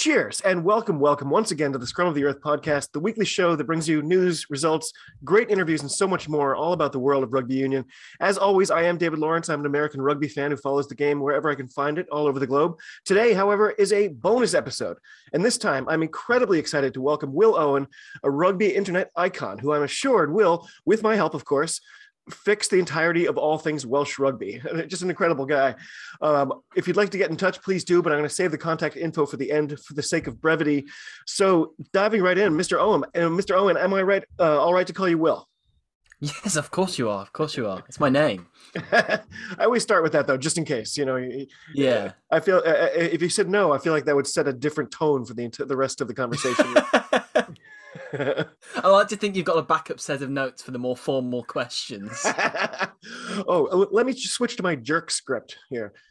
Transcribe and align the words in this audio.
cheers, 0.00 0.40
and 0.40 0.64
welcome, 0.64 0.98
welcome 0.98 1.28
once 1.28 1.50
again 1.50 1.72
to 1.72 1.78
the 1.78 1.86
Scrum 1.86 2.08
of 2.08 2.14
the 2.14 2.24
Earth 2.24 2.40
podcast, 2.40 2.90
the 2.92 2.98
weekly 2.98 3.26
show 3.26 3.54
that 3.54 3.64
brings 3.64 3.86
you 3.86 4.00
news, 4.00 4.46
results, 4.48 4.94
great 5.24 5.50
interviews, 5.50 5.82
and 5.82 5.90
so 5.90 6.08
much 6.08 6.26
more, 6.26 6.56
all 6.56 6.72
about 6.72 6.92
the 6.92 6.98
world 6.98 7.22
of 7.22 7.34
rugby 7.34 7.56
union. 7.56 7.84
As 8.18 8.38
always, 8.38 8.70
I 8.70 8.84
am 8.84 8.96
David 8.96 9.18
Lawrence. 9.18 9.50
I'm 9.50 9.60
an 9.60 9.66
American 9.66 10.00
rugby 10.00 10.26
fan 10.26 10.52
who 10.52 10.56
follows 10.56 10.88
the 10.88 10.94
game 10.94 11.20
wherever 11.20 11.50
I 11.50 11.54
can 11.54 11.68
find 11.68 11.98
it, 11.98 12.08
all 12.08 12.26
over 12.26 12.38
the 12.38 12.46
globe. 12.46 12.78
Today, 13.04 13.34
however, 13.34 13.72
is 13.72 13.92
a 13.92 14.08
bonus 14.08 14.54
episode. 14.54 14.96
And 15.34 15.44
this 15.44 15.58
time, 15.58 15.86
I'm 15.86 16.02
incredibly 16.02 16.58
excited 16.58 16.94
to 16.94 17.02
welcome 17.02 17.34
Will 17.34 17.54
Owen, 17.54 17.86
a 18.22 18.30
rugby 18.30 18.74
internet 18.74 19.10
icon, 19.16 19.58
who 19.58 19.74
I'm 19.74 19.82
assured 19.82 20.32
will, 20.32 20.66
with 20.86 21.02
my 21.02 21.14
help, 21.14 21.34
of 21.34 21.44
course, 21.44 21.78
fix 22.30 22.68
the 22.68 22.78
entirety 22.78 23.26
of 23.26 23.36
all 23.36 23.58
things 23.58 23.84
Welsh 23.84 24.18
rugby. 24.18 24.62
Just 24.86 25.02
an 25.02 25.10
incredible 25.10 25.46
guy. 25.46 25.74
Um, 26.20 26.62
if 26.76 26.86
you'd 26.86 26.96
like 26.96 27.10
to 27.10 27.18
get 27.18 27.30
in 27.30 27.36
touch, 27.36 27.60
please 27.62 27.84
do, 27.84 28.02
but 28.02 28.12
I'm 28.12 28.18
going 28.18 28.28
to 28.28 28.34
save 28.34 28.50
the 28.50 28.58
contact 28.58 28.96
info 28.96 29.26
for 29.26 29.36
the 29.36 29.50
end 29.50 29.78
for 29.80 29.94
the 29.94 30.02
sake 30.02 30.26
of 30.26 30.40
brevity. 30.40 30.86
So 31.26 31.74
diving 31.92 32.22
right 32.22 32.38
in, 32.38 32.54
Mr. 32.54 32.78
Owen, 32.78 33.04
uh, 33.14 33.20
Mr. 33.20 33.56
Owen, 33.56 33.76
am 33.76 33.94
I 33.94 34.02
right? 34.02 34.24
Uh, 34.38 34.60
all 34.60 34.74
right 34.74 34.86
to 34.86 34.92
call 34.92 35.08
you 35.08 35.18
Will? 35.18 35.46
Yes, 36.20 36.56
of 36.56 36.70
course 36.70 36.98
you 36.98 37.08
are. 37.08 37.22
Of 37.22 37.32
course 37.32 37.56
you 37.56 37.66
are. 37.66 37.82
It's 37.88 37.98
my 37.98 38.10
name. 38.10 38.46
I 38.92 39.20
always 39.60 39.82
start 39.82 40.02
with 40.02 40.12
that 40.12 40.26
though, 40.26 40.36
just 40.36 40.58
in 40.58 40.66
case. 40.66 40.98
You 40.98 41.06
know. 41.06 41.16
Yeah. 41.74 42.12
I 42.30 42.40
feel 42.40 42.56
uh, 42.58 42.68
uh, 42.68 42.88
if 42.94 43.22
you 43.22 43.30
said 43.30 43.48
no, 43.48 43.72
I 43.72 43.78
feel 43.78 43.94
like 43.94 44.04
that 44.04 44.14
would 44.14 44.26
set 44.26 44.46
a 44.46 44.52
different 44.52 44.90
tone 44.90 45.24
for 45.24 45.32
the 45.32 45.48
the 45.48 45.76
rest 45.76 46.02
of 46.02 46.08
the 46.08 46.14
conversation. 46.14 46.66
I 48.12 48.88
like 48.88 49.08
to 49.08 49.16
think 49.16 49.36
you've 49.36 49.44
got 49.44 49.58
a 49.58 49.62
backup 49.62 50.00
set 50.00 50.22
of 50.22 50.30
notes 50.30 50.62
for 50.62 50.70
the 50.70 50.78
more 50.78 50.96
formal 50.96 51.44
questions. 51.44 52.10
oh, 53.46 53.88
let 53.90 54.06
me 54.06 54.12
just 54.12 54.34
switch 54.34 54.56
to 54.56 54.62
my 54.62 54.76
jerk 54.76 55.10
script 55.10 55.56
here. 55.68 55.92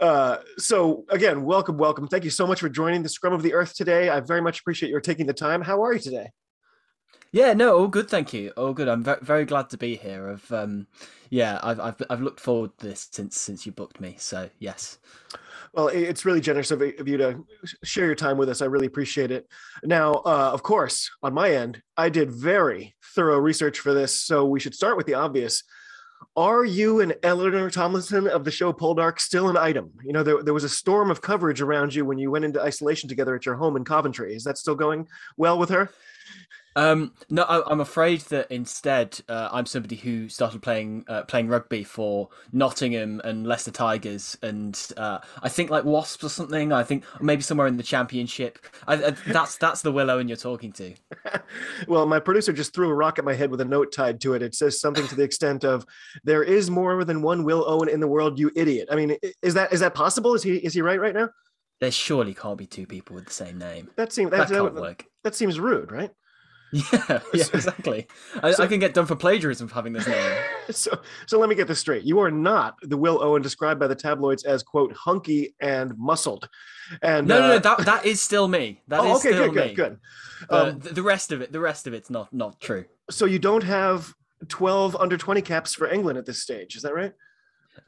Uh, 0.00 0.38
so 0.56 1.04
again, 1.10 1.44
welcome, 1.44 1.76
welcome. 1.76 2.08
Thank 2.08 2.24
you 2.24 2.30
so 2.30 2.46
much 2.46 2.60
for 2.60 2.70
joining 2.70 3.02
the 3.02 3.08
Scrum 3.08 3.34
of 3.34 3.42
the 3.42 3.52
Earth 3.52 3.74
today. 3.74 4.08
I 4.08 4.20
very 4.20 4.40
much 4.40 4.60
appreciate 4.60 4.88
your 4.88 5.00
taking 5.00 5.26
the 5.26 5.34
time. 5.34 5.60
How 5.60 5.84
are 5.84 5.92
you 5.92 5.98
today? 5.98 6.30
Yeah, 7.32 7.52
no, 7.52 7.78
all 7.78 7.86
good, 7.86 8.08
thank 8.08 8.32
you. 8.32 8.50
All 8.56 8.72
good. 8.72 8.88
I'm 8.88 9.04
very, 9.04 9.18
very 9.20 9.44
glad 9.44 9.70
to 9.70 9.76
be 9.76 9.96
here. 9.96 10.30
I've, 10.30 10.52
um, 10.52 10.86
yeah, 11.28 11.60
I've, 11.62 11.78
I've, 11.78 12.02
I've 12.10 12.22
looked 12.22 12.40
forward 12.40 12.76
to 12.78 12.88
this 12.88 13.08
since 13.12 13.36
since 13.38 13.66
you 13.66 13.72
booked 13.72 14.00
me. 14.00 14.16
So 14.18 14.50
yes. 14.58 14.98
Well, 15.72 15.88
it's 15.88 16.24
really 16.24 16.40
generous 16.40 16.72
of, 16.72 16.80
you 16.82 17.16
to 17.16 17.44
share 17.84 18.06
your 18.06 18.16
time 18.16 18.36
with 18.36 18.48
us. 18.48 18.60
I 18.60 18.64
really 18.64 18.86
appreciate 18.86 19.30
it. 19.30 19.46
Now, 19.84 20.14
uh, 20.14 20.50
of 20.52 20.64
course, 20.64 21.10
on 21.22 21.32
my 21.32 21.52
end, 21.52 21.80
I 21.96 22.08
did 22.08 22.32
very 22.32 22.96
thorough 23.14 23.38
research 23.38 23.78
for 23.78 23.94
this, 23.94 24.20
so 24.20 24.44
we 24.46 24.58
should 24.58 24.74
start 24.74 24.96
with 24.96 25.06
the 25.06 25.14
obvious. 25.14 25.62
Are 26.36 26.64
you 26.64 27.00
and 27.00 27.14
Eleanor 27.22 27.70
Tomlinson 27.70 28.26
of 28.26 28.44
the 28.44 28.50
show 28.50 28.72
Poldark 28.72 29.20
still 29.20 29.48
an 29.48 29.56
item? 29.56 29.92
You 30.04 30.12
know, 30.12 30.22
there, 30.22 30.42
there 30.42 30.54
was 30.54 30.64
a 30.64 30.68
storm 30.68 31.10
of 31.10 31.22
coverage 31.22 31.60
around 31.60 31.94
you 31.94 32.04
when 32.04 32.18
you 32.18 32.30
went 32.30 32.44
into 32.44 32.60
isolation 32.60 33.08
together 33.08 33.34
at 33.36 33.46
your 33.46 33.54
home 33.54 33.76
in 33.76 33.84
Coventry. 33.84 34.34
Is 34.34 34.44
that 34.44 34.58
still 34.58 34.74
going 34.74 35.08
well 35.36 35.58
with 35.58 35.70
her? 35.70 35.90
Um, 36.76 37.12
no, 37.28 37.42
I, 37.42 37.70
am 37.70 37.80
afraid 37.80 38.20
that 38.22 38.50
instead 38.50 39.20
uh, 39.28 39.48
I'm 39.50 39.66
somebody 39.66 39.96
who 39.96 40.28
started 40.28 40.62
playing 40.62 41.04
uh, 41.08 41.22
playing 41.22 41.48
rugby 41.48 41.82
for 41.82 42.28
Nottingham 42.52 43.20
and 43.24 43.44
Leicester 43.44 43.72
Tigers, 43.72 44.38
and 44.42 44.80
uh, 44.96 45.18
I 45.42 45.48
think 45.48 45.70
like 45.70 45.84
Wasps 45.84 46.22
or 46.22 46.28
something. 46.28 46.72
I 46.72 46.84
think 46.84 47.04
maybe 47.20 47.42
somewhere 47.42 47.66
in 47.66 47.76
the 47.76 47.82
Championship. 47.82 48.58
I, 48.86 48.94
I, 48.94 49.10
that's 49.26 49.56
that's 49.56 49.82
the 49.82 49.90
Willow, 49.90 50.14
Owen 50.14 50.28
you're 50.28 50.36
talking 50.36 50.72
to. 50.74 50.94
well, 51.88 52.06
my 52.06 52.20
producer 52.20 52.52
just 52.52 52.72
threw 52.72 52.88
a 52.88 52.94
rock 52.94 53.18
at 53.18 53.24
my 53.24 53.34
head 53.34 53.50
with 53.50 53.60
a 53.60 53.64
note 53.64 53.92
tied 53.92 54.20
to 54.20 54.34
it. 54.34 54.42
It 54.42 54.54
says 54.54 54.80
something 54.80 55.06
to 55.08 55.16
the 55.16 55.24
extent 55.24 55.64
of, 55.64 55.84
"There 56.22 56.44
is 56.44 56.70
more 56.70 57.04
than 57.04 57.20
one 57.20 57.42
Will 57.42 57.64
Owen 57.66 57.88
in 57.88 57.98
the 57.98 58.08
world, 58.08 58.38
you 58.38 58.52
idiot." 58.54 58.88
I 58.92 58.94
mean, 58.94 59.16
is 59.42 59.54
that 59.54 59.72
is 59.72 59.80
that 59.80 59.94
possible? 59.94 60.34
Is 60.34 60.44
he 60.44 60.56
is 60.56 60.74
he 60.74 60.82
right 60.82 61.00
right 61.00 61.14
now? 61.14 61.30
There 61.80 61.90
surely 61.90 62.34
can't 62.34 62.58
be 62.58 62.66
two 62.66 62.86
people 62.86 63.16
with 63.16 63.24
the 63.24 63.32
same 63.32 63.58
name. 63.58 63.88
That 63.96 64.12
seems 64.12 64.30
that, 64.30 64.48
that, 64.48 64.54
can't 64.54 64.74
that, 64.74 64.80
work. 64.80 65.06
That 65.24 65.34
seems 65.34 65.58
rude, 65.58 65.90
right? 65.90 66.10
Yeah, 66.92 67.20
yeah, 67.34 67.44
exactly. 67.52 68.06
I, 68.42 68.52
so, 68.52 68.62
I, 68.62 68.66
can 68.68 68.78
get 68.78 68.94
done 68.94 69.06
for 69.06 69.16
plagiarism 69.16 69.66
for 69.66 69.74
having 69.74 69.92
this 69.92 70.06
name. 70.06 70.32
So, 70.70 71.00
so 71.26 71.40
let 71.40 71.48
me 71.48 71.56
get 71.56 71.66
this 71.66 71.80
straight. 71.80 72.04
You 72.04 72.20
are 72.20 72.30
not 72.30 72.76
the 72.82 72.96
Will 72.96 73.20
Owen 73.20 73.42
described 73.42 73.80
by 73.80 73.88
the 73.88 73.94
tabloids 73.96 74.44
as 74.44 74.62
quote 74.62 74.92
hunky 74.92 75.56
and 75.60 75.98
muscled. 75.98 76.48
And 77.02 77.26
no, 77.26 77.36
uh, 77.36 77.40
no, 77.40 77.48
no, 77.48 77.58
that 77.58 77.78
that 77.86 78.06
is 78.06 78.20
still 78.20 78.46
me. 78.46 78.80
That 78.86 79.00
oh, 79.00 79.16
is 79.16 79.18
okay, 79.18 79.34
still 79.34 79.50
good, 79.50 79.70
me. 79.70 79.74
good, 79.74 79.98
good. 80.48 80.54
Um, 80.54 80.78
the, 80.78 80.94
the 80.94 81.02
rest 81.02 81.32
of 81.32 81.40
it, 81.40 81.50
the 81.50 81.58
rest 81.58 81.88
of 81.88 81.92
it's 81.92 82.08
not 82.08 82.32
not 82.32 82.60
true. 82.60 82.84
So 83.10 83.24
you 83.24 83.40
don't 83.40 83.64
have 83.64 84.14
twelve 84.46 84.94
under 84.94 85.16
twenty 85.16 85.42
caps 85.42 85.74
for 85.74 85.88
England 85.88 86.18
at 86.18 86.26
this 86.26 86.40
stage, 86.40 86.76
is 86.76 86.82
that 86.82 86.94
right? 86.94 87.12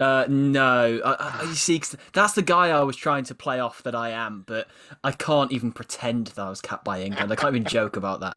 Uh, 0.01 0.25
no, 0.29 1.01
I, 1.05 1.13
I, 1.13 1.43
you 1.45 1.55
see, 1.55 1.81
that's 2.13 2.33
the 2.33 2.43
guy 2.43 2.71
I 2.71 2.83
was 2.83 2.97
trying 2.97 3.25
to 3.25 3.35
play 3.35 3.61
off 3.61 3.83
that 3.85 3.95
I 3.95 4.11
am, 4.11 4.45
but 4.47 4.69
I 5.05 5.13
can't 5.13 5.53
even 5.53 5.73
pretend 5.73 6.29
that 6.29 6.43
I 6.43 6.51
was 6.51 6.61
capped 6.61 6.85
by 6.85 7.03
England. 7.03 7.31
I 7.33 7.37
can't 7.37 7.55
even 7.55 7.69
joke 7.69 7.97
about 7.97 8.21
that. 8.21 8.35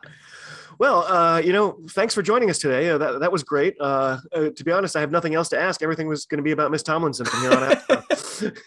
Well, 0.78 1.04
uh, 1.04 1.40
you 1.40 1.54
know, 1.54 1.80
thanks 1.92 2.14
for 2.14 2.22
joining 2.22 2.50
us 2.50 2.60
today. 2.60 2.90
Uh, 2.90 2.98
that, 2.98 3.20
that 3.22 3.32
was 3.32 3.44
great. 3.44 3.76
Uh, 3.80 4.18
uh 4.34 4.50
to 4.50 4.64
be 4.64 4.72
honest, 4.72 4.96
I 4.96 5.00
have 5.00 5.12
nothing 5.12 5.34
else 5.36 5.50
to 5.50 5.60
ask. 5.60 5.82
Everything 5.82 6.08
was 6.08 6.26
going 6.26 6.38
to 6.38 6.44
be 6.44 6.52
about 6.52 6.72
Miss 6.72 6.84
Tomlinson 6.84 7.26
from 7.26 7.42
here 7.42 7.52
on 7.52 7.64
out. 7.64 8.58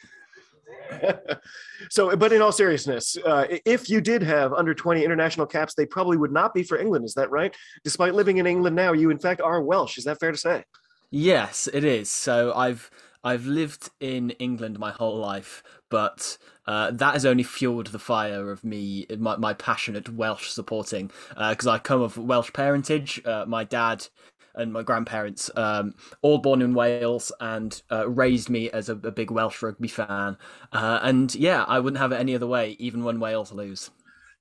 so, 1.91 2.17
but 2.17 2.33
in 2.33 2.41
all 2.41 2.53
seriousness, 2.53 3.17
uh, 3.25 3.47
if 3.65 3.91
you 3.91 4.01
did 4.01 4.23
have 4.23 4.53
under 4.53 4.75
20 4.75 5.05
international 5.05 5.47
caps, 5.47 5.75
they 5.75 5.87
probably 5.87 6.17
would 6.17 6.33
not 6.33 6.55
be 6.55 6.63
for 6.63 6.79
England. 6.79 7.05
Is 7.05 7.15
that 7.15 7.31
right? 7.31 7.55
Despite 7.85 8.15
living 8.15 8.39
in 8.39 8.47
England 8.47 8.75
now, 8.75 8.93
you 8.93 9.11
in 9.11 9.19
fact 9.19 9.41
are 9.41 9.63
Welsh. 9.63 9.99
Is 9.99 10.05
that 10.05 10.19
fair 10.19 10.33
to 10.33 10.39
say? 10.39 10.65
Yes, 11.11 11.69
it 11.73 11.85
is. 11.85 12.11
So 12.11 12.53
I've 12.55 12.91
I've 13.25 13.47
lived 13.47 13.91
in 14.01 14.31
England 14.33 14.79
my 14.79 14.93
whole 14.93 15.17
life, 15.17 15.63
but 15.89 16.39
uh, 16.67 16.91
that 16.93 17.15
has 17.15 17.25
only 17.25 17.43
fueled 17.43 17.89
the 17.89 17.99
fire 17.99 18.51
of 18.51 18.63
me, 18.63 19.07
my, 19.19 19.37
my 19.37 19.55
passionate 19.55 20.09
Welsh 20.11 20.51
supporting, 20.51 21.11
because 21.31 21.67
uh, 21.67 21.73
I 21.73 21.79
come 21.79 22.03
of 22.03 22.17
Welsh 22.19 22.53
parentage. 22.53 23.23
Uh, 23.25 23.45
my 23.47 23.65
dad 23.65 24.07
and 24.55 24.73
my 24.73 24.83
grandparents, 24.83 25.51
um, 25.57 25.95
all 26.21 26.39
born 26.39 26.61
in 26.61 26.75
Wales, 26.75 27.33
and 27.41 27.81
uh, 27.91 28.09
raised 28.09 28.51
me 28.51 28.71
as 28.71 28.89
a, 28.89 28.93
a, 28.93 29.11
big 29.13 29.31
Welsh 29.31 29.63
rugby 29.63 29.89
fan. 29.89 30.37
Uh, 30.73 30.99
and 31.03 31.35
yeah, 31.35 31.65
I 31.65 31.79
wouldn't 31.79 32.01
have 32.01 32.13
it 32.13 32.21
any 32.21 32.35
other 32.35 32.47
way, 32.47 32.77
even 32.79 33.05
when 33.05 33.21
Wales 33.21 33.53
lose. 33.53 33.91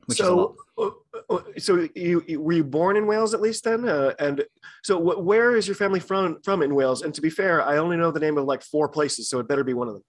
So, 0.09 0.55
uh, 0.77 1.39
so 1.57 1.87
you, 1.95 2.23
you, 2.27 2.41
were 2.41 2.53
you 2.53 2.63
born 2.63 2.97
in 2.97 3.07
Wales 3.07 3.33
at 3.33 3.41
least 3.41 3.63
then? 3.63 3.87
and 4.19 4.43
so, 4.83 4.97
where 4.97 5.55
is 5.55 5.67
your 5.67 5.75
family 5.75 5.99
from? 5.99 6.41
From 6.43 6.61
in 6.61 6.75
Wales? 6.75 7.01
And 7.01 7.13
to 7.13 7.21
be 7.21 7.29
fair, 7.29 7.61
I 7.61 7.77
only 7.77 7.97
know 7.97 8.11
the 8.11 8.19
name 8.19 8.37
of 8.37 8.45
like 8.45 8.63
four 8.63 8.87
places, 8.87 9.29
so 9.29 9.39
it 9.39 9.47
better 9.47 9.63
be 9.63 9.73
one 9.73 9.87
of 9.87 9.95
them. 9.95 10.03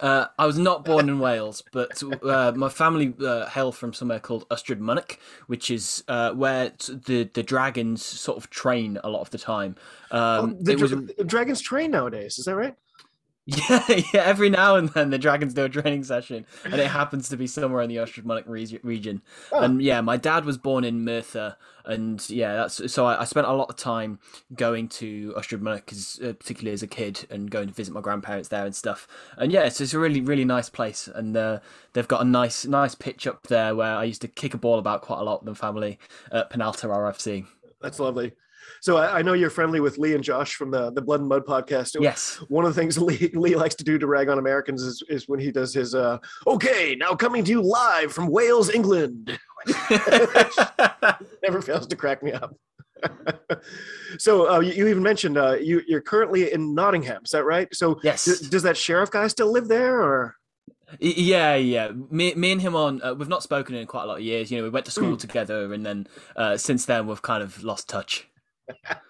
Uh, 0.00 0.26
I 0.38 0.46
was 0.46 0.58
not 0.58 0.84
born 0.84 1.08
in 1.08 1.18
Wales, 1.18 1.62
but 1.72 2.02
uh, 2.22 2.52
my 2.54 2.68
family 2.68 3.14
uh, 3.24 3.48
hail 3.48 3.72
from 3.72 3.92
somewhere 3.92 4.20
called 4.20 4.46
Ystrad 4.50 4.78
Mynach, 4.78 5.18
which 5.46 5.70
is 5.70 6.04
uh, 6.08 6.32
where 6.32 6.72
the 6.88 7.30
the 7.32 7.42
dragons 7.42 8.04
sort 8.04 8.36
of 8.36 8.50
train 8.50 8.98
a 9.02 9.08
lot 9.08 9.20
of 9.20 9.30
the 9.30 9.38
time. 9.38 9.76
Um, 10.10 10.20
oh, 10.20 10.56
the, 10.60 10.76
was... 10.76 10.90
the 10.90 11.24
dragons 11.24 11.60
train 11.62 11.92
nowadays, 11.92 12.38
is 12.38 12.44
that 12.44 12.56
right? 12.56 12.74
Yeah, 13.68 13.84
yeah. 14.14 14.22
Every 14.22 14.48
now 14.48 14.76
and 14.76 14.88
then 14.88 15.10
the 15.10 15.18
dragons 15.18 15.52
do 15.52 15.64
a 15.64 15.68
training 15.68 16.04
session, 16.04 16.46
and 16.64 16.80
it 16.80 16.86
happens 16.86 17.28
to 17.28 17.36
be 17.36 17.46
somewhere 17.46 17.82
in 17.82 17.90
the 17.90 17.96
Ystrad 17.96 18.24
Mynach 18.24 18.48
region. 18.82 19.20
Oh. 19.52 19.60
And 19.60 19.82
yeah, 19.82 20.00
my 20.00 20.16
dad 20.16 20.46
was 20.46 20.56
born 20.56 20.82
in 20.82 21.04
Merthyr, 21.04 21.56
and 21.84 22.26
yeah, 22.30 22.54
that's 22.54 22.90
so 22.90 23.04
I, 23.04 23.20
I 23.20 23.24
spent 23.24 23.46
a 23.46 23.52
lot 23.52 23.68
of 23.68 23.76
time 23.76 24.18
going 24.54 24.88
to 24.88 25.34
Ystrad 25.36 25.60
Mynach, 25.60 26.26
uh, 26.26 26.32
particularly 26.32 26.72
as 26.72 26.82
a 26.82 26.86
kid, 26.86 27.26
and 27.28 27.50
going 27.50 27.68
to 27.68 27.74
visit 27.74 27.92
my 27.92 28.00
grandparents 28.00 28.48
there 28.48 28.64
and 28.64 28.74
stuff. 28.74 29.06
And 29.36 29.52
yeah, 29.52 29.64
it's, 29.64 29.78
it's 29.78 29.92
a 29.92 29.98
really 29.98 30.22
really 30.22 30.46
nice 30.46 30.70
place, 30.70 31.06
and 31.06 31.36
uh, 31.36 31.60
they've 31.92 32.08
got 32.08 32.22
a 32.22 32.24
nice 32.24 32.64
nice 32.64 32.94
pitch 32.94 33.26
up 33.26 33.48
there 33.48 33.76
where 33.76 33.94
I 33.94 34.04
used 34.04 34.22
to 34.22 34.28
kick 34.28 34.54
a 34.54 34.58
ball 34.58 34.78
about 34.78 35.02
quite 35.02 35.20
a 35.20 35.24
lot 35.24 35.44
with 35.44 35.54
the 35.54 35.60
family 35.60 35.98
at 36.32 36.50
Penallta 36.50 36.88
RFC. 36.88 37.44
That's 37.82 38.00
lovely. 38.00 38.32
So 38.84 38.98
I, 38.98 39.20
I, 39.20 39.22
know 39.22 39.32
you're 39.32 39.48
friendly 39.48 39.80
with 39.80 39.96
Lee 39.96 40.14
and 40.14 40.22
Josh 40.22 40.56
from 40.56 40.70
the, 40.70 40.90
the 40.90 41.00
Blood 41.00 41.20
and 41.20 41.28
Mud 41.30 41.46
podcast. 41.46 41.96
Yes. 41.98 42.36
One 42.48 42.66
of 42.66 42.74
the 42.74 42.78
things 42.78 42.98
Lee, 43.08 43.30
Lee 43.32 43.56
likes 43.56 43.74
to 43.76 43.84
do 43.84 43.98
to 43.98 44.06
rag 44.06 44.28
on 44.28 44.38
Americans 44.38 44.82
is, 44.82 45.02
is 45.08 45.26
when 45.26 45.40
he 45.40 45.50
does 45.50 45.72
his, 45.72 45.94
uh, 45.94 46.18
okay, 46.46 46.94
now 46.94 47.14
coming 47.14 47.42
to 47.44 47.50
you 47.50 47.62
live 47.62 48.12
from 48.12 48.26
Wales, 48.26 48.68
England. 48.68 49.38
Never 51.42 51.62
fails 51.62 51.86
to 51.86 51.96
crack 51.96 52.22
me 52.22 52.32
up. 52.32 52.54
so 54.18 54.52
uh, 54.52 54.60
you, 54.60 54.72
you, 54.74 54.86
even 54.88 55.02
mentioned 55.02 55.38
uh, 55.38 55.54
you, 55.54 55.80
you're 55.88 56.02
currently 56.02 56.52
in 56.52 56.74
Nottingham. 56.74 57.22
Is 57.24 57.30
that 57.30 57.44
right? 57.46 57.74
So 57.74 57.98
yes. 58.02 58.26
D- 58.26 58.48
does 58.50 58.64
that 58.64 58.76
sheriff 58.76 59.10
guy 59.10 59.28
still 59.28 59.50
live 59.50 59.66
there 59.66 59.98
or? 59.98 60.36
Yeah, 61.00 61.54
yeah. 61.54 61.90
Me, 62.10 62.34
me 62.34 62.52
and 62.52 62.60
him 62.60 62.76
on. 62.76 63.00
Uh, 63.00 63.14
we've 63.14 63.30
not 63.30 63.42
spoken 63.42 63.76
in 63.76 63.86
quite 63.86 64.02
a 64.02 64.06
lot 64.06 64.18
of 64.18 64.24
years. 64.24 64.50
You 64.50 64.58
know, 64.58 64.64
we 64.64 64.68
went 64.68 64.84
to 64.84 64.92
school 64.92 65.16
Mm. 65.16 65.20
together, 65.20 65.72
and 65.72 65.86
then 65.86 66.06
uh, 66.36 66.58
since 66.58 66.84
then 66.84 67.06
we've 67.06 67.22
kind 67.22 67.42
of 67.42 67.64
lost 67.64 67.88
touch. 67.88 68.28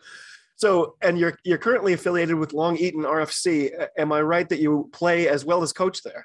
So, 0.56 0.95
and 1.03 1.19
you're 1.19 1.37
you're 1.45 1.59
currently 1.59 1.93
affiliated 1.93 2.37
with 2.37 2.53
Long 2.53 2.77
Eaton 2.77 3.03
RFC. 3.03 3.89
Am 3.99 4.12
I 4.12 4.23
right 4.23 4.49
that 4.49 4.61
you 4.61 4.89
play 4.93 5.29
as 5.29 5.45
well 5.45 5.62
as 5.62 5.73
coach 5.73 6.03
there? 6.03 6.25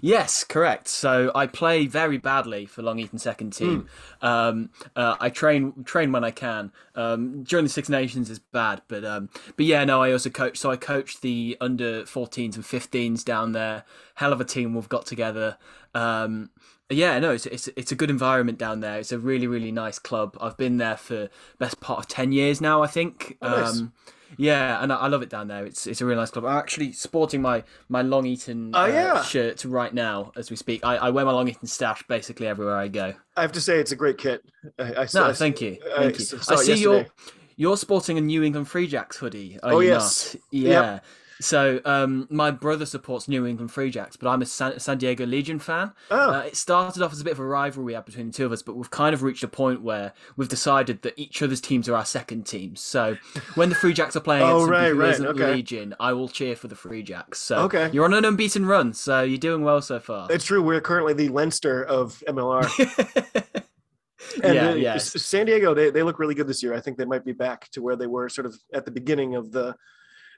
Yes, 0.00 0.44
correct. 0.44 0.88
So 0.88 1.30
I 1.34 1.46
play 1.46 1.86
very 1.86 2.16
badly 2.16 2.66
for 2.66 2.82
Long 2.82 2.98
Eaton 2.98 3.18
second 3.18 3.50
team. 3.50 3.88
Um, 4.22 4.70
uh, 4.94 5.16
I 5.18 5.30
train 5.30 5.84
train 5.84 6.12
when 6.12 6.24
I 6.24 6.30
can. 6.30 6.72
Um, 6.94 7.42
during 7.42 7.64
the 7.64 7.70
Six 7.70 7.88
Nations 7.88 8.30
is 8.30 8.38
bad, 8.38 8.82
but 8.88 9.04
um, 9.04 9.28
but 9.56 9.66
yeah, 9.66 9.84
no, 9.84 10.02
I 10.02 10.12
also 10.12 10.30
coach. 10.30 10.58
So 10.58 10.70
I 10.70 10.76
coach 10.76 11.20
the 11.20 11.56
under 11.60 12.04
14s 12.04 12.54
and 12.54 12.64
15s 12.64 13.24
down 13.24 13.52
there. 13.52 13.84
Hell 14.14 14.32
of 14.32 14.40
a 14.40 14.44
team 14.44 14.74
we've 14.74 14.88
got 14.88 15.06
together. 15.06 15.56
Um, 15.94 16.50
yeah, 16.96 17.18
no, 17.18 17.32
it's, 17.32 17.46
it's 17.46 17.68
it's 17.76 17.92
a 17.92 17.94
good 17.94 18.10
environment 18.10 18.58
down 18.58 18.80
there. 18.80 18.98
It's 18.98 19.12
a 19.12 19.18
really 19.18 19.46
really 19.46 19.72
nice 19.72 19.98
club. 19.98 20.36
I've 20.40 20.56
been 20.56 20.76
there 20.78 20.96
for 20.96 21.28
best 21.58 21.80
part 21.80 21.98
of 22.00 22.08
ten 22.08 22.32
years 22.32 22.60
now, 22.60 22.82
I 22.82 22.86
think. 22.86 23.36
Oh, 23.42 23.48
nice. 23.60 23.78
Um, 23.78 23.92
yeah, 24.38 24.80
and 24.82 24.92
I, 24.92 24.96
I 24.96 25.06
love 25.08 25.22
it 25.22 25.28
down 25.28 25.48
there. 25.48 25.64
It's 25.64 25.86
it's 25.86 26.00
a 26.00 26.04
really 26.06 26.18
nice 26.18 26.30
club. 26.30 26.44
I'm 26.44 26.56
actually 26.56 26.92
sporting 26.92 27.42
my 27.42 27.64
my 27.88 28.02
Long 28.02 28.26
Eaton 28.26 28.70
Oh, 28.74 28.84
uh, 28.84 28.86
yeah. 28.86 29.22
shirt 29.22 29.64
right 29.64 29.92
now 29.92 30.32
as 30.36 30.50
we 30.50 30.56
speak. 30.56 30.84
I, 30.84 30.96
I 30.96 31.10
wear 31.10 31.24
my 31.24 31.32
Long 31.32 31.48
Eaton 31.48 31.66
stash 31.66 32.02
basically 32.06 32.46
everywhere 32.46 32.76
I 32.76 32.88
go. 32.88 33.14
I 33.36 33.42
have 33.42 33.52
to 33.52 33.60
say 33.60 33.78
it's 33.78 33.92
a 33.92 33.96
great 33.96 34.18
kit. 34.18 34.42
I, 34.78 34.94
I 35.02 35.06
saw, 35.06 35.26
No, 35.26 35.32
thank 35.32 35.60
you, 35.60 35.78
I 35.96 36.10
thank 36.10 36.18
you. 36.20 36.38
I 36.48 36.56
see 36.56 36.74
you're 36.74 37.06
you're 37.56 37.76
sporting 37.76 38.18
a 38.18 38.20
New 38.20 38.42
England 38.42 38.68
Free 38.68 38.86
Jacks 38.86 39.16
hoodie. 39.18 39.58
Oh, 39.62 39.80
yes. 39.80 40.34
not? 40.34 40.42
Yeah. 40.50 41.00
So 41.40 41.80
um, 41.84 42.28
my 42.30 42.50
brother 42.50 42.86
supports 42.86 43.26
New 43.28 43.46
England 43.46 43.72
Free 43.72 43.90
Jacks, 43.90 44.16
but 44.16 44.28
I'm 44.28 44.42
a 44.42 44.46
San, 44.46 44.78
San 44.78 44.98
Diego 44.98 45.24
Legion 45.26 45.58
fan. 45.58 45.92
Oh. 46.10 46.32
Uh, 46.34 46.40
it 46.40 46.56
started 46.56 47.02
off 47.02 47.12
as 47.12 47.20
a 47.20 47.24
bit 47.24 47.32
of 47.32 47.38
a 47.40 47.44
rivalry 47.44 47.86
we 47.86 47.92
had 47.94 48.04
between 48.04 48.26
the 48.28 48.32
two 48.32 48.46
of 48.46 48.52
us, 48.52 48.62
but 48.62 48.76
we've 48.76 48.90
kind 48.90 49.14
of 49.14 49.22
reached 49.22 49.42
a 49.42 49.48
point 49.48 49.82
where 49.82 50.12
we've 50.36 50.48
decided 50.48 51.02
that 51.02 51.14
each 51.18 51.42
other's 51.42 51.60
teams 51.60 51.88
are 51.88 51.96
our 51.96 52.04
second 52.04 52.46
teams. 52.46 52.80
So 52.80 53.16
when 53.54 53.70
the 53.70 53.74
Free 53.74 53.92
Jacks 53.92 54.14
are 54.16 54.20
playing 54.20 54.42
Oh, 54.46 54.64
against 54.64 54.70
right, 54.70 54.92
right, 54.92 55.20
okay. 55.20 55.54
Legion, 55.54 55.94
I 55.98 56.12
will 56.12 56.28
cheer 56.28 56.54
for 56.56 56.68
the 56.68 56.76
Free 56.76 57.02
Jacks. 57.02 57.38
So 57.38 57.56
Okay. 57.60 57.90
you're 57.92 58.04
on 58.04 58.14
an 58.14 58.24
unbeaten 58.24 58.66
run, 58.66 58.92
so 58.92 59.22
you're 59.22 59.38
doing 59.38 59.62
well 59.62 59.80
so 59.80 59.98
far. 59.98 60.28
It's 60.30 60.44
true. 60.44 60.62
We're 60.62 60.80
currently 60.80 61.14
the 61.14 61.28
Leinster 61.30 61.84
of 61.84 62.22
MLR. 62.28 62.68
And 64.44 64.54
yeah, 64.54 64.74
yeah. 64.74 64.96
San 64.98 65.46
Diego, 65.46 65.74
they, 65.74 65.90
they 65.90 66.02
look 66.02 66.18
really 66.18 66.34
good 66.34 66.46
this 66.46 66.62
year. 66.62 66.74
I 66.74 66.80
think 66.80 66.98
they 66.98 67.04
might 67.04 67.24
be 67.24 67.32
back 67.32 67.68
to 67.70 67.82
where 67.82 67.96
they 67.96 68.06
were 68.06 68.28
sort 68.28 68.46
of 68.46 68.54
at 68.72 68.84
the 68.84 68.90
beginning 68.90 69.34
of 69.34 69.50
the 69.50 69.74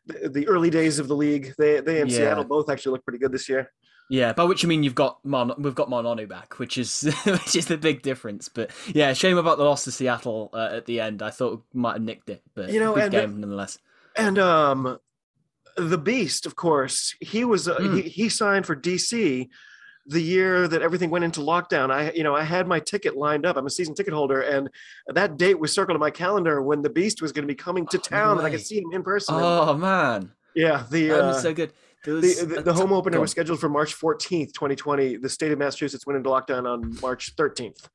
the, 0.07 0.29
the 0.29 0.49
early 0.49 0.71
days 0.71 0.99
of 0.99 1.09
the 1.09 1.17
league. 1.17 1.55
They 1.59 1.81
they 1.81 2.01
and 2.01 2.11
Yeah. 2.11 2.17
Seattle 2.19 2.45
both 2.45 2.69
actually 2.71 2.93
look 2.93 3.05
pretty 3.05 3.19
good 3.19 3.33
this 3.33 3.49
year. 3.49 3.71
Yeah, 4.11 4.33
by 4.35 4.45
which 4.45 4.63
you 4.63 4.69
mean 4.69 4.83
you've 4.83 4.95
got 4.95 5.25
Mon- 5.25 5.55
we've 5.59 5.75
got 5.75 5.89
Ma'a 5.89 6.03
Nonu 6.05 6.29
back, 6.29 6.59
which 6.59 6.77
is 6.77 7.03
which 7.25 7.57
is 7.57 7.67
the 7.67 7.79
big 7.79 8.03
difference. 8.03 8.49
But 8.49 8.71
yeah, 8.89 9.13
shame 9.15 9.39
about 9.39 9.59
the 9.59 9.65
loss 9.65 9.85
to 9.85 9.93
Seattle 9.93 10.51
uh, 10.53 10.69
at 10.73 10.87
the 10.87 11.01
end. 11.01 11.23
I 11.23 11.31
thought 11.31 11.63
we 11.73 11.81
might 11.81 11.95
have 11.95 12.03
nicked 12.03 12.29
it, 12.29 12.43
but 12.55 12.71
You 12.71 12.81
know, 12.81 12.95
good 12.95 13.05
and, 13.05 13.13
game 13.13 13.41
nonetheless. 13.41 13.79
And 14.17 14.39
um, 14.39 14.99
the 15.79 15.97
Beast, 15.99 16.45
of 16.45 16.57
course, 16.57 17.15
he 17.21 17.45
was 17.45 17.69
uh, 17.69 17.77
Hmm. 17.77 17.97
he, 17.97 18.03
he 18.03 18.29
signed 18.29 18.67
for 18.67 18.77
DC 18.77 19.49
the 20.07 20.21
year 20.21 20.67
that 20.67 20.83
everything 20.83 21.11
went 21.11 21.25
into 21.25 21.41
lockdown. 21.41 21.91
I 21.91 22.13
you 22.13 22.25
know 22.25 22.35
I 22.35 22.43
had 22.43 22.67
my 22.67 22.81
ticket 22.81 23.17
lined 23.17 23.47
up. 23.47 23.57
I'm 23.57 23.67
a 23.67 23.71
season 23.71 23.95
ticket 23.95 24.13
holder, 24.13 24.41
and 24.41 24.69
that 25.09 25.37
date 25.37 25.59
was 25.59 25.73
circled 25.73 25.97
in 25.97 26.01
my 26.01 26.11
calendar 26.11 26.63
when 26.63 26.83
the 26.83 26.91
Beast 26.91 27.23
was 27.23 27.33
going 27.33 27.45
to 27.45 27.53
be 27.53 27.55
coming 27.55 27.87
to 27.89 27.99
Oh, 27.99 28.01
town, 28.01 28.39
and 28.39 28.47
I 28.47 28.51
could 28.51 28.67
see 28.67 28.79
him 28.79 28.93
in 28.93 29.03
person. 29.03 29.35
And, 29.35 29.45
Oh 29.45 29.75
man, 29.75 30.33
yeah, 30.55 30.85
the 30.91 31.09
that 31.09 31.21
uh, 31.25 31.41
so 31.41 31.55
good. 31.55 31.73
Was 32.05 32.41
the, 32.41 32.47
the, 32.47 32.63
the 32.63 32.73
home 32.73 32.93
opener 32.93 33.21
was 33.21 33.31
scheduled 33.31 33.61
for 33.61 33.69
March 33.69 33.97
14th, 33.97 34.53
2020. 34.55 35.19
The 35.19 35.29
state 35.29 35.53
of 35.53 35.59
Massachusetts 35.61 36.05
went 36.05 36.17
into 36.17 36.31
lockdown 36.31 36.67
on 36.67 36.99
March 37.01 37.37
13th. 37.37 37.89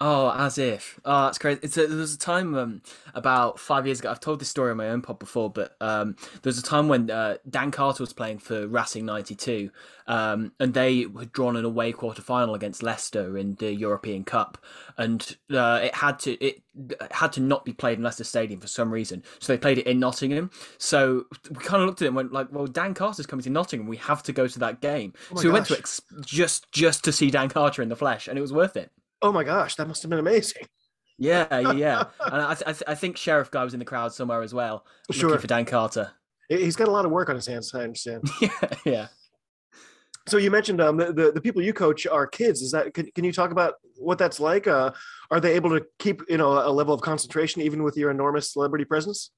Oh, 0.00 0.34
as 0.36 0.58
if. 0.58 0.98
Oh, 1.04 1.26
that's 1.26 1.38
crazy. 1.38 1.60
It's 1.62 1.76
a, 1.76 1.86
there 1.86 1.96
was 1.96 2.14
a 2.14 2.18
time 2.18 2.54
um, 2.56 2.82
about 3.14 3.60
five 3.60 3.86
years 3.86 4.00
ago. 4.00 4.10
I've 4.10 4.18
told 4.18 4.40
this 4.40 4.48
story 4.48 4.72
on 4.72 4.76
my 4.76 4.88
own 4.88 5.02
pod 5.02 5.20
before, 5.20 5.50
but 5.50 5.76
um, 5.80 6.16
there 6.32 6.50
was 6.50 6.58
a 6.58 6.62
time 6.62 6.88
when 6.88 7.10
uh, 7.10 7.36
Dan 7.48 7.70
Carter 7.70 8.02
was 8.02 8.12
playing 8.12 8.38
for 8.38 8.66
Racing 8.66 9.06
'92, 9.06 9.70
um, 10.08 10.52
and 10.58 10.74
they 10.74 11.02
had 11.02 11.32
drawn 11.32 11.56
an 11.56 11.64
away 11.64 11.92
quarter 11.92 12.22
final 12.22 12.54
against 12.56 12.82
Leicester 12.82 13.38
in 13.38 13.54
the 13.54 13.72
European 13.72 14.24
Cup, 14.24 14.58
and 14.98 15.36
uh, 15.52 15.80
it 15.84 15.94
had 15.94 16.18
to 16.20 16.32
it 16.44 16.62
had 17.12 17.32
to 17.34 17.40
not 17.40 17.64
be 17.64 17.72
played 17.72 17.98
in 17.98 18.04
Leicester 18.04 18.24
Stadium 18.24 18.60
for 18.60 18.66
some 18.66 18.92
reason, 18.92 19.22
so 19.38 19.52
they 19.52 19.58
played 19.58 19.78
it 19.78 19.86
in 19.86 20.00
Nottingham. 20.00 20.50
So 20.76 21.26
we 21.48 21.62
kind 21.62 21.82
of 21.82 21.86
looked 21.86 22.02
at 22.02 22.06
it 22.06 22.08
and 22.08 22.16
went 22.16 22.32
like, 22.32 22.48
"Well, 22.50 22.66
Dan 22.66 22.94
Carter's 22.94 23.26
coming 23.26 23.44
to 23.44 23.50
Nottingham. 23.50 23.86
We 23.86 23.98
have 23.98 24.24
to 24.24 24.32
go 24.32 24.48
to 24.48 24.58
that 24.58 24.80
game." 24.80 25.12
Oh 25.32 25.36
so 25.36 25.48
we 25.48 25.52
went 25.52 25.66
to 25.66 25.74
gosh. 25.74 25.78
ex- 25.78 26.02
just 26.20 26.70
just 26.72 27.04
to 27.04 27.12
see 27.12 27.30
Dan 27.30 27.48
Carter 27.48 27.80
in 27.80 27.88
the 27.88 27.96
flesh, 27.96 28.26
and 28.26 28.36
it 28.36 28.42
was 28.42 28.52
worth 28.52 28.76
it. 28.76 28.90
Oh 29.24 29.32
my 29.32 29.42
gosh, 29.42 29.74
that 29.76 29.88
must 29.88 30.02
have 30.02 30.10
been 30.10 30.18
amazing. 30.20 30.62
Yeah, 31.16 31.70
yeah, 31.74 32.06
and 32.26 32.42
I, 32.42 32.54
th- 32.54 32.64
I, 32.66 32.72
th- 32.72 32.82
I 32.88 32.94
think 32.96 33.16
Sheriff 33.16 33.48
Guy 33.48 33.62
was 33.62 33.72
in 33.72 33.78
the 33.78 33.84
crowd 33.84 34.12
somewhere 34.12 34.42
as 34.42 34.52
well, 34.52 34.84
Sure. 35.12 35.28
looking 35.28 35.42
for 35.42 35.46
Dan 35.46 35.64
Carter. 35.64 36.10
He- 36.48 36.64
He's 36.64 36.74
got 36.74 36.88
a 36.88 36.90
lot 36.90 37.04
of 37.04 37.12
work 37.12 37.28
on 37.28 37.36
his 37.36 37.46
hands, 37.46 37.72
I 37.72 37.84
understand. 37.84 38.28
yeah, 38.42 38.50
yeah. 38.84 39.06
So 40.26 40.36
you 40.38 40.50
mentioned 40.50 40.80
um, 40.80 40.96
the, 40.96 41.12
the, 41.12 41.30
the 41.30 41.40
people 41.40 41.62
you 41.62 41.72
coach 41.72 42.04
are 42.08 42.26
kids. 42.26 42.62
Is 42.62 42.72
that 42.72 42.92
can, 42.94 43.06
can 43.14 43.22
you 43.22 43.32
talk 43.32 43.52
about 43.52 43.74
what 43.96 44.18
that's 44.18 44.40
like? 44.40 44.66
Uh, 44.66 44.90
are 45.30 45.38
they 45.38 45.54
able 45.54 45.70
to 45.78 45.86
keep 46.00 46.20
you 46.28 46.36
know 46.36 46.66
a 46.66 46.72
level 46.72 46.92
of 46.92 47.00
concentration 47.00 47.62
even 47.62 47.84
with 47.84 47.96
your 47.96 48.10
enormous 48.10 48.52
celebrity 48.52 48.84
presence? 48.84 49.30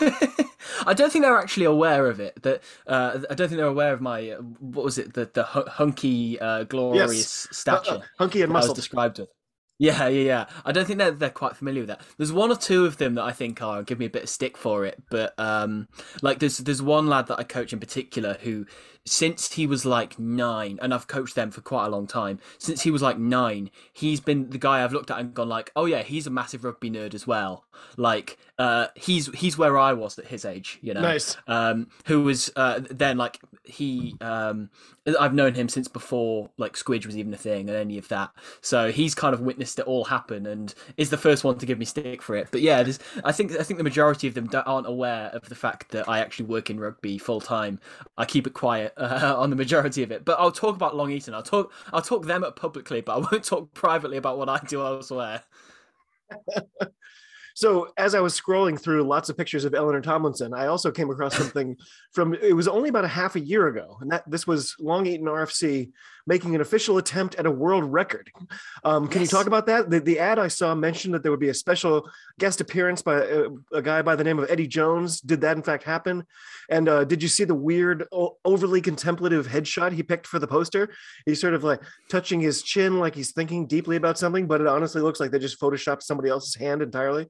I 0.86 0.94
don't 0.94 1.12
think 1.12 1.24
they're 1.24 1.38
actually 1.38 1.66
aware 1.66 2.08
of 2.08 2.20
it. 2.20 2.42
That 2.42 2.62
uh, 2.86 3.20
I 3.30 3.34
don't 3.34 3.48
think 3.48 3.58
they're 3.58 3.66
aware 3.66 3.92
of 3.92 4.00
my 4.00 4.30
uh, 4.30 4.38
what 4.38 4.84
was 4.84 4.98
it 4.98 5.14
the 5.14 5.30
the 5.32 5.44
hunky, 5.44 6.38
uh, 6.40 6.64
glorious 6.64 7.48
stature. 7.52 7.90
Uh, 7.90 7.96
uh, 7.98 8.02
hunky 8.18 8.42
and 8.42 8.50
that 8.50 8.54
I 8.54 8.58
was 8.58 8.64
muscle. 8.64 8.74
described 8.74 9.18
with. 9.18 9.28
Yeah, 9.78 10.06
yeah, 10.08 10.22
yeah. 10.22 10.46
I 10.64 10.70
don't 10.72 10.84
think 10.86 10.98
they're 10.98 11.10
they're 11.10 11.30
quite 11.30 11.56
familiar 11.56 11.82
with 11.82 11.88
that. 11.88 12.00
There's 12.16 12.32
one 12.32 12.50
or 12.52 12.56
two 12.56 12.86
of 12.86 12.98
them 12.98 13.14
that 13.16 13.24
I 13.24 13.32
think 13.32 13.60
are 13.60 13.82
give 13.82 13.98
me 13.98 14.06
a 14.06 14.10
bit 14.10 14.22
of 14.24 14.28
stick 14.28 14.56
for 14.56 14.84
it, 14.84 15.02
but 15.10 15.34
um, 15.38 15.88
like 16.22 16.38
there's 16.38 16.58
there's 16.58 16.80
one 16.82 17.08
lad 17.08 17.26
that 17.26 17.38
I 17.40 17.42
coach 17.42 17.72
in 17.72 17.80
particular 17.80 18.38
who, 18.42 18.66
since 19.04 19.52
he 19.52 19.66
was 19.66 19.84
like 19.84 20.16
nine, 20.18 20.78
and 20.80 20.94
I've 20.94 21.08
coached 21.08 21.34
them 21.34 21.50
for 21.50 21.60
quite 21.60 21.86
a 21.86 21.88
long 21.88 22.06
time. 22.06 22.38
Since 22.58 22.82
he 22.82 22.92
was 22.92 23.02
like 23.02 23.18
nine, 23.18 23.70
he's 23.92 24.20
been 24.20 24.50
the 24.50 24.58
guy 24.58 24.84
I've 24.84 24.92
looked 24.92 25.10
at 25.10 25.18
and 25.18 25.34
gone 25.34 25.48
like, 25.48 25.72
oh 25.74 25.86
yeah, 25.86 26.02
he's 26.02 26.28
a 26.28 26.30
massive 26.30 26.62
rugby 26.62 26.88
nerd 26.90 27.12
as 27.12 27.26
well. 27.26 27.64
Like, 27.96 28.38
uh, 28.60 28.86
he's 28.94 29.26
he's 29.34 29.58
where 29.58 29.76
I 29.76 29.92
was 29.92 30.16
at 30.20 30.26
his 30.26 30.44
age, 30.44 30.78
you 30.82 30.94
know 30.94 31.00
Nice. 31.00 31.36
um, 31.48 31.88
who 32.06 32.22
was 32.22 32.48
uh, 32.54 32.80
then 32.90 33.16
like 33.16 33.40
he 33.64 34.14
um, 34.20 34.70
I've 35.18 35.34
known 35.34 35.54
him 35.54 35.68
since 35.68 35.88
before 35.88 36.50
like 36.58 36.74
Squidge 36.74 37.06
was 37.06 37.16
even 37.16 37.32
a 37.32 37.36
thing 37.36 37.68
and 37.68 37.76
any 37.78 37.98
of 37.98 38.08
that. 38.08 38.30
So 38.60 38.92
he's 38.92 39.14
kind 39.14 39.34
of 39.34 39.40
witnessed 39.40 39.78
it 39.78 39.86
all 39.86 40.04
happen 40.04 40.46
and 40.46 40.74
is 40.96 41.10
the 41.10 41.16
first 41.16 41.44
one 41.44 41.58
to 41.58 41.66
give 41.66 41.78
me 41.78 41.84
stick 41.84 42.22
for 42.22 42.36
it. 42.36 42.48
But 42.50 42.60
yeah, 42.60 42.82
there's, 42.82 42.98
I 43.24 43.32
think 43.32 43.52
I 43.52 43.62
think 43.62 43.78
the 43.78 43.84
majority 43.84 44.28
of 44.28 44.34
them 44.34 44.48
aren't 44.66 44.86
aware 44.86 45.30
of 45.32 45.48
the 45.48 45.54
fact 45.54 45.90
that 45.92 46.08
I 46.08 46.20
actually 46.20 46.46
work 46.46 46.70
in 46.70 46.78
rugby 46.78 47.18
full 47.18 47.40
time. 47.40 47.80
I 48.18 48.24
keep 48.24 48.46
it 48.46 48.54
quiet 48.54 48.92
uh, 48.98 49.34
on 49.36 49.50
the 49.50 49.56
majority 49.56 50.02
of 50.02 50.12
it. 50.12 50.24
But 50.24 50.38
I'll 50.38 50.52
talk 50.52 50.76
about 50.76 50.96
Long 50.96 51.10
Eaton. 51.10 51.34
I'll 51.34 51.42
talk 51.42 51.72
I'll 51.92 52.02
talk 52.02 52.26
them 52.26 52.44
up 52.44 52.56
publicly, 52.56 53.00
but 53.00 53.16
I 53.16 53.18
won't 53.18 53.44
talk 53.44 53.72
privately 53.74 54.16
about 54.18 54.38
what 54.38 54.48
I 54.48 54.58
do 54.66 54.82
elsewhere. 54.82 55.42
So 57.54 57.88
as 57.96 58.14
I 58.14 58.20
was 58.20 58.38
scrolling 58.38 58.80
through 58.80 59.04
lots 59.04 59.28
of 59.28 59.36
pictures 59.36 59.64
of 59.64 59.74
Eleanor 59.74 60.00
Tomlinson, 60.00 60.52
I 60.52 60.66
also 60.66 60.90
came 60.90 61.08
across 61.10 61.36
something 61.42 61.76
from 62.12 62.34
it 62.34 62.52
was 62.54 62.68
only 62.68 62.88
about 62.88 63.04
a 63.04 63.08
half 63.08 63.36
a 63.36 63.40
year 63.40 63.68
ago, 63.68 63.96
and 64.00 64.10
that 64.10 64.28
this 64.30 64.46
was 64.46 64.74
Long 64.80 65.06
Eaton 65.06 65.26
RFC 65.26 65.92
making 66.26 66.54
an 66.54 66.60
official 66.62 66.96
attempt 66.98 67.34
at 67.34 67.44
a 67.46 67.50
world 67.50 67.84
record. 67.84 68.30
Um, 68.82 69.08
can 69.08 69.20
Yes. 69.20 69.30
you 69.30 69.36
talk 69.38 69.46
about 69.46 69.66
that? 69.66 69.90
The, 69.90 70.00
the 70.00 70.18
ad 70.18 70.38
I 70.38 70.48
saw 70.48 70.74
mentioned 70.74 71.12
that 71.14 71.22
there 71.22 71.30
would 71.30 71.38
be 71.40 71.50
a 71.50 71.54
special 71.54 72.08
guest 72.38 72.60
appearance 72.62 73.02
by 73.02 73.16
a, 73.22 73.48
a 73.72 73.82
guy 73.82 74.00
by 74.02 74.16
the 74.16 74.24
name 74.24 74.38
of 74.38 74.50
Eddie 74.50 74.66
Jones. 74.66 75.20
Did 75.20 75.42
that 75.42 75.56
in 75.56 75.62
fact 75.62 75.84
happen? 75.84 76.24
And 76.70 76.88
uh, 76.88 77.04
did 77.04 77.22
you 77.22 77.28
see 77.28 77.44
the 77.44 77.54
weird, 77.54 78.06
o- 78.10 78.38
overly 78.44 78.80
contemplative 78.80 79.46
headshot 79.46 79.92
he 79.92 80.02
picked 80.02 80.26
for 80.26 80.38
the 80.38 80.46
poster? 80.46 80.94
He's 81.26 81.40
sort 81.42 81.52
of 81.54 81.62
like 81.62 81.82
touching 82.10 82.40
his 82.40 82.62
chin, 82.62 82.98
like 82.98 83.14
he's 83.14 83.32
thinking 83.32 83.66
deeply 83.66 83.96
about 83.96 84.18
something, 84.18 84.46
but 84.46 84.62
it 84.62 84.66
honestly 84.66 85.02
looks 85.02 85.20
like 85.20 85.30
they 85.30 85.38
just 85.38 85.60
photoshopped 85.60 86.02
somebody 86.02 86.30
else's 86.30 86.54
hand 86.54 86.80
entirely. 86.80 87.28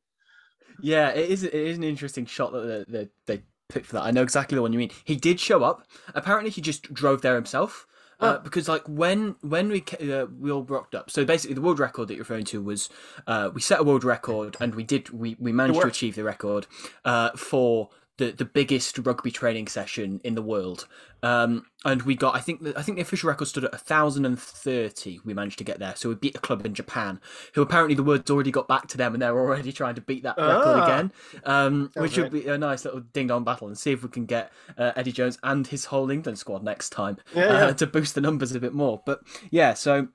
Yeah, 0.81 1.11
it 1.11 1.31
is. 1.31 1.43
It 1.45 1.55
is 1.55 1.77
an 1.77 1.85
interesting 1.85 2.27
shot 2.27 2.53
that 2.53 2.87
they, 2.89 3.05
they, 3.05 3.09
they 3.27 3.43
picked 3.69 3.87
for 3.87 3.95
that. 3.95 4.03
I 4.05 4.11
know 4.11 4.23
exactly 4.23 4.57
the 4.57 4.63
one 4.63 4.73
you 4.73 4.79
mean. 4.79 4.91
He 5.05 5.17
did 5.17 5.41
show 5.41 5.63
up. 5.63 5.87
Apparently, 6.15 6.51
he 6.51 6.61
just 6.61 6.93
drove 6.93 7.23
there 7.23 7.35
himself. 7.35 7.87
Uh, 8.21 8.37
Oh. 8.39 8.43
because 8.45 8.69
like 8.69 8.85
when 8.89 9.35
when 9.41 9.69
we 9.69 9.85
uh, 10.01 10.27
we 10.39 10.49
all 10.51 10.63
rocked 10.63 10.95
up, 10.95 11.11
so 11.11 11.25
basically 11.25 11.55
the 11.55 11.61
world 11.61 11.81
record 11.81 12.07
that 12.07 12.15
you're 12.15 12.23
referring 12.23 12.45
to 12.45 12.63
was 12.63 12.89
uh, 13.27 13.51
we 13.53 13.61
set 13.61 13.81
a 13.81 13.83
world 13.83 14.05
record 14.05 14.57
and 14.61 14.77
we 14.77 14.85
did 14.85 15.11
we, 15.11 15.37
we 15.41 15.51
managed 15.53 15.81
to 15.81 15.89
achieve 15.89 16.15
the 16.15 16.23
record 16.23 16.69
uh, 17.05 17.31
for 17.31 17.91
the 18.19 18.31
the 18.31 18.45
biggest 18.45 18.99
rugby 18.99 19.31
training 19.31 19.67
session 19.69 20.21
in 20.25 20.35
the 20.35 20.43
world. 20.43 20.87
Um, 21.23 21.65
and 21.87 22.03
we 22.03 22.15
got 22.15 22.35
I 22.37 22.41
think 22.41 22.63
the, 22.63 22.79
I 22.79 22.83
think 22.83 22.97
the 22.97 23.03
official 23.03 23.29
record 23.29 23.47
stood 23.47 23.65
at 23.65 23.81
thousand 23.81 24.27
and 24.27 24.39
thirty. 24.39 25.21
We 25.25 25.33
managed 25.35 25.59
to 25.59 25.65
get 25.65 25.79
there, 25.79 25.95
so 25.97 26.11
we 26.11 26.15
beat 26.15 26.37
a 26.37 26.41
club 26.41 26.65
in 26.67 26.75
Japan, 26.75 27.21
who 27.55 27.63
apparently 27.63 27.95
the 27.95 28.03
word's 28.03 28.31
already 28.31 28.51
got 28.51 28.69
back 28.69 28.89
to 28.89 28.97
them, 28.99 29.15
and 29.15 29.23
they're 29.23 29.39
already 29.39 29.73
trying 29.73 29.95
to 29.95 30.01
beat 30.01 30.23
that 30.25 30.37
record 30.37 30.67
Ah. 30.67 30.85
again. 30.85 31.13
Um, 31.45 31.91
which 31.97 32.17
would 32.19 32.31
be 32.31 32.47
a 32.47 32.59
nice 32.59 32.85
little 32.85 33.01
ding 33.01 33.29
dong 33.29 33.43
battle, 33.45 33.67
and 33.69 33.77
see 33.79 33.93
if 33.93 34.03
we 34.03 34.09
can 34.11 34.27
get 34.27 34.53
uh, 34.77 34.93
Eddie 34.97 35.13
Jones 35.13 35.39
and 35.43 35.67
his 35.67 35.87
whole 35.87 36.11
England 36.11 36.39
squad 36.39 36.63
next 36.63 36.91
time 36.91 37.17
Yeah, 37.35 37.45
uh, 37.45 37.67
yeah. 37.69 37.73
to 37.73 37.87
boost 37.87 38.15
the 38.15 38.21
numbers 38.21 38.53
a 38.55 38.61
bit 38.61 38.75
more. 38.75 39.03
But 39.07 39.21
yeah, 39.51 39.73
so 39.75 40.09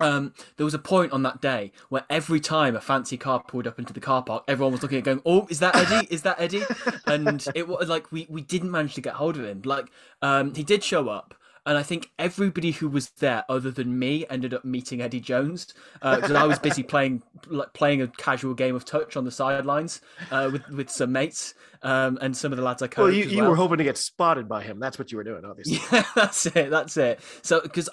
um, 0.00 0.32
there 0.56 0.64
was 0.64 0.74
a 0.74 0.78
point 0.78 1.12
on 1.12 1.22
that 1.22 1.40
day 1.40 1.72
where 1.88 2.04
every 2.10 2.40
time 2.40 2.74
a 2.74 2.80
fancy 2.80 3.16
car 3.16 3.42
pulled 3.46 3.66
up 3.66 3.78
into 3.78 3.92
the 3.92 4.00
car 4.00 4.22
park, 4.22 4.44
everyone 4.48 4.72
was 4.72 4.82
looking 4.82 4.98
at 4.98 5.04
going, 5.04 5.22
"Oh, 5.24 5.46
is 5.50 5.60
that 5.60 5.76
Eddie? 5.76 6.08
Is 6.10 6.22
that 6.22 6.40
Eddie?" 6.40 6.62
And 7.06 7.46
it 7.54 7.68
was 7.68 7.88
like 7.88 8.10
we 8.10 8.26
we 8.28 8.40
didn't 8.40 8.70
manage 8.70 8.94
to 8.94 9.00
get 9.00 9.14
hold 9.14 9.36
of 9.36 9.44
him. 9.44 9.62
Like 9.64 9.90
um, 10.22 10.54
he 10.54 10.62
did 10.62 10.82
show 10.82 11.08
up. 11.08 11.34
And 11.66 11.76
I 11.76 11.82
think 11.82 12.10
everybody 12.18 12.70
who 12.72 12.88
was 12.88 13.10
there, 13.18 13.44
other 13.48 13.70
than 13.70 13.98
me, 13.98 14.24
ended 14.30 14.54
up 14.54 14.64
meeting 14.64 15.00
Eddie 15.00 15.20
Jones 15.20 15.72
because 15.94 16.32
I 16.32 16.44
was 16.44 16.58
busy 16.58 16.82
playing 16.82 17.22
like 17.46 17.72
playing 17.74 18.02
a 18.02 18.08
casual 18.08 18.54
game 18.54 18.74
of 18.74 18.84
touch 18.84 19.16
on 19.16 19.24
the 19.24 19.30
sidelines 19.30 20.00
uh, 20.30 20.50
with 20.52 20.68
with 20.70 20.90
some 20.90 21.12
mates 21.12 21.54
um, 21.82 22.18
and 22.20 22.36
some 22.36 22.52
of 22.52 22.58
the 22.58 22.64
lads 22.64 22.82
I 22.82 22.86
coached. 22.86 23.04
Well, 23.04 23.12
you, 23.12 23.38
well. 23.38 23.50
were 23.50 23.56
hoping 23.56 23.78
to 23.78 23.84
get 23.84 23.98
spotted 23.98 24.48
by 24.48 24.62
him. 24.62 24.78
That's 24.78 24.98
what 24.98 25.10
you 25.10 25.18
were 25.18 25.24
doing, 25.24 25.44
obviously. 25.48 25.80
Yeah, 25.92 26.04
that's 26.14 26.46
it. 26.46 26.70
That's 26.70 26.96
it. 26.96 27.20
So, 27.42 27.60
because 27.60 27.88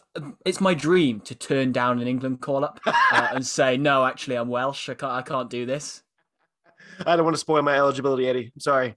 it's 0.46 0.62
my 0.62 0.74
dream 0.74 1.20
to 1.22 1.36
turn 1.36 1.72
down 1.72 2.00
an 2.00 2.08
England 2.08 2.42
call 2.42 2.64
up 2.64 2.80
uh, 2.86 3.28
and 3.32 3.46
say, 3.46 3.78
no, 3.78 4.06
actually, 4.06 4.36
I'm 4.38 4.50
Welsh. 4.50 4.90
I 4.90 4.94
can't. 4.94 5.14
I 5.14 5.22
can't 5.22 5.50
do 5.50 5.66
this. 5.66 6.04
I 7.06 7.16
don't 7.16 7.26
want 7.26 7.36
to 7.36 7.40
spoil 7.40 7.62
my 7.62 7.76
eligibility, 7.76 8.28
Eddie. 8.28 8.52
I'm 8.56 8.60
sorry. 8.60 8.96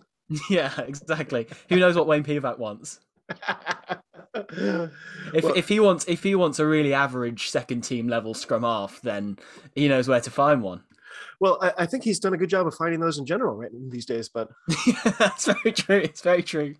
yeah, 0.50 0.72
exactly. 0.80 1.46
Who 1.68 1.76
knows 1.76 1.96
what 1.96 2.06
Wayne 2.06 2.24
Pivac 2.24 2.58
wants? 2.58 3.00
If 4.34 5.44
Well- 5.44 5.54
if 5.54 5.68
he 5.68 5.80
wants 5.80 6.06
if 6.08 6.22
he 6.22 6.34
wants 6.34 6.58
a 6.58 6.66
really 6.66 6.94
average 6.94 7.48
second 7.50 7.82
team 7.82 8.08
level 8.08 8.34
scrum 8.34 8.62
half, 8.62 9.00
then 9.02 9.38
he 9.74 9.88
knows 9.88 10.08
where 10.08 10.20
to 10.20 10.30
find 10.30 10.62
one. 10.62 10.82
Well, 11.40 11.58
I, 11.60 11.72
I 11.78 11.86
think 11.86 12.04
he's 12.04 12.18
done 12.20 12.34
a 12.34 12.36
good 12.36 12.50
job 12.50 12.66
of 12.66 12.74
finding 12.74 13.00
those 13.00 13.18
in 13.18 13.26
general 13.26 13.56
right 13.56 13.70
these 13.90 14.06
days. 14.06 14.28
But 14.28 14.48
that's 15.18 15.46
very 15.46 15.72
true. 15.72 15.96
It's 15.98 16.20
very 16.20 16.42
true. 16.42 16.74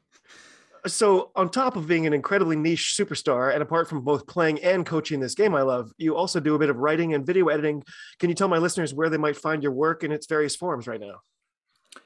so, 0.86 1.30
on 1.34 1.48
top 1.50 1.76
of 1.76 1.86
being 1.86 2.06
an 2.06 2.12
incredibly 2.12 2.56
niche 2.56 2.94
superstar, 2.96 3.52
and 3.52 3.62
apart 3.62 3.88
from 3.88 4.02
both 4.02 4.26
playing 4.26 4.62
and 4.62 4.86
coaching 4.86 5.20
this 5.20 5.34
game 5.34 5.54
I 5.54 5.62
love, 5.62 5.92
you 5.98 6.16
also 6.16 6.40
do 6.40 6.54
a 6.54 6.58
bit 6.58 6.70
of 6.70 6.76
writing 6.76 7.14
and 7.14 7.26
video 7.26 7.48
editing. 7.48 7.82
Can 8.18 8.28
you 8.30 8.34
tell 8.34 8.48
my 8.48 8.58
listeners 8.58 8.94
where 8.94 9.10
they 9.10 9.16
might 9.16 9.36
find 9.36 9.62
your 9.62 9.72
work 9.72 10.04
in 10.04 10.12
its 10.12 10.26
various 10.26 10.54
forms 10.56 10.86
right 10.86 11.00
now? 11.00 11.20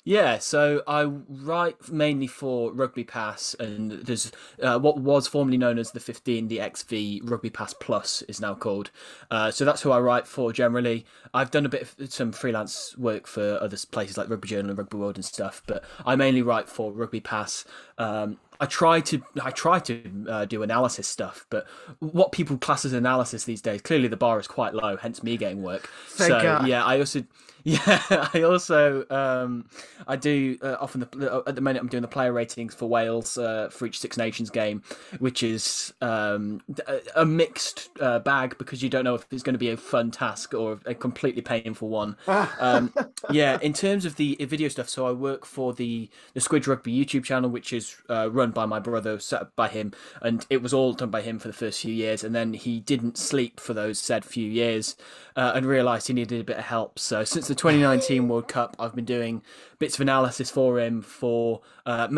Yeah, 0.05 0.39
so 0.39 0.83
I 0.87 1.05
write 1.05 1.91
mainly 1.91 2.27
for 2.27 2.73
Rugby 2.73 3.05
Pass, 3.05 3.55
and 3.55 3.93
there's 3.93 4.33
uh, 4.61 4.79
what 4.79 4.99
was 4.99 5.29
formerly 5.29 5.59
known 5.59 5.79
as 5.79 5.93
the 5.93 6.01
15, 6.01 6.49
the 6.49 6.61
XV 6.61 7.29
Rugby 7.31 7.51
Pass 7.51 7.73
Plus 7.75 8.23
is 8.23 8.41
now 8.41 8.55
called. 8.55 8.91
Uh, 9.31 9.51
so 9.51 9.65
that's 9.65 9.83
who 9.83 9.93
I 9.93 10.01
write 10.01 10.27
for 10.27 10.53
generally. 10.53 11.07
I've 11.33 11.51
done 11.51 11.65
a 11.65 11.69
bit 11.69 11.83
of 11.83 12.13
some 12.13 12.33
freelance 12.33 12.97
work 12.99 13.27
for 13.27 13.59
other 13.63 13.77
places 13.91 14.19
like 14.19 14.29
Rugby 14.29 14.49
Journal 14.49 14.71
and 14.71 14.79
Rugby 14.79 14.97
World 14.97 15.17
and 15.17 15.25
stuff, 15.25 15.63
but 15.67 15.85
I 16.05 16.17
mainly 16.17 16.43
write 16.43 16.69
for 16.69 16.93
Rugby 16.93 17.21
Pass. 17.21 17.65
Um, 17.97 18.39
I 18.63 18.67
try 18.67 19.01
to 19.01 19.23
I 19.43 19.51
try 19.51 19.81
to 19.81 20.27
uh, 20.29 20.45
do 20.45 20.63
analysis 20.63 21.09
stuff, 21.09 21.47
but 21.51 21.67
what 21.99 22.31
people 22.31 22.59
class 22.59 22.85
as 22.85 22.93
analysis 22.93 23.45
these 23.45 23.61
days, 23.61 23.83
clearly 23.83 24.07
the 24.07 24.17
bar 24.17 24.39
is 24.39 24.47
quite 24.47 24.73
low. 24.73 24.97
Hence 24.97 25.23
me 25.23 25.37
getting 25.37 25.63
work. 25.63 25.89
Thank 26.07 26.31
so 26.31 26.43
God. 26.43 26.67
yeah, 26.69 26.85
I 26.85 27.01
also 27.01 27.25
yeah 27.65 28.03
I 28.35 28.43
also 28.43 29.05
um, 29.11 29.67
I 30.07 30.17
do 30.17 30.59
uh, 30.63 30.77
often 30.81 31.01
the, 31.01 31.43
at 31.47 31.55
the 31.55 31.61
minute 31.61 31.81
I'm 31.81 31.89
doing 31.89 32.03
the 32.03 32.09
player 32.09 32.33
ratings 32.33 32.75
for 32.75 32.89
Wales 32.89 33.39
uh, 33.39 33.69
for 33.71 33.87
each 33.87 33.99
Six 33.99 34.17
Nations 34.17 34.51
game, 34.51 34.83
which 35.19 35.43
is 35.43 35.93
um, 36.01 36.61
a, 36.87 37.01
a 37.17 37.25
mixed 37.25 37.91
uh, 38.01 38.19
bag 38.19 38.57
because 38.59 38.83
you 38.83 38.89
don't 38.89 39.05
know 39.05 39.15
if 39.15 39.27
it's 39.31 39.43
going 39.43 39.55
to 39.55 39.59
be 39.59 39.71
a 39.71 39.77
fun 39.77 40.11
task 40.11 40.55
or 40.55 40.81
a 40.87 40.95
completely 40.95 41.43
painful 41.43 41.89
one. 41.89 42.17
um, 42.61 42.93
yeah, 43.31 43.59
in 43.61 43.73
terms 43.73 44.05
of 44.05 44.17
the 44.17 44.37
video 44.41 44.69
stuff, 44.69 44.89
so 44.89 45.07
I 45.07 45.13
work 45.13 45.45
for 45.47 45.73
the 45.73 46.11
the 46.35 46.41
Squidge 46.41 46.67
Rugby 46.67 46.93
YouTube 46.93 47.25
channel, 47.25 47.51
which 47.51 47.73
is 47.73 47.97
uh, 48.09 48.31
run 48.31 48.51
by 48.51 48.67
my 48.67 48.79
brother, 48.79 49.19
set 49.19 49.43
up 49.43 49.57
by 49.57 49.69
him, 49.69 49.93
and 50.21 50.47
it 50.51 50.63
was 50.63 50.73
all 50.73 50.93
done 50.93 51.11
by 51.11 51.23
him 51.23 51.39
for 51.39 51.49
the 51.49 51.55
first 51.55 51.81
few 51.81 51.93
years, 51.95 52.25
and 52.25 52.35
then 52.35 52.55
he 52.55 52.81
didn't 52.81 53.19
sleep 53.19 53.61
for 53.61 53.75
those 53.75 53.99
said 53.99 54.25
few 54.25 54.49
years, 54.49 54.97
uh, 55.37 55.53
and 55.55 55.67
realised 55.67 56.09
he 56.09 56.15
needed 56.15 56.41
a 56.41 56.45
bit 56.45 56.59
of 56.59 56.65
help. 56.65 56.99
So 56.99 57.25
since 57.25 57.51
the 57.53 57.57
2019 57.57 58.29
World 58.29 58.49
Cup, 58.49 58.75
I've 58.79 58.95
been 58.95 59.05
doing 59.05 59.43
bits 59.79 59.97
of 59.97 60.01
analysis 60.01 60.51
for 60.51 60.81
him 60.81 61.03
for 61.03 61.61
uh, 61.85 62.09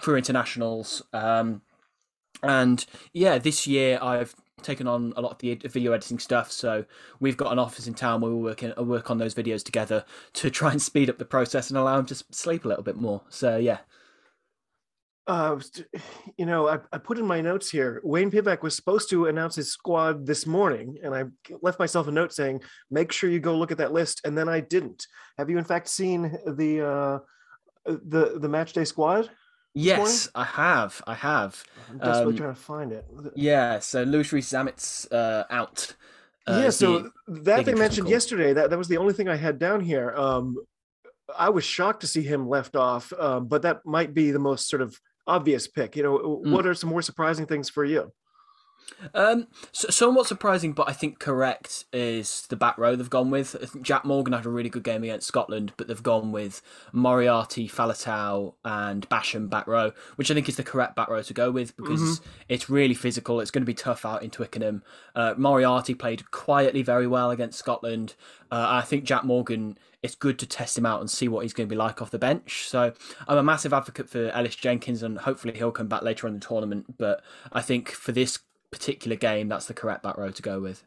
for 0.00 0.16
internationals. 0.16 1.02
Um, 1.12 1.62
and 2.44 2.86
yeah, 3.12 3.38
this 3.38 3.66
year 3.66 3.98
I've 4.00 4.36
taken 4.62 4.86
on 4.86 5.14
a 5.16 5.20
lot 5.20 5.32
of 5.32 5.38
the 5.38 5.56
video 5.56 5.90
editing 5.90 6.20
stuff. 6.20 6.52
So 6.52 6.84
we've 7.18 7.36
got 7.36 7.50
an 7.50 7.58
office 7.58 7.88
in 7.88 7.94
town 7.94 8.20
where 8.20 8.30
we 8.30 8.40
work 8.40 8.62
in, 8.62 8.72
work 8.86 9.10
on 9.10 9.18
those 9.18 9.34
videos 9.34 9.64
together 9.64 10.04
to 10.34 10.48
try 10.48 10.70
and 10.70 10.80
speed 10.80 11.10
up 11.10 11.18
the 11.18 11.24
process 11.24 11.70
and 11.70 11.76
allow 11.76 11.98
him 11.98 12.06
to 12.06 12.24
sleep 12.30 12.64
a 12.64 12.68
little 12.68 12.84
bit 12.84 12.96
more. 12.96 13.22
So 13.28 13.56
yeah, 13.56 13.78
Uh, 15.28 15.60
you 16.38 16.46
know, 16.46 16.68
I, 16.68 16.78
I 16.92 16.98
put 16.98 17.18
in 17.18 17.26
my 17.26 17.40
notes 17.40 17.70
here. 17.70 18.00
Wayne 18.02 18.30
Pivac 18.30 18.62
was 18.62 18.74
supposed 18.74 19.10
to 19.10 19.26
announce 19.26 19.54
his 19.54 19.70
squad 19.70 20.26
this 20.26 20.46
morning, 20.46 20.96
and 21.02 21.14
I 21.14 21.24
left 21.62 21.78
myself 21.78 22.08
a 22.08 22.10
note 22.10 22.32
saying, 22.32 22.62
"Make 22.90 23.12
sure 23.12 23.30
you 23.30 23.38
go 23.38 23.56
look 23.56 23.70
at 23.70 23.78
that 23.78 23.92
list." 23.92 24.22
And 24.24 24.36
then 24.36 24.48
I 24.48 24.60
didn't. 24.60 25.06
Have 25.36 25.50
you, 25.50 25.58
in 25.58 25.64
fact, 25.64 25.88
seen 25.88 26.22
the 26.46 26.84
uh, 26.84 27.18
the 27.84 28.38
the 28.40 28.48
match 28.48 28.72
day 28.72 28.84
squad? 28.84 29.30
yes, 29.74 30.28
I 30.34 30.44
have, 30.44 31.00
I 31.06 31.14
have. 31.14 31.62
I'm 31.88 31.98
desperately 31.98 32.32
Um, 32.32 32.36
trying 32.38 32.54
to 32.54 32.60
find 32.60 32.92
it. 32.92 33.04
Yeah, 33.36 33.78
so 33.78 34.02
Louis 34.02 34.32
Rees-Zammit's 34.32 35.06
uh, 35.12 35.44
out. 35.50 35.94
Uh, 36.48 36.60
yeah, 36.64 36.70
so 36.70 37.10
that 37.28 37.64
they 37.64 37.74
mentioned 37.74 38.06
call. 38.06 38.12
yesterday. 38.12 38.54
That 38.54 38.70
that 38.70 38.78
was 38.78 38.88
the 38.88 38.96
only 38.96 39.12
thing 39.12 39.28
I 39.28 39.36
had 39.36 39.58
down 39.58 39.80
here. 39.80 40.14
Um, 40.16 40.56
I 41.36 41.50
was 41.50 41.62
shocked 41.62 42.00
to 42.00 42.06
see 42.06 42.22
him 42.22 42.48
left 42.48 42.74
off, 42.74 43.12
um, 43.12 43.46
but 43.46 43.62
that 43.62 43.84
might 43.84 44.14
be 44.14 44.30
the 44.30 44.38
most 44.38 44.68
sort 44.68 44.80
of 44.82 44.98
obvious 45.28 45.68
pick. 45.68 45.96
You 45.96 46.02
know, 46.04 46.42
Hmm. 46.44 46.52
what 46.52 46.66
are 46.66 46.74
some 46.74 46.90
more 46.90 47.02
surprising 47.02 47.46
things 47.46 47.70
for 47.70 47.84
you? 47.84 48.12
Um, 49.14 49.48
so, 49.72 49.88
somewhat 49.90 50.26
surprising, 50.26 50.72
but 50.72 50.88
I 50.88 50.92
think 50.92 51.18
correct 51.18 51.84
is 51.92 52.46
the 52.48 52.56
back 52.56 52.78
row 52.78 52.96
they've 52.96 53.08
gone 53.08 53.30
with. 53.30 53.56
I 53.60 53.66
think 53.66 53.84
Jack 53.84 54.04
Morgan 54.04 54.32
had 54.32 54.46
a 54.46 54.50
really 54.50 54.68
good 54.68 54.82
game 54.84 55.02
against 55.02 55.26
Scotland, 55.26 55.72
but 55.76 55.88
they've 55.88 56.02
gone 56.02 56.32
with 56.32 56.62
Moriarty, 56.92 57.68
Faletau, 57.68 58.54
and 58.64 59.08
Basham 59.08 59.48
back 59.48 59.66
row, 59.66 59.92
which 60.16 60.30
I 60.30 60.34
think 60.34 60.48
is 60.48 60.56
the 60.56 60.62
correct 60.62 60.96
back 60.96 61.08
row 61.08 61.22
to 61.22 61.34
go 61.34 61.50
with 61.50 61.76
because 61.76 62.20
it's 62.48 62.70
really 62.70 62.94
physical. 62.94 63.40
It's 63.40 63.50
going 63.50 63.62
to 63.62 63.66
be 63.66 63.74
tough 63.74 64.04
out 64.04 64.22
in 64.22 64.30
Twickenham. 64.30 64.82
Uh, 65.14 65.34
Moriarty 65.36 65.94
played 65.94 66.30
quietly 66.30 66.82
very 66.82 67.06
well 67.06 67.30
against 67.30 67.58
Scotland. 67.58 68.14
Uh, 68.50 68.66
I 68.68 68.82
think 68.82 69.04
Jack 69.04 69.24
Morgan. 69.24 69.78
It's 70.00 70.14
good 70.14 70.38
to 70.38 70.46
test 70.46 70.78
him 70.78 70.86
out 70.86 71.00
and 71.00 71.10
see 71.10 71.26
what 71.26 71.42
he's 71.42 71.52
going 71.52 71.68
to 71.68 71.72
be 71.72 71.76
like 71.76 72.00
off 72.00 72.12
the 72.12 72.20
bench. 72.20 72.68
So 72.68 72.92
I'm 73.26 73.36
a 73.36 73.42
massive 73.42 73.72
advocate 73.72 74.08
for 74.08 74.30
Ellis 74.30 74.54
Jenkins, 74.54 75.02
and 75.02 75.18
hopefully 75.18 75.54
he'll 75.56 75.72
come 75.72 75.88
back 75.88 76.02
later 76.02 76.28
in 76.28 76.34
the 76.34 76.40
tournament. 76.40 76.96
But 76.98 77.20
I 77.52 77.62
think 77.62 77.90
for 77.90 78.12
this 78.12 78.38
particular 78.70 79.16
game, 79.16 79.48
that's 79.48 79.66
the 79.66 79.74
correct 79.74 80.02
back 80.02 80.16
row 80.16 80.30
to 80.30 80.42
go 80.42 80.60
with. 80.60 80.84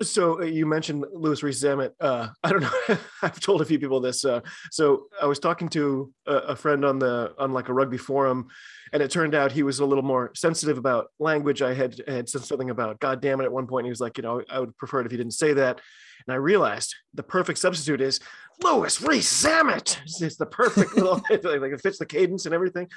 So 0.00 0.40
uh, 0.40 0.44
you 0.44 0.66
mentioned 0.66 1.04
Louis 1.12 1.42
Rees-Zammit. 1.42 1.92
Uh, 2.00 2.28
I 2.44 2.50
don't 2.50 2.62
know. 2.62 2.98
I've 3.22 3.40
told 3.40 3.62
a 3.62 3.64
few 3.64 3.78
people 3.78 4.00
this. 4.00 4.24
Uh, 4.24 4.40
so 4.70 5.06
I 5.20 5.26
was 5.26 5.38
talking 5.38 5.68
to 5.70 6.12
a, 6.26 6.34
a 6.34 6.56
friend 6.56 6.84
on 6.84 6.98
the 6.98 7.34
on 7.38 7.52
like 7.52 7.68
a 7.68 7.74
rugby 7.74 7.98
forum, 7.98 8.48
and 8.92 9.02
it 9.02 9.10
turned 9.10 9.34
out 9.34 9.52
he 9.52 9.62
was 9.62 9.80
a 9.80 9.86
little 9.86 10.04
more 10.04 10.32
sensitive 10.34 10.78
about 10.78 11.08
language. 11.18 11.62
I 11.62 11.74
had 11.74 12.00
had 12.06 12.28
said 12.28 12.42
something 12.42 12.70
about 12.70 13.00
"God 13.00 13.20
damn 13.20 13.40
it" 13.40 13.44
at 13.44 13.52
one 13.52 13.66
point. 13.66 13.86
He 13.86 13.90
was 13.90 14.00
like, 14.00 14.18
you 14.18 14.22
know, 14.22 14.42
I 14.50 14.60
would 14.60 14.76
prefer 14.76 15.00
it 15.00 15.06
if 15.06 15.12
you 15.12 15.18
didn't 15.18 15.34
say 15.34 15.52
that. 15.54 15.80
And 16.26 16.34
I 16.34 16.36
realized 16.36 16.94
the 17.14 17.22
perfect 17.22 17.58
substitute 17.58 18.00
is 18.00 18.20
Louis 18.62 19.00
Rees-Zammit. 19.00 19.98
It's, 20.04 20.22
it's 20.22 20.36
the 20.36 20.46
perfect 20.46 20.96
little 20.96 21.14
like 21.30 21.72
it 21.72 21.80
fits 21.80 21.98
the 21.98 22.06
cadence 22.06 22.46
and 22.46 22.54
everything. 22.54 22.88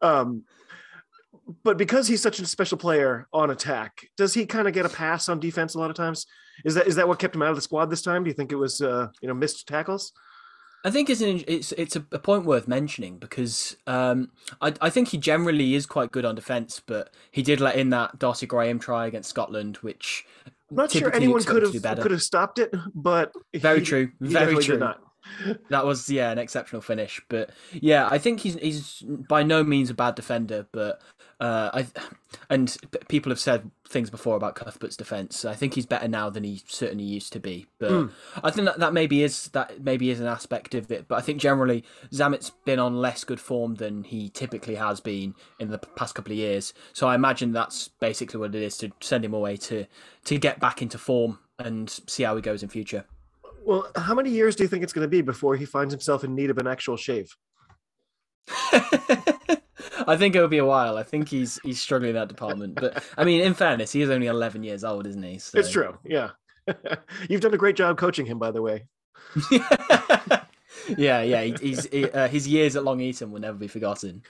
Um, 0.00 0.44
but 1.64 1.76
because 1.76 2.08
he's 2.08 2.22
such 2.22 2.38
a 2.38 2.46
special 2.46 2.78
player 2.78 3.26
on 3.32 3.50
attack, 3.50 4.06
does 4.16 4.34
he 4.34 4.46
kind 4.46 4.68
of 4.68 4.74
get 4.74 4.86
a 4.86 4.88
pass 4.88 5.28
on 5.28 5.40
defense 5.40 5.74
a 5.74 5.78
lot 5.78 5.90
of 5.90 5.96
times? 5.96 6.26
Is 6.64 6.74
that 6.74 6.86
is 6.86 6.96
that 6.96 7.08
what 7.08 7.18
kept 7.18 7.34
him 7.34 7.42
out 7.42 7.50
of 7.50 7.56
the 7.56 7.62
squad 7.62 7.86
this 7.86 8.02
time? 8.02 8.24
Do 8.24 8.28
you 8.28 8.34
think 8.34 8.52
it 8.52 8.56
was 8.56 8.80
uh, 8.80 9.08
you 9.20 9.28
know 9.28 9.34
missed 9.34 9.66
tackles? 9.66 10.12
I 10.84 10.90
think 10.90 11.10
it's 11.10 11.20
an, 11.20 11.44
it's 11.46 11.72
it's 11.72 11.94
a, 11.94 12.00
point 12.00 12.44
worth 12.44 12.66
mentioning 12.66 13.18
because 13.18 13.76
um, 13.86 14.30
I 14.60 14.72
I 14.80 14.90
think 14.90 15.08
he 15.08 15.18
generally 15.18 15.74
is 15.74 15.86
quite 15.86 16.10
good 16.10 16.24
on 16.24 16.34
defence, 16.34 16.82
but 16.84 17.10
he 17.30 17.42
did 17.42 17.60
let 17.60 17.76
in 17.76 17.90
that 17.90 18.18
Darcy 18.18 18.46
Graham 18.46 18.78
try 18.78 19.06
against 19.06 19.30
Scotland, 19.30 19.76
which 19.76 20.26
I'm 20.70 20.76
not 20.76 20.90
sure 20.90 21.14
anyone 21.14 21.42
could 21.44 21.62
have 21.62 22.00
could 22.00 22.10
have 22.10 22.22
stopped 22.22 22.58
it, 22.58 22.74
but 22.94 23.32
Very 23.54 23.80
he- 23.80 23.84
true, 23.84 24.10
he 24.20 24.28
very 24.28 24.56
true. 24.56 24.80
That 25.70 25.86
was 25.86 26.10
yeah 26.10 26.32
an 26.32 26.38
exceptional 26.38 26.82
finish, 26.82 27.22
but 27.28 27.50
yeah, 27.72 28.08
I 28.10 28.18
think 28.18 28.40
he's 28.40 28.54
he's 28.56 29.04
by 29.28 29.44
no 29.44 29.62
means 29.62 29.88
a 29.88 29.94
bad 29.94 30.16
defender, 30.16 30.66
but 30.72 31.00
Uh, 31.42 31.70
I 31.74 31.86
and 32.48 32.76
people 33.08 33.30
have 33.30 33.40
said 33.40 33.68
things 33.88 34.10
before 34.10 34.36
about 34.36 34.54
Cuthbert's 34.54 34.96
defense. 34.96 35.44
I 35.44 35.54
think 35.54 35.74
he's 35.74 35.86
better 35.86 36.06
now 36.06 36.30
than 36.30 36.44
he 36.44 36.62
certainly 36.68 37.02
used 37.02 37.32
to 37.32 37.40
be. 37.40 37.66
But 37.80 37.90
mm. 37.90 38.10
I 38.44 38.52
think 38.52 38.66
that, 38.66 38.78
that 38.78 38.92
maybe 38.92 39.24
is 39.24 39.48
that 39.48 39.82
maybe 39.82 40.10
is 40.10 40.20
an 40.20 40.28
aspect 40.28 40.76
of 40.76 40.92
it. 40.92 41.08
But 41.08 41.16
I 41.16 41.20
think 41.20 41.40
generally 41.40 41.82
Zammit's 42.12 42.50
been 42.64 42.78
on 42.78 42.94
less 42.94 43.24
good 43.24 43.40
form 43.40 43.74
than 43.74 44.04
he 44.04 44.28
typically 44.28 44.76
has 44.76 45.00
been 45.00 45.34
in 45.58 45.72
the 45.72 45.78
past 45.78 46.14
couple 46.14 46.30
of 46.30 46.38
years. 46.38 46.74
So 46.92 47.08
I 47.08 47.16
imagine 47.16 47.50
that's 47.50 47.88
basically 47.88 48.38
what 48.38 48.54
it 48.54 48.62
is 48.62 48.76
to 48.78 48.92
send 49.00 49.24
him 49.24 49.34
away 49.34 49.56
to 49.56 49.86
to 50.26 50.38
get 50.38 50.60
back 50.60 50.80
into 50.80 50.96
form 50.96 51.40
and 51.58 51.90
see 52.06 52.22
how 52.22 52.36
he 52.36 52.42
goes 52.42 52.62
in 52.62 52.68
future. 52.68 53.04
Well, 53.64 53.90
how 53.96 54.14
many 54.14 54.30
years 54.30 54.54
do 54.54 54.62
you 54.62 54.68
think 54.68 54.84
it's 54.84 54.92
going 54.92 55.04
to 55.04 55.08
be 55.08 55.22
before 55.22 55.56
he 55.56 55.64
finds 55.64 55.92
himself 55.92 56.22
in 56.22 56.36
need 56.36 56.50
of 56.50 56.58
an 56.58 56.68
actual 56.68 56.96
shave? 56.96 57.36
I 60.06 60.16
think 60.16 60.34
it'll 60.34 60.48
be 60.48 60.58
a 60.58 60.64
while. 60.64 60.96
I 60.96 61.02
think 61.02 61.28
he's 61.28 61.58
he's 61.62 61.80
struggling 61.80 62.10
in 62.10 62.16
that 62.16 62.28
department. 62.28 62.74
But 62.76 63.04
I 63.16 63.24
mean, 63.24 63.42
in 63.42 63.54
fairness, 63.54 63.92
he 63.92 64.02
is 64.02 64.10
only 64.10 64.26
11 64.26 64.62
years 64.62 64.84
old, 64.84 65.06
isn't 65.06 65.22
he? 65.22 65.38
So. 65.38 65.58
It's 65.58 65.70
true. 65.70 65.96
Yeah. 66.04 66.30
You've 67.28 67.40
done 67.40 67.54
a 67.54 67.58
great 67.58 67.76
job 67.76 67.98
coaching 67.98 68.26
him, 68.26 68.38
by 68.38 68.50
the 68.50 68.62
way. 68.62 68.86
yeah, 70.96 71.22
yeah. 71.22 71.42
He, 71.42 71.54
he's 71.60 71.86
he, 71.86 72.10
uh, 72.10 72.28
his 72.28 72.46
years 72.46 72.76
at 72.76 72.84
Long 72.84 73.00
Eaton 73.00 73.30
will 73.30 73.40
never 73.40 73.58
be 73.58 73.68
forgotten. 73.68 74.22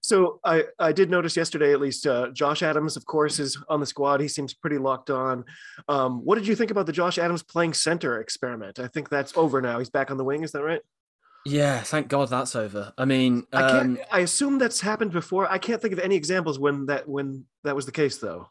So 0.00 0.40
I, 0.44 0.64
I 0.80 0.90
did 0.90 1.10
notice 1.10 1.36
yesterday, 1.36 1.72
at 1.72 1.80
least, 1.80 2.08
uh, 2.08 2.30
Josh 2.32 2.64
Adams, 2.64 2.96
of 2.96 3.06
course, 3.06 3.38
is 3.38 3.56
on 3.68 3.78
the 3.78 3.86
squad. 3.86 4.20
He 4.20 4.26
seems 4.26 4.52
pretty 4.52 4.78
locked 4.78 5.10
on. 5.10 5.44
Um, 5.86 6.24
what 6.24 6.34
did 6.34 6.46
you 6.46 6.56
think 6.56 6.72
about 6.72 6.86
the 6.86 6.92
Josh 6.92 7.18
Adams 7.18 7.44
playing 7.44 7.74
center 7.74 8.20
experiment? 8.20 8.80
I 8.80 8.88
think 8.88 9.08
that's 9.08 9.32
over 9.36 9.60
now. 9.60 9.78
He's 9.78 9.90
back 9.90 10.10
on 10.10 10.16
the 10.16 10.24
wing. 10.24 10.42
Is 10.42 10.50
that 10.52 10.64
right? 10.64 10.80
Yeah, 11.44 11.80
thank 11.80 12.08
God 12.08 12.28
that's 12.28 12.54
over. 12.54 12.92
I 12.96 13.04
mean, 13.04 13.46
um, 13.52 13.64
I 13.64 13.70
can't. 13.70 13.98
I 14.12 14.18
assume 14.20 14.58
that's 14.58 14.80
happened 14.80 15.12
before. 15.12 15.50
I 15.50 15.58
can't 15.58 15.80
think 15.82 15.92
of 15.92 15.98
any 15.98 16.14
examples 16.14 16.58
when 16.58 16.86
that 16.86 17.08
when 17.08 17.46
that 17.64 17.74
was 17.74 17.86
the 17.86 17.92
case, 17.92 18.18
though. 18.18 18.48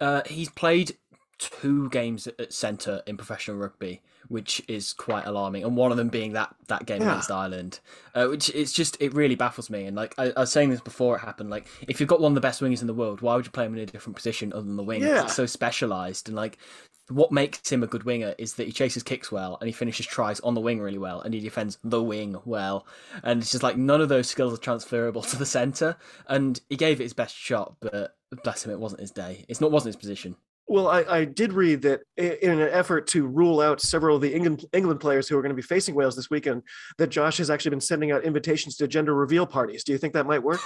Uh, 0.00 0.22
he's 0.26 0.48
played 0.48 0.96
two 1.38 1.88
games 1.90 2.26
at 2.26 2.52
centre 2.52 3.02
in 3.06 3.16
professional 3.16 3.56
rugby, 3.56 4.02
which 4.28 4.62
is 4.68 4.92
quite 4.92 5.26
alarming, 5.26 5.64
and 5.64 5.76
one 5.76 5.90
of 5.90 5.96
them 5.96 6.08
being 6.08 6.32
that 6.34 6.54
that 6.68 6.86
game 6.86 7.02
yeah. 7.02 7.10
against 7.10 7.30
Ireland, 7.30 7.80
uh, 8.14 8.26
which 8.26 8.48
it's 8.50 8.72
just 8.72 8.96
it 9.00 9.14
really 9.14 9.34
baffles 9.34 9.70
me. 9.70 9.84
And 9.84 9.96
like 9.96 10.14
I, 10.18 10.32
I, 10.36 10.40
was 10.40 10.52
saying 10.52 10.70
this 10.70 10.80
before 10.80 11.16
it 11.16 11.20
happened, 11.20 11.50
like 11.50 11.66
if 11.86 12.00
you've 12.00 12.08
got 12.08 12.20
one 12.20 12.32
of 12.32 12.34
the 12.34 12.40
best 12.40 12.60
wingers 12.60 12.80
in 12.80 12.86
the 12.86 12.94
world, 12.94 13.22
why 13.22 13.34
would 13.34 13.46
you 13.46 13.52
play 13.52 13.66
him 13.66 13.74
in 13.74 13.80
a 13.80 13.86
different 13.86 14.16
position 14.16 14.52
other 14.52 14.62
than 14.62 14.76
the 14.76 14.82
wing? 14.82 15.02
Yeah. 15.02 15.24
It's 15.24 15.34
so 15.34 15.46
specialised, 15.46 16.28
and 16.28 16.36
like 16.36 16.58
what 17.08 17.32
makes 17.32 17.70
him 17.70 17.82
a 17.82 17.86
good 17.86 18.04
winger 18.04 18.34
is 18.38 18.54
that 18.54 18.66
he 18.66 18.72
chases 18.72 19.02
kicks 19.02 19.32
well 19.32 19.56
and 19.60 19.68
he 19.68 19.72
finishes 19.72 20.06
tries 20.06 20.40
on 20.40 20.54
the 20.54 20.60
wing 20.60 20.80
really 20.80 20.98
well 20.98 21.20
and 21.20 21.32
he 21.32 21.40
defends 21.40 21.78
the 21.82 22.02
wing 22.02 22.36
well. 22.44 22.86
And 23.22 23.42
it's 23.42 23.50
just 23.50 23.62
like 23.62 23.76
none 23.76 24.00
of 24.00 24.08
those 24.08 24.28
skills 24.28 24.52
are 24.52 24.58
transferable 24.58 25.22
to 25.22 25.36
the 25.36 25.46
centre. 25.46 25.96
And 26.26 26.60
he 26.68 26.76
gave 26.76 27.00
it 27.00 27.04
his 27.04 27.14
best 27.14 27.34
shot, 27.34 27.76
but 27.80 28.16
bless 28.44 28.64
him, 28.64 28.72
it 28.72 28.80
wasn't 28.80 29.00
his 29.00 29.10
day. 29.10 29.44
It's 29.48 29.60
not 29.60 29.70
wasn't 29.70 29.94
his 29.94 30.00
position. 30.00 30.36
Well, 30.68 30.88
I, 30.88 31.02
I, 31.08 31.24
did 31.24 31.54
read 31.54 31.80
that 31.82 32.02
in 32.16 32.50
an 32.50 32.68
effort 32.70 33.06
to 33.08 33.26
rule 33.26 33.60
out 33.60 33.80
several 33.80 34.16
of 34.16 34.22
the 34.22 34.34
England, 34.34 34.66
England 34.74 35.00
players 35.00 35.26
who 35.26 35.38
are 35.38 35.42
going 35.42 35.50
to 35.50 35.56
be 35.56 35.62
facing 35.62 35.94
Wales 35.94 36.14
this 36.14 36.28
weekend, 36.28 36.62
that 36.98 37.08
Josh 37.08 37.38
has 37.38 37.48
actually 37.48 37.70
been 37.70 37.80
sending 37.80 38.12
out 38.12 38.22
invitations 38.22 38.76
to 38.76 38.86
gender 38.86 39.14
reveal 39.14 39.46
parties. 39.46 39.82
Do 39.82 39.92
you 39.92 39.98
think 39.98 40.12
that 40.12 40.26
might 40.26 40.42
work? 40.42 40.60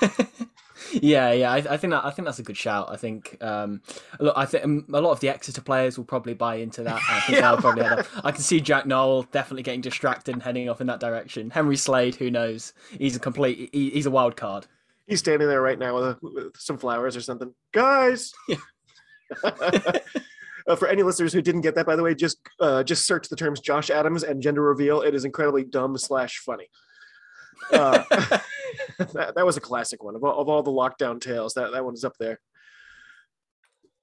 yeah, 0.93 1.31
yeah, 1.31 1.53
I, 1.53 1.59
I, 1.59 1.77
think 1.77 1.93
that 1.93 2.05
I 2.05 2.11
think 2.11 2.27
that's 2.27 2.41
a 2.41 2.43
good 2.43 2.57
shout. 2.57 2.89
I 2.91 2.97
think 2.97 3.37
um, 3.41 3.81
look, 4.19 4.35
I 4.37 4.45
think 4.45 4.65
um, 4.65 4.87
a 4.93 5.01
lot 5.01 5.13
of 5.13 5.21
the 5.21 5.29
Exeter 5.29 5.61
players 5.61 5.97
will 5.97 6.05
probably 6.05 6.35
buy 6.35 6.57
into 6.57 6.83
that. 6.83 7.01
I 7.09 7.21
think 7.21 7.39
yeah. 7.39 7.55
probably 7.57 7.85
I 8.25 8.33
can 8.33 8.43
see 8.43 8.61
Jack 8.61 8.87
Nowell 8.87 9.23
definitely 9.31 9.63
getting 9.63 9.83
distracted 9.83 10.35
and 10.35 10.43
heading 10.43 10.69
off 10.69 10.81
in 10.81 10.89
that 10.89 10.99
direction. 10.99 11.51
Henry 11.51 11.77
Slade, 11.77 12.17
who 12.17 12.29
knows? 12.29 12.73
He's 12.91 13.15
a 13.15 13.21
complete. 13.21 13.71
He, 13.73 13.91
he's 13.91 14.07
a 14.07 14.11
wild 14.11 14.37
card. 14.37 14.67
He's 15.07 15.21
standing 15.21 15.49
there 15.49 15.63
right 15.63 15.79
now 15.79 15.95
with, 15.95 16.05
a, 16.05 16.19
with 16.23 16.57
some 16.57 16.79
flowers 16.79 17.17
or 17.17 17.21
something. 17.21 17.55
Guys. 17.73 18.33
Yeah. 18.49 18.57
uh, 19.45 20.77
for 20.77 20.89
any 20.89 21.03
listeners 21.03 21.33
who 21.33 21.43
didn't 21.43 21.63
get 21.63 21.75
that, 21.75 21.87
by 21.87 21.97
the 21.97 22.03
way, 22.03 22.15
just 22.15 22.39
uh, 22.61 22.83
just 22.83 23.07
search 23.07 23.29
the 23.29 23.37
terms 23.37 23.61
Josh 23.61 23.91
Adams 23.91 24.23
and 24.23 24.43
gender 24.43 24.63
reveal. 24.63 25.03
It 25.03 25.15
is 25.15 25.25
incredibly 25.25 25.65
dumb 25.65 25.97
slash 25.99 26.39
funny. 26.39 26.69
Uh, 27.73 28.03
that, 28.99 29.33
that 29.37 29.47
was 29.47 29.57
a 29.57 29.61
classic 29.61 30.03
one 30.03 30.17
of 30.17 30.25
all, 30.25 30.41
of 30.41 30.49
all 30.49 30.63
the 30.63 30.71
lockdown 30.71 31.21
tales. 31.21 31.55
That 31.55 31.73
that 31.73 31.85
one's 31.85 32.05
up 32.05 32.15
there. 32.19 32.41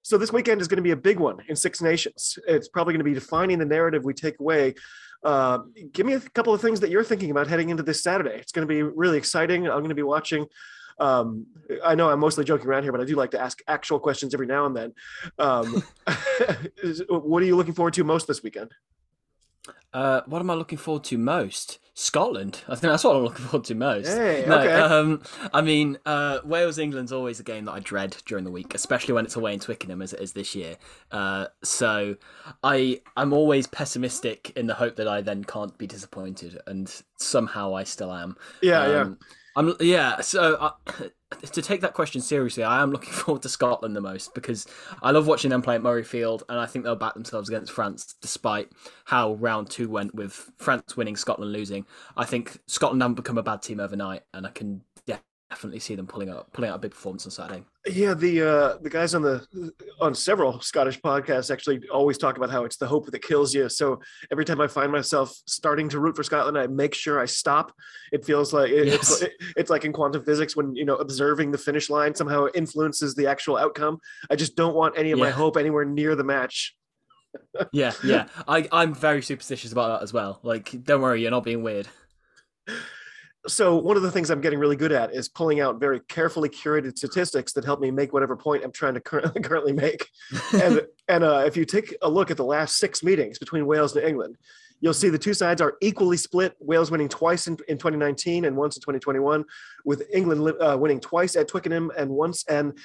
So 0.01 0.17
this 0.17 0.33
weekend 0.33 0.61
is 0.61 0.67
going 0.67 0.77
to 0.77 0.83
be 0.83 0.91
a 0.91 0.97
big 0.97 1.19
one 1.19 1.37
in 1.47 1.55
Six 1.55 1.81
Nations. 1.81 2.39
It's 2.47 2.67
probably 2.67 2.93
going 2.93 2.99
to 2.99 3.03
be 3.03 3.13
defining 3.13 3.59
the 3.59 3.65
narrative 3.65 4.05
we 4.05 4.13
take 4.13 4.39
away. 4.39 4.75
Uh, 5.23 5.59
give 5.91 6.05
me 6.05 6.13
a 6.13 6.19
couple 6.19 6.53
of 6.53 6.61
things 6.61 6.79
that 6.79 6.89
you're 6.89 7.03
thinking 7.03 7.31
about 7.31 7.47
heading 7.47 7.69
into 7.69 7.83
this 7.83 8.01
Saturday. 8.01 8.35
It's 8.35 8.53
going 8.53 8.67
to 8.67 8.73
be 8.73 8.81
really 8.81 9.17
exciting. 9.17 9.65
I'm 9.67 9.79
going 9.79 9.89
to 9.89 9.95
be 9.95 10.01
watching 10.01 10.47
um, 10.99 11.45
I 11.83 11.95
know 11.95 12.09
I'm 12.09 12.19
mostly 12.19 12.43
joking 12.43 12.67
around 12.67 12.83
here, 12.83 12.91
but 12.91 13.01
I 13.01 13.05
do 13.05 13.15
like 13.15 13.31
to 13.31 13.39
ask 13.39 13.61
actual 13.67 13.99
questions 13.99 14.33
every 14.33 14.47
now 14.47 14.65
and 14.65 14.75
then. 14.75 14.93
Um, 15.37 15.83
what 17.09 17.43
are 17.43 17.45
you 17.45 17.55
looking 17.55 17.73
forward 17.73 17.93
to 17.95 18.03
most 18.03 18.27
this 18.27 18.43
weekend? 18.43 18.71
Uh, 19.93 20.21
what 20.25 20.39
am 20.39 20.49
I 20.49 20.53
looking 20.53 20.77
forward 20.77 21.03
to 21.05 21.17
most? 21.17 21.79
Scotland. 21.95 22.61
I 22.69 22.75
think 22.75 22.91
that's 22.91 23.03
what 23.03 23.15
I'm 23.17 23.23
looking 23.23 23.45
forward 23.45 23.65
to 23.65 23.75
most. 23.75 24.07
Hey, 24.07 24.45
no, 24.47 24.59
okay. 24.59 24.73
Um, 24.73 25.21
I 25.53 25.59
mean, 25.61 25.97
uh, 26.05 26.39
Wales 26.45 26.77
England's 26.77 27.11
always 27.11 27.41
a 27.41 27.43
game 27.43 27.65
that 27.65 27.73
I 27.73 27.81
dread 27.81 28.15
during 28.25 28.45
the 28.45 28.51
week, 28.51 28.73
especially 28.73 29.13
when 29.15 29.25
it's 29.25 29.35
away 29.35 29.53
in 29.53 29.59
Twickenham 29.59 30.01
as 30.01 30.13
it 30.13 30.21
is 30.21 30.31
this 30.31 30.55
year. 30.55 30.77
Uh, 31.11 31.47
so 31.61 32.15
I 32.63 33.01
I'm 33.17 33.33
always 33.33 33.67
pessimistic 33.67 34.51
in 34.55 34.67
the 34.67 34.75
hope 34.75 34.95
that 34.95 35.09
I 35.09 35.19
then 35.19 35.43
can't 35.43 35.77
be 35.77 35.87
disappointed, 35.87 36.61
and 36.67 36.89
somehow 37.17 37.75
I 37.75 37.83
still 37.83 38.13
am. 38.13 38.37
Yeah, 38.61 38.81
um, 38.81 38.91
yeah. 38.91 39.27
I'm 39.59 39.75
yeah. 39.81 40.21
So 40.21 40.55
uh, 40.55 40.71
to 41.51 41.61
take 41.61 41.81
that 41.81 41.93
question 41.93 42.21
seriously, 42.21 42.63
I 42.63 42.81
am 42.81 42.91
looking 42.91 43.11
forward 43.13 43.41
to 43.41 43.49
Scotland 43.49 43.93
the 43.93 43.99
most 43.99 44.33
because 44.33 44.65
I 45.03 45.11
love 45.11 45.27
watching 45.27 45.49
them 45.49 45.61
play 45.61 45.75
at 45.75 45.81
Murrayfield, 45.81 46.43
and 46.47 46.57
I 46.57 46.65
think 46.65 46.85
they'll 46.85 46.95
back 46.95 47.13
themselves 47.13 47.49
against 47.49 47.73
France, 47.73 48.15
despite 48.21 48.69
how 49.03 49.33
round 49.33 49.69
two 49.69 49.89
went 49.89 50.15
with 50.15 50.49
France 50.57 50.95
winning, 50.95 51.17
Scotland 51.17 51.51
losing. 51.51 51.85
I 52.15 52.23
think 52.23 52.57
Scotland 52.67 53.01
haven't 53.01 53.15
become 53.15 53.37
a 53.37 53.43
bad 53.43 53.61
team 53.61 53.81
overnight, 53.81 54.21
and 54.33 54.47
I 54.47 54.51
can 54.51 54.81
definitely 55.49 55.79
see 55.79 55.95
them 55.95 56.05
pulling 56.05 56.29
out 56.29 56.51
pulling 56.53 56.69
out 56.69 56.75
a 56.75 56.79
big 56.79 56.91
performance 56.91 57.25
on 57.25 57.31
Saturday. 57.31 57.63
Yeah, 57.87 58.13
the 58.13 58.41
uh, 58.41 58.77
the 58.81 58.89
guys 58.89 59.15
on 59.15 59.23
the 59.23 59.45
on 59.99 60.13
several 60.13 60.61
Scottish 60.61 61.01
podcasts 61.01 61.51
actually 61.51 61.81
always 61.91 62.17
talk 62.17 62.37
about 62.37 62.51
how 62.51 62.65
it's 62.65 62.77
the 62.77 62.85
hope 62.85 63.09
that 63.09 63.19
kills 63.23 63.53
you. 63.53 63.67
So 63.67 63.99
every 64.31 64.45
time 64.45 64.61
I 64.61 64.67
find 64.67 64.91
myself 64.91 65.35
starting 65.47 65.89
to 65.89 65.99
root 65.99 66.15
for 66.15 66.23
Scotland, 66.23 66.57
I 66.57 66.67
make 66.67 66.93
sure 66.93 67.19
I 67.19 67.25
stop. 67.25 67.73
It 68.11 68.25
feels 68.25 68.53
like 68.53 68.69
it, 68.69 68.87
yes. 68.87 68.95
it's 68.95 69.21
it, 69.23 69.31
it's 69.57 69.69
like 69.69 69.85
in 69.85 69.93
quantum 69.93 70.23
physics 70.23 70.55
when 70.55 70.75
you 70.75 70.85
know 70.85 70.95
observing 70.95 71.51
the 71.51 71.57
finish 71.57 71.89
line 71.89 72.13
somehow 72.13 72.47
influences 72.53 73.15
the 73.15 73.27
actual 73.27 73.57
outcome. 73.57 73.99
I 74.29 74.35
just 74.35 74.55
don't 74.55 74.75
want 74.75 74.97
any 74.97 75.11
of 75.11 75.17
yeah. 75.17 75.25
my 75.25 75.31
hope 75.31 75.57
anywhere 75.57 75.85
near 75.85 76.15
the 76.15 76.23
match. 76.23 76.75
yeah, 77.71 77.93
yeah. 78.03 78.27
I 78.47 78.67
I'm 78.71 78.93
very 78.93 79.23
superstitious 79.23 79.71
about 79.71 79.99
that 79.99 80.03
as 80.03 80.13
well. 80.13 80.39
Like, 80.43 80.83
don't 80.83 81.01
worry, 81.01 81.21
you're 81.21 81.31
not 81.31 81.43
being 81.43 81.63
weird 81.63 81.87
so 83.49 83.75
one 83.75 83.97
of 83.97 84.03
the 84.03 84.11
things 84.11 84.29
i'm 84.29 84.41
getting 84.41 84.59
really 84.59 84.75
good 84.75 84.91
at 84.91 85.13
is 85.13 85.27
pulling 85.27 85.59
out 85.59 85.79
very 85.79 85.99
carefully 86.01 86.49
curated 86.49 86.97
statistics 86.97 87.53
that 87.53 87.65
help 87.65 87.79
me 87.79 87.91
make 87.91 88.13
whatever 88.13 88.35
point 88.35 88.63
i'm 88.63 88.71
trying 88.71 88.93
to 88.93 88.99
currently 89.01 89.73
make 89.73 90.07
and 90.53 90.81
and 91.07 91.23
uh, 91.23 91.43
if 91.45 91.57
you 91.57 91.65
take 91.65 91.95
a 92.01 92.09
look 92.09 92.31
at 92.31 92.37
the 92.37 92.45
last 92.45 92.77
six 92.77 93.03
meetings 93.03 93.39
between 93.39 93.65
wales 93.65 93.95
and 93.95 94.07
england 94.07 94.37
you'll 94.81 94.93
see 94.93 95.09
the 95.09 95.17
two 95.17 95.33
sides 95.33 95.61
are 95.61 95.75
equally 95.81 96.15
split 96.15 96.55
wales 96.59 96.89
winning 96.89 97.09
twice 97.09 97.47
in, 97.47 97.57
in 97.67 97.77
2019 97.77 98.45
and 98.45 98.55
once 98.55 98.77
in 98.77 98.81
2021 98.81 99.43
with 99.85 100.03
england 100.13 100.55
uh, 100.61 100.77
winning 100.79 100.99
twice 100.99 101.35
at 101.35 101.47
twickenham 101.47 101.91
and 101.97 102.09
once 102.09 102.45
and 102.47 102.77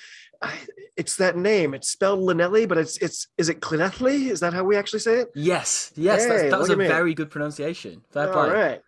I, 0.43 0.53
it's 0.97 1.17
that 1.17 1.37
name. 1.37 1.75
It's 1.75 1.89
spelled 1.89 2.21
Linelli, 2.21 2.69
but 2.69 2.79
it's 2.79 2.97
it's 2.99 3.27
is 3.37 3.49
it 3.49 3.61
Llanelli? 3.61 4.31
Is 4.31 4.41
that 4.41 4.53
how 4.53 4.63
we 4.63 4.77
actually 4.77 5.01
say 5.01 5.21
it? 5.21 5.31
Yes, 5.35 5.93
yes, 5.97 6.25
hey, 6.25 6.51
that 6.51 6.61
was 6.61 6.71
a 6.71 6.77
very 6.77 7.15
good 7.15 7.31
pronunciation. 7.31 8.03
Fair 8.13 8.33
All 8.33 8.49
right. 8.49 8.81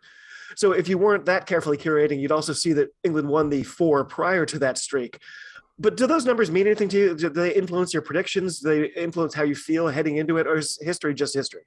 So 0.56 0.72
if 0.72 0.88
you 0.88 0.98
weren't 0.98 1.26
that 1.26 1.46
carefully 1.46 1.76
curating, 1.76 2.18
you'd 2.18 2.32
also 2.32 2.54
see 2.54 2.72
that 2.72 2.88
England 3.04 3.28
won 3.28 3.50
the 3.50 3.62
four 3.62 4.04
prior 4.04 4.44
to 4.46 4.58
that 4.60 4.78
streak. 4.78 5.20
But 5.78 5.96
do 5.98 6.06
those 6.06 6.24
numbers 6.24 6.50
mean 6.50 6.66
anything 6.66 6.88
to 6.88 6.98
you? 6.98 7.14
Do 7.14 7.28
they 7.28 7.54
influence 7.54 7.92
your 7.92 8.02
predictions? 8.02 8.60
Do 8.60 8.68
they 8.70 9.00
influence 9.00 9.34
how 9.34 9.42
you 9.42 9.54
feel 9.54 9.86
heading 9.88 10.16
into 10.16 10.38
it, 10.38 10.46
or 10.46 10.56
is 10.56 10.78
history 10.80 11.12
just 11.14 11.34
history? 11.34 11.62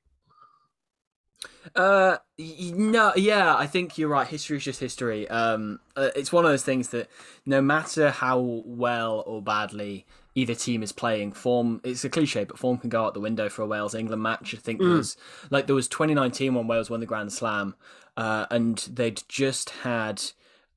Uh, 1.76 2.18
no, 2.38 3.14
yeah, 3.16 3.56
I 3.56 3.68
think 3.68 3.98
you're 3.98 4.10
right. 4.10 4.28
History 4.28 4.58
is 4.58 4.64
just 4.64 4.80
history. 4.80 5.28
Um, 5.30 5.80
uh, 5.96 6.10
it's 6.16 6.32
one 6.32 6.46
of 6.46 6.52
those 6.52 6.64
things 6.64 6.90
that 6.90 7.10
no 7.46 7.62
matter 7.62 8.10
how 8.10 8.40
well 8.66 9.24
or 9.28 9.42
badly 9.42 10.08
either 10.36 10.56
team 10.56 10.82
is 10.82 10.92
playing, 10.92 11.34
form 11.34 11.82
it's 11.84 12.04
a 12.04 12.10
cliche, 12.10 12.46
but 12.46 12.58
form 12.58 12.78
can 12.78 12.90
go 12.90 13.06
out 13.06 13.14
the 13.14 13.20
window 13.20 13.50
for 13.50 13.62
a 13.62 13.68
Wales 13.68 13.94
England 13.94 14.24
match. 14.24 14.56
I 14.56 14.58
think 14.58 14.80
mm. 14.80 14.86
there 14.86 14.98
was 14.98 15.18
like 15.52 15.68
there 15.68 15.76
was 15.76 15.88
2019 15.88 16.56
when 16.56 16.68
Wales 16.68 16.90
won 16.90 17.00
the 17.00 17.06
Grand 17.06 17.32
Slam, 17.32 17.76
uh, 18.20 18.46
and 18.52 18.78
they'd 18.92 19.24
just 19.30 19.70
had 19.70 20.22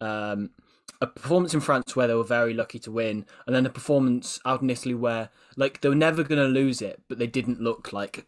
um, 0.00 0.50
a 1.00 1.08
performance 1.08 1.52
in 1.52 1.58
France 1.58 1.96
where 1.96 2.06
they 2.06 2.14
were 2.14 2.22
very 2.22 2.54
lucky 2.54 2.78
to 2.78 2.92
win, 2.92 3.26
and 3.46 3.56
then 3.56 3.66
a 3.66 3.70
performance 3.70 4.38
out 4.46 4.62
in 4.62 4.70
Italy 4.70 4.94
where 4.94 5.28
like 5.56 5.80
they 5.80 5.88
were 5.88 5.96
never 5.96 6.22
going 6.22 6.38
to 6.40 6.46
lose 6.46 6.80
it, 6.80 7.02
but 7.08 7.18
they 7.18 7.26
didn't 7.26 7.60
look 7.60 7.92
like 7.92 8.26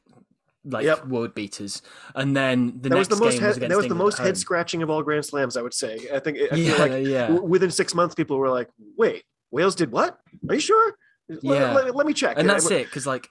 like 0.64 0.84
yep. 0.84 1.06
world 1.06 1.32
beaters. 1.32 1.80
And 2.16 2.36
then 2.36 2.72
the 2.80 2.88
that 2.88 2.96
next 2.96 3.10
was 3.10 3.18
the 3.20 3.24
most 3.24 3.38
game 3.38 3.46
was 3.46 3.56
against 3.56 3.70
that 3.70 3.76
was 3.76 3.86
the 3.86 3.94
most 3.94 4.18
head 4.18 4.36
scratching 4.36 4.82
of 4.82 4.90
all 4.90 5.00
Grand 5.04 5.24
Slams. 5.24 5.56
I 5.56 5.62
would 5.62 5.74
say. 5.74 6.08
I 6.12 6.18
think 6.18 6.38
I 6.50 6.56
yeah, 6.56 6.74
feel 6.74 6.78
like 6.78 7.06
yeah. 7.06 7.30
within 7.30 7.70
six 7.70 7.94
months, 7.94 8.16
people 8.16 8.36
were 8.36 8.50
like, 8.50 8.68
"Wait, 8.98 9.22
Wales 9.52 9.76
did 9.76 9.92
what? 9.92 10.18
Are 10.48 10.56
you 10.56 10.60
sure? 10.60 10.96
Yeah. 11.28 11.72
Let, 11.72 11.84
let- 11.84 11.94
let 11.94 12.06
me 12.08 12.14
check. 12.14 12.36
and 12.36 12.50
that's 12.50 12.68
it 12.68 12.86
because 12.86 13.06
like 13.06 13.28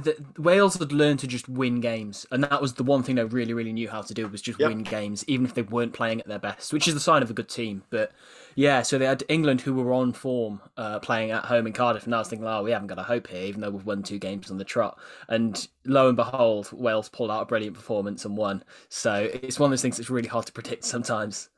the, 0.00 0.24
Wales 0.38 0.76
had 0.76 0.92
learned 0.92 1.18
to 1.20 1.26
just 1.26 1.48
win 1.48 1.80
games, 1.80 2.26
and 2.30 2.42
that 2.44 2.60
was 2.60 2.74
the 2.74 2.82
one 2.84 3.02
thing 3.02 3.16
they 3.16 3.24
really, 3.24 3.52
really 3.52 3.72
knew 3.72 3.88
how 3.88 4.02
to 4.02 4.14
do 4.14 4.26
was 4.28 4.42
just 4.42 4.58
Yep. 4.58 4.68
win 4.68 4.82
games, 4.82 5.24
even 5.28 5.46
if 5.46 5.54
they 5.54 5.62
weren't 5.62 5.92
playing 5.92 6.20
at 6.20 6.26
their 6.26 6.38
best, 6.38 6.72
which 6.72 6.88
is 6.88 6.94
the 6.94 7.00
sign 7.00 7.22
of 7.22 7.30
a 7.30 7.34
good 7.34 7.48
team. 7.48 7.82
But 7.90 8.12
yeah, 8.54 8.82
so 8.82 8.98
they 8.98 9.06
had 9.06 9.22
England 9.28 9.60
who 9.60 9.74
were 9.74 9.92
on 9.92 10.12
form, 10.12 10.60
uh, 10.76 10.98
playing 11.00 11.30
at 11.30 11.44
home 11.44 11.66
in 11.66 11.72
Cardiff, 11.72 12.04
and 12.06 12.14
I 12.14 12.18
was 12.18 12.28
thinking, 12.28 12.46
oh, 12.46 12.62
we 12.62 12.70
haven't 12.70 12.88
got 12.88 12.98
a 12.98 13.02
hope 13.02 13.26
here, 13.28 13.42
even 13.42 13.60
though 13.60 13.70
we've 13.70 13.86
won 13.86 14.02
two 14.02 14.18
games 14.18 14.50
on 14.50 14.58
the 14.58 14.64
trot. 14.64 14.98
And 15.28 15.66
lo 15.84 16.08
and 16.08 16.16
behold, 16.16 16.70
Wales 16.72 17.08
pulled 17.08 17.30
out 17.30 17.42
a 17.42 17.46
brilliant 17.46 17.76
performance 17.76 18.24
and 18.24 18.36
won. 18.36 18.64
So 18.88 19.28
it's 19.32 19.58
one 19.58 19.68
of 19.68 19.72
those 19.72 19.82
things 19.82 19.96
that's 19.96 20.10
really 20.10 20.28
hard 20.28 20.46
to 20.46 20.52
predict 20.52 20.84
sometimes. 20.84 21.50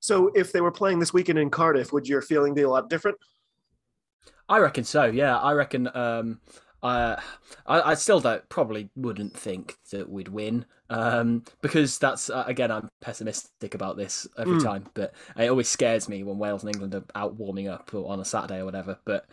So 0.00 0.30
if 0.34 0.52
they 0.52 0.60
were 0.60 0.70
playing 0.72 0.98
this 0.98 1.12
weekend 1.12 1.38
in 1.38 1.50
Cardiff, 1.50 1.92
would 1.92 2.08
your 2.08 2.22
feeling 2.22 2.54
be 2.54 2.62
a 2.62 2.70
lot 2.70 2.88
different? 2.90 3.16
I 4.48 4.58
reckon 4.58 4.84
so. 4.84 5.04
Yeah, 5.04 5.38
I 5.38 5.52
reckon. 5.52 5.88
Um, 5.94 6.40
I, 6.86 7.22
I 7.66 7.80
I 7.92 7.94
still 7.94 8.20
don't 8.20 8.48
probably 8.48 8.90
wouldn't 8.96 9.36
think 9.36 9.76
that 9.90 10.08
we'd 10.08 10.28
win. 10.28 10.66
Um, 10.88 11.42
because 11.62 11.98
that's 11.98 12.30
uh, 12.30 12.44
again 12.46 12.70
I'm 12.70 12.88
pessimistic 13.00 13.74
about 13.74 13.96
this 13.96 14.26
every 14.38 14.56
Mm. 14.56 14.62
time, 14.62 14.86
but 14.94 15.12
it 15.36 15.48
always 15.48 15.68
scares 15.68 16.08
me 16.08 16.22
when 16.22 16.38
Wales 16.38 16.62
and 16.62 16.70
England 16.70 16.94
are 16.94 17.04
out 17.14 17.34
warming 17.34 17.68
up 17.68 17.92
or 17.92 18.10
on 18.10 18.20
a 18.20 18.24
Saturday 18.24 18.60
or 18.60 18.64
whatever. 18.64 18.98
But 19.04 19.26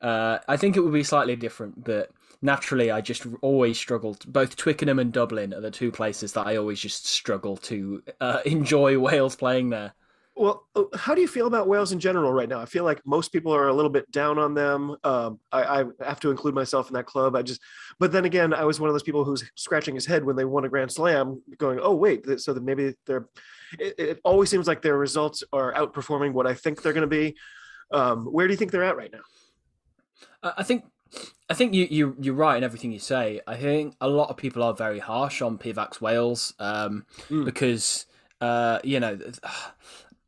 uh, 0.00 0.38
I 0.48 0.56
think 0.56 0.76
it 0.76 0.80
would 0.80 0.92
be 0.92 1.02
slightly 1.02 1.36
different. 1.36 1.84
But 1.84 2.10
naturally, 2.42 2.90
I 2.90 3.00
just 3.00 3.26
always 3.42 3.78
struggled. 3.78 4.24
Both 4.32 4.56
Twickenham 4.56 4.98
and 4.98 5.12
Dublin 5.12 5.52
are 5.52 5.60
the 5.60 5.70
two 5.70 5.90
places 5.92 6.32
that 6.34 6.46
I 6.46 6.56
always 6.56 6.80
just 6.80 7.06
struggle 7.06 7.56
to 7.58 8.02
uh, 8.20 8.40
enjoy 8.46 8.98
Wales 8.98 9.36
playing 9.36 9.70
there. 9.70 9.94
Well, 10.40 10.66
uh, 10.74 10.84
how 10.96 11.14
do 11.14 11.20
you 11.20 11.28
feel 11.28 11.46
about 11.46 11.68
Wales 11.68 11.92
in 11.92 12.00
general 12.00 12.32
right 12.32 12.48
now? 12.48 12.60
I 12.60 12.64
feel 12.64 12.82
like 12.82 13.02
most 13.04 13.30
people 13.30 13.54
are 13.54 13.68
a 13.68 13.74
little 13.74 13.90
bit 13.90 14.10
down 14.10 14.38
on 14.38 14.54
them. 14.54 14.96
Um, 15.04 15.38
I, 15.52 15.82
I 15.82 15.84
have 16.02 16.18
to 16.20 16.30
include 16.30 16.54
myself 16.54 16.88
in 16.88 16.94
that 16.94 17.04
club. 17.04 17.36
I 17.36 17.42
just, 17.42 17.60
but 17.98 18.10
then 18.10 18.24
again, 18.24 18.54
I 18.54 18.64
was 18.64 18.80
one 18.80 18.88
of 18.88 18.94
those 18.94 19.02
people 19.02 19.22
who's 19.22 19.44
scratching 19.54 19.94
his 19.94 20.06
head 20.06 20.24
when 20.24 20.36
they 20.36 20.46
won 20.46 20.64
a 20.64 20.70
Grand 20.70 20.90
Slam, 20.90 21.42
going, 21.58 21.78
"Oh 21.82 21.94
wait, 21.94 22.24
so 22.40 22.54
that 22.54 22.62
maybe 22.62 22.94
they're." 23.04 23.28
It, 23.78 23.94
it 23.98 24.20
always 24.24 24.48
seems 24.48 24.66
like 24.66 24.80
their 24.80 24.96
results 24.96 25.44
are 25.52 25.74
outperforming 25.74 26.32
what 26.32 26.46
I 26.46 26.54
think 26.54 26.80
they're 26.80 26.94
going 26.94 27.02
to 27.02 27.06
be. 27.06 27.36
Um, 27.92 28.24
where 28.24 28.46
do 28.46 28.54
you 28.54 28.56
think 28.56 28.70
they're 28.72 28.82
at 28.82 28.96
right 28.96 29.12
now? 29.12 29.20
I 30.42 30.62
think 30.62 30.84
I 31.50 31.54
think 31.54 31.74
you 31.74 31.86
you 31.90 32.16
you're 32.18 32.34
right 32.34 32.56
in 32.56 32.64
everything 32.64 32.92
you 32.92 32.98
say. 32.98 33.42
I 33.46 33.56
think 33.56 33.94
a 34.00 34.08
lot 34.08 34.30
of 34.30 34.38
people 34.38 34.62
are 34.62 34.72
very 34.72 35.00
harsh 35.00 35.42
on 35.42 35.58
Pivac's 35.58 36.00
Wales 36.00 36.54
um, 36.58 37.04
Mm. 37.28 37.44
because 37.44 38.06
uh, 38.40 38.78
you 38.82 39.00
know 39.00 39.18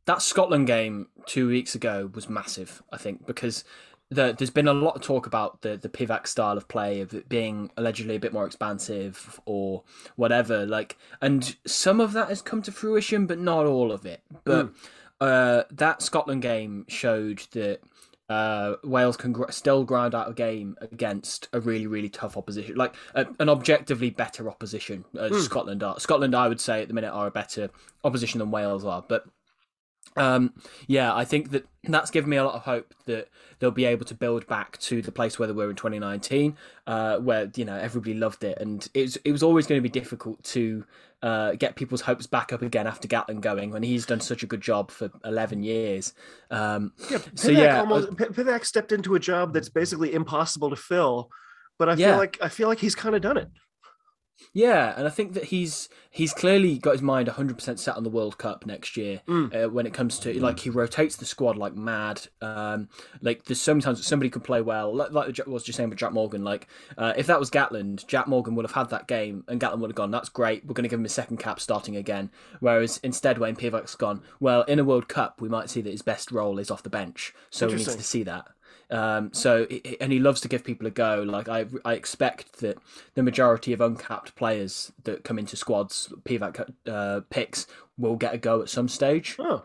that 0.05 0.21
Scotland 0.21 0.67
game 0.67 1.07
two 1.25 1.47
weeks 1.47 1.75
ago 1.75 2.09
was 2.13 2.29
massive. 2.29 2.81
I 2.91 2.97
think 2.97 3.25
because. 3.25 3.63
The, 4.09 4.35
there's 4.37 4.51
been 4.51 4.67
a 4.67 4.73
lot 4.73 4.95
of 4.95 5.01
talk 5.01 5.25
about 5.25 5.61
the 5.61 5.75
the 5.75 5.89
Pivac 5.89 6.27
style 6.27 6.55
of 6.55 6.67
play 6.67 7.01
of 7.01 7.15
it 7.15 7.27
being 7.29 7.71
allegedly 7.77 8.15
a 8.15 8.19
bit 8.19 8.31
more 8.31 8.45
expansive 8.45 9.39
or 9.45 9.81
whatever 10.17 10.67
like 10.67 10.97
and 11.19 11.55
some 11.65 11.99
of 11.99 12.13
that 12.13 12.29
has 12.29 12.39
come 12.39 12.61
to 12.63 12.71
fruition 12.71 13.25
but 13.25 13.39
not 13.39 13.65
all 13.65 13.91
of 13.91 14.05
it 14.05 14.21
but 14.43 14.69
uh, 15.19 15.63
that 15.71 16.03
Scotland 16.03 16.43
game 16.43 16.85
showed 16.89 17.39
that 17.53 17.79
uh, 18.29 18.75
Wales 18.83 19.17
can 19.17 19.31
gr- 19.31 19.51
still 19.51 19.83
grind 19.83 20.15
out 20.15 20.29
a 20.29 20.33
game 20.33 20.75
against 20.81 21.47
a 21.53 21.59
really, 21.59 21.87
really 21.87 22.09
tough 22.09 22.35
opposition, 22.37 22.75
like 22.75 22.95
a, 23.15 23.25
an 23.39 23.49
objectively 23.49 24.09
better 24.09 24.49
opposition 24.49 25.05
as 25.19 25.45
Scotland 25.45 25.83
are. 25.83 25.99
Scotland, 25.99 26.35
I 26.35 26.47
would 26.47 26.59
say, 26.61 26.81
at 26.81 26.87
the 26.87 26.93
minute, 26.93 27.11
are 27.11 27.27
a 27.27 27.31
better 27.31 27.69
opposition 28.03 28.39
than 28.39 28.51
Wales 28.51 28.85
are. 28.85 29.03
But 29.07 29.25
um, 30.15 30.53
yeah, 30.87 31.13
I 31.15 31.25
think 31.25 31.51
that 31.51 31.65
that's 31.85 32.11
given 32.11 32.29
me 32.29 32.37
a 32.37 32.43
lot 32.45 32.55
of 32.55 32.61
hope 32.61 32.93
that 33.05 33.29
they'll 33.59 33.71
be 33.71 33.85
able 33.85 34.05
to 34.05 34.15
build 34.15 34.47
back 34.47 34.77
to 34.79 35.01
the 35.01 35.11
place 35.11 35.37
where 35.37 35.47
they 35.47 35.53
were 35.53 35.69
in 35.69 35.75
2019, 35.75 36.55
uh, 36.87 37.17
where 37.17 37.51
you 37.55 37.65
know 37.65 37.75
everybody 37.75 38.13
loved 38.13 38.43
it, 38.43 38.57
and 38.59 38.87
it 38.93 39.01
was 39.01 39.15
it 39.17 39.31
was 39.31 39.43
always 39.43 39.67
going 39.67 39.79
to 39.79 39.83
be 39.83 39.89
difficult 39.89 40.43
to 40.43 40.85
uh, 41.21 41.53
get 41.53 41.75
people's 41.75 42.01
hopes 42.01 42.27
back 42.27 42.51
up 42.53 42.61
again 42.61 42.85
after 42.85 43.07
Gatland 43.07 43.41
going 43.41 43.71
when 43.71 43.81
he's 43.81 44.05
done 44.05 44.19
such 44.19 44.43
a 44.43 44.45
good 44.47 44.61
job 44.61 44.91
for 44.91 45.09
11 45.23 45.63
years. 45.63 46.13
Um, 46.51 46.91
Yeah, 47.09 47.17
So, 47.35 47.51
yeah, 47.51 47.79
almost 47.79 48.09
Pivac 48.11 48.65
stepped 48.65 48.91
into 48.91 49.15
a 49.15 49.19
job 49.19 49.53
that's 49.53 49.69
basically 49.69 50.13
impossible 50.13 50.69
to 50.69 50.75
fill, 50.75 51.29
but 51.79 51.89
I 51.89 51.95
Yeah. 51.95 52.09
feel 52.09 52.17
like 52.17 52.37
I 52.41 52.49
feel 52.49 52.67
like 52.67 52.79
he's 52.79 52.95
kind 52.95 53.15
of 53.15 53.21
done 53.21 53.37
it. 53.37 53.47
Yeah, 54.51 54.93
and 54.97 55.07
I 55.07 55.09
think 55.09 55.33
that 55.33 55.45
he's 55.45 55.89
he's 56.09 56.33
clearly 56.33 56.77
got 56.77 56.91
his 56.91 57.01
mind 57.01 57.27
100% 57.27 57.79
set 57.79 57.95
on 57.95 58.03
the 58.03 58.09
World 58.09 58.37
Cup 58.37 58.65
next 58.65 58.97
year. 58.97 59.21
Uh, 59.55 59.69
when 59.69 59.85
it 59.85 59.93
comes 59.93 60.19
to 60.19 60.39
like 60.39 60.59
he 60.59 60.69
rotates 60.69 61.15
the 61.15 61.25
squad 61.25 61.57
like 61.57 61.75
mad. 61.75 62.27
Um, 62.41 62.89
like 63.21 63.45
there's 63.45 63.61
so 63.61 63.73
many 63.73 63.83
times 63.83 63.99
that 63.99 64.05
somebody 64.05 64.29
could 64.29 64.43
play 64.43 64.61
well, 64.61 64.93
like, 64.93 65.11
like 65.11 65.39
I 65.39 65.49
was 65.49 65.63
just 65.63 65.77
saying 65.77 65.89
with 65.89 65.99
Jack 65.99 66.11
Morgan. 66.13 66.43
Like 66.43 66.67
uh, 66.97 67.13
if 67.17 67.27
that 67.27 67.39
was 67.39 67.49
Gatland, 67.49 68.05
Jack 68.07 68.27
Morgan 68.27 68.55
would 68.55 68.65
have 68.65 68.75
had 68.75 68.89
that 68.89 69.07
game, 69.07 69.43
and 69.47 69.59
Gatland 69.59 69.79
would 69.79 69.89
have 69.89 69.95
gone, 69.95 70.11
"That's 70.11 70.29
great. 70.29 70.65
We're 70.65 70.73
going 70.73 70.83
to 70.83 70.89
give 70.89 70.99
him 70.99 71.05
a 71.05 71.09
second 71.09 71.37
cap 71.37 71.59
starting 71.59 71.95
again." 71.95 72.29
Whereas 72.59 72.99
instead, 73.03 73.37
Wayne 73.37 73.55
Pivac's 73.55 73.95
gone, 73.95 74.21
"Well, 74.39 74.63
in 74.63 74.79
a 74.79 74.83
World 74.83 75.07
Cup, 75.07 75.41
we 75.41 75.49
might 75.49 75.69
see 75.69 75.81
that 75.81 75.91
his 75.91 76.01
best 76.01 76.31
role 76.31 76.59
is 76.59 76.69
off 76.69 76.83
the 76.83 76.89
bench, 76.89 77.33
so 77.49 77.67
we 77.67 77.75
need 77.75 77.85
to 77.97 78.03
see 78.03 78.23
that." 78.23 78.45
Um, 78.93 79.33
so 79.33 79.65
and 79.99 80.11
he 80.11 80.19
loves 80.19 80.39
to 80.41 80.47
give 80.47 80.63
people 80.63 80.85
a 80.85 80.91
go. 80.91 81.23
Like 81.23 81.49
I, 81.49 81.65
I 81.83 81.93
expect 81.93 82.59
that 82.59 82.77
the 83.15 83.23
majority 83.23 83.73
of 83.73 83.81
uncapped 83.81 84.35
players 84.35 84.91
that 85.03 85.23
come 85.23 85.39
into 85.39 85.55
squads, 85.55 86.13
Pivac 86.23 86.71
uh, 86.87 87.21
picks, 87.31 87.65
will 87.97 88.15
get 88.15 88.35
a 88.35 88.37
go 88.37 88.61
at 88.61 88.69
some 88.69 88.87
stage. 88.87 89.35
Oh, 89.39 89.63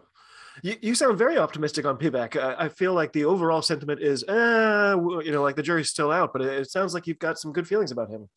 you, 0.63 0.77
you 0.81 0.95
sound 0.95 1.19
very 1.19 1.37
optimistic 1.37 1.85
on 1.85 1.99
Pivac. 1.99 2.37
I, 2.37 2.65
I 2.65 2.69
feel 2.71 2.95
like 2.95 3.13
the 3.13 3.27
overall 3.27 3.63
sentiment 3.63 4.01
is, 4.01 4.23
w- 4.23 5.23
you 5.23 5.31
know, 5.31 5.43
like 5.43 5.57
the 5.57 5.63
jury's 5.63 5.91
still 5.91 6.11
out, 6.11 6.33
but 6.33 6.43
it, 6.43 6.61
it 6.61 6.71
sounds 6.71 6.95
like 6.95 7.07
you've 7.07 7.19
got 7.19 7.39
some 7.39 7.53
good 7.53 7.69
feelings 7.69 7.93
about 7.93 8.09
him. 8.09 8.29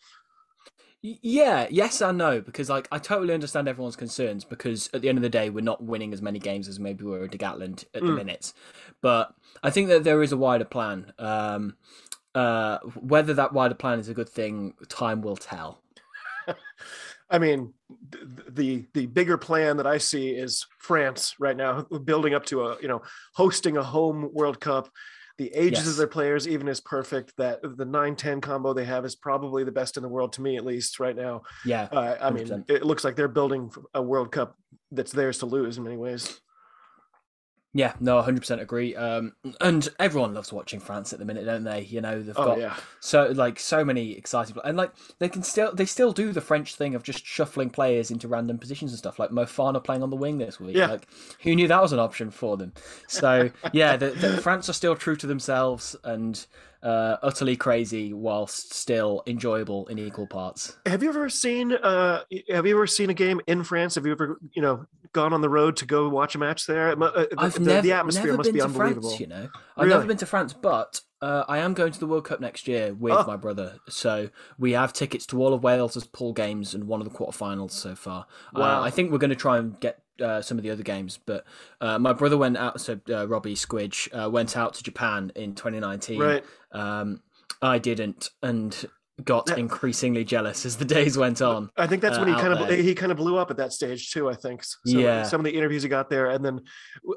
Yeah, 1.03 1.67
yes 1.71 1.99
and 2.01 2.17
no, 2.19 2.41
because 2.41 2.69
like 2.69 2.87
I 2.91 2.99
totally 2.99 3.33
understand 3.33 3.67
everyone's 3.67 3.95
concerns 3.95 4.45
because 4.45 4.87
at 4.93 5.01
the 5.01 5.09
end 5.09 5.17
of 5.17 5.23
the 5.23 5.29
day 5.29 5.49
we're 5.49 5.61
not 5.63 5.83
winning 5.83 6.13
as 6.13 6.21
many 6.21 6.37
games 6.37 6.67
as 6.67 6.79
maybe 6.79 7.03
we 7.03 7.11
were 7.11 7.23
at 7.23 7.31
Gatland 7.31 7.85
at 7.95 8.01
the 8.03 8.11
Mm. 8.11 8.15
minute. 8.17 8.53
But 9.01 9.33
I 9.63 9.71
think 9.71 9.89
that 9.89 10.03
there 10.03 10.21
is 10.21 10.31
a 10.31 10.37
wider 10.37 10.65
plan. 10.65 11.11
Um, 11.17 11.75
uh, 12.35 12.77
whether 12.99 13.33
that 13.33 13.51
wider 13.51 13.73
plan 13.73 13.99
is 13.99 14.09
a 14.09 14.13
good 14.13 14.29
thing, 14.29 14.75
time 14.89 15.21
will 15.23 15.35
tell. 15.35 15.81
I 17.31 17.39
mean, 17.39 17.73
the 18.49 18.85
the 18.93 19.07
bigger 19.07 19.37
plan 19.39 19.77
that 19.77 19.87
I 19.87 19.97
see 19.97 20.29
is 20.29 20.67
France 20.77 21.35
right 21.39 21.57
now, 21.57 21.81
building 21.81 22.35
up 22.35 22.45
to 22.47 22.67
a 22.67 22.77
you 22.81 22.87
know 22.87 23.01
hosting 23.33 23.77
a 23.77 23.83
home 23.83 24.29
World 24.33 24.59
Cup. 24.59 24.89
The 25.41 25.51
ages 25.55 25.87
of 25.87 25.97
their 25.97 26.05
players 26.05 26.47
even 26.47 26.67
is 26.67 26.79
perfect. 26.79 27.33
That 27.37 27.63
the 27.63 27.83
9-10 27.83 28.43
combo 28.43 28.73
they 28.73 28.85
have 28.85 29.05
is 29.05 29.15
probably 29.15 29.63
the 29.63 29.71
best 29.71 29.97
in 29.97 30.03
the 30.03 30.09
world 30.09 30.33
to 30.33 30.41
me, 30.43 30.55
at 30.55 30.63
least 30.63 30.99
right 30.99 31.15
now. 31.15 31.41
Yeah, 31.65 31.87
Uh, 31.91 32.15
I 32.21 32.29
mean, 32.29 32.45
100%. 32.45 32.69
it 32.69 32.85
looks 32.85 33.03
like 33.03 33.15
they're 33.15 33.27
building 33.27 33.71
a 33.95 34.03
World 34.03 34.31
Cup 34.31 34.55
that's 34.91 35.11
theirs 35.11 35.39
to 35.39 35.47
lose 35.47 35.79
in 35.79 35.83
many 35.83 35.97
ways. 35.97 36.39
Yeah, 37.73 37.93
no, 38.01 38.21
hundred 38.21 38.41
percent 38.41 38.59
agree. 38.59 38.95
Um, 38.97 39.33
and 39.61 39.87
everyone 39.97 40.33
loves 40.33 40.51
watching 40.51 40.81
France 40.81 41.13
at 41.13 41.19
the 41.19 41.25
minute, 41.25 41.45
don't 41.45 41.63
they? 41.63 41.83
You 41.83 42.01
know, 42.01 42.21
they've 42.21 42.37
Oh 42.37 42.45
got 42.45 42.59
yeah, 42.59 42.75
so 42.99 43.27
like 43.27 43.59
so 43.59 43.85
many 43.85 44.11
exciting 44.11 44.57
and 44.65 44.75
like 44.75 44.91
they 45.19 45.29
can 45.29 45.41
still 45.41 45.73
they 45.73 45.85
still 45.85 46.11
do 46.11 46.33
the 46.33 46.41
French 46.41 46.75
thing 46.75 46.95
of 46.95 47.03
just 47.03 47.25
shuffling 47.25 47.69
players 47.69 48.11
into 48.11 48.27
random 48.27 48.57
positions 48.57 48.91
and 48.91 48.97
stuff. 48.99 49.19
Like 49.19 49.29
Moefana 49.29 49.81
playing 49.81 50.03
on 50.03 50.09
the 50.09 50.17
wing 50.17 50.37
this 50.37 50.59
week. 50.59 50.75
Yeah. 50.75 50.87
Like 50.87 51.07
who 51.43 51.55
knew 51.55 51.69
that 51.69 51.81
was 51.81 51.93
an 51.93 51.99
option 51.99 52.29
for 52.29 52.57
them? 52.57 52.73
So 53.07 53.51
yeah, 53.71 53.95
the, 53.95 54.09
the 54.09 54.37
France 54.41 54.67
are 54.67 54.73
still 54.73 54.95
true 54.97 55.15
to 55.15 55.27
themselves 55.27 55.95
and 56.03 56.45
uh, 56.83 57.17
utterly 57.21 57.55
crazy 57.55 58.13
whilst 58.13 58.73
still 58.73 59.21
enjoyable 59.27 59.85
in 59.87 59.99
equal 59.99 60.27
parts. 60.27 60.77
have 60.85 61.03
you 61.03 61.09
ever 61.09 61.29
seen? 61.29 61.71
Uh, 61.73 62.21
have 62.49 62.65
you 62.65 62.75
ever 62.75 62.87
seen 62.87 63.09
a 63.09 63.13
game 63.13 63.39
in 63.47 63.63
France? 63.63 63.95
Have 63.95 64.05
you 64.05 64.11
ever 64.13 64.39
you 64.53 64.61
know 64.61 64.85
gone 65.13 65.33
on 65.33 65.41
the 65.41 65.49
road 65.49 65.75
to 65.77 65.85
go 65.85 66.09
watch 66.09 66.35
a 66.35 66.37
match 66.39 66.65
there? 66.65 66.89
Uh, 66.91 66.95
the- 66.95 67.27
I've 67.37 67.53
the, 67.53 67.59
never, 67.59 67.81
the 67.81 67.91
atmosphere 67.91 68.25
never 68.25 68.37
must 68.37 68.47
been 68.47 68.53
be 68.53 68.59
to 68.59 68.65
unbelievable. 68.65 69.09
France. 69.09 69.19
You 69.21 69.27
know, 69.27 69.49
I've 69.77 69.85
Really? 69.85 69.89
never 69.89 70.05
been 70.07 70.17
to 70.17 70.25
France, 70.25 70.53
but 70.53 71.01
uh, 71.21 71.43
I 71.47 71.59
am 71.59 71.75
going 71.75 71.91
to 71.91 71.99
the 71.99 72.07
World 72.07 72.25
Cup 72.25 72.39
next 72.39 72.67
year 72.67 72.93
with 72.95 73.13
Oh. 73.13 73.25
my 73.27 73.35
brother. 73.35 73.77
So 73.87 74.29
we 74.57 74.71
have 74.71 74.91
tickets 74.91 75.27
to 75.27 75.39
all 75.43 75.53
of 75.53 75.61
Wales's 75.63 76.05
pool 76.07 76.33
games 76.33 76.73
and 76.73 76.85
one 76.85 76.99
of 76.99 77.07
the 77.07 77.15
quarterfinals 77.15 77.71
so 77.71 77.93
far. 77.93 78.25
Wow. 78.55 78.81
Uh, 78.81 78.83
I 78.85 78.89
think 78.89 79.11
we're 79.11 79.19
going 79.19 79.29
to 79.29 79.35
try 79.35 79.57
and 79.59 79.79
get. 79.79 80.00
Uh, 80.19 80.41
some 80.41 80.57
of 80.57 80.63
the 80.63 80.69
other 80.69 80.83
games, 80.83 81.19
but 81.25 81.45
uh, 81.79 81.97
my 81.97 82.13
brother 82.13 82.37
went 82.37 82.55
out. 82.57 82.79
So 82.81 82.99
uh, 83.09 83.27
Robbie 83.27 83.55
Squidge 83.55 84.07
uh, 84.13 84.29
went 84.29 84.55
out 84.55 84.73
to 84.75 84.83
Japan 84.83 85.31
in 85.35 85.55
2019. 85.55 86.19
Right. 86.19 86.43
Um, 86.71 87.21
I 87.61 87.79
didn't, 87.79 88.29
and 88.43 88.75
got 89.23 89.49
Yeah. 89.49 89.55
increasingly 89.57 90.23
jealous 90.23 90.65
as 90.65 90.77
the 90.77 90.85
days 90.85 91.17
went 91.17 91.41
on. 91.41 91.69
I 91.77 91.87
think 91.87 92.01
that's 92.01 92.17
when 92.19 92.27
uh, 92.29 92.31
he 92.31 92.35
out 92.35 92.41
kind 92.41 92.53
of 92.53 92.67
there. 92.67 92.77
he 92.77 92.93
kind 92.93 93.11
of 93.11 93.17
blew 93.17 93.37
up 93.37 93.49
at 93.51 93.57
that 93.57 93.71
stage 93.73 94.11
too. 94.11 94.29
I 94.29 94.35
think. 94.35 94.63
So, 94.63 94.77
Yeah. 94.85 95.23
Some 95.23 95.39
of 95.41 95.45
the 95.45 95.51
interviews 95.55 95.81
he 95.83 95.89
got 95.89 96.09
there, 96.09 96.27
and 96.31 96.43
then 96.45 96.61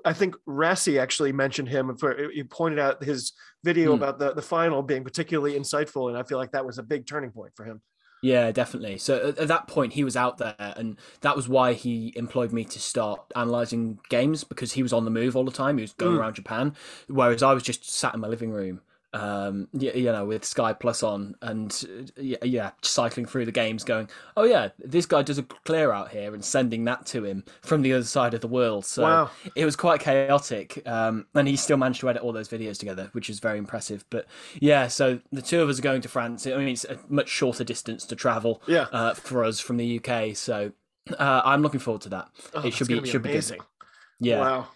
I 0.04 0.12
think 0.12 0.34
Rassie 0.48 0.98
actually 1.00 1.32
mentioned 1.32 1.68
him 1.68 1.96
for 1.96 2.30
he 2.32 2.42
pointed 2.44 2.78
out 2.78 3.02
his 3.04 3.32
video 3.64 3.90
Hmm. 3.90 4.02
about 4.02 4.18
the 4.18 4.32
the 4.34 4.42
final 4.42 4.82
being 4.82 5.04
particularly 5.04 5.58
insightful, 5.58 6.08
and 6.08 6.16
I 6.16 6.22
feel 6.22 6.38
like 6.38 6.52
that 6.52 6.64
was 6.64 6.78
a 6.78 6.82
big 6.82 7.06
turning 7.06 7.32
point 7.32 7.52
for 7.54 7.64
him. 7.64 7.82
Yeah, 8.24 8.52
definitely. 8.52 8.96
So 8.96 9.28
at, 9.28 9.38
at, 9.38 9.48
that 9.48 9.68
point, 9.68 9.92
he 9.92 10.02
was 10.02 10.16
out 10.16 10.38
there, 10.38 10.54
and 10.58 10.96
that 11.20 11.36
was 11.36 11.46
why 11.46 11.74
he 11.74 12.10
employed 12.16 12.52
me 12.52 12.64
to 12.64 12.80
start 12.80 13.20
analyzing 13.36 13.98
games 14.08 14.44
because 14.44 14.72
he 14.72 14.82
was 14.82 14.94
on 14.94 15.04
the 15.04 15.10
move 15.10 15.36
all 15.36 15.44
the 15.44 15.52
time. 15.52 15.76
He 15.76 15.82
was 15.82 15.92
going 15.92 16.16
mm. 16.16 16.20
around 16.20 16.36
Japan, 16.36 16.74
whereas 17.06 17.42
I 17.42 17.52
was 17.52 17.62
just 17.62 17.86
sat 17.86 18.14
in 18.14 18.20
my 18.20 18.28
living 18.28 18.50
room 18.50 18.80
um, 19.14 19.68
you, 19.72 19.92
you 19.94 20.12
know, 20.12 20.26
with 20.26 20.44
Sky 20.44 20.72
Plus 20.72 21.02
on, 21.02 21.36
and 21.40 22.12
yeah, 22.16 22.36
yeah, 22.42 22.70
cycling 22.82 23.26
through 23.26 23.46
the 23.46 23.52
games, 23.52 23.84
going, 23.84 24.08
oh 24.36 24.44
yeah, 24.44 24.68
this 24.78 25.06
guy 25.06 25.22
does 25.22 25.38
a 25.38 25.42
clear 25.42 25.92
out 25.92 26.10
here, 26.10 26.34
and 26.34 26.44
sending 26.44 26.84
that 26.84 27.06
to 27.06 27.24
him 27.24 27.44
from 27.62 27.82
the 27.82 27.92
other 27.92 28.04
side 28.04 28.34
of 28.34 28.40
the 28.40 28.48
world. 28.48 28.84
So 28.84 29.02
wow. 29.02 29.30
it 29.54 29.64
was 29.64 29.76
quite 29.76 30.00
chaotic, 30.00 30.82
um, 30.86 31.26
and 31.34 31.46
he 31.46 31.56
still 31.56 31.76
managed 31.76 32.00
to 32.00 32.10
edit 32.10 32.22
all 32.22 32.32
those 32.32 32.48
videos 32.48 32.78
together, 32.78 33.08
which 33.12 33.30
is 33.30 33.38
very 33.38 33.58
impressive. 33.58 34.04
But 34.10 34.26
yeah, 34.60 34.88
so 34.88 35.20
the 35.30 35.42
two 35.42 35.62
of 35.62 35.68
us 35.68 35.78
are 35.78 35.82
going 35.82 36.02
to 36.02 36.08
France. 36.08 36.46
I 36.46 36.56
mean, 36.56 36.68
it's 36.68 36.84
a 36.84 36.98
much 37.08 37.28
shorter 37.28 37.64
distance 37.64 38.04
to 38.06 38.16
travel, 38.16 38.60
yeah. 38.66 38.86
uh, 38.92 39.14
for 39.14 39.44
us 39.44 39.60
from 39.60 39.76
the 39.76 40.00
UK. 40.00 40.34
So 40.36 40.72
uh, 41.16 41.42
I'm 41.44 41.62
looking 41.62 41.80
forward 41.80 42.02
to 42.02 42.08
that. 42.10 42.28
Oh, 42.52 42.66
it 42.66 42.74
should 42.74 42.88
be, 42.88 42.98
be 42.98 43.08
should 43.08 43.24
amazing. 43.24 43.58
be 43.58 43.58
good. 43.58 44.28
Yeah. 44.28 44.40
Wow. 44.40 44.68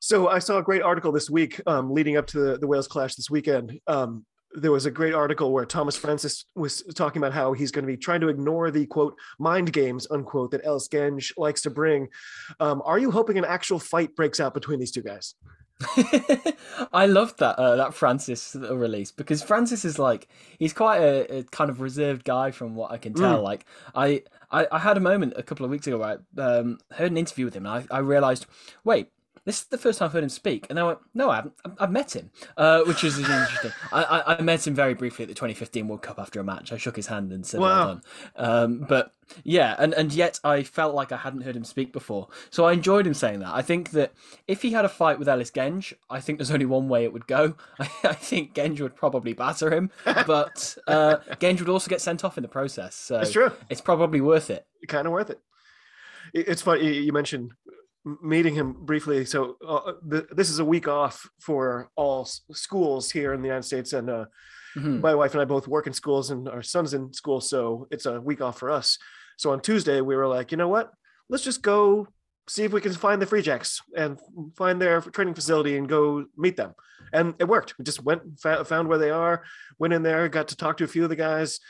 So 0.00 0.28
I 0.28 0.38
saw 0.38 0.58
a 0.58 0.62
great 0.62 0.82
article 0.82 1.12
this 1.12 1.28
week 1.28 1.60
um, 1.66 1.92
leading 1.92 2.16
up 2.16 2.26
to 2.28 2.38
the, 2.38 2.58
the 2.58 2.66
Wales 2.66 2.88
clash 2.88 3.14
this 3.14 3.30
weekend. 3.30 3.80
Um, 3.86 4.24
there 4.52 4.72
was 4.72 4.86
a 4.86 4.90
great 4.90 5.14
article 5.14 5.52
where 5.52 5.66
Tomas 5.66 5.96
Francis 5.96 6.46
was 6.54 6.82
talking 6.94 7.20
about 7.20 7.32
how 7.32 7.52
he's 7.52 7.70
going 7.70 7.84
to 7.84 7.86
be 7.86 7.96
trying 7.96 8.20
to 8.20 8.28
ignore 8.28 8.70
the 8.70 8.86
quote 8.86 9.14
mind 9.38 9.72
games 9.72 10.06
unquote 10.10 10.52
that 10.52 10.62
Ellis 10.64 10.88
Genge 10.88 11.32
likes 11.36 11.62
to 11.62 11.70
bring. 11.70 12.08
Um, 12.60 12.82
are 12.84 12.98
you 12.98 13.10
hoping 13.10 13.38
an 13.38 13.44
actual 13.44 13.78
fight 13.78 14.14
breaks 14.16 14.40
out 14.40 14.54
between 14.54 14.78
these 14.78 14.90
two 14.90 15.02
guys? 15.02 15.34
I 16.92 17.06
loved 17.06 17.38
that 17.38 17.56
uh, 17.56 17.76
that 17.76 17.94
Francis 17.94 18.56
release 18.56 19.12
because 19.12 19.44
Francis 19.44 19.84
is 19.84 19.96
like 19.96 20.26
he's 20.58 20.72
quite 20.72 20.98
a, 20.98 21.38
a, 21.38 21.42
kind 21.44 21.70
of 21.70 21.80
reserved 21.80 22.24
guy 22.24 22.50
from 22.50 22.74
what 22.74 22.90
I 22.90 22.98
can 22.98 23.14
tell. 23.14 23.38
Mm. 23.38 23.44
Like 23.44 23.64
I, 23.94 24.22
I, 24.50 24.66
I 24.72 24.78
had 24.80 24.96
a 24.96 25.00
moment 25.00 25.34
a 25.36 25.42
couple 25.44 25.64
of 25.64 25.70
weeks 25.70 25.86
ago 25.86 25.98
where 25.98 26.18
I 26.36 26.40
um, 26.40 26.78
heard 26.90 27.12
an 27.12 27.16
interview 27.16 27.44
with 27.44 27.54
him 27.54 27.64
and 27.64 27.86
I, 27.90 27.96
I 27.96 28.00
realized 28.00 28.46
wait 28.82 29.10
this 29.48 29.60
is 29.60 29.64
the 29.68 29.78
first 29.78 29.98
time 29.98 30.06
I've 30.06 30.12
heard 30.12 30.22
him 30.22 30.28
speak, 30.28 30.66
and 30.68 30.78
I 30.78 30.82
went, 30.82 30.98
"No, 31.14 31.30
I 31.30 31.36
haven't. 31.36 31.54
I've 31.78 31.90
met 31.90 32.14
him," 32.14 32.30
uh, 32.58 32.82
which 32.82 33.02
is 33.02 33.18
interesting. 33.18 33.72
I, 33.92 34.02
I, 34.02 34.36
I, 34.36 34.42
met 34.42 34.66
him 34.66 34.74
very 34.74 34.92
briefly 34.92 35.22
at 35.22 35.28
the 35.28 35.34
2015 35.34 35.88
World 35.88 36.02
Cup 36.02 36.18
after 36.18 36.38
a 36.38 36.44
match. 36.44 36.70
I 36.70 36.76
shook 36.76 36.96
his 36.96 37.06
hand 37.06 37.32
and 37.32 37.46
said, 37.46 37.58
wow. 37.58 37.66
"Well 37.66 37.86
done." 37.86 38.02
Um, 38.36 38.86
but 38.86 39.12
yeah, 39.44 39.74
and 39.78 39.94
and 39.94 40.12
yet 40.12 40.38
I 40.44 40.64
felt 40.64 40.94
like 40.94 41.12
I 41.12 41.16
hadn't 41.16 41.40
heard 41.40 41.56
him 41.56 41.64
speak 41.64 41.94
before, 41.94 42.28
so 42.50 42.66
I 42.66 42.74
enjoyed 42.74 43.06
him 43.06 43.14
saying 43.14 43.38
that. 43.38 43.54
I 43.54 43.62
think 43.62 43.92
that 43.92 44.12
if 44.46 44.60
he 44.60 44.72
had 44.72 44.84
a 44.84 44.88
fight 44.90 45.18
with 45.18 45.30
Ellis 45.30 45.50
Genge, 45.50 45.94
I 46.10 46.20
think 46.20 46.38
there's 46.38 46.50
only 46.50 46.66
one 46.66 46.90
way 46.90 47.04
it 47.04 47.14
would 47.14 47.26
go. 47.26 47.54
I, 47.80 47.88
I 48.04 48.12
think 48.12 48.52
Genge 48.52 48.82
would 48.82 48.96
probably 48.96 49.32
batter 49.32 49.72
him, 49.72 49.90
but 50.04 50.76
uh, 50.86 51.16
Genge 51.40 51.60
would 51.60 51.70
also 51.70 51.88
get 51.88 52.02
sent 52.02 52.22
off 52.22 52.36
in 52.36 52.42
the 52.42 52.48
process. 52.48 52.94
So 52.94 53.16
That's 53.16 53.32
true. 53.32 53.52
It's 53.70 53.80
probably 53.80 54.20
worth 54.20 54.50
it. 54.50 54.66
Kind 54.88 55.06
of 55.06 55.14
worth 55.14 55.30
it. 55.30 55.40
It's 56.34 56.60
funny 56.60 56.98
you 56.98 57.12
mentioned 57.14 57.52
meeting 58.04 58.54
him 58.54 58.72
briefly. 58.72 59.24
So 59.24 59.56
uh, 59.66 59.92
the, 60.06 60.26
this 60.30 60.50
is 60.50 60.58
a 60.58 60.64
week 60.64 60.88
off 60.88 61.28
for 61.40 61.90
all 61.96 62.22
s- 62.22 62.40
schools 62.52 63.10
here 63.10 63.32
in 63.32 63.42
the 63.42 63.48
United 63.48 63.64
States, 63.64 63.92
and 63.92 64.08
uh, 64.08 64.24
mm-hmm. 64.76 65.00
my 65.00 65.14
wife 65.14 65.32
and 65.32 65.42
I 65.42 65.44
both 65.44 65.68
work 65.68 65.86
in 65.86 65.92
schools, 65.92 66.30
and 66.30 66.48
our 66.48 66.62
son's 66.62 66.94
in 66.94 67.12
school, 67.12 67.40
so 67.40 67.86
it's 67.90 68.06
a 68.06 68.20
week 68.20 68.40
off 68.40 68.58
for 68.58 68.70
us. 68.70 68.98
So 69.36 69.52
on 69.52 69.60
Tuesday, 69.60 70.00
we 70.00 70.16
were 70.16 70.26
like, 70.26 70.50
you 70.50 70.58
know 70.58 70.68
what? 70.68 70.92
Let's 71.28 71.44
just 71.44 71.62
go 71.62 72.08
see 72.48 72.64
if 72.64 72.72
we 72.72 72.80
can 72.80 72.92
find 72.92 73.20
the 73.20 73.26
Free 73.26 73.42
Jacks 73.42 73.82
and 73.96 74.18
find 74.56 74.80
their 74.80 75.00
training 75.00 75.34
facility 75.34 75.76
and 75.76 75.88
go 75.88 76.24
meet 76.36 76.56
them. 76.56 76.74
And 77.12 77.34
it 77.38 77.44
worked. 77.44 77.78
We 77.78 77.84
just 77.84 78.02
went, 78.02 78.40
found 78.40 78.88
where 78.88 78.98
they 78.98 79.10
are, 79.10 79.44
went 79.78 79.94
in 79.94 80.02
there, 80.02 80.28
got 80.28 80.48
to 80.48 80.56
talk 80.56 80.78
to 80.78 80.84
a 80.84 80.88
few 80.88 81.04
of 81.04 81.10
the 81.10 81.16
guys. 81.16 81.60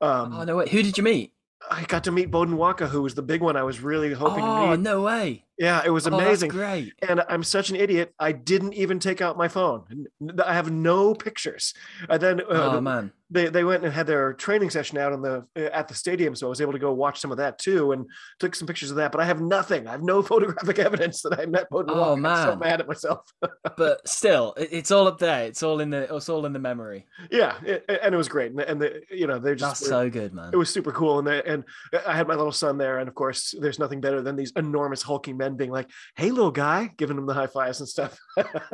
Um, 0.00 0.32
oh 0.32 0.44
no! 0.44 0.56
Wait, 0.56 0.68
who 0.68 0.82
did 0.82 0.96
you 0.96 1.02
meet? 1.02 1.34
I 1.68 1.82
got 1.84 2.04
to 2.04 2.12
meet 2.12 2.30
Beaudein 2.30 2.56
Waaka, 2.56 2.86
who 2.88 3.02
was 3.02 3.14
the 3.14 3.22
big 3.22 3.40
one 3.40 3.56
I 3.56 3.64
was 3.64 3.80
really 3.80 4.12
hoping 4.12 4.44
oh, 4.44 4.66
to 4.66 4.76
meet. 4.76 4.80
no 4.80 5.02
way. 5.02 5.44
Yeah, 5.58 5.82
it 5.84 5.90
was 5.90 6.06
amazing. 6.06 6.50
Oh, 6.52 6.54
great. 6.54 6.92
And 7.06 7.22
I'm 7.28 7.42
such 7.42 7.70
an 7.70 7.76
idiot. 7.76 8.14
I 8.18 8.32
didn't 8.32 8.74
even 8.74 9.00
take 9.00 9.20
out 9.20 9.36
my 9.36 9.48
phone. 9.48 10.06
I 10.44 10.54
have 10.54 10.70
no 10.70 11.14
pictures. 11.14 11.74
And 12.08 12.22
then, 12.22 12.40
uh, 12.40 12.44
oh 12.76 12.80
man, 12.80 13.12
they, 13.30 13.48
they 13.48 13.64
went 13.64 13.84
and 13.84 13.92
had 13.92 14.06
their 14.06 14.32
training 14.32 14.70
session 14.70 14.96
out 14.98 15.12
in 15.12 15.20
the 15.20 15.44
at 15.56 15.88
the 15.88 15.94
stadium, 15.94 16.34
so 16.34 16.46
I 16.46 16.50
was 16.50 16.60
able 16.60 16.72
to 16.72 16.78
go 16.78 16.92
watch 16.92 17.20
some 17.20 17.30
of 17.30 17.36
that 17.38 17.58
too, 17.58 17.92
and 17.92 18.06
took 18.38 18.54
some 18.54 18.66
pictures 18.66 18.90
of 18.90 18.96
that. 18.96 19.12
But 19.12 19.20
I 19.20 19.24
have 19.24 19.40
nothing. 19.40 19.86
I 19.86 19.90
have 19.90 20.02
no 20.02 20.22
photographic 20.32 20.78
evidence 20.78 21.22
that 21.22 21.38
I 21.38 21.46
met 21.46 21.68
Beaudein 21.70 21.96
Oh 21.96 22.14
Waaka. 22.14 22.20
man, 22.20 22.32
I'm 22.32 22.48
so 22.52 22.56
mad 22.56 22.80
at 22.80 22.88
myself. 22.88 23.20
but 23.76 24.06
still, 24.08 24.54
it's 24.56 24.90
all 24.90 25.06
up 25.06 25.18
there. 25.18 25.44
It's 25.44 25.62
all 25.62 25.80
in 25.80 25.90
the 25.90 26.14
it's 26.14 26.28
all 26.28 26.46
in 26.46 26.52
the 26.52 26.58
memory. 26.58 27.06
Yeah, 27.30 27.56
it, 27.62 27.84
and 27.88 28.14
it 28.14 28.18
was 28.18 28.28
great. 28.28 28.52
And, 28.52 28.60
and 28.60 28.80
the, 28.80 29.02
you 29.10 29.26
know 29.26 29.38
they're 29.38 29.54
just 29.54 29.80
that's 29.80 29.90
so 29.90 30.08
good, 30.08 30.32
man. 30.32 30.50
It 30.52 30.56
was 30.56 30.70
super 30.70 30.92
cool, 30.92 31.18
and 31.18 31.26
they, 31.26 31.42
and 31.42 31.64
I 32.06 32.16
had 32.16 32.28
my 32.28 32.34
little 32.34 32.52
son 32.52 32.78
there, 32.78 32.98
and 32.98 33.08
of 33.08 33.14
course, 33.14 33.54
there's 33.60 33.78
nothing 33.78 34.00
better 34.00 34.22
than 34.22 34.36
these 34.36 34.52
enormous 34.56 35.02
hulking 35.02 35.36
men 35.36 35.47
being 35.56 35.70
like, 35.72 35.90
"Hey." 36.14 36.28
hey 36.28 36.32
little 36.32 36.50
guy 36.50 36.90
giving 36.96 37.16
him 37.16 37.24
the 37.24 37.32
high 37.32 37.46
fives 37.46 37.80
and 37.80 37.88
stuff. 37.88 38.18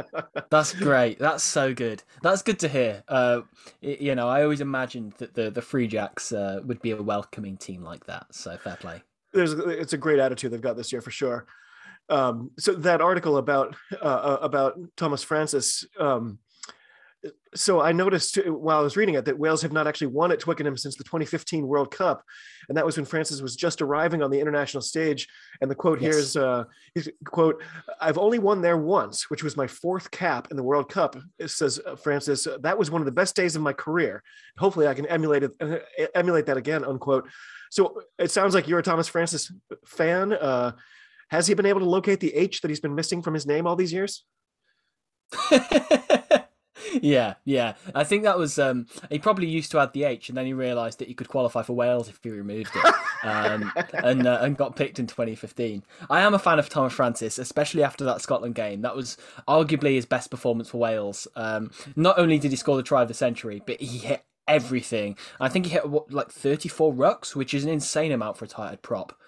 That's 0.51 0.73
great. 0.75 1.21
That's 1.21 1.45
so 1.45 1.73
good. 1.73 2.03
That's 2.21 2.43
good 2.43 2.59
to 2.61 2.69
hear. 2.69 3.03
Uh, 3.07 3.43
you 3.81 4.15
know 4.15 4.29
i 4.29 4.43
always 4.43 4.61
imagined 4.61 5.13
that 5.19 5.35
the 5.35 5.51
the 5.51 5.63
free 5.63 5.87
jacks 5.87 6.33
uh, 6.33 6.61
would 6.65 6.81
be 6.83 6.91
a 6.91 7.03
welcoming 7.03 7.57
team 7.57 7.83
like 7.83 8.05
that 8.07 8.27
so 8.35 8.57
fair 8.57 8.77
play. 8.77 9.03
There's 9.33 9.53
it's 9.53 9.93
a 9.93 9.99
great 9.99 10.19
attitude 10.19 10.53
they've 10.53 10.61
got 10.61 10.77
this 10.77 10.93
year 10.93 11.01
for 11.01 11.11
sure. 11.11 11.47
Um, 12.09 12.51
so 12.59 12.75
that 12.75 13.01
article 13.01 13.37
about 13.37 13.77
uh, 13.93 14.05
uh 14.05 14.39
about 14.43 14.79
tomas 14.97 15.23
francis 15.23 15.87
um, 15.99 16.39
so 17.55 17.81
I 17.81 17.93
noticed 17.93 18.37
while 18.47 18.79
I 18.79 18.83
was 18.83 18.97
reading 18.97 19.15
it 19.15 19.25
that 19.25 19.39
Wales 19.39 19.63
have 19.63 19.73
not 19.73 19.87
actually 19.87 20.09
won 20.09 20.33
at 20.33 20.41
Twickenham 20.41 20.77
since 20.77 20.97
the 20.97 21.05
2015 21.05 21.67
World 21.67 21.91
Cup, 21.91 22.23
and 22.69 22.77
that 22.77 22.85
was 22.85 22.97
when 22.97 23.07
Francis 23.07 23.41
was 23.41 23.57
just 23.57 23.81
arriving 23.81 24.23
on 24.23 24.31
the 24.31 24.41
international 24.41 24.81
stage. 24.81 25.29
And 25.61 25.71
the 25.71 25.75
quote 25.75 26.01
yes. 26.01 26.13
here 26.13 26.21
is, 26.21 26.37
uh, 26.37 26.65
"quote 27.27 27.63
I've 28.01 28.19
only 28.19 28.39
won 28.39 28.61
there 28.61 28.77
once, 28.77 29.31
which 29.31 29.43
was 29.43 29.57
my 29.57 29.67
fourth 29.67 30.11
cap 30.11 30.49
in 30.51 30.57
the 30.57 30.63
World 30.63 30.89
Cup." 30.89 31.17
Says 31.47 31.81
uh, 31.85 31.97
Francis, 31.97 32.47
"That 32.61 32.79
was 32.79 32.91
one 32.91 33.01
of 33.01 33.07
the 33.07 33.13
best 33.13 33.37
days 33.37 33.57
of 33.57 33.63
my 33.63 33.73
career. 33.73 34.23
Hopefully, 34.59 34.87
I 34.87 34.95
can 34.95 35.07
emulate 35.07 35.45
it, 35.45 35.53
uh, 35.61 35.79
emulate 36.15 36.47
that 36.47 36.57
again." 36.57 36.85
Unquote. 36.85 37.29
So 37.71 38.03
it 38.19 38.31
sounds 38.31 38.55
like 38.55 38.69
you're 38.69 38.79
a 38.79 38.83
Tomas 38.83 39.09
Francis 39.09 39.51
fan. 39.87 40.33
Uh, 40.33 40.73
has 41.31 41.47
he 41.47 41.55
been 41.55 41.67
able 41.67 41.81
to 41.81 41.89
locate 41.89 42.21
the 42.21 42.35
H 42.35 42.61
that 42.61 42.69
he's 42.69 42.81
been 42.81 42.95
missing 42.95 43.23
from 43.23 43.35
his 43.35 43.47
name 43.47 43.67
all 43.67 43.77
these 43.77 43.93
years? 43.93 44.25
yeah, 47.03 47.35
yeah. 47.45 47.75
I 47.95 48.05
think 48.05 48.23
that 48.25 48.39
was 48.39 48.59
um, 48.59 48.87
he 49.11 49.19
probably 49.19 49.47
used 49.47 49.71
to 49.73 49.79
add 49.79 49.93
the 49.93 50.05
H, 50.05 50.29
and 50.29 50.39
then 50.39 50.47
he 50.47 50.53
realised 50.53 50.99
that 50.99 51.09
he 51.09 51.15
could 51.15 51.29
qualify 51.29 51.63
for 51.63 51.75
Wales 51.75 52.09
if 52.09 52.19
he 52.23 52.31
removed 52.31 52.71
it, 52.75 52.95
um, 53.23 53.73
and 53.93 54.27
uh, 54.27 54.39
and 54.43 54.57
got 54.57 54.77
picked 54.77 54.99
in 54.99 55.07
2015. 55.07 55.83
I 56.11 56.21
am 56.21 56.35
a 56.35 56.39
fan 56.39 56.59
of 56.59 56.69
Tomas 56.69 56.93
Francis, 56.93 57.39
especially 57.39 57.83
after 57.83 58.05
that 58.05 58.21
Scotland 58.21 58.55
game. 58.55 58.83
That 58.83 58.97
was 58.97 59.17
arguably 59.49 59.95
his 59.95 60.07
best 60.07 60.31
performance 60.31 60.71
for 60.71 60.79
Wales. 60.79 61.27
Um, 61.37 61.71
not 61.97 62.19
only 62.19 62.39
did 62.39 62.51
he 62.51 62.57
score 62.57 62.77
the 62.77 62.83
try 62.83 63.03
of 63.03 63.09
the 63.09 63.15
century, 63.15 63.63
but 63.65 63.81
he 63.81 63.99
hit 63.99 64.25
everything. 64.47 65.17
I 65.41 65.49
think 65.49 65.67
he 65.67 65.73
hit 65.73 65.89
what, 65.89 66.13
like 66.13 66.31
34 66.31 66.93
rucks, 66.93 67.35
which 67.35 67.55
is 67.55 67.65
an 67.65 67.71
insane 67.71 68.13
amount 68.13 68.37
for 68.37 68.45
a 68.45 68.49
tired 68.49 68.83
prop. 68.83 69.19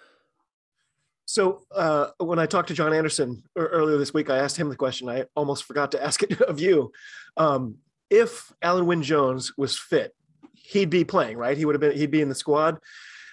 So 1.26 1.64
uh, 1.74 2.10
when 2.18 2.38
I 2.38 2.46
talked 2.46 2.68
to 2.68 2.74
John 2.74 2.94
Anderson 2.94 3.42
earlier 3.56 3.98
this 3.98 4.14
week, 4.14 4.30
I 4.30 4.38
asked 4.38 4.56
him 4.56 4.68
the 4.68 4.76
question. 4.76 5.08
I 5.08 5.24
almost 5.34 5.64
forgot 5.64 5.90
to 5.92 6.02
ask 6.02 6.22
it 6.22 6.40
of 6.42 6.60
you. 6.60 6.92
Um, 7.36 7.78
if 8.08 8.52
Alun 8.62 8.86
Wyn 8.86 9.02
Jones 9.02 9.52
was 9.58 9.76
fit, 9.76 10.14
he'd 10.54 10.88
be 10.88 11.04
playing, 11.04 11.36
right? 11.36 11.58
He 11.58 11.64
would 11.64 11.74
have 11.74 11.80
been. 11.80 11.96
He'd 11.96 12.12
be 12.12 12.22
in 12.22 12.28
the 12.28 12.34
squad. 12.34 12.78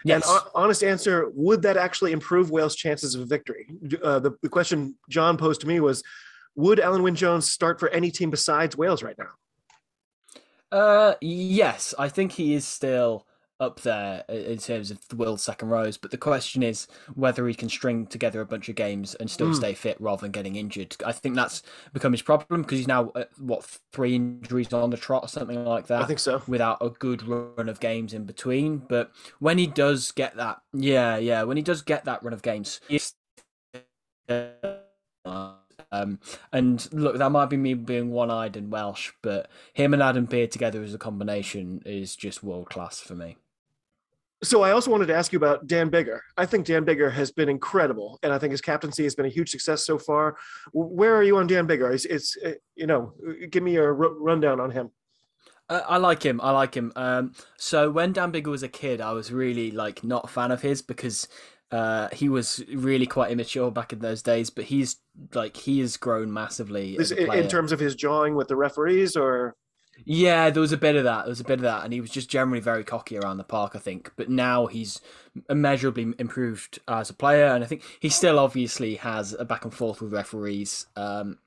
Yes. 0.03 0.27
And 0.27 0.41
honest 0.55 0.83
answer: 0.83 1.29
Would 1.35 1.61
that 1.61 1.77
actually 1.77 2.11
improve 2.11 2.49
Wales' 2.49 2.75
chances 2.75 3.13
of 3.13 3.29
victory? 3.29 3.69
Uh, 4.03 4.19
the, 4.19 4.31
the 4.41 4.49
question 4.49 4.95
John 5.09 5.37
posed 5.37 5.61
to 5.61 5.67
me 5.67 5.79
was: 5.79 6.03
Would 6.55 6.79
Alun 6.79 7.03
Wyn 7.03 7.15
Jones 7.15 7.51
start 7.51 7.79
for 7.79 7.89
any 7.89 8.09
team 8.09 8.31
besides 8.31 8.75
Wales 8.75 9.03
right 9.03 9.17
now? 9.17 9.29
Uh, 10.75 11.13
yes, 11.21 11.93
I 11.99 12.09
think 12.09 12.31
he 12.31 12.55
is 12.55 12.65
still 12.65 13.27
up 13.63 13.81
there 13.81 14.23
in 14.29 14.57
terms 14.57 14.91
of 14.91 15.07
the 15.07 15.15
world's 15.15 15.43
second 15.43 15.69
rows. 15.69 15.97
But 15.97 16.11
the 16.11 16.17
question 16.17 16.61
is 16.61 16.87
whether 17.15 17.47
he 17.47 17.55
can 17.55 17.69
string 17.69 18.05
together 18.05 18.41
a 18.41 18.45
bunch 18.45 18.69
of 18.69 18.75
games 18.75 19.15
and 19.15 19.31
still 19.31 19.49
mm. 19.49 19.55
stay 19.55 19.73
fit 19.73 19.99
rather 19.99 20.21
than 20.21 20.31
getting 20.31 20.55
injured. 20.55 20.95
I 21.05 21.11
think 21.11 21.35
that's 21.35 21.63
become 21.93 22.11
his 22.11 22.21
problem 22.21 22.61
because 22.61 22.77
he's 22.77 22.87
now 22.87 23.11
at, 23.15 23.29
what 23.39 23.65
three 23.91 24.15
injuries 24.15 24.71
on 24.73 24.89
the 24.89 24.97
trot 24.97 25.23
or 25.23 25.27
something 25.27 25.63
like 25.65 25.87
that. 25.87 26.01
I 26.01 26.05
think 26.05 26.19
so. 26.19 26.43
Without 26.47 26.77
a 26.81 26.89
good 26.89 27.23
run 27.27 27.69
of 27.69 27.79
games 27.79 28.13
in 28.13 28.25
between, 28.25 28.77
but 28.77 29.11
when 29.39 29.57
he 29.57 29.67
does 29.67 30.11
get 30.11 30.35
that, 30.35 30.61
yeah, 30.73 31.17
yeah, 31.17 31.43
when 31.43 31.57
he 31.57 31.63
does 31.63 31.81
get 31.81 32.05
that 32.05 32.21
run 32.23 32.33
of 32.33 32.41
games. 32.41 32.81
Um, 35.91 36.19
and 36.51 36.91
look, 36.91 37.17
that 37.17 37.29
might 37.29 37.51
be 37.51 37.57
me 37.57 37.75
being 37.75 38.09
one-eyed 38.09 38.57
and 38.57 38.71
Welsh, 38.71 39.11
but 39.21 39.47
him 39.73 39.93
and 39.93 40.01
Adam 40.01 40.25
Beard 40.25 40.51
together 40.51 40.81
as 40.81 40.95
a 40.95 40.97
combination 40.97 41.83
is 41.85 42.15
just 42.15 42.43
world 42.43 42.69
class 42.69 42.99
for 42.99 43.13
me. 43.13 43.37
So 44.43 44.61
I 44.61 44.71
also 44.71 44.91
wanted 44.91 45.07
to 45.07 45.15
ask 45.15 45.31
you 45.31 45.37
about 45.37 45.67
Dan 45.67 45.89
Biggar. 45.89 46.19
I 46.37 46.45
think 46.45 46.65
Dan 46.65 46.85
Biggar 46.85 47.11
has 47.11 47.31
been 47.31 47.49
incredible, 47.49 48.19
and 48.23 48.33
I 48.33 48.37
think 48.37 48.51
his 48.51 48.61
captaincy 48.61 49.03
has 49.03 49.15
been 49.15 49.25
a 49.25 49.29
huge 49.29 49.49
success 49.49 49.85
so 49.85 49.97
far. 49.97 50.37
Where 50.73 51.15
are 51.15 51.23
you 51.23 51.37
on 51.37 51.47
Dan 51.47 51.67
Biggar? 51.67 51.93
It's, 51.93 52.05
it's 52.05 52.37
uh, 52.45 52.51
you 52.75 52.85
know, 52.85 53.13
give 53.49 53.63
me 53.63 53.77
a 53.77 53.91
rundown 53.91 54.59
on 54.59 54.69
him. 54.69 54.91
Uh, 55.69 55.81
I 55.87 55.97
like 55.97 56.21
him. 56.23 56.41
I 56.41 56.51
like 56.51 56.75
him. 56.75 56.91
Um, 56.95 57.33
so 57.57 57.89
when 57.89 58.11
Dan 58.11 58.31
Biggar 58.31 58.51
was 58.51 58.63
a 58.63 58.67
kid, 58.67 58.99
I 58.99 59.13
was 59.13 59.31
really 59.31 59.71
like 59.71 60.03
not 60.03 60.25
a 60.25 60.27
fan 60.27 60.51
of 60.51 60.61
his 60.61 60.81
because 60.81 61.27
uh, 61.71 62.09
he 62.11 62.27
was 62.29 62.63
really 62.73 63.07
quite 63.07 63.31
immature 63.31 63.71
back 63.71 63.93
in 63.93 63.99
those 63.99 64.21
days. 64.21 64.49
But 64.49 64.65
he's 64.65 64.97
like 65.33 65.55
he 65.55 65.79
has 65.79 65.95
grown 65.95 66.31
massively 66.33 66.95
Is, 66.97 67.11
as 67.11 67.17
a 67.17 67.31
in 67.31 67.47
terms 67.47 67.71
of 67.71 67.79
his 67.79 67.95
jawing 67.95 68.35
with 68.35 68.49
the 68.49 68.55
referees, 68.57 69.15
or 69.15 69.55
Yeah, 70.05 70.49
there 70.49 70.61
was 70.61 70.71
a 70.71 70.77
bit 70.77 70.95
of 70.95 71.03
that. 71.03 71.23
There 71.23 71.31
was 71.31 71.39
a 71.39 71.45
bit 71.45 71.59
of 71.59 71.61
that, 71.61 71.83
and 71.83 71.93
he 71.93 72.01
was 72.01 72.09
just 72.09 72.29
generally 72.29 72.59
very 72.59 72.83
cocky 72.83 73.17
around 73.17 73.37
the 73.37 73.43
park, 73.43 73.73
I 73.75 73.79
think. 73.79 74.11
But 74.15 74.29
now 74.29 74.65
he's 74.65 74.99
immeasurably 75.49 76.13
improved 76.19 76.79
as 76.87 77.09
a 77.09 77.13
player, 77.13 77.45
and 77.47 77.63
I 77.63 77.67
think 77.67 77.83
he 77.99 78.09
still 78.09 78.39
obviously 78.39 78.95
has 78.95 79.33
a 79.37 79.45
back 79.45 79.63
and 79.63 79.73
forth 79.73 80.01
with 80.01 80.13
referees. 80.13 80.87
Um, 80.95 81.37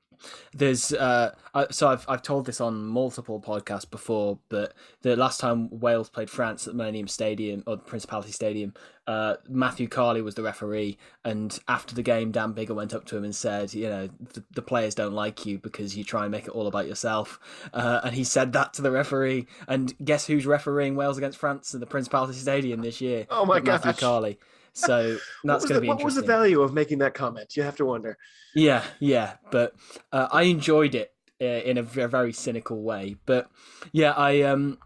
there's 0.53 0.93
uh, 0.93 1.35
I, 1.53 1.67
so 1.71 1.89
I've 1.89 2.05
I've 2.07 2.21
told 2.21 2.45
this 2.45 2.61
on 2.61 2.85
multiple 2.85 3.41
podcasts 3.41 3.89
before, 3.89 4.39
but 4.49 4.73
the 5.01 5.15
last 5.15 5.39
time 5.39 5.69
Wales 5.79 6.09
played 6.09 6.29
France 6.29 6.67
at 6.67 6.73
the 6.73 6.77
Millennium 6.77 7.07
Stadium 7.07 7.63
or 7.65 7.77
the 7.77 7.83
Principality 7.83 8.31
Stadium, 8.31 8.73
uh, 9.07 9.35
Matthew 9.47 9.87
Carley 9.87 10.21
was 10.21 10.35
the 10.35 10.43
referee, 10.43 10.97
and 11.23 11.57
after 11.67 11.95
the 11.95 12.03
game, 12.03 12.31
Dan 12.31 12.53
Biggar 12.53 12.75
went 12.75 12.93
up 12.93 13.05
to 13.05 13.17
him 13.17 13.23
and 13.23 13.35
said, 13.35 13.73
you 13.73 13.89
know, 13.89 14.09
the, 14.33 14.43
the 14.53 14.61
players 14.61 14.95
don't 14.95 15.13
like 15.13 15.45
you 15.45 15.57
because 15.57 15.95
you 15.95 16.03
try 16.03 16.23
and 16.23 16.31
make 16.31 16.45
it 16.45 16.51
all 16.51 16.67
about 16.67 16.87
yourself, 16.87 17.39
uh, 17.73 18.01
and 18.03 18.15
he 18.15 18.23
said 18.23 18.53
that 18.53 18.73
to 18.73 18.81
the 18.81 18.91
referee, 18.91 19.47
and 19.67 19.93
guess 20.03 20.27
who's 20.27 20.45
refereeing 20.45 20.95
Wales 20.95 21.17
against 21.17 21.37
France 21.37 21.73
at 21.73 21.79
the 21.79 21.85
Principality 21.85 22.33
Stadium 22.33 22.81
this 22.81 23.01
year? 23.01 23.27
Oh 23.29 23.45
my 23.45 23.59
god, 23.59 23.85
Matthew. 23.85 24.01
Carley. 24.01 24.39
So 24.77 25.17
that's 25.43 25.65
going 25.65 25.75
to 25.75 25.81
be 25.81 25.87
what 25.87 26.03
was 26.03 26.15
the 26.15 26.21
value 26.21 26.61
of 26.61 26.73
making 26.73 26.99
that 26.99 27.13
comment? 27.13 27.55
You 27.55 27.63
have 27.63 27.75
to 27.77 27.85
wonder. 27.85 28.17
Yeah, 28.55 28.83
yeah, 28.99 29.35
but 29.51 29.73
uh, 30.11 30.27
I 30.31 30.43
enjoyed 30.43 30.95
it 30.95 31.13
uh, 31.41 31.45
in 31.45 31.77
a 31.77 31.83
very 31.83 32.33
cynical 32.33 32.81
way. 32.81 33.15
But 33.25 33.49
yeah, 33.91 34.11
I 34.11 34.41
um, 34.41 34.79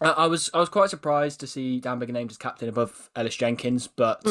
I, 0.00 0.26
was 0.26 0.50
I 0.54 0.58
was 0.58 0.68
quite 0.68 0.90
surprised 0.90 1.40
to 1.40 1.46
see 1.46 1.80
Dan 1.80 2.00
Biggar 2.00 2.12
named 2.12 2.30
as 2.30 2.38
captain 2.38 2.68
above 2.68 3.10
Ellis 3.14 3.36
Jenkins, 3.36 3.86
but 3.86 4.26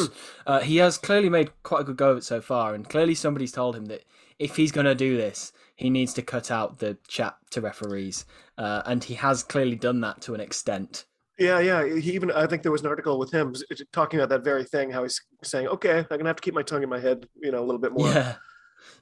uh, 0.47 0.59
he 0.61 0.77
has 0.77 0.97
clearly 0.97 1.29
made 1.29 1.51
quite 1.63 1.81
a 1.81 1.83
good 1.83 1.97
go 1.97 2.11
of 2.11 2.17
it 2.17 2.23
so 2.23 2.41
far, 2.41 2.73
and 2.73 2.89
clearly 2.89 3.15
somebody's 3.15 3.51
told 3.51 3.75
him 3.75 3.85
that 3.85 4.03
if 4.39 4.55
he's 4.55 4.71
going 4.71 4.85
to 4.85 4.95
do 4.95 5.15
this, 5.15 5.53
he 5.75 5.89
needs 5.89 6.13
to 6.13 6.21
cut 6.21 6.49
out 6.49 6.79
the 6.79 6.97
chat 7.07 7.37
to 7.51 7.61
referees, 7.61 8.25
uh, 8.57 8.81
and 8.85 9.03
he 9.03 9.13
has 9.15 9.43
clearly 9.43 9.75
done 9.75 10.01
that 10.01 10.21
to 10.21 10.33
an 10.33 10.41
extent. 10.41 11.05
Yeah, 11.39 11.59
yeah. 11.59 11.85
He 11.85 12.11
even 12.11 12.31
I 12.31 12.45
think 12.47 12.63
there 12.63 12.71
was 12.71 12.81
an 12.81 12.87
article 12.87 13.17
with 13.17 13.31
him 13.31 13.55
talking 13.93 14.19
about 14.19 14.29
that 14.29 14.43
very 14.43 14.65
thing. 14.65 14.91
How 14.91 15.03
he's 15.03 15.21
saying, 15.43 15.67
"Okay, 15.67 15.99
I'm 15.99 16.05
gonna 16.09 16.27
have 16.27 16.35
to 16.35 16.41
keep 16.41 16.53
my 16.53 16.63
tongue 16.63 16.83
in 16.83 16.89
my 16.89 16.99
head, 16.99 17.27
you 17.41 17.51
know, 17.51 17.59
a 17.59 17.65
little 17.65 17.79
bit 17.79 17.93
more." 17.93 18.07
Yeah, 18.09 18.35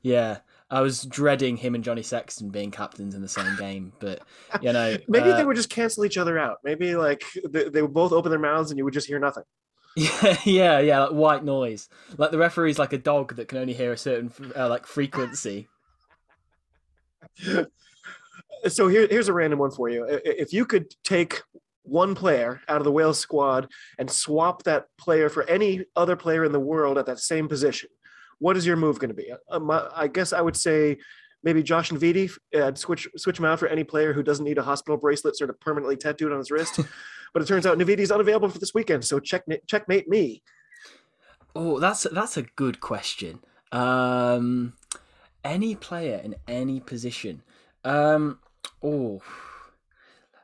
yeah. 0.03 0.37
I 0.69 0.81
was 0.81 1.03
dreading 1.03 1.55
him 1.55 1.75
and 1.75 1.83
Johnny 1.83 2.03
Sexton 2.03 2.49
being 2.49 2.71
captains 2.71 3.15
in 3.15 3.21
the 3.21 3.27
same 3.27 3.55
game, 3.55 3.93
but 3.99 4.21
you 4.61 4.73
know, 4.73 4.97
Maybe 5.07 5.31
uh, 5.31 5.37
they 5.37 5.45
would 5.45 5.55
just 5.55 5.69
cancel 5.69 6.05
each 6.05 6.17
other 6.17 6.37
out. 6.37 6.57
Maybe 6.63 6.95
like 6.95 7.23
they, 7.49 7.69
they 7.69 7.81
would 7.81 7.93
both 7.93 8.11
open 8.11 8.29
their 8.29 8.39
mouths 8.39 8.69
and 8.69 8.77
you 8.77 8.83
would 8.83 8.93
just 8.93 9.07
hear 9.07 9.19
nothing. 9.19 9.43
Yeah, 9.95 10.37
yeah, 10.45 10.79
yeah, 10.79 10.99
like 11.05 11.11
white 11.11 11.43
noise. 11.43 11.89
Like 12.17 12.31
the 12.31 12.37
referee's 12.37 12.77
like 12.77 12.93
a 12.93 12.97
dog 12.97 13.35
that 13.37 13.47
can 13.47 13.57
only 13.57 13.73
hear 13.73 13.93
a 13.93 13.97
certain 13.97 14.31
uh, 14.55 14.69
like 14.69 14.85
frequency. 14.85 15.67
So 18.67 18.87
here, 18.87 19.07
here's 19.07 19.27
a 19.27 19.33
random 19.33 19.59
one 19.59 19.69
for 19.69 19.87
you. 19.87 20.03
If 20.09 20.51
you 20.51 20.65
could 20.65 20.93
take 21.03 21.43
one 21.87 22.15
player 22.15 22.61
out 22.67 22.77
of 22.77 22.83
the 22.83 22.91
Wales 22.91 23.19
squad 23.19 23.67
and 23.97 24.09
swap 24.09 24.63
that 24.63 24.87
player 24.97 25.29
for 25.29 25.43
any 25.43 25.85
other 25.95 26.15
player 26.15 26.43
in 26.45 26.51
the 26.51 26.59
world 26.59 26.97
at 26.97 27.05
that 27.05 27.19
same 27.19 27.47
position, 27.47 27.89
what 28.39 28.57
is 28.57 28.65
your 28.65 28.75
move 28.75 28.99
going 28.99 29.09
to 29.09 29.15
be? 29.15 29.31
Um, 29.49 29.71
I 29.71 30.07
guess 30.07 30.33
I 30.33 30.41
would 30.41 30.55
say 30.55 30.97
maybe 31.43 31.63
Josh 31.63 31.89
Navidi, 31.89 32.31
uh, 32.55 32.73
switch 32.75 33.07
switch 33.15 33.39
him 33.39 33.45
out 33.45 33.59
for 33.59 33.67
any 33.67 33.83
player 33.83 34.13
who 34.13 34.23
doesn't 34.23 34.45
need 34.45 34.57
a 34.57 34.63
hospital 34.63 34.97
bracelet 34.97 35.35
sort 35.35 35.49
of 35.49 35.59
permanently 35.59 35.95
tattooed 35.95 36.31
on 36.31 36.37
his 36.37 36.51
wrist. 36.51 36.79
but 37.33 37.41
it 37.41 37.47
turns 37.47 37.65
out 37.65 37.77
Navidi's 37.77 38.11
unavailable 38.11 38.49
for 38.49 38.59
this 38.59 38.73
weekend, 38.73 39.05
so 39.05 39.19
check 39.19 39.43
checkmate 39.67 40.07
me. 40.07 40.43
Oh, 41.55 41.79
that's 41.79 42.03
that's 42.03 42.37
a 42.37 42.43
good 42.43 42.79
question. 42.79 43.39
Um, 43.71 44.73
any 45.43 45.75
player 45.75 46.21
in 46.23 46.35
any 46.47 46.79
position. 46.79 47.41
Um, 47.83 48.39
oh, 48.83 49.21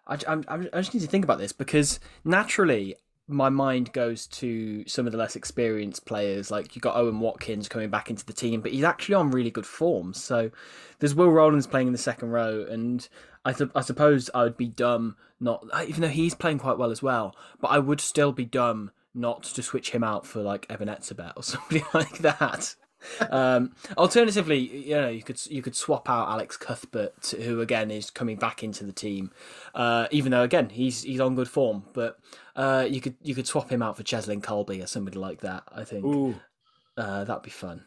I, 0.08 0.18
I'm, 0.28 0.46
I 0.50 0.58
just 0.82 0.94
need 0.94 1.02
to 1.02 1.08
think 1.08 1.24
about 1.24 1.40
this 1.40 1.52
because 1.52 2.00
naturally 2.24 2.96
my 3.28 3.50
mind 3.50 3.94
goes 3.94 4.28
to 4.28 4.86
some 4.88 5.06
of 5.06 5.12
the 5.12 5.18
less 5.18 5.36
experienced 5.36 6.06
players. 6.06 6.52
Like 6.52 6.76
you 6.76 6.82
got 6.82 6.96
Owen 6.96 7.20
Watkins 7.20 7.70
coming 7.70 7.90
back 7.90 8.10
into 8.10 8.26
the 8.26 8.34
team, 8.34 8.62
but 8.62 8.72
he's 8.72 8.84
actually 8.84 9.16
on 9.16 9.32
really 9.32 9.52
good 9.52 9.66
form. 9.66 10.14
So 10.14 10.52
there's 11.00 11.16
Will 11.16 11.32
Rowlands 11.32 11.68
playing 11.68 11.88
in 11.88 11.94
the 11.94 12.00
second 12.00 12.32
row, 12.32 12.66
and 12.70 13.08
I, 13.46 13.54
th- 13.54 13.72
I 13.76 13.82
suppose 13.82 14.30
I 14.36 14.44
would 14.44 14.58
be 14.58 14.68
dumb 14.68 15.16
not, 15.40 15.66
even 15.88 16.02
though 16.02 16.08
he's 16.10 16.36
playing 16.36 16.60
quite 16.60 16.78
well 16.78 16.92
as 16.92 17.02
well. 17.02 17.36
But 17.62 17.70
I 17.70 17.80
would 17.80 18.02
still 18.02 18.34
be 18.34 18.46
dumb 18.46 18.92
not 19.14 19.44
to 19.44 19.64
switch 19.64 19.92
him 19.92 20.04
out 20.04 20.26
for 20.26 20.42
like 20.42 20.66
Eben 20.70 20.90
Etzebeth 20.90 21.34
or 21.38 21.44
somebody 21.44 21.84
like 21.94 22.18
that. 22.20 22.76
Um, 23.30 23.76
alternatively, 23.98 24.60
you 24.60 24.96
know, 24.96 25.10
you 25.10 25.24
could 25.24 25.44
you 25.48 25.62
could 25.62 25.76
swap 25.76 26.10
out 26.10 26.30
Alex 26.30 26.58
Cuthbert, 26.58 27.34
who 27.42 27.62
again 27.62 27.92
is 27.92 28.10
coming 28.10 28.38
back 28.38 28.64
into 28.64 28.84
the 28.84 28.92
team, 28.92 29.32
uh, 29.76 30.08
even 30.12 30.32
though 30.32 30.44
again 30.44 30.70
he's 30.70 31.04
he's 31.04 31.20
on 31.20 31.36
good 31.36 31.50
form. 31.50 31.84
But 31.94 32.20
uh, 32.56 32.88
you 32.90 33.02
could 33.02 33.16
you 33.22 33.36
could 33.36 33.48
swap 33.48 33.70
him 33.70 33.82
out 33.82 33.98
for 33.98 34.04
Cheslin 34.04 34.42
Kolbe 34.42 34.84
or 34.84 34.88
somebody 34.88 35.18
like 35.18 35.42
that. 35.42 35.64
I 35.72 35.84
think 35.84 36.06
uh, 36.98 37.24
that'd 37.24 37.44
be 37.44 37.50
fun. 37.50 37.86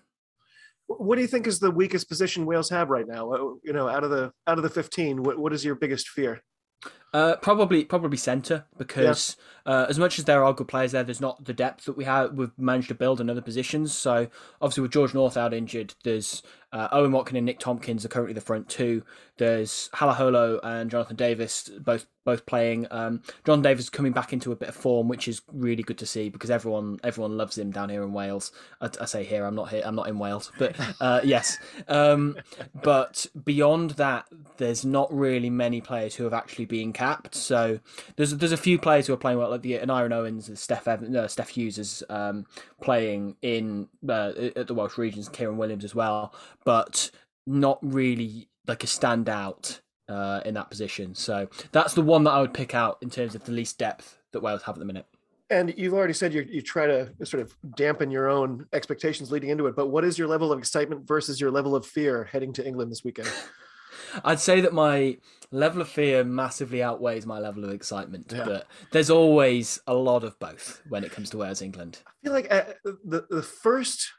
What 0.88 1.16
do 1.16 1.22
you 1.22 1.28
think 1.28 1.46
is 1.46 1.58
the 1.58 1.70
weakest 1.70 2.08
position 2.08 2.46
Wales 2.46 2.70
have 2.70 2.90
right 2.90 3.06
now? 3.08 3.32
Uh, 3.32 3.54
You 3.64 3.72
know, 3.72 3.88
out 3.88 4.04
of 4.04 4.10
the 4.10 4.32
out 4.46 4.58
of 4.58 4.62
the 4.62 4.70
15, 4.70 5.22
what, 5.22 5.38
what 5.38 5.52
is 5.52 5.64
your 5.64 5.74
biggest 5.74 6.08
fear? 6.08 6.42
Uh, 7.16 7.34
probably 7.36 7.82
probably 7.82 8.18
centre 8.18 8.66
because 8.76 9.38
uh, 9.64 9.86
as 9.88 9.98
much 9.98 10.18
as 10.18 10.26
there 10.26 10.44
are 10.44 10.52
good 10.52 10.68
players 10.68 10.92
there, 10.92 11.02
there's 11.02 11.18
not 11.18 11.42
the 11.42 11.54
depth 11.54 11.86
that 11.86 11.96
we 11.96 12.04
have. 12.04 12.34
We've 12.34 12.52
managed 12.58 12.88
to 12.88 12.94
build 12.94 13.22
in 13.22 13.30
other 13.30 13.40
positions. 13.40 13.94
So 13.94 14.28
obviously 14.60 14.82
with 14.82 14.90
George 14.90 15.14
North 15.14 15.34
out 15.34 15.54
injured, 15.54 15.94
there's 16.04 16.42
uh, 16.76 16.88
Owen 16.92 17.10
Watkin 17.10 17.36
and 17.36 17.46
Nick 17.46 17.58
Tompkins 17.58 18.04
are 18.04 18.08
currently 18.08 18.34
the 18.34 18.40
front 18.42 18.68
two. 18.68 19.02
There's 19.38 19.88
Halaholo 19.94 20.60
and 20.62 20.90
Jonathan 20.90 21.16
Davies 21.16 21.70
both 21.80 22.06
both 22.26 22.44
playing. 22.44 22.86
Um, 22.90 23.22
Jon 23.46 23.62
Davies 23.62 23.84
is 23.84 23.90
coming 23.90 24.12
back 24.12 24.34
into 24.34 24.52
a 24.52 24.56
bit 24.56 24.68
of 24.68 24.74
form, 24.74 25.08
which 25.08 25.28
is 25.28 25.40
really 25.52 25.82
good 25.82 25.96
to 25.98 26.06
see 26.06 26.28
because 26.28 26.50
everyone 26.50 26.98
everyone 27.02 27.38
loves 27.38 27.56
him 27.56 27.70
down 27.70 27.88
here 27.88 28.02
in 28.02 28.12
Wales. 28.12 28.52
I, 28.80 28.90
I 29.00 29.06
say 29.06 29.24
here, 29.24 29.46
I'm 29.46 29.54
not 29.54 29.70
here, 29.70 29.82
I'm 29.86 29.94
not 29.94 30.08
in 30.08 30.18
Wales, 30.18 30.52
but 30.58 30.76
uh, 31.00 31.20
yes. 31.24 31.56
Um, 31.88 32.36
but 32.82 33.26
beyond 33.44 33.92
that, 33.92 34.26
there's 34.58 34.84
not 34.84 35.12
really 35.16 35.48
many 35.48 35.80
players 35.80 36.14
who 36.14 36.24
have 36.24 36.34
actually 36.34 36.66
been 36.66 36.92
capped. 36.92 37.34
So 37.34 37.78
there's 38.16 38.36
there's 38.36 38.52
a 38.52 38.58
few 38.58 38.78
players 38.78 39.06
who 39.06 39.14
are 39.14 39.18
playing 39.18 39.38
well, 39.38 39.50
like 39.50 39.62
the 39.62 39.76
and 39.76 39.90
Aaron 39.90 40.12
Owens, 40.12 40.48
and 40.48 40.58
Steph 40.58 40.86
no, 40.86 41.24
Steff 41.24 41.48
Hughes 41.48 41.78
is 41.78 42.02
um, 42.10 42.44
playing 42.82 43.36
in 43.42 43.88
uh, 44.08 44.32
at 44.56 44.66
the 44.66 44.74
Welsh 44.74 44.98
regions, 44.98 45.28
Kieran 45.28 45.56
Williams 45.56 45.84
as 45.84 45.94
well, 45.94 46.34
but 46.66 47.10
not 47.46 47.78
really 47.80 48.48
like 48.66 48.84
a 48.84 48.86
standout 48.86 49.80
uh, 50.08 50.40
in 50.44 50.52
that 50.54 50.68
position. 50.68 51.14
So 51.14 51.48
that's 51.72 51.94
the 51.94 52.02
one 52.02 52.24
that 52.24 52.32
I 52.32 52.40
would 52.40 52.52
pick 52.52 52.74
out 52.74 52.98
in 53.00 53.08
terms 53.08 53.34
of 53.34 53.44
the 53.44 53.52
least 53.52 53.78
depth 53.78 54.18
that 54.32 54.40
Wales 54.42 54.62
have 54.64 54.74
at 54.74 54.80
the 54.80 54.84
minute. 54.84 55.06
And 55.48 55.72
you've 55.78 55.94
already 55.94 56.12
said 56.12 56.34
you 56.34 56.42
you 56.42 56.60
try 56.60 56.86
to 56.88 57.08
sort 57.24 57.40
of 57.40 57.56
dampen 57.76 58.10
your 58.10 58.28
own 58.28 58.66
expectations 58.72 59.30
leading 59.30 59.48
into 59.50 59.68
it. 59.68 59.76
But 59.76 59.86
what 59.86 60.04
is 60.04 60.18
your 60.18 60.26
level 60.26 60.52
of 60.52 60.58
excitement 60.58 61.06
versus 61.06 61.40
your 61.40 61.52
level 61.52 61.76
of 61.76 61.86
fear 61.86 62.24
heading 62.24 62.52
to 62.54 62.66
England 62.66 62.90
this 62.90 63.04
weekend? 63.04 63.30
I'd 64.24 64.40
say 64.40 64.60
that 64.60 64.72
my 64.72 65.18
level 65.52 65.80
of 65.80 65.88
fear 65.88 66.24
massively 66.24 66.82
outweighs 66.82 67.26
my 67.26 67.38
level 67.38 67.64
of 67.64 67.70
excitement, 67.70 68.32
Yeah. 68.34 68.44
but 68.44 68.66
there's 68.90 69.10
always 69.10 69.78
a 69.86 69.94
lot 69.94 70.24
of 70.24 70.36
both 70.40 70.82
when 70.88 71.04
it 71.04 71.12
comes 71.12 71.30
to 71.30 71.36
Wales 71.38 71.62
England. 71.62 72.00
I 72.06 72.10
feel 72.24 72.32
like 72.32 72.52
uh, 72.52 72.64
the 73.04 73.26
the 73.30 73.42
first 73.42 74.10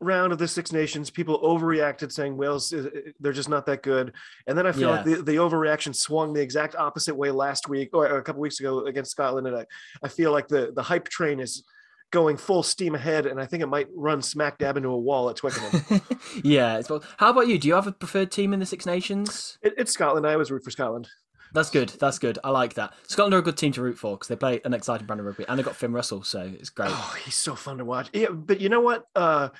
round 0.00 0.32
of 0.32 0.38
the 0.38 0.48
Six 0.48 0.72
Nations, 0.72 1.10
people 1.10 1.40
overreacted, 1.40 2.12
saying 2.12 2.36
Wales 2.36 2.74
they're 3.20 3.32
just 3.32 3.48
not 3.48 3.66
that 3.66 3.82
good. 3.82 4.12
And 4.46 4.56
then 4.56 4.66
I 4.66 4.72
feel 4.72 4.90
like 4.90 5.04
the, 5.04 5.16
the 5.22 5.36
overreaction 5.36 5.94
swung 5.94 6.32
the 6.32 6.42
exact 6.42 6.74
opposite 6.76 7.14
way 7.14 7.30
last 7.30 7.68
week 7.68 7.90
or 7.92 8.06
a 8.06 8.22
couple 8.22 8.40
weeks 8.40 8.60
ago 8.60 8.86
against 8.86 9.10
Scotland. 9.10 9.46
And 9.46 9.56
I, 9.56 9.66
I 10.02 10.08
feel 10.08 10.32
like 10.32 10.48
the 10.48 10.72
the 10.74 10.82
hype 10.82 11.08
train 11.08 11.40
is 11.40 11.64
going 12.10 12.36
full 12.36 12.62
steam 12.62 12.94
ahead, 12.94 13.26
and 13.26 13.40
I 13.40 13.46
think 13.46 13.62
it 13.62 13.66
might 13.66 13.88
run 13.94 14.22
smack 14.22 14.58
dab 14.58 14.76
into 14.76 14.88
a 14.90 14.98
wall 14.98 15.28
at 15.30 15.36
Twickenham. 15.36 16.00
yeah. 16.44 16.80
Well, 16.88 17.02
how 17.16 17.30
about 17.30 17.48
you? 17.48 17.58
Do 17.58 17.66
you 17.66 17.74
have 17.74 17.88
a 17.88 17.92
preferred 17.92 18.30
team 18.30 18.52
in 18.52 18.60
the 18.60 18.66
Six 18.66 18.86
Nations? 18.86 19.58
it, 19.62 19.74
it's 19.76 19.92
Scotland. 19.92 20.26
I 20.26 20.32
always 20.32 20.50
root 20.50 20.62
for 20.62 20.70
Scotland. 20.70 21.08
That's 21.54 21.70
good. 21.70 21.90
That's 22.00 22.18
good. 22.18 22.38
I 22.42 22.50
like 22.50 22.74
that. 22.74 22.94
Scotland 23.06 23.34
are 23.34 23.38
a 23.38 23.42
good 23.42 23.56
team 23.56 23.70
to 23.72 23.82
root 23.82 23.96
for 23.96 24.16
because 24.16 24.26
they 24.26 24.34
play 24.34 24.60
an 24.64 24.74
exciting 24.74 25.06
brand 25.06 25.20
of 25.20 25.26
rugby, 25.26 25.44
and 25.48 25.58
they 25.58 25.62
got 25.62 25.76
Finn 25.76 25.92
Russell, 25.92 26.24
so 26.24 26.40
it's 26.40 26.70
great. 26.70 26.90
Oh, 26.90 27.16
he's 27.24 27.36
so 27.36 27.54
fun 27.54 27.78
to 27.78 27.84
watch. 27.84 28.10
Yeah, 28.12 28.30
but 28.30 28.60
you 28.60 28.68
know 28.68 28.80
what? 28.80 29.06
Uh, 29.14 29.50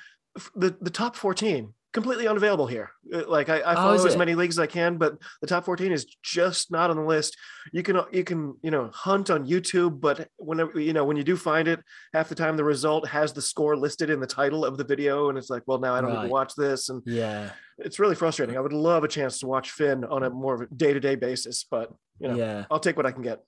the 0.55 0.75
the 0.81 0.89
top 0.89 1.15
fourteen 1.15 1.73
completely 1.93 2.27
unavailable 2.27 2.67
here. 2.67 2.91
Uh, 3.13 3.23
Like 3.25 3.47
I, 3.47 3.61
I 3.61 3.71
Oh, 3.71 3.75
follow 3.75 3.93
is 3.93 4.05
as 4.05 4.15
it? 4.15 4.17
many 4.17 4.35
leagues 4.35 4.55
as 4.55 4.63
I 4.63 4.67
can, 4.67 4.97
but 4.97 5.17
the 5.39 5.47
top 5.47 5.63
14 5.63 5.93
is 5.93 6.03
just 6.21 6.69
not 6.69 6.89
on 6.89 6.97
the 6.97 7.03
list. 7.03 7.37
You 7.71 7.83
can 7.83 8.01
you 8.11 8.25
can 8.25 8.55
you 8.61 8.69
know 8.69 8.89
hunt 8.93 9.29
on 9.29 9.47
YouTube, 9.47 10.01
but 10.01 10.27
whenever 10.37 10.77
you 10.77 10.91
know 10.91 11.05
when 11.05 11.15
you 11.15 11.23
do 11.23 11.37
find 11.37 11.69
it, 11.69 11.79
half 12.13 12.27
the 12.27 12.35
time 12.35 12.57
the 12.57 12.65
result 12.65 13.07
has 13.07 13.31
the 13.31 13.41
score 13.41 13.77
listed 13.77 14.09
in 14.09 14.19
the 14.19 14.27
title 14.27 14.65
of 14.65 14.77
the 14.77 14.83
video, 14.83 15.29
and 15.29 15.37
it's 15.37 15.49
like, 15.49 15.63
well, 15.67 15.79
now 15.79 15.95
I 15.95 16.01
don't 16.01 16.11
need 16.11 16.27
to 16.27 16.33
watch 16.39 16.53
this, 16.55 16.89
and 16.89 17.01
Yeah, 17.05 17.51
it's 17.77 17.97
really 17.97 18.15
frustrating. 18.15 18.57
I 18.57 18.59
would 18.59 18.73
love 18.73 19.05
a 19.05 19.07
chance 19.07 19.39
to 19.39 19.47
watch 19.47 19.71
Finn 19.71 20.03
on 20.03 20.23
a 20.23 20.29
more 20.29 20.67
day 20.75 20.91
to 20.93 20.99
day 20.99 21.15
basis, 21.15 21.65
but 21.71 21.93
you 22.19 22.27
know, 22.27 22.35
yeah, 22.35 22.65
I'll 22.69 22.79
take 22.81 22.97
what 22.97 23.05
I 23.05 23.11
can 23.11 23.21
get. 23.23 23.39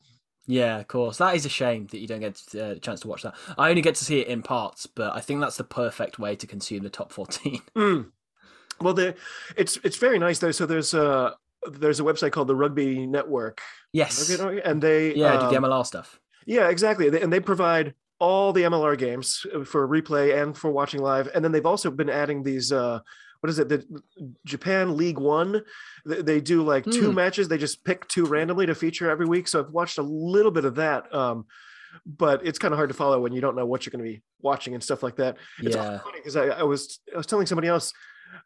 Yeah. 0.47 0.79
Of 0.79 0.87
course, 0.87 1.17
that 1.17 1.35
is 1.35 1.45
a 1.45 1.49
shame 1.49 1.87
that 1.87 1.99
you 1.99 2.07
don't 2.07 2.19
get 2.19 2.41
uh, 2.55 2.71
a 2.71 2.79
chance 2.79 3.01
to 3.01 3.07
watch 3.07 3.23
that. 3.23 3.35
I 3.57 3.69
only 3.69 3.81
get 3.81 3.95
to 3.95 4.05
see 4.05 4.19
it 4.19 4.27
in 4.27 4.41
parts, 4.41 4.87
but 4.87 5.15
I 5.15 5.21
think 5.21 5.41
that's 5.41 5.57
the 5.57 5.63
perfect 5.63 6.17
way 6.17 6.35
to 6.35 6.47
consume 6.47 6.83
the 6.83 6.89
top 6.89 7.11
fourteen. 7.11 7.61
Mm. 7.75 8.11
Well, 8.79 8.93
the 8.93 9.15
it's 9.55 9.77
it's 9.83 9.97
very 9.97 10.19
nice 10.19 10.39
though. 10.39 10.51
So 10.51 10.65
there's 10.65 10.93
a 10.93 11.35
there's 11.71 11.99
a 11.99 12.03
website 12.03 12.31
called 12.31 12.47
the 12.47 12.55
Rugby 12.55 13.07
Network, 13.07 13.61
yes, 13.91 14.29
and 14.39 14.81
they 14.81 15.15
yeah, 15.15 15.33
do 15.33 15.49
the 15.49 15.57
um, 15.57 15.63
MLR 15.63 15.85
stuff. 15.85 16.19
Yeah, 16.45 16.69
exactly. 16.69 17.07
And 17.21 17.31
they 17.31 17.39
provide 17.39 17.93
all 18.19 18.53
the 18.53 18.63
MLR 18.63 18.97
games 18.97 19.45
uh, 19.53 19.63
for 19.63 19.87
replay 19.87 20.41
and 20.41 20.57
for 20.57 20.71
watching 20.71 21.01
live. 21.01 21.29
And 21.35 21.43
then 21.43 21.51
they've 21.51 21.65
also 21.65 21.91
been 21.91 22.09
adding 22.09 22.41
these 22.41 22.71
uh 22.71 22.99
what 23.47 23.51
is 23.51 23.59
it? 23.59 23.69
The 23.69 23.85
Japan 24.45 24.97
League 24.97 25.17
One. 25.17 25.61
They, 26.05 26.21
they 26.21 26.41
do 26.41 26.63
like 26.63 26.83
two 26.83 27.09
Hmm. 27.09 27.15
matches. 27.15 27.47
They 27.47 27.57
just 27.57 27.85
pick 27.85 28.05
two 28.09 28.25
randomly 28.25 28.65
to 28.65 28.75
feature 28.75 29.09
every 29.09 29.25
week. 29.25 29.47
So 29.47 29.61
I've 29.61 29.69
watched 29.71 29.97
a 29.99 30.01
little 30.03 30.51
bit 30.51 30.65
of 30.65 30.75
that. 30.75 31.13
Um, 31.15 31.45
but 32.05 32.45
it's 32.45 32.59
kind 32.59 32.73
of 32.73 32.77
hard 32.77 32.89
to 32.89 32.93
follow 32.93 33.21
when 33.21 33.31
you 33.31 33.39
don't 33.39 33.55
know 33.55 33.65
what 33.65 33.85
you're 33.85 33.91
going 33.91 34.03
to 34.05 34.11
be 34.11 34.21
watching 34.41 34.73
and 34.73 34.83
stuff 34.83 35.01
like 35.01 35.15
that. 35.15 35.37
It's 35.59 35.75
Yeah, 35.77 35.99
funny 35.99 36.17
because 36.17 36.35
I, 36.35 36.47
I 36.47 36.63
was 36.63 36.99
I 37.13 37.17
was 37.17 37.25
telling 37.25 37.45
somebody 37.47 37.69
else 37.69 37.93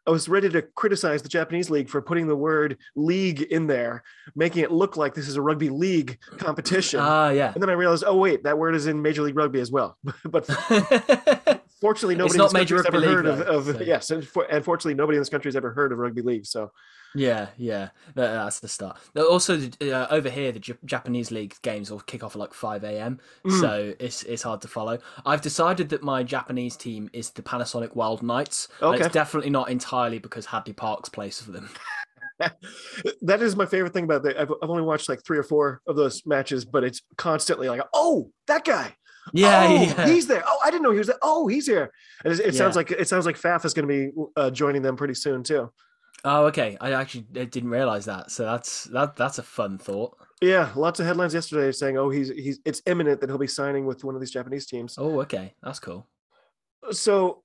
I 0.06 0.10
was 0.12 0.28
ready 0.28 0.48
to 0.50 0.62
criticize 0.62 1.22
the 1.22 1.28
Japanese 1.28 1.68
league 1.68 1.88
for 1.88 2.00
putting 2.00 2.28
the 2.28 2.36
word 2.36 2.78
league 2.94 3.42
in 3.42 3.66
there, 3.66 4.04
making 4.36 4.62
it 4.62 4.70
look 4.70 4.96
like 4.96 5.14
this 5.14 5.26
is 5.26 5.34
a 5.36 5.42
rugby 5.42 5.68
league 5.70 6.18
competition. 6.38 7.00
ah, 7.02 7.30
yeah. 7.30 7.52
and 7.52 7.60
then 7.60 7.68
I 7.68 7.72
realized, 7.72 8.04
oh 8.06 8.16
wait, 8.16 8.44
that 8.44 8.56
word 8.56 8.76
is 8.76 8.86
in 8.86 9.02
Major 9.02 9.22
League 9.22 9.36
Rugby 9.36 9.58
as 9.60 9.72
well. 9.72 9.98
but 10.24 10.48
fortunately, 11.82 12.14
nobody 12.14 12.38
not 12.38 12.44
in 12.44 12.54
this 12.54 12.60
Major 12.60 12.82
country's 12.82 13.02
ever 13.04 13.14
heard 13.14 13.24
League, 13.26 13.40
of, 13.40 13.66
though, 13.66 13.72
of 13.72 13.76
so- 13.76 13.82
yes, 13.92 14.10
and, 14.10 14.26
for, 14.26 14.44
and 14.44 14.64
fortunately, 14.64 14.94
nobody 14.94 15.16
in 15.18 15.20
this 15.20 15.28
country 15.28 15.48
has 15.50 15.56
ever 15.56 15.70
heard 15.72 15.92
of 15.92 15.98
rugby 15.98 16.22
league. 16.22 16.46
So 16.46 16.72
Yeah, 17.14 17.48
yeah, 17.58 17.90
That- 18.14 18.32
that's 18.32 18.60
the 18.60 18.68
start. 18.68 18.96
Also, 19.16 19.60
uh, 19.82 20.06
over 20.10 20.30
here, 20.30 20.50
the 20.52 20.60
J- 20.60 20.78
Japanese 20.86 21.30
league 21.30 21.54
games 21.60 21.90
will 21.90 22.00
kick 22.00 22.24
off 22.24 22.34
at 22.34 22.38
like 22.38 22.54
five 22.54 22.84
a.m., 22.84 23.18
Mm. 23.44 23.60
so 23.60 23.94
it's 23.98 24.22
it's 24.22 24.42
hard 24.42 24.62
to 24.62 24.68
follow. 24.68 24.96
I've 25.26 25.42
decided 25.42 25.90
that 25.90 26.02
my 26.02 26.22
Japanese 26.22 26.76
team 26.76 27.10
is 27.12 27.28
the 27.30 27.42
Panasonic 27.42 27.94
Wild 27.94 28.22
Knights. 28.22 28.68
Okay. 28.80 29.04
it's 29.04 29.12
definitely 29.12 29.50
not 29.50 29.68
entirely 29.68 30.18
because 30.20 30.46
Hadleigh 30.46 30.72
Parkes 30.76 31.10
plays 31.10 31.38
for 31.42 31.50
them. 31.50 31.68
that 33.22 33.42
is 33.42 33.54
my 33.56 33.66
favorite 33.66 33.92
thing 33.92 34.04
about 34.04 34.24
it. 34.26 34.36
I've, 34.36 34.50
I've 34.62 34.70
only 34.70 34.82
watched 34.82 35.08
like 35.08 35.22
three 35.24 35.38
or 35.38 35.42
four 35.44 35.80
of 35.86 35.96
those 35.96 36.24
matches, 36.26 36.64
but 36.64 36.82
it's 36.82 37.02
constantly 37.16 37.68
like, 37.68 37.82
oh, 37.94 38.30
that 38.48 38.64
guy. 38.64 38.96
Yeah, 39.32 39.66
oh, 39.68 39.82
yeah. 39.82 40.06
he's 40.06 40.26
there. 40.26 40.42
Oh, 40.46 40.58
I 40.64 40.70
didn't 40.70 40.82
know 40.82 40.90
he 40.90 40.98
was 40.98 41.06
there. 41.06 41.18
Oh, 41.22 41.46
he's 41.46 41.66
here. 41.66 41.92
And 42.24 42.32
it, 42.32 42.40
it 42.40 42.54
sounds 42.54 42.76
like 42.76 42.90
it 42.90 43.08
sounds 43.08 43.26
like 43.26 43.38
Faf 43.38 43.64
is 43.64 43.74
going 43.74 43.88
to 43.88 43.94
be 43.94 44.22
uh, 44.36 44.50
joining 44.50 44.82
them 44.82 44.96
pretty 44.96 45.14
soon 45.14 45.42
too. 45.42 45.70
Oh, 46.24 46.46
okay. 46.46 46.76
I 46.80 46.92
actually 46.92 47.22
didn't 47.32 47.70
realize 47.70 48.04
that. 48.04 48.30
So 48.30 48.44
that's 48.44 48.84
that. 48.84 49.16
That's 49.16 49.38
a 49.38 49.42
fun 49.42 49.78
thought. 49.78 50.16
Yeah, 50.40 50.70
lots 50.74 51.00
of 51.00 51.06
headlines 51.06 51.34
yesterday 51.34 51.70
saying, 51.72 51.96
"Oh, 51.98 52.10
he's 52.10 52.28
he's 52.28 52.60
it's 52.64 52.82
imminent 52.86 53.20
that 53.20 53.30
he'll 53.30 53.38
be 53.38 53.46
signing 53.46 53.86
with 53.86 54.04
one 54.04 54.14
of 54.14 54.20
these 54.20 54.30
Japanese 54.30 54.66
teams." 54.66 54.96
Oh, 54.98 55.20
okay. 55.22 55.54
That's 55.62 55.78
cool. 55.78 56.06
So, 56.90 57.42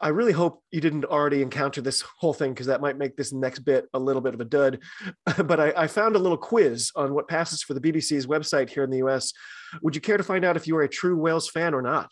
I 0.00 0.08
really 0.08 0.32
hope 0.32 0.62
you 0.70 0.80
didn't 0.80 1.04
already 1.04 1.40
encounter 1.40 1.80
this 1.80 2.02
whole 2.18 2.32
thing 2.32 2.52
because 2.52 2.66
that 2.66 2.80
might 2.80 2.98
make 2.98 3.16
this 3.16 3.32
next 3.32 3.60
bit 3.60 3.86
a 3.94 3.98
little 3.98 4.20
bit 4.20 4.34
of 4.34 4.40
a 4.40 4.44
dud. 4.44 4.80
but 5.44 5.60
I, 5.60 5.72
I 5.76 5.86
found 5.86 6.16
a 6.16 6.18
little 6.18 6.36
quiz 6.36 6.90
on 6.96 7.14
what 7.14 7.28
passes 7.28 7.62
for 7.62 7.74
the 7.74 7.80
BBC's 7.80 8.26
website 8.26 8.68
here 8.68 8.84
in 8.84 8.90
the 8.90 9.06
US. 9.06 9.32
Would 9.82 9.94
you 9.94 10.00
care 10.00 10.16
to 10.16 10.24
find 10.24 10.44
out 10.44 10.56
if 10.56 10.66
you 10.66 10.76
are 10.76 10.82
a 10.82 10.88
true 10.88 11.16
Wales 11.16 11.48
fan 11.48 11.74
or 11.74 11.82
not? 11.82 12.10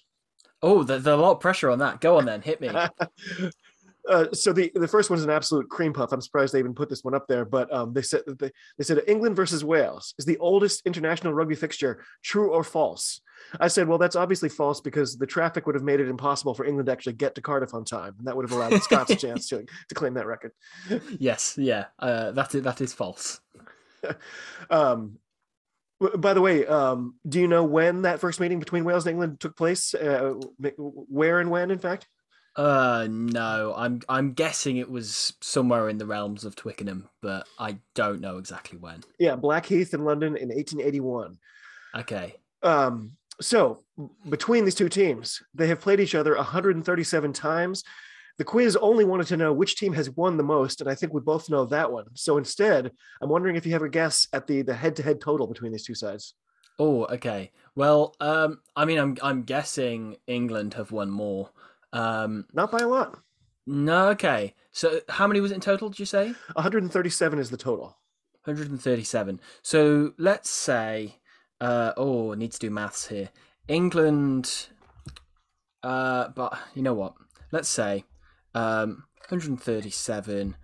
Oh, 0.62 0.84
there's 0.84 1.06
a 1.06 1.16
lot 1.16 1.32
of 1.32 1.40
pressure 1.40 1.70
on 1.70 1.80
that. 1.80 2.00
Go 2.00 2.18
on 2.18 2.24
then, 2.24 2.40
hit 2.40 2.60
me. 2.60 2.70
Uh, 4.08 4.26
so 4.32 4.52
the, 4.52 4.70
the 4.74 4.88
first 4.88 5.10
one 5.10 5.18
is 5.18 5.24
an 5.24 5.30
absolute 5.30 5.68
cream 5.68 5.92
puff. 5.92 6.12
I'm 6.12 6.20
surprised 6.20 6.52
they 6.52 6.58
even 6.58 6.74
put 6.74 6.88
this 6.88 7.04
one 7.04 7.14
up 7.14 7.26
there, 7.28 7.44
but 7.44 7.72
um, 7.72 7.92
they 7.92 8.02
said 8.02 8.22
they, 8.38 8.50
they 8.78 8.84
said 8.84 9.00
England 9.06 9.36
versus 9.36 9.64
Wales 9.64 10.14
is 10.18 10.24
the 10.24 10.38
oldest 10.38 10.82
international 10.86 11.34
rugby 11.34 11.54
fixture. 11.54 12.04
True 12.22 12.52
or 12.52 12.64
false? 12.64 13.20
I 13.60 13.68
said, 13.68 13.88
well, 13.88 13.98
that's 13.98 14.16
obviously 14.16 14.48
false 14.48 14.80
because 14.80 15.16
the 15.16 15.26
traffic 15.26 15.66
would 15.66 15.74
have 15.74 15.84
made 15.84 16.00
it 16.00 16.08
impossible 16.08 16.54
for 16.54 16.64
England 16.64 16.86
to 16.86 16.92
actually 16.92 17.14
get 17.14 17.34
to 17.34 17.40
Cardiff 17.40 17.74
on 17.74 17.84
time, 17.84 18.14
and 18.18 18.26
that 18.26 18.36
would 18.36 18.48
have 18.48 18.56
allowed 18.56 18.72
the 18.72 18.80
Scots 18.80 19.10
a 19.10 19.16
chance 19.16 19.48
to 19.48 19.64
to 19.88 19.94
claim 19.94 20.14
that 20.14 20.26
record. 20.26 20.52
yes, 21.18 21.56
yeah. 21.58 21.86
Uh, 21.98 22.32
that 22.32 22.54
is 22.54 22.62
that 22.62 22.80
is 22.80 22.92
false. 22.92 23.40
Um, 24.68 25.18
by 26.16 26.34
the 26.34 26.40
way, 26.40 26.66
um, 26.66 27.14
do 27.28 27.40
you 27.40 27.46
know 27.46 27.62
when 27.62 28.02
that 28.02 28.18
first 28.20 28.40
meeting 28.40 28.58
between 28.58 28.84
Wales 28.84 29.06
and 29.06 29.12
England 29.12 29.38
took 29.38 29.56
place? 29.56 29.94
Uh, 29.94 30.34
where 30.76 31.38
and 31.38 31.50
when, 31.50 31.70
in 31.70 31.78
fact? 31.78 32.08
Uh, 32.56 33.06
no. 33.10 33.74
I'm 33.76 34.00
I'm 34.08 34.32
guessing 34.32 34.76
it 34.76 34.90
was 34.90 35.34
somewhere 35.40 35.88
in 35.88 35.98
the 35.98 36.06
realms 36.06 36.44
of 36.44 36.56
Twickenham, 36.56 37.08
but 37.20 37.46
I 37.58 37.78
don't 37.94 38.20
know 38.20 38.38
exactly 38.38 38.78
when. 38.78 39.02
Yeah, 39.18 39.36
Blackheath 39.36 39.94
in 39.94 40.04
London 40.04 40.36
in 40.36 40.48
1881. 40.48 41.38
Okay. 41.94 42.36
Um, 42.62 43.12
so 43.40 43.82
between 44.28 44.64
these 44.64 44.74
two 44.74 44.88
teams, 44.88 45.42
they 45.54 45.66
have 45.68 45.80
played 45.80 46.00
each 46.00 46.14
other 46.14 46.36
137 46.36 47.32
times. 47.32 47.84
The 48.38 48.44
quiz 48.44 48.76
only 48.76 49.04
wanted 49.04 49.26
to 49.28 49.36
know 49.36 49.52
which 49.52 49.76
team 49.76 49.92
has 49.92 50.10
won 50.10 50.36
the 50.36 50.42
most, 50.42 50.80
and 50.80 50.88
I 50.88 50.94
think 50.94 51.12
we 51.12 51.20
both 51.20 51.50
know 51.50 51.66
that 51.66 51.92
one. 51.92 52.06
So 52.14 52.38
instead, 52.38 52.90
I'm 53.20 53.28
wondering 53.28 53.56
if 53.56 53.66
you 53.66 53.72
have 53.72 53.82
a 53.82 53.88
guess 53.88 54.26
at 54.32 54.46
the 54.46 54.62
the 54.62 54.74
head 54.74 54.96
to 54.96 55.02
head 55.02 55.20
total 55.20 55.46
between 55.46 55.72
these 55.72 55.84
two 55.84 55.94
sides. 55.94 56.34
Oh, 56.78 57.04
okay. 57.04 57.52
Well, 57.74 58.14
um, 58.20 58.60
I 58.74 58.84
mean, 58.86 58.98
I'm 58.98 59.16
I'm 59.22 59.42
guessing 59.42 60.16
England 60.26 60.74
have 60.74 60.92
won 60.92 61.10
more. 61.10 61.50
Um, 61.92 62.46
Not 62.52 62.70
by 62.70 62.78
a 62.78 62.88
lot. 62.88 63.18
no, 63.66 64.08
okay. 64.10 64.54
So 64.72 65.00
how 65.08 65.26
many 65.26 65.40
was 65.40 65.50
it 65.50 65.56
in 65.56 65.60
total? 65.60 65.88
Did 65.90 65.98
you 66.00 66.06
say 66.06 66.32
137 66.54 67.38
is 67.38 67.50
the 67.50 67.56
total. 67.56 67.98
137? 68.44 69.40
So 69.62 70.14
let's 70.18 70.48
say, 70.50 71.16
uh, 71.60 71.92
oh, 71.96 72.32
I 72.32 72.36
need 72.36 72.52
to 72.52 72.58
do 72.58 72.70
maths 72.70 73.08
here. 73.08 73.28
England, 73.68 74.68
uh, 75.82 76.28
but 76.28 76.58
you 76.74 76.82
know 76.82 76.94
what? 76.94 77.14
Let's 77.52 77.68
say, 77.68 78.04
um, 78.54 79.04
137. 79.28 80.56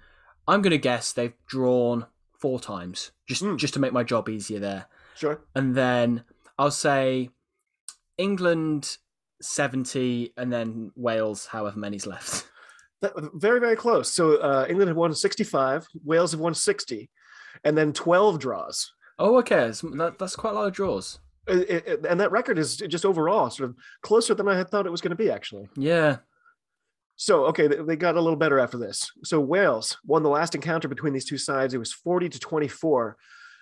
I'm 0.47 0.63
gonna 0.63 0.79
guess 0.79 1.13
they've 1.13 1.35
drawn 1.47 2.07
four 2.39 2.59
times, 2.59 3.11
just 3.27 3.43
Hmm. 3.43 3.57
just 3.57 3.75
to 3.75 3.81
make 3.81 3.93
my 3.93 4.03
job 4.05 4.29
easier 4.29 4.59
there. 4.61 4.87
Sure. 5.15 5.41
and 5.55 5.75
then 5.75 6.23
I'll 6.59 6.71
say 6.71 7.31
England 8.17 8.99
70 9.41 10.33
and 10.37 10.53
then 10.53 10.91
Wales 10.97 11.47
however 11.47 11.79
many's 11.79 12.07
left. 12.07 12.47
That, 13.01 13.13
very, 13.35 13.61
very 13.61 13.77
close. 13.77 14.13
So 14.13 14.39
uh, 14.39 14.67
England 14.69 14.89
have 14.89 14.97
won 14.97 15.15
65, 15.15 15.87
Wales 16.05 16.33
have 16.33 16.41
won 16.41 16.53
60, 16.53 17.09
and 17.63 17.79
then 17.79 17.93
12 17.93 18.41
draws. 18.41 18.93
Oh 19.21 19.37
okay, 19.39 19.55
that's, 19.67 19.83
that, 19.83 20.17
that's 20.19 20.35
quite 20.35 20.51
a 20.51 20.55
lot 20.55 20.67
of 20.67 20.73
draws. 20.73 21.21
It- 21.47 21.71
it- 21.71 21.87
it- 21.87 22.07
and 22.09 22.19
that 22.19 22.33
record 22.33 22.59
is 22.59 22.77
just 22.77 23.05
overall 23.07 23.51
sort 23.51 23.69
of 23.71 23.77
closer 24.03 24.35
than 24.35 24.49
I 24.49 24.57
had 24.57 24.69
thought 24.69 24.85
it 24.85 24.91
was 24.91 25.01
going 25.01 25.11
to 25.17 25.23
be, 25.25 25.31
actually. 25.31 25.69
Yeah. 25.77 26.17
So, 27.15 27.45
okay, 27.47 27.69
they 27.69 27.95
got 27.95 28.17
a 28.17 28.21
little 28.21 28.37
better 28.37 28.59
after 28.59 28.79
this. 28.79 29.13
So, 29.23 29.39
Wales 29.39 29.97
won 30.05 30.25
the 30.25 30.29
last 30.29 30.57
encounter 30.57 30.89
between 30.89 31.13
these 31.13 31.25
two 31.25 31.39
sides. 31.39 31.75
It 31.75 31.79
was 31.79 31.93
40 31.93 32.29
to 32.31 32.41
24. 32.41 33.17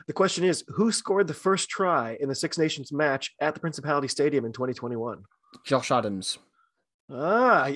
The 0.07 0.13
question 0.15 0.45
is 0.45 0.65
who 0.69 0.91
scored 0.91 1.27
the 1.27 1.35
first 1.35 1.69
try 1.69 2.17
in 2.21 2.31
the 2.31 2.35
Six 2.35 2.57
Nations 2.57 2.91
match 2.91 3.35
at 3.39 3.53
the 3.53 3.61
Principality 3.61 4.09
Stadium 4.09 4.47
in 4.47 4.53
2021? 4.53 5.23
Josh 5.65 5.91
Adams. 5.91 6.39
Ah, 7.11 7.71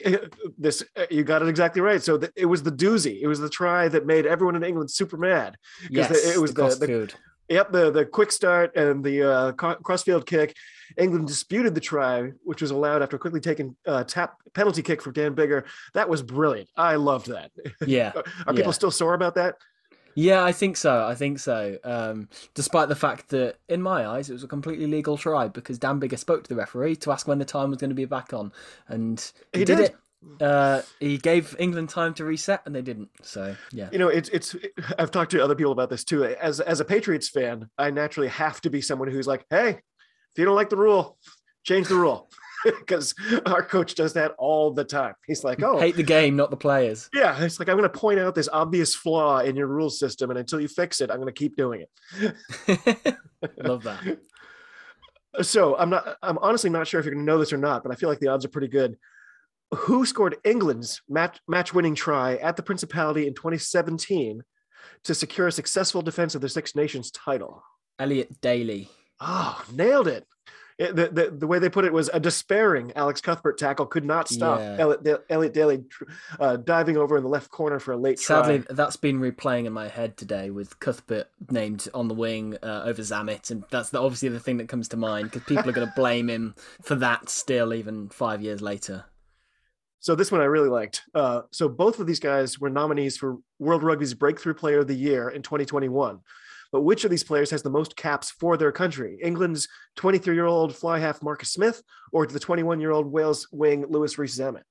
this 0.58 0.82
you 1.08 1.22
got 1.22 1.40
it 1.42 1.48
exactly 1.48 1.80
right. 1.80 2.02
So 2.02 2.16
the, 2.16 2.32
it 2.34 2.46
was 2.46 2.64
the 2.64 2.72
doozy. 2.72 3.20
It 3.22 3.28
was 3.28 3.38
the 3.38 3.48
try 3.48 3.86
that 3.88 4.04
made 4.04 4.26
everyone 4.26 4.56
in 4.56 4.64
England 4.64 4.90
super 4.90 5.16
mad. 5.16 5.56
Yes, 5.88 6.08
the- 6.08 6.32
it 6.34 6.40
was 6.40 6.52
the, 6.54 6.68
the- 6.68 6.86
the- 6.86 7.12
Yep, 7.48 7.72
the 7.72 7.90
the 7.90 8.04
quick 8.06 8.30
start 8.30 8.76
and 8.76 9.02
the 9.02 9.28
uh, 9.28 9.52
crossfield 9.52 10.24
kick. 10.24 10.54
England 10.96 11.26
disputed 11.26 11.74
the 11.74 11.80
try, 11.80 12.30
which 12.44 12.62
was 12.62 12.70
allowed 12.70 13.02
after 13.02 13.18
quickly 13.18 13.40
taking 13.40 13.74
uh, 13.88 14.04
tap 14.04 14.34
penalty 14.54 14.82
kick 14.82 15.02
from 15.02 15.14
Dan 15.14 15.34
Biggar. 15.34 15.64
That 15.94 16.08
was 16.08 16.22
brilliant. 16.22 16.68
I 16.76 16.94
loved 16.94 17.26
that. 17.26 17.50
Yeah. 17.84 18.12
Are 18.46 18.54
people 18.54 18.72
still 18.72 18.92
sore 18.92 19.14
about 19.14 19.34
that? 19.34 19.56
Yeah, 20.14 20.44
I 20.44 20.52
think 20.52 20.76
so. 20.76 21.06
I 21.06 21.14
think 21.14 21.38
so. 21.38 21.78
Um, 21.84 22.28
despite 22.54 22.88
the 22.88 22.96
fact 22.96 23.28
that, 23.30 23.56
in 23.68 23.80
my 23.80 24.06
eyes, 24.06 24.28
it 24.30 24.32
was 24.32 24.44
a 24.44 24.48
completely 24.48 24.86
legal 24.86 25.16
try 25.16 25.48
because 25.48 25.78
Dan 25.78 26.00
Biggar 26.00 26.18
spoke 26.18 26.42
to 26.44 26.48
the 26.48 26.56
referee 26.56 26.96
to 26.96 27.12
ask 27.12 27.28
when 27.28 27.38
the 27.38 27.44
time 27.44 27.70
was 27.70 27.78
going 27.78 27.90
to 27.90 27.94
be 27.94 28.04
back 28.04 28.32
on, 28.32 28.52
and 28.88 29.20
he, 29.52 29.60
He 29.60 29.64
did, 29.64 29.76
did. 29.76 29.84
it. 29.86 29.96
Uh, 30.42 30.82
he 30.98 31.16
gave 31.16 31.56
England 31.58 31.88
time 31.88 32.12
to 32.14 32.24
reset, 32.24 32.60
and 32.66 32.74
they 32.74 32.82
didn't. 32.82 33.08
So 33.22 33.56
yeah. 33.72 33.88
You 33.92 33.98
know, 33.98 34.08
it's 34.08 34.28
it's. 34.30 34.54
I've 34.98 35.10
talked 35.10 35.30
to 35.30 35.42
other 35.42 35.54
people 35.54 35.72
about 35.72 35.90
this 35.90 36.04
too. 36.04 36.24
As 36.24 36.60
as 36.60 36.80
a 36.80 36.84
Patriots 36.84 37.28
fan, 37.28 37.70
I 37.78 37.90
naturally 37.90 38.28
have 38.28 38.60
to 38.62 38.70
be 38.70 38.82
someone 38.82 39.08
who's 39.08 39.26
like, 39.26 39.46
hey, 39.48 39.68
if 39.70 40.38
you 40.38 40.44
don't 40.44 40.56
like 40.56 40.70
the 40.70 40.76
rule, 40.76 41.16
change 41.64 41.88
the 41.88 41.94
rule. 41.96 42.28
because 42.64 43.14
our 43.46 43.62
coach 43.62 43.94
does 43.94 44.12
that 44.14 44.32
all 44.38 44.70
the 44.72 44.84
time. 44.84 45.14
He's 45.26 45.44
like, 45.44 45.62
"Oh, 45.62 45.78
hate 45.78 45.96
the 45.96 46.02
game, 46.02 46.36
not 46.36 46.50
the 46.50 46.56
players." 46.56 47.08
Yeah, 47.12 47.42
it's 47.42 47.58
like 47.58 47.68
I'm 47.68 47.76
going 47.76 47.90
to 47.90 47.98
point 47.98 48.20
out 48.20 48.34
this 48.34 48.48
obvious 48.52 48.94
flaw 48.94 49.40
in 49.40 49.56
your 49.56 49.66
rule 49.66 49.90
system, 49.90 50.30
and 50.30 50.38
until 50.38 50.60
you 50.60 50.68
fix 50.68 51.00
it, 51.00 51.10
I'm 51.10 51.16
going 51.16 51.32
to 51.32 51.32
keep 51.32 51.56
doing 51.56 51.84
it. 52.18 53.16
Love 53.58 53.82
that. 53.84 54.18
So 55.42 55.76
I'm 55.76 55.90
not. 55.90 56.16
I'm 56.24 56.38
honestly 56.38 56.70
not 56.70 56.88
sure 56.88 56.98
if 56.98 57.06
you're 57.06 57.14
going 57.14 57.24
to 57.24 57.32
know 57.32 57.38
this 57.38 57.52
or 57.52 57.56
not, 57.56 57.84
but 57.84 57.92
I 57.92 57.94
feel 57.94 58.08
like 58.08 58.18
the 58.18 58.26
odds 58.26 58.44
are 58.44 58.48
pretty 58.48 58.66
good. 58.66 58.98
Who 59.72 60.04
scored 60.04 60.36
England's 60.42 61.00
match 61.08 61.38
match 61.46 61.72
winning 61.72 61.94
try 61.94 62.34
at 62.34 62.56
the 62.56 62.64
Principality 62.64 63.28
in 63.28 63.34
2017 63.34 64.42
to 65.04 65.14
secure 65.14 65.46
a 65.46 65.52
successful 65.52 66.02
defense 66.02 66.34
of 66.34 66.40
the 66.40 66.48
Six 66.48 66.74
Nations 66.74 67.12
title? 67.12 67.62
Elliot 68.00 68.40
Daly. 68.40 68.88
Oh, 69.20 69.62
nailed 69.72 70.08
it. 70.08 70.26
The, 70.80 71.10
the, 71.12 71.30
the 71.30 71.46
way 71.46 71.58
they 71.58 71.68
put 71.68 71.84
it 71.84 71.92
was 71.92 72.08
a 72.14 72.18
despairing 72.18 72.90
Alex 72.96 73.20
Cuthbert 73.20 73.58
tackle 73.58 73.84
could 73.84 74.04
not 74.04 74.28
stop 74.28 74.60
Yeah. 74.60 74.76
Elliot, 74.78 75.24
Elliot 75.28 75.52
Daly 75.52 75.84
uh, 76.38 76.56
diving 76.56 76.96
over 76.96 77.18
in 77.18 77.22
the 77.22 77.28
left 77.28 77.50
corner 77.50 77.78
for 77.78 77.92
a 77.92 77.98
late 77.98 78.18
Sadly, 78.18 78.60
try. 78.60 78.74
that's 78.74 78.96
been 78.96 79.20
replaying 79.20 79.66
in 79.66 79.74
my 79.74 79.88
head 79.88 80.16
today 80.16 80.48
with 80.48 80.80
Cuthbert 80.80 81.28
named 81.50 81.86
on 81.92 82.08
the 82.08 82.14
wing 82.14 82.56
uh, 82.62 82.84
over 82.86 83.02
Zammit, 83.02 83.50
and 83.50 83.62
that's 83.70 83.90
the, 83.90 84.00
obviously 84.00 84.30
the 84.30 84.40
thing 84.40 84.56
that 84.56 84.68
comes 84.70 84.88
to 84.88 84.96
mind 84.96 85.30
because 85.30 85.42
people 85.42 85.68
are 85.68 85.74
going 85.74 85.86
to 85.86 85.92
blame 85.94 86.30
him 86.30 86.54
for 86.80 86.94
that 86.94 87.28
still, 87.28 87.74
even 87.74 88.08
five 88.08 88.40
years 88.40 88.62
later. 88.62 89.04
So 89.98 90.14
this 90.14 90.32
one 90.32 90.40
I 90.40 90.44
really 90.44 90.70
liked. 90.70 91.02
Uh, 91.14 91.42
so 91.50 91.68
both 91.68 91.98
of 92.00 92.06
these 92.06 92.20
guys 92.20 92.58
were 92.58 92.70
nominees 92.70 93.18
for 93.18 93.36
World 93.58 93.82
Rugby's 93.82 94.14
Breakthrough 94.14 94.54
Player 94.54 94.78
of 94.78 94.86
the 94.86 94.94
Year 94.94 95.28
in 95.28 95.42
2021. 95.42 96.20
But 96.72 96.82
which 96.82 97.04
of 97.04 97.10
these 97.10 97.24
players 97.24 97.50
has 97.50 97.62
the 97.62 97.70
most 97.70 97.96
caps 97.96 98.30
for 98.30 98.56
their 98.56 98.72
country? 98.72 99.18
England's 99.22 99.68
23-year-old 99.98 100.74
fly 100.74 100.98
half 100.98 101.22
Marcus 101.22 101.50
Smith, 101.52 101.82
or 102.12 102.26
the 102.26 102.38
21-year-old 102.38 103.06
Wales 103.10 103.48
wing 103.50 103.84
Louis 103.88 104.16
Rees-Zammit? 104.16 104.62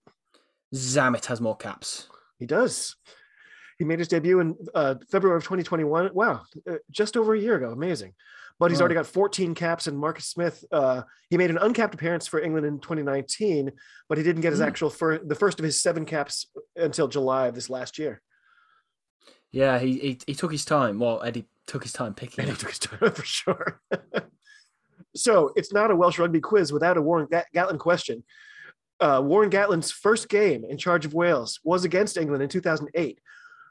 Zammit 0.74 1.26
has 1.26 1.42
more 1.42 1.58
caps. 1.58 2.08
He 2.38 2.46
does. 2.46 2.96
He 3.78 3.86
made 3.86 4.00
his 4.00 4.08
debut 4.08 4.40
in 4.40 4.56
uh, 4.76 4.96
February 5.12 5.38
of 5.38 5.44
2021. 5.44 6.12
Wow, 6.14 6.42
uh, 6.70 6.76
just 6.92 7.18
over 7.18 7.34
a 7.34 7.40
year 7.40 7.56
ago. 7.56 7.72
Amazing. 7.72 8.14
But 8.60 8.72
he's 8.72 8.80
Wow. 8.80 8.84
already 8.84 8.96
got 8.96 9.08
14 9.08 9.56
caps. 9.56 9.88
And 9.88 9.98
Marcus 9.98 10.26
Smith, 10.26 10.66
uh, 10.72 11.04
he 11.30 11.38
made 11.38 11.50
an 11.50 11.58
uncapped 11.58 11.94
appearance 11.94 12.28
for 12.28 12.42
England 12.42 12.66
in 12.66 12.80
2019, 12.80 13.72
but 14.10 14.18
he 14.18 14.24
didn't 14.24 14.42
get 14.42 14.52
his 14.52 14.60
Hmm. 14.60 14.66
actual 14.68 14.90
fir- 14.90 15.20
the 15.20 15.36
first 15.36 15.60
of 15.60 15.66
his 15.66 15.82
seven 15.82 16.06
caps 16.06 16.46
until 16.76 17.08
July 17.08 17.48
of 17.48 17.56
this 17.56 17.70
last 17.70 17.98
year. 17.98 18.22
Yeah, 19.52 19.80
he, 19.80 19.94
he 20.00 20.20
he 20.28 20.36
took 20.36 20.52
his 20.52 20.66
time. 20.66 21.00
Well, 21.00 21.24
Eddie 21.24 21.46
took 21.66 21.84
his 21.84 21.94
time 21.94 22.14
picking 22.14 22.44
Eddie 22.44 22.52
him. 22.52 22.58
took 22.58 22.70
his 22.70 22.80
time 22.80 23.12
for 23.14 23.26
sure. 23.26 23.82
so 25.16 25.52
it's 25.56 25.74
not 25.74 25.92
a 25.92 25.96
Welsh 25.96 26.20
rugby 26.20 26.40
quiz 26.40 26.72
without 26.72 26.98
a 26.98 27.02
Warren 27.02 27.28
Gatland 27.28 27.80
question. 27.80 28.24
Uh, 29.00 29.22
Warren 29.24 29.50
Gatland's 29.50 29.92
first 29.92 30.28
game 30.30 30.66
in 30.66 30.78
charge 30.78 31.06
of 31.06 31.14
Wales 31.14 31.60
was 31.64 31.86
against 31.86 32.18
England 32.18 32.44
in 32.44 32.50
2008. 32.50 33.20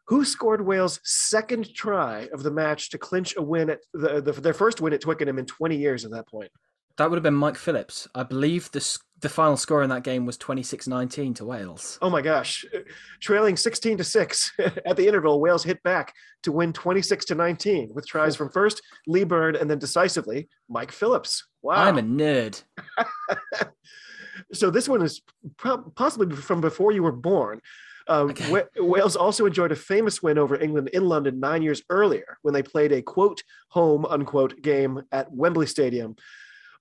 Who 0.06 0.24
scored 0.24 0.64
Wales' 0.64 1.00
second 1.04 1.74
try 1.74 2.28
of 2.32 2.42
the 2.42 2.50
match 2.50 2.88
to 2.90 2.98
clinch 2.98 3.36
a 3.36 3.42
win 3.42 3.68
at 3.68 3.80
the, 3.92 4.22
the, 4.22 4.32
their 4.32 4.54
first 4.54 4.80
win 4.80 4.94
at 4.94 5.02
Twickenham 5.02 5.38
in 5.38 5.44
20 5.44 5.76
years 5.76 6.06
at 6.06 6.12
that 6.12 6.26
point? 6.26 6.50
That 6.96 7.10
would 7.10 7.16
have 7.16 7.22
been 7.22 7.34
Mike 7.34 7.58
Phillips. 7.58 8.08
I 8.14 8.22
believe 8.22 8.70
the 8.70 8.80
the 9.20 9.28
final 9.28 9.56
score 9.56 9.82
in 9.82 9.90
that 9.90 10.04
game 10.04 10.26
was 10.26 10.38
26-19 10.38 11.34
to 11.36 11.44
Wales. 11.44 11.98
Oh 12.00 12.08
my 12.10 12.22
gosh. 12.22 12.64
Trailing 13.20 13.56
16 13.56 13.98
to 13.98 14.04
6 14.04 14.52
at 14.86 14.96
the 14.96 15.06
interval, 15.08 15.40
Wales 15.40 15.64
hit 15.64 15.82
back 15.82 16.14
to 16.44 16.52
win 16.52 16.72
26 16.72 17.24
to 17.26 17.34
19 17.34 17.90
with 17.92 18.06
tries 18.06 18.36
from 18.36 18.50
first 18.50 18.80
Lee 19.06 19.24
Byrne 19.24 19.56
and 19.56 19.68
then 19.68 19.78
decisively 19.78 20.48
Mike 20.68 20.92
Phillips. 20.92 21.46
Wow. 21.62 21.74
I'm 21.84 21.98
a 21.98 22.02
nerd. 22.02 22.62
so 24.52 24.70
this 24.70 24.88
one 24.88 25.02
is 25.02 25.20
prob- 25.56 25.94
possibly 25.94 26.34
from 26.36 26.60
before 26.60 26.92
you 26.92 27.02
were 27.02 27.12
born. 27.12 27.60
Um, 28.06 28.30
Okay. 28.30 28.50
Wa- 28.50 28.84
Wales 28.84 29.16
also 29.16 29.44
enjoyed 29.46 29.72
a 29.72 29.76
famous 29.76 30.22
win 30.22 30.38
over 30.38 30.58
England 30.58 30.88
in 30.92 31.04
London 31.06 31.40
nine 31.40 31.62
years 31.62 31.82
earlier 31.90 32.38
when 32.42 32.54
they 32.54 32.62
played 32.62 32.92
a 32.92 33.02
quote 33.02 33.42
home 33.68 34.06
unquote 34.06 34.62
game 34.62 35.02
at 35.12 35.30
Wembley 35.32 35.66
Stadium. 35.66 36.16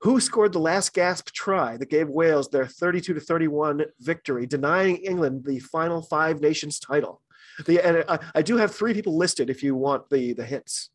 Who 0.02 0.20
scored 0.20 0.54
the 0.54 0.60
last 0.60 0.94
gasp 0.94 1.32
try 1.32 1.78
that 1.78 1.90
gave 1.90 2.08
Wales 2.08 2.50
their 2.50 2.68
32 2.68 3.16
to 3.16 3.20
31 3.20 3.86
victory, 4.00 4.46
denying 4.46 4.98
England 4.98 5.44
the 5.46 5.60
final 5.60 6.02
Five 6.02 6.40
Nations 6.40 6.80
title? 6.80 7.22
The, 7.66 7.84
and 7.84 8.04
I, 8.08 8.20
I 8.36 8.42
do 8.44 8.58
have 8.58 8.74
three 8.74 8.94
people 8.94 9.18
listed 9.18 9.50
if 9.50 9.64
you 9.64 9.76
want 9.76 10.10
the 10.10 10.34
the 10.34 10.46
hits. 10.46 10.90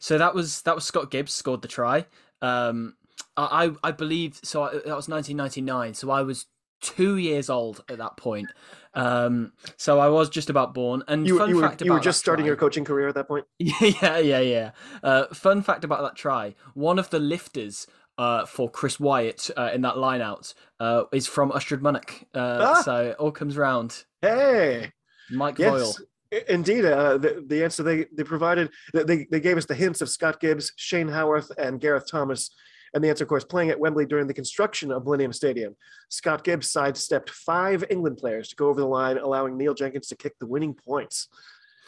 So 0.00 0.18
that 0.18 0.34
was 0.34 0.62
that 0.62 0.74
was 0.74 0.84
Scott 0.84 1.10
Gibbs 1.10 1.32
scored 1.32 1.62
the 1.62 1.68
try. 1.68 2.06
Um, 2.42 2.96
I 3.36 3.72
I 3.82 3.92
believe 3.92 4.38
so. 4.42 4.64
I, 4.64 4.72
that 4.72 4.96
was 4.96 5.08
1999. 5.08 5.94
So 5.94 6.10
I 6.10 6.22
was 6.22 6.46
two 6.82 7.16
years 7.16 7.48
old 7.48 7.82
at 7.88 7.98
that 7.98 8.16
point. 8.16 8.48
Um, 8.94 9.52
so 9.76 9.98
I 10.00 10.08
was 10.08 10.28
just 10.28 10.50
about 10.50 10.74
born. 10.74 11.02
And 11.08 11.26
You, 11.26 11.38
fun 11.38 11.48
you, 11.48 11.56
were, 11.56 11.62
fact 11.62 11.80
you 11.80 11.92
were 11.92 12.00
just 12.00 12.18
starting 12.18 12.42
try- 12.42 12.48
your 12.48 12.56
coaching 12.56 12.84
career 12.84 13.08
at 13.08 13.14
that 13.14 13.28
point. 13.28 13.46
yeah, 13.58 14.18
yeah, 14.18 14.40
yeah. 14.40 14.70
Uh, 15.02 15.26
fun 15.32 15.62
fact 15.62 15.84
about 15.84 16.02
that 16.02 16.16
try: 16.16 16.54
one 16.74 16.98
of 16.98 17.08
the 17.10 17.18
lifters 17.18 17.86
uh, 18.18 18.44
for 18.46 18.70
Chris 18.70 19.00
Wyatt 19.00 19.50
uh, 19.56 19.70
in 19.74 19.80
that 19.82 19.94
lineout 19.94 20.54
uh, 20.80 21.04
is 21.12 21.26
from 21.26 21.50
Ystrad 21.50 21.80
Mynach. 21.80 22.22
Uh, 22.34 22.58
Ah. 22.74 22.82
So 22.82 22.96
it 23.10 23.16
all 23.18 23.32
comes 23.32 23.56
round. 23.56 24.04
Hey, 24.20 24.92
Mike 25.30 25.58
Yes, 25.58 25.70
Voyle. 25.70 25.94
i- 26.32 26.44
indeed. 26.48 26.84
Uh, 26.84 27.16
the, 27.18 27.44
the 27.46 27.64
answer 27.64 27.82
they, 27.82 28.06
they 28.12 28.24
provided, 28.24 28.70
they, 28.92 29.26
they 29.30 29.40
gave 29.40 29.56
us 29.56 29.66
the 29.66 29.74
hints 29.74 30.00
of 30.00 30.08
Scott 30.08 30.40
Gibbs, 30.40 30.72
Shane 30.76 31.08
Howarth, 31.08 31.50
and 31.58 31.80
Gareth 31.80 32.06
Thomas. 32.10 32.50
And 32.94 33.02
the 33.02 33.08
answer, 33.08 33.24
of 33.24 33.28
course, 33.28 33.44
playing 33.44 33.70
at 33.70 33.80
Wembley 33.80 34.04
during 34.04 34.26
the 34.26 34.34
construction 34.34 34.92
of 34.92 35.04
Millennium 35.04 35.32
Stadium. 35.32 35.74
Scott 36.10 36.44
Gibbs 36.44 36.70
sidestepped 36.70 37.30
five 37.30 37.82
England 37.88 38.18
players 38.18 38.48
to 38.50 38.56
go 38.56 38.68
over 38.68 38.80
the 38.82 38.86
line, 38.86 39.16
allowing 39.16 39.56
Neil 39.56 39.72
Jenkins 39.72 40.08
to 40.08 40.16
kick 40.16 40.38
the 40.38 40.46
winning 40.46 40.74
points. 40.74 41.28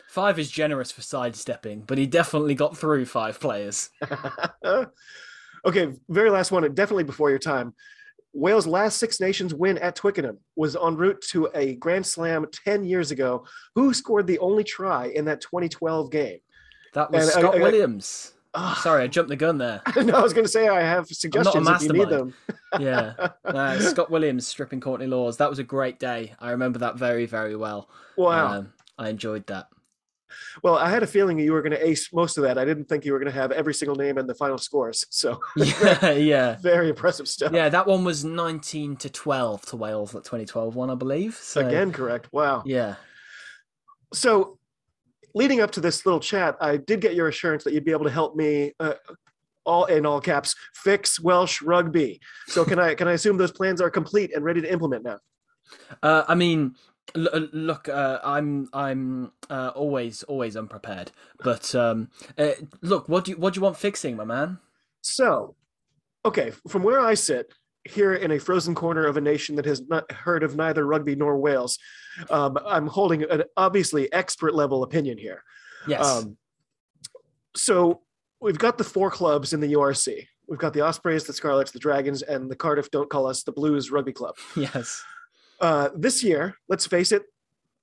Five 0.08 0.38
is 0.38 0.50
generous 0.50 0.90
for 0.90 1.02
sidestepping, 1.02 1.82
but 1.86 1.98
he 1.98 2.06
definitely 2.06 2.54
got 2.54 2.76
through 2.78 3.04
five 3.04 3.38
players. 3.38 3.90
okay, 5.66 5.92
very 6.08 6.30
last 6.30 6.50
one, 6.52 6.64
and 6.64 6.74
definitely 6.74 7.04
before 7.04 7.30
your 7.30 7.38
time. 7.38 7.74
Wales' 8.36 8.66
last 8.66 8.98
Six 8.98 9.20
Nations 9.20 9.54
win 9.54 9.78
at 9.78 9.94
Twickenham 9.94 10.38
was 10.56 10.74
en 10.74 10.96
route 10.96 11.20
to 11.30 11.48
a 11.54 11.76
Grand 11.76 12.04
Slam 12.04 12.46
10 12.64 12.84
years 12.84 13.12
ago. 13.12 13.46
Who 13.76 13.94
scored 13.94 14.26
the 14.26 14.40
only 14.40 14.64
try 14.64 15.06
in 15.06 15.24
that 15.26 15.40
2012 15.40 16.10
game? 16.10 16.38
That 16.94 17.12
was 17.12 17.24
And 17.24 17.32
Scott 17.32 17.54
I- 17.54 17.58
I- 17.58 17.62
Williams. 17.62 18.32
Ah, 18.56 18.78
Sorry, 18.84 19.02
I 19.02 19.06
jumped 19.08 19.30
the 19.30 19.36
gun 19.36 19.58
there. 19.58 19.82
no, 19.96 20.14
I 20.14 20.22
was 20.22 20.32
going 20.32 20.44
to 20.44 20.50
say 20.50 20.68
I 20.68 20.80
have 20.80 21.08
suggestions 21.08 21.68
if 21.68 21.82
you 21.82 21.92
need 21.92 22.08
them. 22.08 22.34
Yeah, 22.78 23.14
uh, 23.44 23.80
Scott 23.80 24.10
Williams 24.12 24.46
stripping 24.46 24.80
Courtney 24.80 25.08
Lawes. 25.08 25.38
That 25.38 25.50
was 25.50 25.58
a 25.58 25.64
great 25.64 25.98
day. 25.98 26.34
I 26.38 26.50
remember 26.52 26.78
that 26.80 26.96
very, 26.96 27.26
very 27.26 27.56
well. 27.56 27.88
Wow. 28.16 28.58
Um, 28.58 28.72
I 28.96 29.08
enjoyed 29.08 29.44
that. 29.48 29.66
Well, 30.62 30.76
I 30.76 30.88
had 30.90 31.02
a 31.02 31.06
feeling 31.06 31.38
you 31.38 31.52
were 31.52 31.62
going 31.62 31.72
to 31.72 31.86
ace 31.86 32.12
most 32.12 32.36
of 32.38 32.44
that. 32.44 32.58
I 32.58 32.64
didn't 32.64 32.84
think 32.86 33.04
you 33.04 33.12
were 33.12 33.18
going 33.18 33.32
to 33.32 33.38
have 33.38 33.52
every 33.52 33.74
single 33.74 33.96
name 33.96 34.18
and 34.18 34.28
the 34.28 34.34
final 34.34 34.58
scores. 34.58 35.04
So 35.10 35.40
Yeah, 35.56 36.10
yeah, 36.12 36.56
very 36.60 36.88
impressive 36.88 37.28
stuff. 37.28 37.52
yeah. 37.52 37.68
That 37.68 37.86
one 37.86 38.04
was 38.04 38.24
nineteen 38.24 38.96
to 38.96 39.10
twelve 39.10 39.62
to 39.66 39.76
Wales. 39.76 40.12
That 40.12 40.24
2012 40.24 40.74
one, 40.74 40.90
I 40.90 40.94
believe. 40.94 41.34
So, 41.36 41.66
Again, 41.66 41.92
correct. 41.92 42.28
Wow. 42.32 42.62
yeah. 42.66 42.96
So 44.12 44.58
leading 45.34 45.60
up 45.60 45.70
to 45.72 45.80
this 45.80 46.06
little 46.06 46.20
chat, 46.20 46.56
I 46.60 46.76
did 46.76 47.00
get 47.00 47.14
your 47.14 47.28
assurance 47.28 47.64
that 47.64 47.72
you'd 47.72 47.84
be 47.84 47.92
able 47.92 48.04
to 48.04 48.10
help 48.10 48.36
me. 48.36 48.72
Uh, 48.78 48.94
all 49.66 49.86
in 49.86 50.04
all 50.04 50.20
caps, 50.20 50.54
fix 50.74 51.18
Welsh 51.18 51.62
rugby. 51.62 52.20
So 52.48 52.66
can 52.66 52.78
I 52.78 52.94
can 52.94 53.08
I 53.08 53.12
assume 53.12 53.38
those 53.38 53.50
plans 53.50 53.80
are 53.80 53.88
complete 53.88 54.34
and 54.34 54.44
ready 54.44 54.60
to 54.60 54.70
implement 54.70 55.04
now? 55.04 55.18
Uh, 56.02 56.22
I 56.28 56.34
mean, 56.34 56.74
look, 57.14 57.88
uh, 57.88 58.18
I'm 58.24 58.68
I'm 58.72 59.32
uh, 59.50 59.72
always 59.74 60.22
always 60.24 60.56
unprepared. 60.56 61.12
But 61.42 61.74
um, 61.74 62.10
uh, 62.38 62.52
look, 62.82 63.08
what 63.08 63.24
do 63.24 63.32
you 63.32 63.36
what 63.36 63.54
do 63.54 63.58
you 63.58 63.62
want 63.62 63.76
fixing, 63.76 64.16
my 64.16 64.24
man? 64.24 64.58
So, 65.02 65.54
okay, 66.24 66.52
from 66.68 66.82
where 66.82 67.00
I 67.00 67.14
sit 67.14 67.52
here 67.84 68.14
in 68.14 68.30
a 68.30 68.38
frozen 68.38 68.74
corner 68.74 69.06
of 69.06 69.16
a 69.16 69.20
nation 69.20 69.56
that 69.56 69.66
has 69.66 69.82
not 69.88 70.10
heard 70.10 70.42
of 70.42 70.56
neither 70.56 70.86
rugby 70.86 71.14
nor 71.14 71.36
Wales, 71.36 71.78
um, 72.30 72.58
I'm 72.66 72.86
holding 72.86 73.22
an 73.24 73.44
obviously 73.56 74.10
expert 74.12 74.54
level 74.54 74.82
opinion 74.82 75.18
here. 75.18 75.42
Yes. 75.86 76.06
Um, 76.06 76.38
so 77.54 78.00
we've 78.40 78.58
got 78.58 78.78
the 78.78 78.84
four 78.84 79.10
clubs 79.10 79.52
in 79.52 79.60
the 79.60 79.74
URC. 79.74 80.26
We've 80.48 80.58
got 80.58 80.72
the 80.72 80.80
Ospreys, 80.80 81.24
the 81.24 81.32
Scarlets, 81.32 81.70
the 81.70 81.78
Dragons, 81.78 82.22
and 82.22 82.50
the 82.50 82.56
Cardiff 82.56 82.90
Don't 82.90 83.08
Call 83.08 83.26
Us 83.26 83.42
the 83.42 83.52
Blues 83.52 83.90
Rugby 83.90 84.12
Club. 84.12 84.36
yes. 84.56 85.02
Uh, 85.64 85.88
this 85.96 86.22
year, 86.22 86.54
let's 86.68 86.86
face 86.86 87.10
it, 87.10 87.22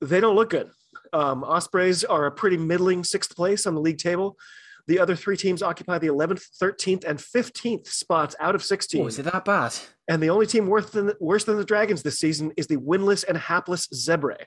they 0.01 0.19
don't 0.19 0.36
look 0.36 0.51
good. 0.51 0.69
Um, 1.13 1.43
Ospreys 1.43 2.03
are 2.03 2.27
a 2.27 2.32
pretty 2.32 2.55
middling 2.55 3.03
sixth 3.03 3.36
place 3.36 3.65
on 3.65 3.73
the 3.73 3.82
league 3.82 3.97
table. 3.97 4.38
The 4.86 4.99
other 4.99 5.15
three 5.15 5.36
teams 5.36 5.63
occupy 5.63 5.97
the 5.97 6.07
11th, 6.07 6.43
13th, 6.61 7.05
and 7.05 7.17
15th 7.17 7.88
spots 7.88 8.36
out 8.39 8.53
of 8.53 8.63
16. 8.63 9.01
Oh, 9.01 9.07
is 9.07 9.17
it 9.17 9.23
that 9.23 9.45
bad? 9.45 9.73
And 10.07 10.21
the 10.21 10.29
only 10.29 10.45
team 10.45 10.67
worse 10.67 10.91
than, 10.91 11.13
worse 11.19 11.43
than 11.45 11.57
the 11.57 11.65
Dragons 11.65 12.03
this 12.03 12.19
season 12.19 12.51
is 12.55 12.67
the 12.67 12.77
winless 12.77 13.25
and 13.27 13.36
hapless 13.36 13.88
Zebre. 13.88 14.45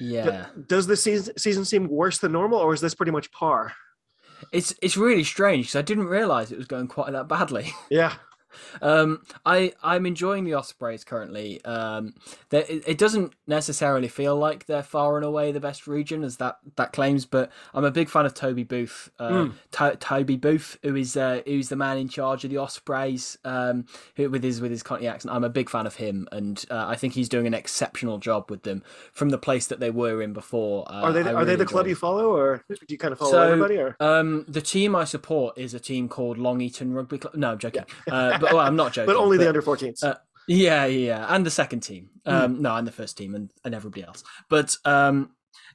Yeah. 0.00 0.46
Does 0.66 0.88
this 0.88 1.04
season, 1.04 1.38
season 1.38 1.64
seem 1.64 1.86
worse 1.86 2.18
than 2.18 2.32
normal, 2.32 2.58
or 2.58 2.74
is 2.74 2.80
this 2.80 2.96
pretty 2.96 3.12
much 3.12 3.30
par? 3.30 3.74
It's 4.50 4.74
it's 4.82 4.96
really 4.96 5.22
strange 5.22 5.66
because 5.66 5.76
I 5.76 5.82
didn't 5.82 6.06
realize 6.06 6.50
it 6.50 6.58
was 6.58 6.66
going 6.66 6.88
quite 6.88 7.12
that 7.12 7.28
badly. 7.28 7.72
Yeah. 7.90 8.14
Um, 8.80 9.22
I 9.44 9.72
I'm 9.82 10.06
enjoying 10.06 10.44
the 10.44 10.54
Ospreys 10.54 11.04
currently. 11.04 11.64
Um, 11.64 12.14
it, 12.50 12.84
it 12.86 12.98
doesn't 12.98 13.34
necessarily 13.46 14.08
feel 14.08 14.36
like 14.36 14.66
they're 14.66 14.82
far 14.82 15.16
and 15.16 15.24
away 15.24 15.52
the 15.52 15.60
best 15.60 15.86
region 15.86 16.24
as 16.24 16.36
that 16.38 16.58
that 16.76 16.92
claims, 16.92 17.26
but 17.26 17.50
I'm 17.74 17.84
a 17.84 17.90
big 17.90 18.08
fan 18.08 18.26
of 18.26 18.34
Toby 18.34 18.64
Booth. 18.64 19.10
Uh, 19.18 19.30
mm. 19.30 19.52
to- 19.72 19.96
Toby 19.96 20.36
Booth, 20.36 20.78
who 20.82 20.96
is 20.96 21.16
uh, 21.16 21.42
who's 21.46 21.68
the 21.68 21.76
man 21.76 21.98
in 21.98 22.08
charge 22.08 22.44
of 22.44 22.50
the 22.50 22.58
Ospreys, 22.58 23.38
um, 23.44 23.86
who, 24.16 24.28
with 24.30 24.42
his 24.42 24.60
with 24.60 24.70
his 24.70 24.82
Cockney 24.82 25.06
accent. 25.06 25.34
I'm 25.34 25.44
a 25.44 25.48
big 25.48 25.70
fan 25.70 25.86
of 25.86 25.96
him, 25.96 26.28
and 26.32 26.64
uh, 26.70 26.86
I 26.86 26.96
think 26.96 27.14
he's 27.14 27.28
doing 27.28 27.46
an 27.46 27.54
exceptional 27.54 28.18
job 28.18 28.50
with 28.50 28.62
them 28.62 28.82
from 29.12 29.30
the 29.30 29.38
place 29.38 29.66
that 29.68 29.80
they 29.80 29.90
were 29.90 30.22
in 30.22 30.32
before. 30.32 30.84
Uh, 30.90 31.02
are 31.02 31.12
they 31.12 31.22
the, 31.22 31.34
are 31.34 31.44
they 31.44 31.56
the 31.56 31.64
club 31.64 31.86
you 31.86 31.94
follow, 31.94 32.34
or 32.34 32.64
do 32.68 32.76
you 32.88 32.98
kind 32.98 33.12
of 33.12 33.18
follow 33.18 33.30
so, 33.30 33.42
everybody? 33.42 33.76
Or 33.76 33.96
um, 34.00 34.44
the 34.48 34.62
team 34.62 34.94
I 34.94 35.04
support 35.04 35.56
is 35.56 35.74
a 35.74 35.80
team 35.80 36.08
called 36.08 36.38
Long 36.38 36.60
Eaton 36.60 36.92
Rugby 36.92 37.18
Club. 37.18 37.34
No, 37.34 37.52
I'm 37.52 37.58
joking. 37.58 37.84
Yeah. 38.06 38.38
But 38.42 38.52
well, 38.52 38.66
I'm 38.66 38.76
not 38.76 38.92
joking. 38.94 39.06
but 39.06 39.16
only 39.16 39.36
but, 39.36 39.44
the 39.44 39.48
under 39.48 39.62
14s. 39.62 40.02
Uh, 40.02 40.14
yeah, 40.48 40.86
yeah, 40.86 41.26
and 41.28 41.46
the 41.46 41.50
second 41.50 41.80
team. 41.80 42.10
Hmm. 42.26 42.30
Um, 42.30 42.56
mm. 42.56 42.60
No, 42.60 42.76
and 42.76 42.86
the 42.86 42.92
first 42.92 43.16
team, 43.16 43.34
and, 43.34 43.50
and 43.64 43.74
everybody 43.74 44.04
else. 44.04 44.24
But 44.48 44.76
um, 44.84 45.30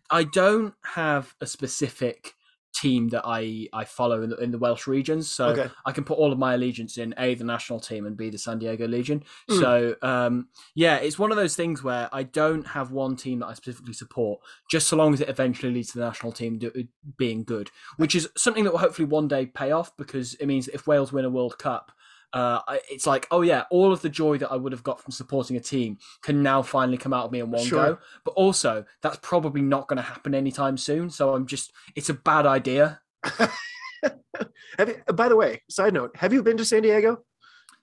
I 0.10 0.24
don't 0.24 0.74
have 0.84 1.36
a 1.42 1.48
specific 1.48 2.34
team 2.78 3.10
that 3.10 3.24
I, 3.26 3.68
I 3.74 3.86
follow 3.86 4.22
in 4.22 4.30
the, 4.30 4.38
in 4.38 4.52
the 4.52 4.58
Welsh 4.58 4.88
regions. 4.88 5.30
So 5.30 5.48
okay. 5.48 5.70
I 5.86 5.92
can 5.92 6.04
put 6.04 6.18
all 6.18 6.32
of 6.32 6.38
my 6.38 6.54
allegiance 6.54 6.98
in 6.98 7.14
A, 7.18 7.34
the 7.34 7.44
national 7.44 7.80
team, 7.80 8.06
and 8.06 8.16
B, 8.16 8.30
the 8.30 8.38
San 8.38 8.60
Diego 8.60 8.88
Legion. 8.88 9.24
Mm. 9.50 9.60
So 9.60 9.96
um, 10.02 10.50
yeah, 10.76 10.98
it's 10.98 11.18
one 11.18 11.32
of 11.32 11.38
those 11.38 11.56
things 11.56 11.84
where 11.84 12.10
I 12.12 12.24
don't 12.24 12.68
have 12.68 12.92
one 12.92 13.16
team 13.16 13.40
that 13.40 13.48
I 13.48 13.54
specifically 13.54 13.94
support, 13.94 14.42
just 14.70 14.88
so 14.88 14.96
long 14.96 15.14
as 15.14 15.22
it 15.22 15.30
eventually 15.30 15.74
leads 15.74 15.92
to 15.92 16.00
the 16.00 16.06
national 16.06 16.32
team 16.32 16.60
do, 16.60 16.72
being 17.18 17.44
good, 17.44 17.72
which 17.98 18.16
is 18.16 18.30
something 18.38 18.64
that 18.64 18.72
will 18.72 18.80
hopefully 18.80 19.08
one 19.08 19.28
day 19.28 19.46
pay 19.48 19.72
off 19.72 19.96
because 19.98 20.36
it 20.36 20.46
means 20.46 20.66
that 20.66 20.76
if 20.76 20.88
Wales 20.88 21.12
win 21.12 21.26
a 21.26 21.30
World 21.30 21.58
Cup, 21.58 21.92
uh, 22.34 22.60
it's 22.90 23.08
like, 23.08 23.28
oh 23.32 23.42
yeah, 23.42 23.64
all 23.70 23.92
of 23.92 24.02
the 24.02 24.10
joy 24.10 24.38
that 24.38 24.52
I 24.52 24.56
would 24.56 24.72
have 24.72 24.84
got 24.84 25.02
from 25.02 25.12
supporting 25.12 25.58
a 25.58 25.60
team 25.60 25.98
can 26.22 26.44
now 26.44 26.62
finally 26.62 26.98
come 26.98 27.14
out 27.14 27.26
of 27.26 27.32
me 27.32 27.40
in 27.40 27.52
one 27.52 27.66
sure. 27.66 27.86
go. 27.86 27.98
But 28.24 28.32
also, 28.32 28.86
that's 29.02 29.20
probably 29.22 29.62
not 29.62 29.88
going 29.88 29.98
to 29.98 30.04
happen 30.04 30.36
anytime 30.36 30.78
soon. 30.78 31.10
So 31.10 31.34
I'm 31.34 31.48
just, 31.48 31.72
it's 31.96 32.10
a 32.10 32.14
bad 32.14 32.46
idea. 32.46 33.00
have 33.24 34.88
you, 34.88 35.02
by 35.14 35.30
the 35.30 35.36
way, 35.36 35.62
side 35.70 35.94
note, 35.94 36.16
have 36.16 36.34
you 36.34 36.44
been 36.44 36.58
to 36.58 36.66
San 36.66 36.84
Diego? 36.84 37.24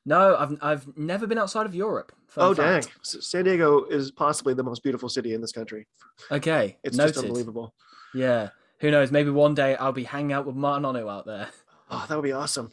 No, 0.07 0.37
I've 0.37 0.59
I've 0.61 0.97
never 0.99 1.27
been 1.27 1.39
outside 1.39 1.65
of 1.65 1.75
Europe. 1.75 2.13
oh 2.37 2.55
fact. 2.55 2.87
dang! 2.87 2.95
San 3.03 3.45
Diego 3.45 3.85
is 3.85 4.11
possibly 4.11 4.53
the 4.53 4.63
most 4.63 4.83
beautiful 4.83 5.09
city 5.09 5.33
in 5.33 5.41
this 5.41 5.53
country. 5.53 5.87
Okay, 6.31 6.77
it's 6.85 6.97
noted. 6.97 7.15
just 7.15 7.25
unbelievable. 7.25 7.75
Yeah, 8.13 8.51
who 8.81 8.91
knows? 8.91 9.11
Maybe 9.11 9.31
one 9.31 9.55
day 9.55 9.77
I'll 9.77 9.93
be 9.93 10.05
hanging 10.05 10.35
out 10.35 10.45
with 10.45 10.57
Ma'a 10.57 10.79
Nonu 10.79 11.11
out 11.11 11.27
there. 11.27 11.49
Oh, 11.91 12.05
that 12.09 12.15
would 12.15 12.23
be 12.25 12.33
awesome. 12.33 12.71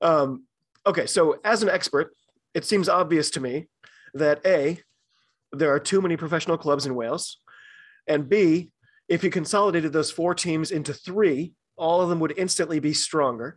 Um, 0.00 0.44
okay, 0.86 1.06
so 1.06 1.38
as 1.44 1.62
an 1.62 1.68
expert, 1.68 2.14
it 2.54 2.64
seems 2.64 2.88
obvious 2.88 3.30
to 3.30 3.40
me 3.40 3.66
that 4.14 4.40
A, 4.46 4.80
there 5.52 5.72
are 5.72 5.80
too 5.80 6.00
many 6.00 6.16
professional 6.16 6.58
clubs 6.58 6.86
in 6.86 6.94
Wales, 6.94 7.38
and 8.06 8.28
B, 8.28 8.70
if 9.08 9.22
you 9.22 9.30
consolidated 9.30 9.92
those 9.92 10.10
four 10.10 10.34
teams 10.34 10.70
into 10.70 10.92
three, 10.92 11.52
all 11.76 12.00
of 12.00 12.08
them 12.08 12.20
would 12.20 12.38
instantly 12.38 12.80
be 12.80 12.92
stronger. 12.92 13.56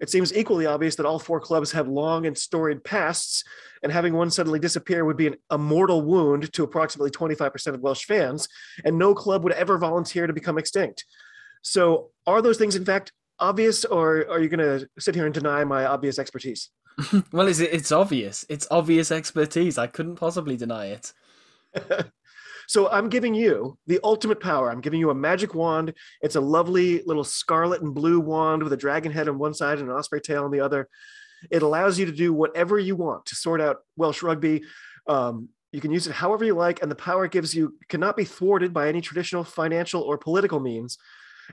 It 0.00 0.10
seems 0.10 0.34
equally 0.34 0.66
obvious 0.66 0.94
that 0.96 1.06
all 1.06 1.18
four 1.18 1.40
clubs 1.40 1.72
have 1.72 1.88
long 1.88 2.26
and 2.26 2.38
storied 2.38 2.84
pasts, 2.84 3.42
and 3.82 3.90
having 3.90 4.14
one 4.14 4.30
suddenly 4.30 4.60
disappear 4.60 5.04
would 5.04 5.16
be 5.16 5.28
an, 5.28 5.36
a 5.50 5.58
mortal 5.58 6.02
wound 6.02 6.52
to 6.52 6.62
approximately 6.62 7.10
25% 7.10 7.74
of 7.74 7.80
Welsh 7.80 8.04
fans, 8.04 8.48
and 8.84 8.96
no 8.96 9.14
club 9.14 9.42
would 9.42 9.52
ever 9.54 9.76
volunteer 9.76 10.26
to 10.26 10.32
become 10.32 10.58
extinct. 10.58 11.04
So, 11.62 12.10
are 12.26 12.40
those 12.40 12.58
things 12.58 12.76
in 12.76 12.84
fact 12.84 13.12
obvious, 13.38 13.84
or 13.84 14.26
are 14.30 14.40
you 14.40 14.48
going 14.48 14.80
to 14.80 14.88
sit 14.98 15.14
here 15.14 15.26
and 15.26 15.34
deny 15.34 15.64
my 15.64 15.86
obvious 15.86 16.18
expertise? 16.18 16.70
well, 17.32 17.46
is 17.46 17.60
it? 17.60 17.72
It's 17.72 17.92
obvious. 17.92 18.44
It's 18.48 18.66
obvious 18.70 19.10
expertise. 19.10 19.78
I 19.78 19.86
couldn't 19.86 20.16
possibly 20.16 20.56
deny 20.56 20.86
it. 20.86 21.12
so 22.66 22.88
I'm 22.90 23.08
giving 23.08 23.34
you 23.34 23.78
the 23.86 24.00
ultimate 24.02 24.40
power. 24.40 24.70
I'm 24.70 24.80
giving 24.80 25.00
you 25.00 25.10
a 25.10 25.14
magic 25.14 25.54
wand. 25.54 25.94
It's 26.22 26.36
a 26.36 26.40
lovely 26.40 27.02
little 27.04 27.24
scarlet 27.24 27.82
and 27.82 27.94
blue 27.94 28.20
wand 28.20 28.62
with 28.62 28.72
a 28.72 28.76
dragon 28.76 29.12
head 29.12 29.28
on 29.28 29.38
one 29.38 29.54
side 29.54 29.78
and 29.78 29.88
an 29.88 29.94
osprey 29.94 30.20
tail 30.20 30.44
on 30.44 30.50
the 30.50 30.60
other. 30.60 30.88
It 31.50 31.62
allows 31.62 31.98
you 31.98 32.06
to 32.06 32.12
do 32.12 32.32
whatever 32.32 32.78
you 32.78 32.96
want 32.96 33.26
to 33.26 33.36
sort 33.36 33.60
out 33.60 33.78
Welsh 33.96 34.22
rugby. 34.22 34.64
Um, 35.06 35.50
you 35.70 35.80
can 35.80 35.92
use 35.92 36.06
it 36.06 36.14
however 36.14 36.44
you 36.44 36.54
like, 36.54 36.82
and 36.82 36.90
the 36.90 36.96
power 36.96 37.26
it 37.26 37.30
gives 37.30 37.54
you 37.54 37.76
cannot 37.88 38.16
be 38.16 38.24
thwarted 38.24 38.72
by 38.72 38.88
any 38.88 39.00
traditional 39.00 39.44
financial 39.44 40.02
or 40.02 40.18
political 40.18 40.58
means 40.58 40.98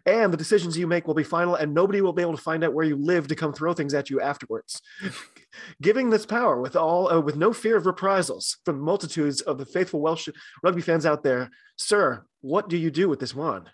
and 0.05 0.31
the 0.31 0.37
decisions 0.37 0.77
you 0.77 0.87
make 0.87 1.07
will 1.07 1.13
be 1.13 1.23
final 1.23 1.55
and 1.55 1.73
nobody 1.73 2.01
will 2.01 2.13
be 2.13 2.21
able 2.21 2.35
to 2.35 2.41
find 2.41 2.63
out 2.63 2.73
where 2.73 2.85
you 2.85 2.95
live 2.95 3.27
to 3.27 3.35
come 3.35 3.53
throw 3.53 3.73
things 3.73 3.93
at 3.93 4.09
you 4.09 4.21
afterwards. 4.21 4.81
Giving 5.81 6.09
this 6.09 6.25
power 6.25 6.59
with 6.59 6.75
all 6.75 7.11
uh, 7.11 7.19
with 7.19 7.35
no 7.35 7.53
fear 7.53 7.77
of 7.77 7.85
reprisals 7.85 8.57
from 8.65 8.79
multitudes 8.79 9.41
of 9.41 9.57
the 9.57 9.65
faithful 9.65 10.01
welsh 10.01 10.29
rugby 10.63 10.81
fans 10.81 11.05
out 11.05 11.23
there 11.23 11.49
sir 11.77 12.23
what 12.41 12.69
do 12.69 12.77
you 12.77 12.91
do 12.91 13.09
with 13.09 13.19
this 13.19 13.33
wand? 13.33 13.69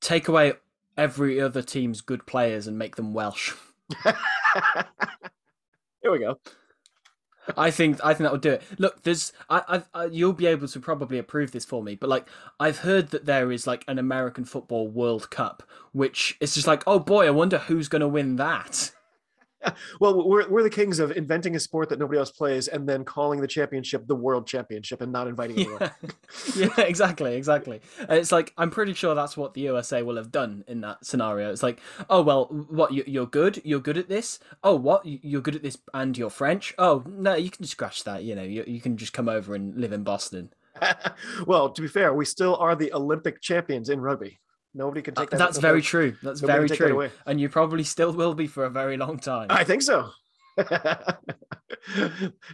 Take 0.00 0.28
away 0.28 0.54
every 0.96 1.40
other 1.40 1.62
team's 1.62 2.00
good 2.00 2.26
players 2.26 2.66
and 2.66 2.78
make 2.78 2.96
them 2.96 3.14
welsh. 3.14 3.52
Here 4.02 4.16
we 6.10 6.18
go 6.18 6.38
I 7.56 7.70
think 7.70 7.98
I 8.02 8.14
think 8.14 8.24
that 8.24 8.32
would 8.32 8.40
do 8.40 8.52
it. 8.52 8.62
Look, 8.78 9.02
there's 9.02 9.32
I, 9.50 9.82
I, 9.94 10.02
I, 10.02 10.04
you'll 10.06 10.32
be 10.32 10.46
able 10.46 10.68
to 10.68 10.80
probably 10.80 11.18
approve 11.18 11.52
this 11.52 11.64
for 11.64 11.82
me, 11.82 11.94
but 11.94 12.08
like 12.08 12.26
I've 12.58 12.78
heard 12.78 13.10
that 13.10 13.26
there 13.26 13.52
is 13.52 13.66
like 13.66 13.84
an 13.88 13.98
American 13.98 14.44
football 14.44 14.88
World 14.88 15.30
Cup, 15.30 15.62
which 15.92 16.36
is 16.40 16.54
just 16.54 16.66
like, 16.66 16.82
oh 16.86 16.98
boy, 16.98 17.26
I 17.26 17.30
wonder 17.30 17.58
who's 17.58 17.88
going 17.88 18.00
to 18.00 18.08
win 18.08 18.36
that. 18.36 18.92
well, 20.00 20.28
we're 20.28 20.48
we're 20.48 20.62
the 20.62 20.70
kings 20.70 20.98
of 20.98 21.12
inventing 21.12 21.56
a 21.56 21.60
sport 21.60 21.88
that 21.88 21.98
nobody 21.98 22.18
else 22.18 22.30
plays 22.30 22.68
and 22.68 22.88
then 22.88 23.04
calling 23.04 23.40
the 23.40 23.46
championship 23.46 24.06
the 24.06 24.14
world 24.14 24.46
championship 24.46 25.00
and 25.00 25.12
not 25.12 25.26
inviting 25.26 25.58
anyone. 25.58 25.90
Yeah, 26.56 26.68
yeah 26.78 26.84
exactly, 26.84 27.36
exactly. 27.36 27.80
It's 28.08 28.32
like 28.32 28.52
I'm 28.56 28.70
pretty 28.70 28.94
sure 28.94 29.14
that's 29.14 29.36
what 29.36 29.54
the 29.54 29.62
USA 29.62 30.02
will 30.02 30.16
have 30.16 30.30
done 30.30 30.64
in 30.66 30.80
that 30.82 31.04
scenario. 31.04 31.50
It's 31.50 31.62
like, 31.62 31.80
oh 32.08 32.22
well, 32.22 32.46
what 32.46 32.92
you, 32.92 33.22
are 33.22 33.26
good, 33.26 33.60
you're 33.64 33.80
good 33.80 33.98
at 33.98 34.08
this. 34.08 34.38
Oh, 34.62 34.76
what 34.76 35.02
you're 35.04 35.42
good 35.42 35.56
at 35.56 35.62
this, 35.62 35.78
and 35.92 36.16
you're 36.16 36.30
French. 36.30 36.74
Oh 36.78 37.04
no, 37.06 37.34
you 37.34 37.50
can 37.50 37.64
scratch 37.66 38.04
that. 38.04 38.24
You 38.24 38.34
know, 38.34 38.42
you 38.42 38.64
you 38.66 38.80
can 38.80 38.96
just 38.96 39.12
come 39.12 39.28
over 39.28 39.54
and 39.54 39.76
live 39.76 39.92
in 39.92 40.04
Boston. 40.04 40.50
well, 41.46 41.70
to 41.70 41.82
be 41.82 41.88
fair, 41.88 42.12
we 42.12 42.24
still 42.24 42.56
are 42.56 42.74
the 42.74 42.92
Olympic 42.92 43.40
champions 43.40 43.88
in 43.88 44.00
rugby. 44.00 44.40
Nobody 44.74 45.02
can 45.02 45.14
take 45.14 45.30
that. 45.30 45.38
That's 45.38 45.58
very 45.58 45.82
true. 45.82 46.16
That's 46.22 46.42
Nobody 46.42 46.66
very 46.66 46.76
true. 46.76 47.02
That 47.02 47.12
and 47.26 47.40
you 47.40 47.48
probably 47.48 47.84
still 47.84 48.12
will 48.12 48.34
be 48.34 48.48
for 48.48 48.64
a 48.64 48.70
very 48.70 48.96
long 48.96 49.18
time. 49.18 49.46
I 49.50 49.62
think 49.64 49.82
so. 49.82 50.10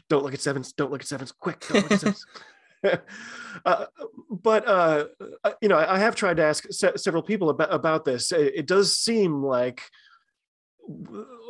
don't 0.09 0.23
look 0.23 0.35
at 0.35 0.41
sevens. 0.41 0.73
Don't 0.73 0.91
look 0.93 1.01
at 1.01 1.07
sevens. 1.07 1.33
Quick. 1.33 1.61
Don't 1.69 1.83
look 1.83 1.93
at 1.93 2.01
sevens. 2.01 2.27
uh, 3.65 3.87
but 4.31 4.67
uh, 4.67 5.07
uh, 5.45 5.53
you 5.61 5.69
know, 5.69 5.77
I 5.77 5.99
have 5.99 6.15
tried 6.15 6.39
to 6.39 6.45
ask 6.45 6.67
se- 6.71 6.97
several 6.97 7.23
people 7.23 7.51
about 7.51 7.73
about 7.73 8.05
this. 8.05 8.33
It, 8.33 8.55
it, 8.57 8.67
does 8.67 8.97
seem 8.97 9.43
like 9.43 9.83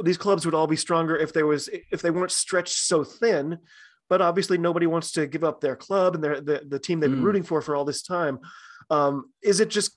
these 0.02 0.18
clubs 0.18 0.44
would 0.44 0.54
all 0.54 0.66
be 0.66 0.76
stronger 0.76 1.16
if 1.16 1.32
there 1.32 1.46
was 1.46 1.68
if 1.92 2.02
they 2.02 2.10
weren't 2.10 2.32
stretched 2.32 2.74
so 2.74 3.04
thin. 3.04 3.58
But 4.08 4.20
obviously, 4.20 4.58
nobody 4.58 4.86
wants 4.86 5.12
to 5.12 5.28
give 5.28 5.44
up 5.44 5.60
their 5.60 5.76
club 5.76 6.16
and 6.16 6.24
their 6.24 6.40
the, 6.40 6.62
the 6.66 6.80
team 6.80 6.98
they've 6.98 7.10
been 7.10 7.20
mm. 7.20 7.24
rooting 7.24 7.44
for 7.44 7.62
for 7.62 7.76
all 7.76 7.84
this 7.84 8.02
time. 8.02 8.40
Um, 8.90 9.30
is 9.40 9.60
it 9.60 9.68
just 9.68 9.96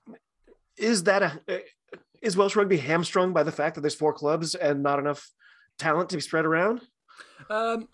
is 0.77 1.03
that 1.03 1.23
a 1.23 1.41
uh, 1.47 1.57
is 2.21 2.37
Welsh 2.37 2.55
rugby 2.55 2.77
hamstrung 2.77 3.33
by 3.33 3.43
the 3.43 3.51
fact 3.51 3.75
that 3.75 3.81
there's 3.81 3.95
four 3.95 4.13
clubs 4.13 4.55
and 4.55 4.81
not 4.81 4.97
enough 4.97 5.29
talent 5.77 6.09
to 6.09 6.17
be 6.17 6.21
spread 6.21 6.45
around? 6.45 6.81
Um, 7.49 7.89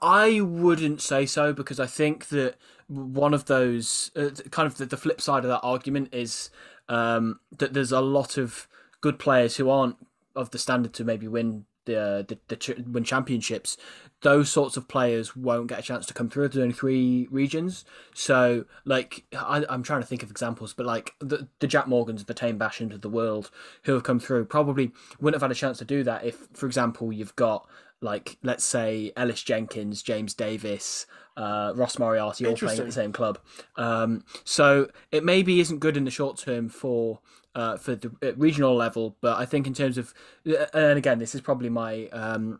I 0.00 0.40
wouldn't 0.40 1.02
say 1.02 1.26
so 1.26 1.52
because 1.52 1.78
I 1.78 1.86
think 1.86 2.28
that 2.28 2.56
one 2.88 3.34
of 3.34 3.44
those 3.44 4.10
uh, 4.16 4.30
kind 4.50 4.66
of 4.66 4.78
the, 4.78 4.86
the, 4.86 4.96
flip 4.96 5.20
side 5.20 5.44
of 5.44 5.50
that 5.50 5.60
argument 5.60 6.08
is 6.12 6.50
um, 6.88 7.38
that 7.58 7.74
there's 7.74 7.92
a 7.92 8.00
lot 8.00 8.38
of 8.38 8.66
good 9.02 9.18
players 9.18 9.56
who 9.56 9.68
aren't 9.68 9.96
of 10.34 10.50
the 10.50 10.58
standard 10.58 10.94
to 10.94 11.04
maybe 11.04 11.28
win 11.28 11.66
the, 11.84 12.38
the, 12.48 12.56
the 12.56 12.84
win 12.90 13.04
championships, 13.04 13.76
those 14.22 14.50
sorts 14.50 14.76
of 14.76 14.88
players 14.88 15.34
won't 15.34 15.68
get 15.68 15.78
a 15.78 15.82
chance 15.82 16.06
to 16.06 16.14
come 16.14 16.28
through. 16.28 16.48
There's 16.48 16.62
only 16.62 16.74
three 16.74 17.28
regions, 17.30 17.84
so 18.14 18.64
like 18.84 19.24
I, 19.36 19.64
am 19.68 19.82
trying 19.82 20.00
to 20.00 20.06
think 20.06 20.22
of 20.22 20.30
examples, 20.30 20.74
but 20.74 20.86
like 20.86 21.14
the, 21.20 21.48
the 21.58 21.66
Jack 21.66 21.88
Morgans, 21.88 22.24
the 22.24 22.34
Taine 22.34 22.58
Bashams 22.58 22.94
of 22.94 23.00
the 23.00 23.08
world 23.08 23.50
who 23.84 23.92
have 23.92 24.02
come 24.02 24.20
through 24.20 24.44
probably 24.46 24.92
wouldn't 25.20 25.40
have 25.40 25.48
had 25.48 25.54
a 25.54 25.58
chance 25.58 25.78
to 25.78 25.84
do 25.84 26.02
that 26.04 26.24
if, 26.24 26.48
for 26.52 26.66
example, 26.66 27.12
you've 27.12 27.36
got 27.36 27.66
like 28.02 28.38
let's 28.42 28.64
say 28.64 29.12
Ellis 29.16 29.42
Jenkins, 29.42 30.02
James 30.02 30.34
Davies, 30.34 31.06
uh, 31.36 31.72
Ross 31.74 31.98
Moriarty 31.98 32.46
all 32.46 32.56
playing 32.56 32.80
at 32.80 32.86
the 32.86 32.92
same 32.92 33.12
club. 33.12 33.38
Um, 33.76 34.24
so 34.44 34.88
it 35.10 35.24
maybe 35.24 35.60
isn't 35.60 35.78
good 35.78 35.96
in 35.96 36.04
the 36.04 36.10
short 36.10 36.38
term 36.38 36.68
for 36.68 37.20
uh, 37.54 37.76
for 37.76 37.96
the 37.96 38.10
regional 38.36 38.74
level, 38.74 39.16
but 39.20 39.38
I 39.38 39.44
think 39.44 39.66
in 39.66 39.74
terms 39.74 39.98
of 39.98 40.14
uh, 40.48 40.66
and 40.72 40.98
again 40.98 41.18
this 41.18 41.34
is 41.34 41.40
probably 41.40 41.68
my 41.68 42.06
um, 42.08 42.58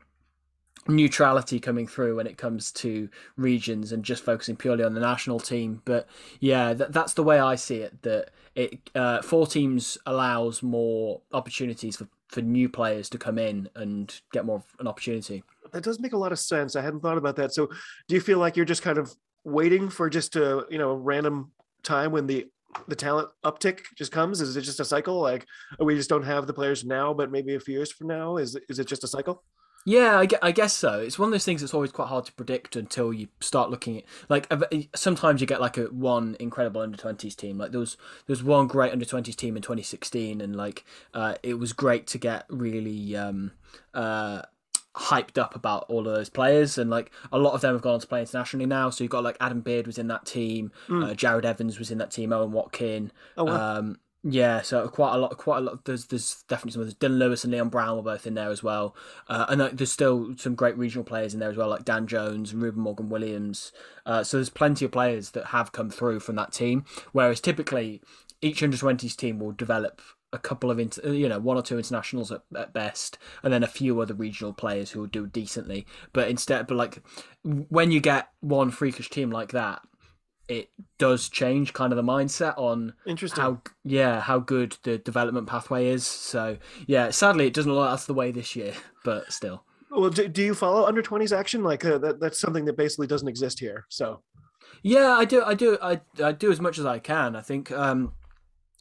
neutrality 0.89 1.61
coming 1.61 1.87
through 1.87 2.17
when 2.17 2.27
it 2.27 2.39
comes 2.39 2.73
to 2.73 3.09
regions 3.37 3.93
and 3.93 4.05
just 4.05 4.25
focusing 4.25 4.57
purely 4.57 4.85
on 4.85 4.95
the 4.95 5.01
national 5.01 5.41
team. 5.41 5.83
But 5.85 6.09
yeah, 6.41 6.73
that, 6.75 6.93
that's 6.93 7.15
the 7.15 7.23
way 7.23 7.39
I 7.39 7.55
see 7.55 7.77
it. 7.77 8.03
That 8.03 8.31
it 8.55 8.91
uh, 8.95 9.23
four 9.23 9.47
teams 9.47 9.99
allows 10.07 10.63
more 10.63 11.21
opportunities 11.33 11.97
for, 11.97 12.09
for 12.29 12.43
new 12.43 12.69
players 12.69 13.09
to 13.11 13.19
come 13.19 13.39
in 13.39 13.69
and 13.77 14.21
get 14.33 14.45
more 14.45 14.57
of 14.57 14.65
an 14.79 14.89
opportunity. 14.89 15.43
that 15.73 15.85
does 15.85 16.01
make 16.01 16.13
a 16.13 16.19
lot 16.19 16.33
of 16.33 16.39
sense. 16.39 16.77
I 16.77 16.83
hadn't 16.83 17.01
thought 17.01 17.19
about 17.19 17.37
that. 17.37 17.53
So, 17.53 17.69
do 18.09 18.15
you 18.15 18.21
feel 18.21 18.39
like 18.39 18.57
you're 18.57 18.67
just 18.67 18.83
kind 18.83 18.99
of 18.99 19.15
waiting 19.45 19.89
for 19.89 20.11
just 20.11 20.37
a 20.37 20.67
you 20.71 20.79
know 20.79 20.95
random 20.95 21.53
time 21.83 22.13
when 22.13 22.27
the 22.27 22.47
the 22.89 22.97
talent 22.97 23.29
uptick 23.45 23.81
just 23.97 24.13
comes? 24.13 24.41
Is 24.41 24.57
it 24.57 24.63
just 24.63 24.81
a 24.81 24.85
cycle? 24.85 25.21
Like 25.21 25.47
we 25.79 25.97
just 25.97 26.11
don't 26.11 26.25
have 26.25 26.47
the 26.47 26.55
players 26.55 26.85
now, 26.85 27.15
but 27.15 27.31
maybe 27.31 27.55
a 27.55 27.61
few 27.61 27.75
years 27.75 27.93
from 27.93 28.09
now, 28.09 28.37
is 28.37 28.57
is 28.69 28.79
it 28.79 28.87
just 28.87 29.05
a 29.05 29.09
cycle? 29.09 29.43
Yeah, 29.87 30.23
I, 30.43 30.53
guess 30.53 30.75
so. 30.75 31.01
It's 31.01 31.19
one 31.19 31.29
of 31.29 31.33
those 31.33 31.47
things 31.47 31.63
that's 31.63 31.73
always 31.73 31.91
quite 31.91 32.09
hard 32.09 32.27
to 32.27 32.33
predict 32.33 32.77
until 32.77 33.15
you 33.15 33.29
start 33.41 33.71
looking 33.71 33.97
at 33.97 34.05
like 34.29 34.47
sometimes 34.95 35.41
you 35.41 35.47
get 35.47 35.59
like 35.59 35.79
a 35.79 35.85
one 35.85 36.37
incredible 36.39 36.83
under 36.83 36.99
twenties 36.99 37.35
team. 37.35 37.57
Like 37.57 37.71
there 37.71 37.81
was 37.81 37.97
there 38.27 38.35
was 38.35 38.43
one 38.43 38.67
great 38.67 38.93
under 38.93 39.07
twenties 39.07 39.37
team 39.37 39.57
in 39.57 39.63
2016, 39.63 40.43
and 40.43 40.55
like 40.55 40.85
uh, 41.15 41.37
it 41.43 41.55
was 41.55 41.73
great 41.73 42.07
to 42.09 42.19
get 42.19 42.45
really 42.51 43.17
um, 43.17 43.53
uh, 43.95 44.43
hyped 44.97 45.39
up 45.39 45.55
about 45.55 45.87
all 45.89 46.07
of 46.07 46.15
those 46.15 46.29
players, 46.29 46.77
and 46.79 46.91
like 46.91 47.11
a 47.33 47.39
lot 47.39 47.55
of 47.55 47.61
them 47.61 47.75
have 47.75 47.83
gone 47.83 47.95
on 47.95 48.01
to 48.01 48.07
play 48.07 48.21
internationally 48.21 48.67
now. 48.67 48.91
So 48.91 49.05
you've 49.05 49.11
got 49.11 49.25
like 49.25 49.37
Adam 49.41 49.61
Beard 49.61 49.87
was 49.87 49.99
in 49.99 50.09
that 50.09 50.27
team, 50.27 50.73
mm. 50.89 51.05
uh, 51.05 51.15
Jarrod 51.15 51.45
Evans 51.45 51.79
was 51.79 51.91
in 51.91 51.99
that 51.99 52.11
team, 52.11 52.33
Owen 52.33 52.53
Watkin. 52.53 53.13
Oh, 53.37 53.45
wow. 53.45 53.79
um, 53.79 53.99
yeah, 54.23 54.61
so 54.61 54.87
quite 54.89 55.15
a 55.15 55.17
lot, 55.17 55.35
quite 55.39 55.59
a 55.59 55.61
lot. 55.63 55.85
There's 55.87 56.07
there's 56.07 56.45
definitely 56.47 56.73
some. 56.73 56.83
There's 56.83 56.95
Dylan 56.95 57.19
Lewis 57.19 57.43
and 57.43 57.53
Leon 57.53 57.71
Brown 57.71 57.97
were 57.97 58.03
both 58.03 58.27
in 58.27 58.35
there 58.35 58.51
as 58.51 58.63
well, 58.63 58.95
uh, 59.29 59.47
and 59.49 59.63
uh, 59.63 59.71
there's 59.73 59.93
still 59.93 60.35
some 60.37 60.55
great 60.55 60.77
regional 60.77 61.05
players 61.05 61.33
in 61.33 61.41
there 61.41 61.51
as 61.51 61.57
well, 61.57 61.69
like 61.69 61.87
Dan 61.87 62.07
Jones 62.07 62.53
and 62.53 62.61
Reuben 62.63 62.83
Morgan 62.83 63.09
Williams. 63.09 63.73
Uh, 64.05 64.23
so 64.23 64.37
there's 64.37 64.51
plenty 64.51 64.85
of 64.85 64.93
players 64.93 65.31
that 65.31 65.47
have 65.47 65.73
come 65.73 65.89
through 65.89 66.21
from 66.21 66.37
that 66.37 66.53
team. 66.53 66.85
Whereas 67.13 67.41
typically 67.41 68.03
each 68.43 68.63
under 68.63 68.77
twenties 68.77 69.17
team 69.17 69.39
will 69.39 69.53
develop 69.53 70.03
a 70.33 70.39
couple 70.39 70.71
of 70.71 70.79
inter, 70.79 71.13
you 71.13 71.29
know 71.29 71.39
one 71.39 71.57
or 71.57 71.63
two 71.63 71.77
internationals 71.77 72.31
at, 72.31 72.43
at 72.57 72.73
best, 72.73 73.19
and 73.43 73.53
then 73.53 73.63
a 73.63 73.69
few 73.69 74.01
other 74.01 74.15
regional 74.15 74.53
players 74.53 74.91
who 74.91 75.01
will 75.01 75.07
do 75.07 75.27
decently. 75.27 75.87
But 76.13 76.29
instead, 76.29 76.67
but 76.67 76.77
like 76.77 77.03
when 77.43 77.91
you 77.91 78.01
get 78.01 78.29
one 78.41 78.71
freakish 78.71 79.11
team 79.11 79.31
like 79.31 79.53
that, 79.53 79.83
it 80.51 80.69
does 80.99 81.29
change 81.29 81.73
kind 81.73 81.93
of 81.93 81.97
the 81.97 82.03
mindset 82.03 82.59
on 82.59 82.93
interesting. 83.07 83.41
how 83.41 83.63
yeah 83.85 84.21
how 84.21 84.41
good 84.41 84.77
the 84.83 84.99
development 84.99 85.47
pathway 85.47 85.89
is. 85.89 86.05
So 86.05 86.59
yeah 86.87 87.11
sadly 87.11 87.47
it 87.47 87.55
doesn't 87.55 87.73
look 87.73 87.83
like 87.83 87.93
that's 87.93 88.07
the 88.07 88.15
way 88.15 88.33
this 88.33 88.57
year 88.57 88.75
but 89.05 89.33
still. 89.33 89.65
Well 89.91 90.11
do, 90.11 90.29
do 90.29 90.43
you 90.43 90.55
follow 90.55 90.87
under 90.87 91.03
20s 91.03 91.37
action? 91.37 91.63
Like 91.63 91.85
uh, 91.85 91.99
that, 91.99 92.21
that's 92.21 92.41
something 92.41 92.65
that 92.65 92.77
basically 92.77 93.07
doesn't 93.07 93.29
exist 93.29 93.61
here 93.61 93.87
so. 93.89 94.23
Yeah 94.83 95.13
i 95.13 95.25
do 95.25 95.43
i 95.45 95.55
do 95.55 95.79
i, 95.81 96.01
I 96.23 96.33
do 96.33 96.51
as 96.51 96.61
much 96.61 96.79
as 96.79 96.85
i 96.87 96.99
can. 96.99 97.37
I 97.37 97.43
think 97.43 97.71
um 97.71 98.13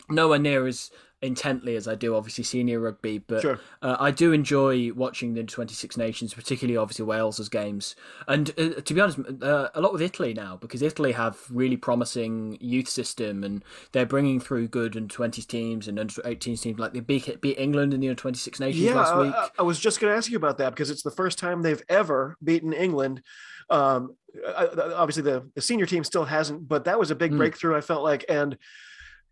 nowhere 0.10 0.40
near 0.40 0.66
as 0.66 0.90
intently 1.22 1.76
as 1.76 1.88
I 1.88 1.96
do 1.96 2.16
obviously 2.16 2.44
senior 2.44 2.80
rugby, 2.80 3.18
but 3.18 3.42
sure. 3.42 3.60
uh, 3.82 3.98
I 4.00 4.12
do 4.12 4.32
enjoy 4.32 4.92
watching 4.94 5.34
the 5.34 5.44
26 5.44 5.98
nations, 5.98 6.34
particularly 6.34 6.78
obviously 6.78 7.06
Wales's 7.06 7.50
games. 7.50 7.96
And 8.28 8.52
uh, 8.58 8.82
to 8.82 8.94
be 8.94 9.02
honest, 9.02 9.20
uh, 9.42 9.70
a 9.74 9.82
lot 9.82 9.92
with 9.92 10.02
Italy 10.02 10.34
now 10.34 10.58
because 10.58 10.82
Italy 10.82 11.12
have 11.12 11.38
really 11.50 11.76
promising 11.76 12.58
youth 12.62 12.88
system 12.88 13.44
and 13.44 13.64
they're 13.92 14.06
bringing 14.06 14.40
through 14.40 14.70
good 14.70 14.96
under 14.96 15.14
20s 15.14 15.46
teams 15.46 15.88
and 15.88 16.00
under 16.00 16.14
18s 16.22 16.62
teams. 16.62 16.80
Like 16.80 16.94
they 16.94 17.02
beat, 17.02 17.42
beat 17.42 17.60
England 17.60 17.94
in 17.94 18.00
the 18.00 18.10
under 18.10 18.20
26 18.20 18.60
nations 18.60 18.84
yeah, 18.84 18.94
last 18.94 19.18
week. 19.18 19.34
I, 19.36 19.50
I 19.60 19.64
was 19.64 19.80
just 19.80 20.00
going 20.00 20.14
to 20.14 20.18
ask 20.18 20.32
you 20.32 20.38
about 20.38 20.58
that 20.60 20.70
because 20.70 20.90
it's 20.90 21.04
the 21.04 21.12
first 21.12 21.38
time 21.38 21.62
they've 21.62 21.84
ever 21.90 22.38
beaten 22.42 22.72
England. 22.72 23.22
Um, 23.70 24.16
obviously 24.56 25.24
the, 25.24 25.50
the 25.56 25.62
senior 25.62 25.86
team 25.86 26.04
still 26.04 26.26
hasn't, 26.26 26.68
but 26.68 26.86
that 26.86 26.98
was 27.00 27.12
a 27.12 27.16
big 27.16 27.32
mm. 27.32 27.38
breakthrough. 27.38 27.76
I 27.76 27.82
felt 27.82 28.04
like, 28.04 28.26
and 28.30 28.58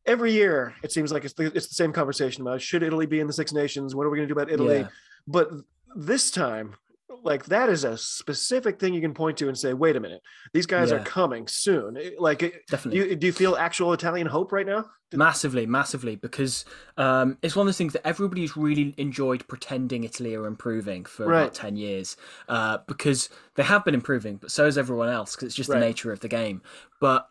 every 0.07 0.31
year 0.31 0.73
it 0.83 0.91
seems 0.91 1.11
like 1.11 1.25
it's 1.25 1.33
the, 1.33 1.45
it's 1.55 1.67
the 1.67 1.75
same 1.75 1.93
conversation 1.93 2.41
about 2.41 2.61
should 2.61 2.81
Italy 2.81 3.05
be 3.05 3.19
in 3.19 3.27
the 3.27 3.33
Six 3.33 3.53
Nations? 3.53 3.93
What 3.93 4.05
are 4.05 4.09
we 4.09 4.17
going 4.17 4.27
to 4.27 4.33
do 4.33 4.39
about 4.39 4.51
Italy? 4.51 4.79
Yeah. 4.79 4.87
But 5.27 5.51
this 5.95 6.31
time, 6.31 6.75
like 7.23 7.45
that 7.45 7.69
is 7.69 7.83
a 7.83 7.97
specific 7.97 8.79
thing 8.79 8.93
you 8.93 9.01
can 9.01 9.13
point 9.13 9.37
to 9.37 9.47
and 9.47 9.57
say, 9.57 9.73
wait 9.73 9.95
a 9.95 9.99
minute, 9.99 10.21
these 10.53 10.65
guys 10.65 10.91
yeah. 10.91 10.97
are 10.97 11.03
coming 11.03 11.47
soon. 11.47 11.97
Like, 12.17 12.39
definitely. 12.69 13.01
Do 13.01 13.07
you, 13.09 13.15
do 13.15 13.27
you, 13.27 13.33
feel 13.33 13.55
actual 13.55 13.93
Italian 13.93 14.27
hope 14.27 14.51
right 14.51 14.65
now? 14.65 14.85
Massively, 15.13 15.65
massively, 15.65 16.17
because 16.17 16.65
um, 16.97 17.37
it's 17.41 17.55
one 17.55 17.65
of 17.65 17.67
those 17.67 17.77
things 17.77 17.93
that 17.93 18.05
everybody's 18.05 18.57
really 18.57 18.93
enjoyed 18.97 19.47
pretending 19.47 20.03
Italy 20.03 20.35
are 20.35 20.45
improving 20.45 21.05
for 21.05 21.27
right. 21.27 21.43
about 21.43 21.53
ten 21.53 21.77
years, 21.77 22.17
uh, 22.49 22.79
because 22.87 23.29
they 23.55 23.63
have 23.63 23.85
been 23.85 23.93
improving, 23.93 24.35
but 24.35 24.51
so 24.51 24.65
has 24.65 24.77
everyone 24.77 25.07
else, 25.07 25.33
because 25.33 25.47
it's 25.47 25.55
just 25.55 25.69
right. 25.69 25.79
the 25.79 25.85
nature 25.85 26.11
of 26.11 26.19
the 26.19 26.27
game. 26.27 26.61
But 26.99 27.29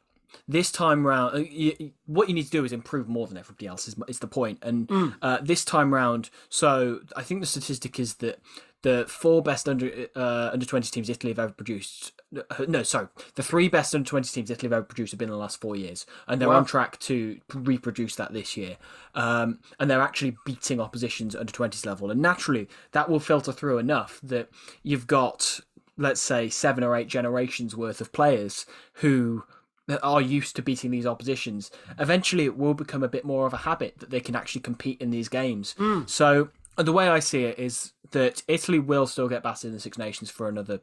this 0.49 0.71
time 0.71 1.07
round, 1.07 1.35
uh, 1.35 1.39
you, 1.39 1.93
what 2.07 2.29
you 2.29 2.35
need 2.35 2.45
to 2.45 2.51
do 2.51 2.65
is 2.65 2.73
improve 2.73 3.09
more 3.09 3.27
than 3.27 3.37
everybody 3.37 3.67
else. 3.67 3.89
Is, 3.89 3.97
is 4.09 4.19
the 4.19 4.27
point? 4.27 4.59
And 4.63 4.89
mm. 4.89 5.15
uh, 5.23 5.39
this 5.43 5.65
time 5.65 5.93
round, 5.93 6.31
so 6.49 7.01
I 7.17 7.23
think 7.23 7.41
the 7.41 7.47
statistic 7.47 7.99
is 7.99 8.15
that 8.17 8.41
the 8.83 9.05
four 9.09 9.43
best 9.43 9.69
under 9.69 9.91
uh, 10.15 10.51
under 10.53 10.65
twenty 10.65 10.89
teams 10.89 11.11
Italy 11.11 11.33
have 11.33 11.41
ever 11.41 11.53
produced. 11.53 12.13
Uh, 12.37 12.67
no, 12.69 12.85
sorry, 12.85 13.09
the 13.35 13.43
three 13.43 13.69
best 13.69 13.95
under 13.95 14.09
twenty 14.09 14.29
teams 14.29 14.49
Italy 14.49 14.69
have 14.69 14.77
ever 14.77 14.85
produced 14.85 15.11
have 15.11 15.19
been 15.19 15.29
in 15.29 15.33
the 15.33 15.39
last 15.39 15.61
four 15.61 15.75
years, 15.75 16.07
and 16.29 16.41
they're 16.41 16.51
wow. 16.51 16.59
on 16.59 16.65
track 16.65 16.99
to 17.01 17.41
reproduce 17.53 18.15
that 18.15 18.33
this 18.33 18.57
year. 18.57 18.77
Um, 19.15 19.59
and 19.81 19.91
they're 19.91 20.01
actually 20.01 20.37
beating 20.45 20.79
oppositions 20.79 21.35
under 21.35 21.53
twenties 21.53 21.85
level, 21.85 22.11
and 22.13 22.21
naturally 22.21 22.69
that 22.93 23.09
will 23.09 23.19
filter 23.19 23.51
through 23.51 23.79
enough 23.79 24.21
that 24.23 24.51
you've 24.85 25.09
got, 25.09 25.59
let's 25.97 26.21
say, 26.21 26.49
seven 26.49 26.85
or 26.85 26.95
eight 26.95 27.09
generations 27.09 27.75
worth 27.75 28.01
of 28.01 28.13
players 28.13 28.67
who 28.95 29.43
that 29.87 30.03
are 30.03 30.21
used 30.21 30.57
to 30.57 30.63
beating 30.63 30.91
these 30.91 31.07
oppositions, 31.07 31.71
eventually 31.99 32.45
it 32.45 32.57
will 32.57 32.75
become 32.75 33.03
a 33.03 33.09
bit 33.09 33.25
more 33.25 33.47
of 33.47 33.53
a 33.53 33.59
habit 33.59 33.99
that 33.99 34.11
they 34.11 34.21
can 34.21 34.35
actually 34.35 34.61
compete 34.61 35.01
in 35.01 35.11
these 35.11 35.29
games. 35.29 35.75
Mm. 35.79 36.09
So 36.09 36.49
the 36.77 36.93
way 36.93 37.09
I 37.09 37.21
see 37.21 37.45
it 37.45 37.59
is 37.59 37.93
that 38.11 38.43
Italy 38.49 38.79
will 38.79 39.07
still 39.07 39.29
get 39.29 39.43
battered 39.43 39.69
in 39.69 39.75
the 39.75 39.81
Six 39.81 39.97
Nations 39.99 40.31
for 40.31 40.49
another 40.49 40.81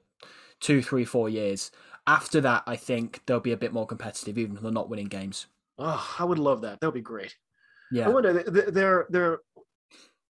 two, 0.60 0.82
three, 0.82 1.06
four 1.06 1.30
years. 1.30 1.72
After 2.08 2.42
that, 2.42 2.64
I 2.66 2.76
think 2.76 3.22
they'll 3.26 3.40
be 3.40 3.52
a 3.52 3.58
bit 3.58 3.74
more 3.74 3.86
competitive, 3.86 4.38
even 4.38 4.56
if 4.56 4.62
they're 4.62 4.72
not 4.72 4.90
winning 4.90 5.08
games. 5.08 5.48
Oh, 5.78 6.16
I 6.20 6.24
would 6.24 6.40
love 6.40 6.62
that. 6.62 6.80
That 6.80 6.88
would 6.88 6.94
be 6.94 7.02
great. 7.02 7.36
Yeah. 7.92 8.06
I 8.06 8.10
wonder, 8.10 8.44
they're, 8.44 9.06
they're 9.10 9.40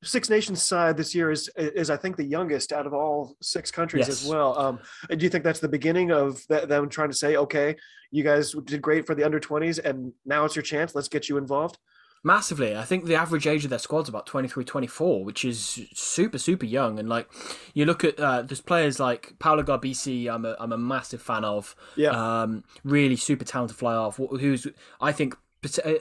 Six 0.03 0.29
Nations 0.29 0.61
side 0.61 0.97
this 0.97 1.15
year 1.15 1.31
is 1.31 1.49
is 1.57 1.89
I 1.89 1.97
think 1.97 2.17
the 2.17 2.25
youngest 2.25 2.71
out 2.73 2.85
of 2.85 2.93
all 2.93 3.35
six 3.41 3.71
countries 3.71 4.07
yes. 4.07 4.23
as 4.23 4.29
well. 4.29 4.57
Um, 4.57 4.79
do 5.09 5.23
you 5.23 5.29
think 5.29 5.43
that's 5.43 5.59
the 5.59 5.67
beginning 5.67 6.11
of 6.11 6.45
them 6.47 6.89
trying 6.89 7.09
to 7.09 7.15
say, 7.15 7.35
okay, 7.37 7.75
you 8.11 8.23
guys 8.23 8.53
did 8.65 8.81
great 8.81 9.05
for 9.05 9.15
the 9.15 9.23
under 9.23 9.39
twenties, 9.39 9.79
and 9.79 10.13
now 10.25 10.45
it's 10.45 10.55
your 10.55 10.63
chance. 10.63 10.93
Let's 10.93 11.07
get 11.07 11.29
you 11.29 11.37
involved. 11.37 11.77
Massively. 12.25 12.77
I 12.77 12.83
think 12.83 13.03
the 13.03 13.15
average 13.15 13.47
age 13.47 13.65
of 13.65 13.69
their 13.69 13.79
squad's 13.79 14.07
about 14.07 14.25
23, 14.25 14.63
24, 14.63 15.25
which 15.25 15.43
is 15.43 15.81
super, 15.93 16.37
super 16.37 16.65
young. 16.65 16.97
And 16.97 17.09
like, 17.09 17.29
you 17.73 17.83
look 17.83 18.05
at, 18.05 18.17
uh, 18.17 18.43
there's 18.43 18.61
players 18.61 18.97
like 18.97 19.33
Paolo 19.39 19.61
Garbisi, 19.61 20.33
I'm 20.33 20.45
a, 20.45 20.55
I'm 20.57 20.71
a 20.71 20.77
massive 20.77 21.21
fan 21.21 21.43
of. 21.43 21.75
Yeah. 21.97 22.11
Um, 22.11 22.63
really 22.85 23.17
super 23.17 23.43
talented 23.43 23.75
fly 23.75 23.93
off, 23.93 24.15
who's, 24.15 24.65
I 25.01 25.11
think, 25.11 25.35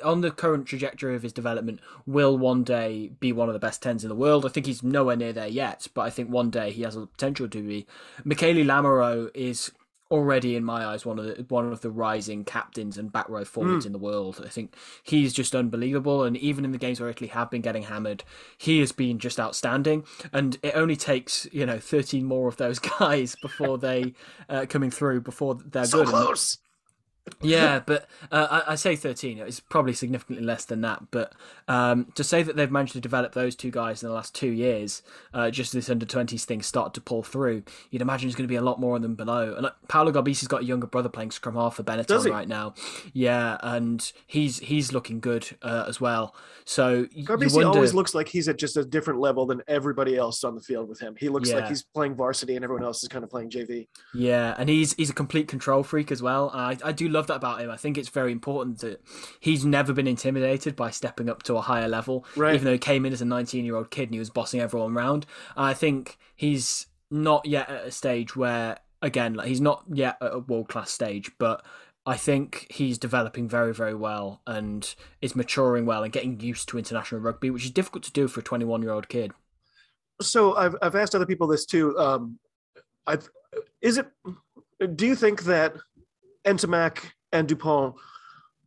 on 0.05 0.21
the 0.21 0.31
current 0.31 0.67
trajectory 0.67 1.15
of 1.15 1.23
his 1.23 1.33
development, 1.33 1.81
will 2.07 2.37
one 2.37 2.65
day 2.65 3.13
be 3.21 3.33
one 3.33 3.49
of 3.49 3.53
the 3.53 3.59
best 3.59 3.83
tens 3.83 4.05
in 4.05 4.09
the 4.09 4.15
world. 4.15 4.45
I 4.45 4.49
think 4.49 4.67
he's 4.67 4.83
nowhere 4.83 5.17
near 5.17 5.33
there 5.33 5.47
yet, 5.47 5.89
but 5.95 6.03
I 6.03 6.11
think 6.11 6.31
one 6.31 6.51
day 6.51 6.73
he 6.73 6.83
has 6.83 6.95
the 6.95 7.07
potential 7.07 7.49
to 7.49 7.63
be. 7.63 7.87
Michele 8.25 8.65
Lamaro 8.65 9.31
is 9.35 9.71
already, 10.11 10.57
in 10.57 10.63
my 10.63 10.85
eyes, 10.85 11.07
one 11.07 11.19
of 11.19 11.25
the 11.25 11.45
one 11.49 11.73
of 11.73 11.81
the 11.81 11.91
rising 11.91 12.45
captains 12.45 12.99
and 12.99 13.11
back 13.11 13.29
row 13.29 13.45
forwards 13.45 13.85
mm. 13.85 13.87
in 13.87 13.93
the 13.93 13.99
world. 13.99 14.43
I 14.45 14.49
think 14.49 14.77
he's 15.03 15.33
just 15.33 15.55
unbelievable, 15.55 16.23
and 16.23 16.37
even 16.37 16.65
in 16.65 16.73
the 16.73 16.79
games 16.79 17.01
where 17.01 17.09
Italy 17.09 17.29
have 17.29 17.51
been 17.51 17.63
getting 17.63 17.85
hammered, 17.85 18.23
he 18.59 18.81
has 18.81 18.93
been 18.93 19.19
just 19.19 19.41
outstanding. 19.41 20.05
And 20.33 20.59
it 20.63 20.77
only 20.77 20.97
takes 20.97 21.49
you 21.51 21.65
know 21.65 21.79
thirteen 21.79 22.25
more 22.25 22.47
of 22.47 22.59
those 22.59 22.79
guys 23.01 23.35
before 23.41 23.79
they 23.79 24.13
uh, 24.49 24.67
coming 24.69 24.91
through 24.91 25.23
before 25.23 25.55
they're 25.55 25.87
so 25.87 26.05
good. 26.05 26.11
Close 26.11 26.59
yeah, 27.41 27.81
but 27.85 28.09
uh, 28.31 28.63
I, 28.67 28.73
I, 28.73 28.75
say 28.75 28.97
13. 28.97 29.39
It's 29.39 29.61
probably 29.61 29.93
significantly 29.93 30.45
less 30.45 30.65
than 30.65 30.81
that. 30.81 31.05
But 31.11 31.33
um, 31.69 32.07
to 32.17 32.25
say 32.25 32.43
that 32.43 32.57
they've 32.57 32.71
managed 32.71 32.95
to 32.95 33.01
develop 33.01 33.33
those 33.33 33.55
two 33.55 33.71
guys 33.71 34.03
in 34.03 34.09
the 34.09 34.15
last 34.15 34.35
two 34.35 34.51
years, 34.51 35.03
uh, 35.33 35.51
just 35.51 35.73
this 35.73 35.89
under 35.89 36.05
20s 36.05 36.45
thing 36.45 36.63
start 36.63 36.95
to 36.95 37.01
pull 37.01 37.23
through, 37.23 37.63
you'd 37.91 38.03
imagine 38.03 38.29
there's 38.29 38.35
going 38.35 38.49
to 38.49 38.53
be 38.53 38.57
a 38.57 38.63
lot 38.63 38.81
more 38.81 38.97
of 38.97 39.03
them 39.03 39.15
below. 39.15 39.55
And 39.57 39.67
uh, 39.67 39.71
Paolo 39.89 40.11
Garbisi's 40.11 40.49
got 40.49 40.63
a 40.63 40.65
younger 40.65 40.89
brother 40.89 41.09
playing 41.09 41.31
scrum 41.31 41.55
half 41.55 41.77
for 41.77 41.85
Benetton 41.85 42.29
right 42.31 42.49
now. 42.49 42.75
Yeah, 43.13 43.59
and 43.63 44.13
he's 44.27 44.59
he's 44.59 44.93
looking 44.93 45.21
good 45.21 45.57
uh, 45.63 45.85
as 45.87 46.01
well. 46.01 46.35
So 46.65 47.05
Garbisi 47.05 47.55
wonder... 47.55 47.69
always 47.69 47.95
looks 47.95 48.15
like 48.15 48.29
he's 48.29 48.49
at 48.49 48.59
just 48.59 48.77
a 48.77 48.85
different 48.85 49.21
level 49.21 49.47
than 49.47 49.63
everybody 49.69 50.17
else 50.17 50.43
on 50.43 50.55
the 50.55 50.61
field 50.61 50.89
with 50.89 50.99
him. 50.99 51.15
He 51.19 51.29
looks 51.29 51.51
yeah. 51.51 51.57
like 51.57 51.69
he's 51.69 51.83
playing 51.83 52.15
varsity 52.15 52.57
and 52.57 52.65
everyone 52.65 52.85
else 52.85 53.03
is 53.03 53.09
kind 53.09 53.23
of 53.23 53.31
playing 53.31 53.51
JV. 53.51 53.87
Yeah, 54.13 54.55
and 54.59 54.69
he's 54.69 54.95
he's 54.95 55.11
a 55.11 55.15
complete 55.15 55.47
control 55.47 55.85
freak 55.85 56.11
as 56.11 56.21
well. 56.21 56.51
I, 56.53 56.77
I 56.85 56.93
do 56.93 57.09
love 57.13 57.27
that 57.29 57.37
about 57.37 57.61
him. 57.61 57.71
I 57.71 57.77
think 57.77 57.97
it's 57.97 58.09
very 58.09 58.33
important 58.33 58.79
that 58.81 59.03
he's 59.41 59.65
never 59.65 59.93
been 59.93 60.07
intimidated 60.07 60.77
by 60.77 60.91
stepping 60.91 61.29
up 61.29 61.43
to 61.45 61.57
a 61.57 61.61
higher 61.61 61.89
level, 61.89 62.25
right. 62.37 62.55
even 62.55 62.65
though 62.65 62.73
he 62.73 62.79
came 62.79 63.07
in 63.07 63.13
as 63.13 63.21
a 63.21 63.27
19 63.27 63.65
year 63.65 63.77
old 63.77 63.91
kid 63.91 64.05
and 64.05 64.15
he 64.15 64.19
was 64.19 64.31
bossing 64.31 64.61
everyone 64.61 64.97
around. 64.97 65.27
I 65.57 65.75
think 65.75 66.19
he's 66.35 66.87
not 67.11 67.47
yet 67.47 67.69
at 67.69 67.85
a 67.85 67.91
stage 67.91 68.35
where, 68.35 68.79
again, 69.01 69.35
like 69.35 69.49
he's 69.49 69.61
not 69.61 69.85
yet 69.93 70.17
at 70.21 70.35
a 70.35 70.39
world 70.39 70.69
class 70.69 70.91
stage, 70.91 71.31
but 71.39 71.65
I 72.05 72.17
think 72.17 72.67
he's 72.71 72.99
developing 72.99 73.49
very, 73.49 73.73
very 73.73 73.95
well 73.95 74.41
and 74.47 74.95
is 75.21 75.37
maturing 75.37 75.87
well 75.87 76.03
and 76.03 76.13
getting 76.13 76.41
used 76.41 76.69
to 76.71 76.79
international 76.79 77.21
rugby, 77.21 77.51
which 77.51 77.65
is 77.65 77.71
difficult 77.71 78.03
to 78.05 78.13
do 78.13 78.27
for 78.27 78.41
a 78.41 78.43
21 78.43 78.83
year 78.83 78.93
old 78.93 79.09
kid. 79.09 79.33
So 80.21 80.57
I've, 80.57 80.75
I've 80.83 80.97
asked 80.97 81.15
other 81.15 81.27
people 81.27 81.47
this 81.47 81.65
too. 81.65 81.97
Um, 81.99 82.39
I 83.07 83.19
is 83.81 83.99
it? 83.99 84.07
Do 84.97 85.07
you 85.07 85.15
think 85.15 85.45
that 85.45 85.75
Ntamack 86.45 86.99
and 87.33 87.49
Dupont 87.49 87.95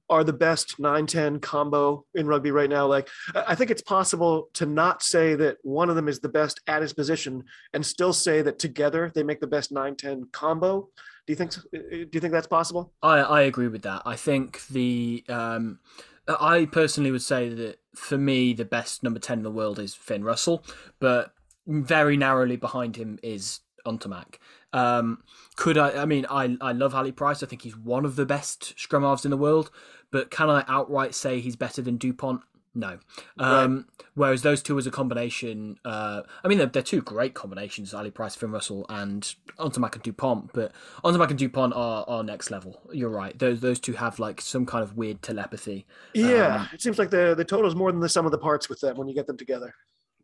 are 0.09 0.23
the 0.23 0.33
best 0.33 0.79
9-10 0.79 1.41
combo 1.41 2.05
in 2.13 2.27
rugby 2.27 2.51
right 2.51 2.69
now? 2.69 2.85
Like, 2.85 3.09
I 3.33 3.55
think 3.55 3.71
it's 3.71 3.81
possible 3.81 4.49
to 4.53 4.65
not 4.65 5.01
say 5.01 5.35
that 5.35 5.57
one 5.63 5.89
of 5.89 5.95
them 5.95 6.07
is 6.07 6.19
the 6.19 6.29
best 6.29 6.61
at 6.67 6.81
his 6.81 6.93
position 6.93 7.43
and 7.73 7.85
still 7.85 8.13
say 8.13 8.41
that 8.43 8.59
together 8.59 9.11
they 9.15 9.23
make 9.23 9.39
the 9.39 9.47
best 9.47 9.73
9-10 9.73 10.31
combo. 10.31 10.89
Do 11.25 11.33
you 11.33 11.37
think? 11.37 11.53
Do 11.71 12.09
you 12.11 12.19
think 12.19 12.33
that's 12.33 12.45
possible? 12.45 12.93
I 13.01 13.17
I 13.17 13.41
agree 13.41 13.67
with 13.67 13.81
that. 13.81 14.03
I 14.05 14.15
think 14.15 14.65
the 14.67 15.23
um, 15.27 15.79
I 16.27 16.65
personally 16.65 17.09
would 17.09 17.23
say 17.23 17.49
that 17.49 17.79
for 17.95 18.17
me 18.17 18.53
the 18.53 18.65
best 18.65 19.01
number 19.01 19.19
ten 19.19 19.39
in 19.39 19.43
the 19.43 19.49
world 19.49 19.79
is 19.79 19.95
Finn 19.95 20.23
Russell, 20.23 20.63
but 20.99 21.33
very 21.65 22.15
narrowly 22.15 22.57
behind 22.57 22.95
him 22.95 23.17
is 23.23 23.61
Ntamack. 23.87 24.35
Um, 24.75 25.23
could 25.55 25.77
I? 25.77 26.01
I 26.01 26.05
mean, 26.05 26.25
I 26.29 26.57
I 26.59 26.73
love 26.73 26.93
Ali 26.93 27.11
Price. 27.11 27.41
I 27.41 27.45
think 27.45 27.61
he's 27.61 27.77
one 27.77 28.03
of 28.05 28.15
the 28.15 28.25
best 28.25 28.77
scrum 28.77 29.03
halves 29.03 29.25
in 29.25 29.31
the 29.31 29.37
world. 29.37 29.71
But 30.11 30.29
can 30.31 30.49
I 30.49 30.63
outright 30.67 31.15
say 31.15 31.39
he's 31.39 31.55
better 31.55 31.81
than 31.81 31.97
Dupont? 31.97 32.41
No. 32.75 32.99
Um, 33.39 33.75
right. 33.75 34.07
Whereas 34.15 34.41
those 34.41 34.61
two 34.61 34.77
as 34.77 34.85
a 34.85 34.91
combination, 34.91 35.77
uh, 35.85 36.23
I 36.43 36.47
mean, 36.49 36.57
they're, 36.57 36.67
they're, 36.67 36.83
two 36.83 37.01
great 37.01 37.33
combinations, 37.33 37.93
Ali 37.93 38.11
Price, 38.11 38.35
Finn 38.35 38.51
Russell, 38.51 38.85
and 38.89 39.23
Ntamack 39.57 39.93
and 39.93 40.03
Dupont. 40.03 40.51
But 40.53 40.73
Ntamack 41.03 41.29
and 41.29 41.39
Dupont 41.39 41.73
are, 41.73 42.03
are 42.07 42.21
next 42.21 42.51
level. 42.51 42.81
You're 42.91 43.09
right. 43.09 43.37
Those 43.39 43.61
those 43.61 43.79
two 43.79 43.93
have 43.93 44.19
like 44.19 44.41
some 44.41 44.65
kind 44.65 44.83
of 44.83 44.97
weird 44.97 45.21
telepathy. 45.21 45.85
Yeah, 46.13 46.61
um, 46.61 46.69
it 46.73 46.81
seems 46.81 46.99
like 46.99 47.09
the 47.09 47.33
the 47.33 47.45
total 47.45 47.67
is 47.67 47.75
more 47.75 47.91
than 47.91 48.01
the 48.01 48.09
sum 48.09 48.25
of 48.25 48.33
the 48.33 48.37
parts 48.37 48.67
with 48.67 48.81
them 48.81 48.97
when 48.97 49.07
you 49.07 49.15
get 49.15 49.25
them 49.25 49.37
together. 49.37 49.73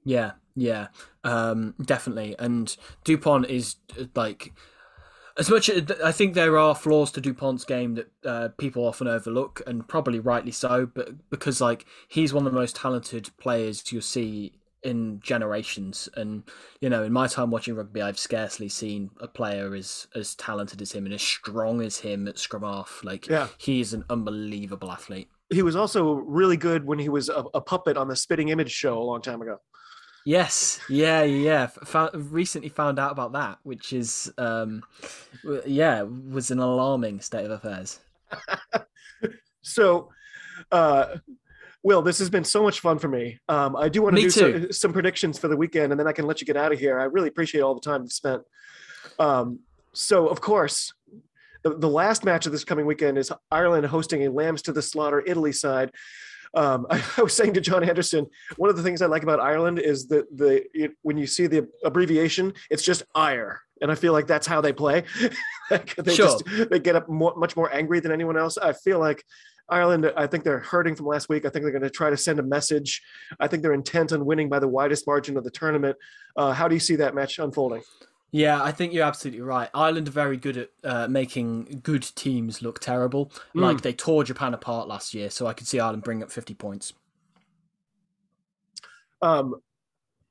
Yeah, 0.04 0.32
yeah, 0.56 0.88
um, 1.24 1.76
definitely. 1.84 2.36
And 2.40 2.76
Dupont 3.04 3.48
is 3.48 3.76
like 4.16 4.54
as 5.38 5.50
much 5.50 5.70
I 6.04 6.12
think 6.12 6.34
there 6.34 6.58
are 6.58 6.76
flaws 6.76 7.12
to 7.12 7.22
Dupont's 7.22 7.66
game 7.66 7.96
that 7.96 8.12
uh, 8.26 8.50
people 8.58 8.86
often 8.86 9.08
overlook, 9.08 9.62
and 9.66 9.88
probably 9.88 10.20
rightly 10.20 10.52
so. 10.52 10.86
But 10.86 11.30
because 11.30 11.62
like 11.62 11.86
he's 12.08 12.34
one 12.34 12.46
of 12.46 12.54
the 12.54 12.60
most 12.60 12.76
talented 12.76 13.30
players 13.40 13.92
you'll 13.92 14.02
see 14.02 14.54
in 14.84 15.20
generations, 15.22 16.10
and 16.16 16.44
you 16.82 16.90
know, 16.90 17.04
in 17.04 17.14
my 17.14 17.28
time 17.28 17.52
watching 17.52 17.76
rugby, 17.76 18.02
I've 18.02 18.20
scarcely 18.20 18.70
seen 18.70 19.12
a 19.20 19.28
player 19.28 19.74
as 19.74 20.08
as 20.16 20.36
talented 20.36 20.82
as 20.82 20.92
him 20.92 21.06
and 21.06 21.14
as 21.14 21.22
strong 21.22 21.82
as 21.82 22.00
him 22.00 22.28
at 22.28 22.38
scrum 22.38 22.64
half. 22.64 23.02
Like, 23.04 23.28
yeah. 23.28 23.48
he 23.58 23.80
is 23.80 23.94
an 23.94 24.04
unbelievable 24.10 24.92
athlete. 24.92 25.30
He 25.52 25.62
was 25.62 25.76
also 25.76 26.14
really 26.14 26.58
good 26.58 26.86
when 26.86 27.00
he 27.00 27.10
was 27.10 27.30
a, 27.30 27.44
a 27.54 27.62
puppet 27.62 27.98
on 27.98 28.08
the 28.08 28.16
Spitting 28.16 28.50
Image 28.50 28.72
show 28.72 28.98
a 28.98 29.04
long 29.04 29.22
time 29.22 29.42
ago. 29.42 29.58
Yes, 30.26 30.80
yeah, 30.88 31.24
yeah. 31.24 31.68
Found, 31.68 32.32
recently 32.32 32.70
found 32.70 33.00
out 33.00 33.12
about 33.12 33.34
that, 33.34 33.58
which 33.64 33.92
is, 33.92 34.32
um, 34.38 34.84
yeah, 35.66 36.04
was 36.04 36.52
an 36.52 36.60
alarming 36.60 37.22
state 37.22 37.46
of 37.46 37.52
affairs. 37.52 38.00
so, 39.62 40.10
uh, 40.72 41.18
Will, 41.84 42.04
this 42.04 42.20
has 42.20 42.30
been 42.30 42.44
so 42.44 42.62
much 42.62 42.80
fun 42.80 43.00
for 43.00 43.08
me. 43.08 43.40
Um, 43.50 43.76
I 43.76 43.90
do 43.90 44.04
want 44.04 44.16
to 44.16 44.22
do 44.22 44.30
some, 44.30 44.72
some, 44.72 44.94
predictions 44.94 45.40
for 45.40 45.48
the 45.48 45.58
weekend, 45.58 45.92
and 45.92 46.00
then 46.00 46.08
I 46.08 46.12
can 46.12 46.28
let 46.28 46.40
you 46.40 46.46
get 46.46 46.56
out 46.56 46.72
of 46.72 46.80
here. 46.80 47.00
I 47.00 47.06
really 47.06 47.28
appreciate 47.28 47.62
all 47.62 47.74
the 47.74 47.82
time 47.82 48.04
you've 48.04 48.14
spent. 48.14 48.44
Um, 49.18 49.62
so, 49.94 50.28
of 50.28 50.40
course, 50.42 50.94
the, 51.64 51.76
the 51.76 51.90
last 51.90 52.26
match 52.26 52.46
of 52.46 52.52
this 52.52 52.64
coming 52.64 52.86
weekend 52.86 53.18
is 53.18 53.32
Ireland 53.52 53.86
hosting 53.86 54.26
a 54.26 54.32
Lambs 54.32 54.62
to 54.64 54.74
the 54.74 54.82
Slaughter 54.82 55.24
Italy 55.26 55.52
side 55.52 55.92
um, 56.54 56.86
I, 56.90 57.04
I, 57.18 57.22
was 57.22 57.36
saying 57.36 57.54
to 57.54 57.62
John 57.62 57.88
Anderson, 57.88 58.28
one 58.58 58.70
of 58.70 58.78
the 58.78 58.84
things 58.84 59.02
I 59.02 59.06
like 59.06 59.24
about 59.24 59.40
Ireland 59.40 59.80
is 59.80 60.08
that 60.08 60.26
the 60.36 60.64
it, 60.74 60.92
when 61.02 61.18
you 61.18 61.28
see 61.28 61.48
the 61.48 61.68
abbreviation, 61.84 62.54
it's 62.70 62.84
just 62.84 63.04
ire, 63.16 63.62
and 63.82 63.92
I 63.92 63.96
feel 63.96 64.14
like 64.14 64.28
that's 64.28 64.48
how 64.48 64.62
they 64.62 64.74
play. 64.74 65.04
they 65.70 66.14
sure. 66.14 66.26
just 66.28 66.44
they 66.70 66.80
get 66.80 66.96
up 66.96 67.10
more, 67.10 67.34
much 67.36 67.56
more 67.56 67.74
angry 67.74 68.00
than 68.00 68.12
anyone 68.12 68.38
else. 68.38 68.58
I 68.58 68.74
feel 68.74 69.00
like 69.00 69.24
Ireland, 69.70 70.12
I 70.18 70.28
think 70.28 70.44
they're 70.44 70.60
hurting 70.60 70.96
from 70.96 71.06
last 71.06 71.30
week. 71.30 71.46
I 71.46 71.50
think 71.50 71.64
they're 71.64 71.72
going 71.72 71.82
to 71.84 71.90
try 71.90 72.10
to 72.10 72.18
send 72.18 72.40
a 72.40 72.44
message. 72.44 73.02
I 73.40 73.48
think 73.48 73.64
they're 73.64 73.74
intent 73.74 74.12
on 74.12 74.26
winning 74.26 74.50
by 74.50 74.60
the 74.60 74.68
widest 74.68 75.08
margin 75.08 75.38
of 75.38 75.46
the 75.46 75.52
tournament. 75.52 75.96
Uh, 76.36 76.52
how 76.52 76.68
do 76.68 76.76
you 76.76 76.80
see 76.80 76.98
that 76.98 77.16
match 77.16 77.40
unfolding? 77.40 77.82
Yeah, 78.32 78.64
I 78.64 78.72
think 78.72 78.94
you're 78.94 79.06
absolutely 79.06 79.42
right. 79.42 79.70
Ireland 79.74 80.08
are 80.08 80.12
very 80.12 80.38
good 80.38 80.58
at 80.58 80.70
uh, 80.86 81.08
making 81.10 81.82
good 81.84 82.04
teams 82.16 82.62
look 82.62 82.80
terrible. 82.80 83.28
Mm. 83.56 83.62
Like 83.62 83.82
they 83.82 83.92
tore 83.92 84.24
Japan 84.24 84.54
apart 84.54 84.88
last 84.88 85.14
year, 85.14 85.30
so 85.30 85.48
I 85.48 85.54
could 85.54 85.68
see 85.68 85.80
Ireland 85.80 86.04
bring 86.04 86.24
up 86.24 86.32
50 86.32 86.54
points. 86.54 86.94
Um, 89.22 89.56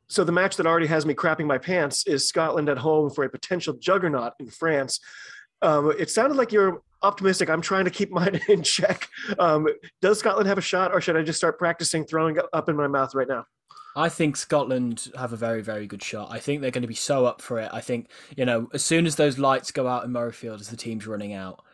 so 0.09 0.25
the 0.25 0.33
match 0.33 0.57
that 0.57 0.67
already 0.67 0.87
has 0.87 1.05
me 1.05 1.15
crapping 1.15 1.47
my 1.47 1.59
pants 1.59 2.07
is 2.07 2.27
Scotland 2.27 2.69
at 2.69 2.79
home 2.79 3.11
for 3.11 3.23
a 3.25 3.29
potential 3.29 3.75
juggernaut 3.75 4.33
in 4.41 4.51
France. 4.51 4.99
Um, 5.63 5.93
it 5.99 6.11
sounded 6.11 6.37
like 6.37 6.53
you're 6.53 6.83
optimistic. 7.03 7.51
I'm 7.51 7.61
trying 7.61 7.85
to 7.85 7.91
keep 7.91 8.11
mine 8.19 8.41
in 8.49 8.63
check. 8.63 9.09
Um, 9.39 9.69
does 10.01 10.19
Scotland 10.19 10.49
have 10.49 10.59
a 10.59 10.63
shot, 10.63 10.93
or 10.93 11.03
should 11.03 11.17
I 11.17 11.23
just 11.23 11.39
start 11.39 11.59
practicing 11.59 12.05
throwing 12.05 12.39
up 12.53 12.69
in 12.71 12.77
my 12.77 12.89
mouth 12.89 13.15
right 13.15 13.29
now? 13.29 13.45
I 13.97 14.09
think 14.09 14.37
Scotland 14.37 15.11
have 15.17 15.33
a 15.33 15.37
very, 15.37 15.63
very 15.63 15.87
good 15.87 16.03
shot. 16.03 16.29
I 16.31 16.39
think 16.39 16.61
they're 16.61 16.71
going 16.71 16.83
to 16.83 16.89
be 16.89 16.95
so 16.95 17.27
up 17.27 17.43
for 17.43 17.59
it. 17.59 17.71
I 17.73 17.81
think, 17.81 18.09
you 18.37 18.45
know, 18.45 18.69
as 18.73 18.85
soon 18.85 19.07
as 19.07 19.17
those 19.17 19.39
lights 19.39 19.73
go 19.73 19.89
out 19.89 20.05
in 20.05 20.11
Murrayfield 20.11 20.61
as 20.61 20.69
the 20.69 20.77
team's 20.77 21.07
running 21.07 21.33
out, 21.33 21.65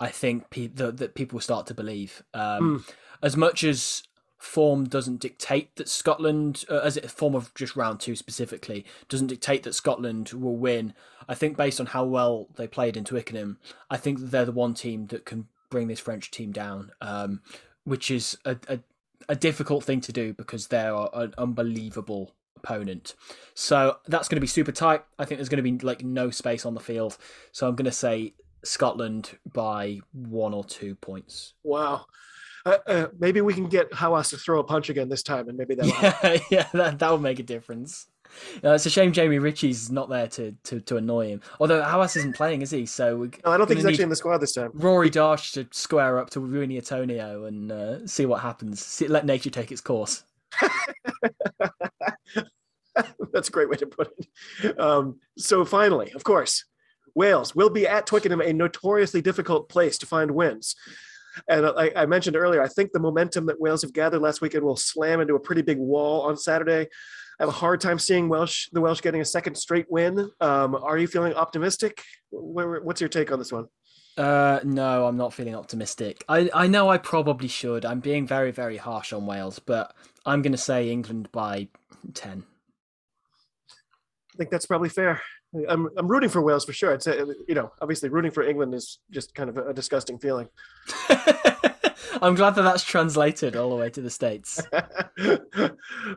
I 0.00 0.08
think 0.08 0.50
pe- 0.50 0.68
that, 0.68 0.98
that 0.98 1.14
people 1.14 1.40
start 1.40 1.66
to 1.66 1.74
believe. 1.74 2.22
Um, 2.34 2.84
mm. 2.84 2.94
As 3.22 3.36
much 3.36 3.64
as 3.64 4.02
form 4.38 4.84
doesn't 4.84 5.20
dictate 5.20 5.74
that 5.76 5.88
Scotland, 5.88 6.64
uh, 6.70 6.78
as 6.78 6.96
a 6.96 7.08
form 7.08 7.34
of 7.34 7.52
just 7.54 7.76
round 7.76 8.00
two 8.00 8.16
specifically, 8.16 8.84
doesn't 9.08 9.28
dictate 9.28 9.62
that 9.64 9.74
Scotland 9.74 10.30
will 10.30 10.56
win. 10.56 10.94
I 11.28 11.34
think 11.34 11.56
based 11.56 11.80
on 11.80 11.86
how 11.86 12.04
well 12.04 12.48
they 12.56 12.66
played 12.66 12.96
in 12.96 13.04
Twickenham, 13.04 13.58
I 13.90 13.96
think 13.96 14.20
that 14.20 14.30
they're 14.30 14.44
the 14.44 14.52
one 14.52 14.74
team 14.74 15.06
that 15.06 15.24
can 15.24 15.48
bring 15.70 15.88
this 15.88 16.00
French 16.00 16.30
team 16.30 16.52
down, 16.52 16.92
um, 17.00 17.40
which 17.84 18.10
is 18.10 18.38
a, 18.44 18.56
a 18.68 18.80
a 19.28 19.36
difficult 19.36 19.84
thing 19.84 20.00
to 20.02 20.12
do 20.12 20.32
because 20.32 20.68
they're 20.68 20.94
an 21.12 21.34
unbelievable 21.38 22.32
opponent. 22.56 23.14
So 23.54 23.98
that's 24.06 24.28
going 24.28 24.36
to 24.36 24.40
be 24.40 24.46
super 24.46 24.72
tight. 24.72 25.02
I 25.18 25.24
think 25.24 25.38
there's 25.38 25.48
going 25.48 25.62
to 25.64 25.70
be 25.70 25.84
like 25.84 26.04
no 26.04 26.30
space 26.30 26.66
on 26.66 26.74
the 26.74 26.80
field. 26.80 27.16
So 27.52 27.68
I'm 27.68 27.76
going 27.76 27.86
to 27.86 27.92
say 27.92 28.34
Scotland 28.64 29.38
by 29.52 30.00
one 30.12 30.54
or 30.54 30.64
two 30.64 30.94
points. 30.96 31.54
Wow. 31.62 32.06
Uh, 32.64 32.78
uh, 32.88 33.06
maybe 33.18 33.40
we 33.40 33.54
can 33.54 33.68
get 33.68 33.90
Haouas 33.92 34.30
to 34.30 34.36
throw 34.36 34.58
a 34.58 34.64
punch 34.64 34.90
again 34.90 35.08
this 35.08 35.22
time, 35.22 35.48
and 35.48 35.56
maybe 35.56 35.76
that. 35.76 35.86
Yeah, 36.22 36.38
yeah, 36.50 36.68
that 36.72 36.98
that 36.98 37.10
will 37.10 37.18
make 37.18 37.38
a 37.38 37.44
difference. 37.44 38.08
Uh, 38.64 38.72
it's 38.72 38.86
a 38.86 38.90
shame 38.90 39.12
Jamie 39.12 39.38
Ritchie's 39.38 39.90
not 39.90 40.08
there 40.08 40.26
to, 40.28 40.54
to, 40.64 40.80
to 40.80 40.96
annoy 40.96 41.28
him. 41.28 41.40
Although 41.60 41.82
Haouas 41.82 42.16
isn't 42.16 42.36
playing, 42.36 42.62
is 42.62 42.70
he? 42.70 42.86
So 42.86 43.28
no, 43.44 43.52
I 43.52 43.56
don't 43.56 43.66
think 43.66 43.78
he's 43.78 43.86
actually 43.86 44.04
in 44.04 44.10
the 44.10 44.16
squad 44.16 44.38
this 44.38 44.52
time. 44.52 44.70
Rory 44.74 45.10
Darge 45.16 45.52
to 45.52 45.66
square 45.70 46.18
up 46.18 46.30
to 46.30 46.40
Uini 46.40 46.78
Atonio 46.78 47.46
and 47.46 47.72
uh, 47.72 48.06
see 48.06 48.26
what 48.26 48.40
happens. 48.40 48.84
See, 48.84 49.08
let 49.08 49.26
nature 49.26 49.50
take 49.50 49.72
its 49.72 49.80
course. 49.80 50.24
That's 53.32 53.48
a 53.48 53.52
great 53.52 53.68
way 53.68 53.76
to 53.76 53.86
put 53.86 54.10
it. 54.18 54.80
Um, 54.80 55.20
so 55.36 55.64
finally, 55.64 56.12
of 56.12 56.24
course, 56.24 56.64
Wales 57.14 57.54
will 57.54 57.70
be 57.70 57.86
at 57.86 58.06
Twickenham, 58.06 58.40
a 58.40 58.52
notoriously 58.52 59.22
difficult 59.22 59.68
place 59.68 59.98
to 59.98 60.06
find 60.06 60.30
wins. 60.30 60.76
And 61.48 61.66
I, 61.66 61.90
I, 61.94 62.06
mentioned 62.06 62.36
earlier, 62.36 62.62
I 62.62 62.68
think 62.68 62.92
the 62.92 63.00
momentum 63.00 63.46
that 63.46 63.60
Wales 63.60 63.82
have 63.82 63.92
gathered 63.92 64.20
last 64.20 64.40
weekend 64.40 64.64
will 64.64 64.76
slam 64.76 65.20
into 65.20 65.34
a 65.34 65.40
pretty 65.40 65.62
big 65.62 65.78
wall 65.78 66.22
on 66.22 66.36
Saturday. 66.36 66.88
I 67.38 67.42
have 67.42 67.48
a 67.50 67.52
hard 67.52 67.82
time 67.82 67.98
seeing 67.98 68.28
Welsh, 68.28 68.68
the 68.72 68.80
Welsh 68.80 69.02
getting 69.02 69.20
a 69.20 69.24
second 69.24 69.56
straight 69.56 69.86
win. 69.90 70.30
Um, 70.40 70.74
are 70.74 70.96
you 70.96 71.06
feeling 71.06 71.34
optimistic? 71.34 72.02
What's 72.30 73.00
your 73.00 73.08
take 73.08 73.30
on 73.30 73.38
this 73.38 73.52
one? 73.52 73.66
Uh, 74.16 74.60
no, 74.64 75.06
I'm 75.06 75.18
not 75.18 75.34
feeling 75.34 75.54
optimistic. 75.54 76.24
I, 76.28 76.48
I 76.54 76.66
know 76.66 76.88
I 76.88 76.96
probably 76.96 77.48
should. 77.48 77.84
I'm 77.84 78.00
being 78.00 78.26
very, 78.26 78.50
very 78.50 78.78
harsh 78.78 79.12
on 79.12 79.26
Wales, 79.26 79.58
but 79.58 79.94
I'm 80.24 80.40
going 80.40 80.52
to 80.52 80.58
say 80.58 80.88
England 80.90 81.28
by 81.30 81.68
10. 82.14 82.42
I 83.68 84.38
think 84.38 84.50
that's 84.50 84.66
probably 84.66 84.88
fair. 84.88 85.20
I'm, 85.68 85.88
I'm 85.98 86.08
rooting 86.08 86.30
for 86.30 86.40
Wales 86.40 86.64
for 86.64 86.72
sure. 86.72 86.92
It's, 86.92 87.06
a, 87.06 87.26
you 87.46 87.54
know, 87.54 87.70
obviously 87.82 88.08
rooting 88.08 88.30
for 88.30 88.42
England 88.42 88.74
is 88.74 88.98
just 89.10 89.34
kind 89.34 89.50
of 89.50 89.58
a, 89.58 89.68
a 89.68 89.74
disgusting 89.74 90.18
feeling. 90.18 90.48
I'm 92.22 92.34
glad 92.34 92.54
that 92.54 92.62
that's 92.62 92.84
translated 92.84 93.56
all 93.56 93.70
the 93.70 93.76
way 93.76 93.90
to 93.90 94.00
the 94.00 94.10
states. 94.10 94.60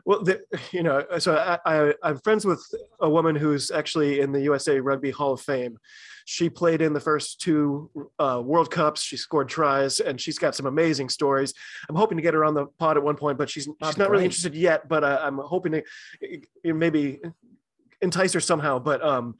well, 0.04 0.22
the, 0.22 0.40
you 0.72 0.82
know, 0.82 1.04
so 1.18 1.36
I, 1.36 1.58
I, 1.64 1.94
I'm 2.02 2.18
friends 2.18 2.44
with 2.44 2.64
a 3.00 3.08
woman 3.08 3.36
who's 3.36 3.70
actually 3.70 4.20
in 4.20 4.32
the 4.32 4.40
USA 4.42 4.80
Rugby 4.80 5.10
Hall 5.10 5.32
of 5.32 5.40
Fame. 5.40 5.78
She 6.24 6.48
played 6.48 6.80
in 6.80 6.92
the 6.92 7.00
first 7.00 7.40
two 7.40 7.90
uh, 8.18 8.40
World 8.44 8.70
Cups. 8.70 9.02
She 9.02 9.16
scored 9.16 9.48
tries, 9.48 10.00
and 10.00 10.20
she's 10.20 10.38
got 10.38 10.54
some 10.54 10.66
amazing 10.66 11.08
stories. 11.08 11.54
I'm 11.88 11.96
hoping 11.96 12.18
to 12.18 12.22
get 12.22 12.34
her 12.34 12.44
on 12.44 12.54
the 12.54 12.66
pod 12.78 12.96
at 12.96 13.02
one 13.02 13.16
point, 13.16 13.38
but 13.38 13.50
she's 13.50 13.68
she's 13.84 13.98
not 13.98 14.10
really 14.10 14.24
interested 14.24 14.54
yet. 14.54 14.88
But 14.88 15.02
uh, 15.02 15.20
I'm 15.22 15.38
hoping 15.38 15.72
to 15.72 16.72
maybe 16.72 17.20
entice 18.00 18.32
her 18.34 18.40
somehow. 18.40 18.78
But 18.78 19.02
um, 19.02 19.36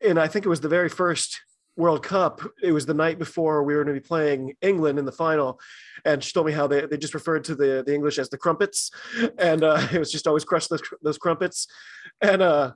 and 0.00 0.18
I 0.18 0.28
think 0.28 0.46
it 0.46 0.48
was 0.48 0.60
the 0.60 0.68
very 0.68 0.88
first 0.88 1.40
World 1.76 2.02
Cup, 2.02 2.42
it 2.62 2.72
was 2.72 2.86
the 2.86 2.94
night 2.94 3.18
before 3.18 3.62
we 3.62 3.74
were 3.74 3.84
going 3.84 3.94
to 3.94 4.00
be 4.00 4.06
playing 4.06 4.54
England 4.60 4.98
in 4.98 5.04
the 5.04 5.12
final, 5.12 5.60
and 6.04 6.22
she 6.22 6.32
told 6.32 6.46
me 6.46 6.52
how 6.52 6.66
they, 6.66 6.86
they 6.86 6.96
just 6.96 7.14
referred 7.14 7.44
to 7.44 7.54
the, 7.54 7.82
the 7.86 7.94
English 7.94 8.18
as 8.18 8.28
the 8.28 8.38
crumpets, 8.38 8.90
and 9.38 9.62
uh, 9.62 9.86
it 9.92 9.98
was 9.98 10.12
just 10.12 10.26
always 10.26 10.44
crush 10.44 10.66
those, 10.66 10.82
those 11.02 11.18
crumpets, 11.18 11.66
and 12.20 12.42
uh, 12.42 12.72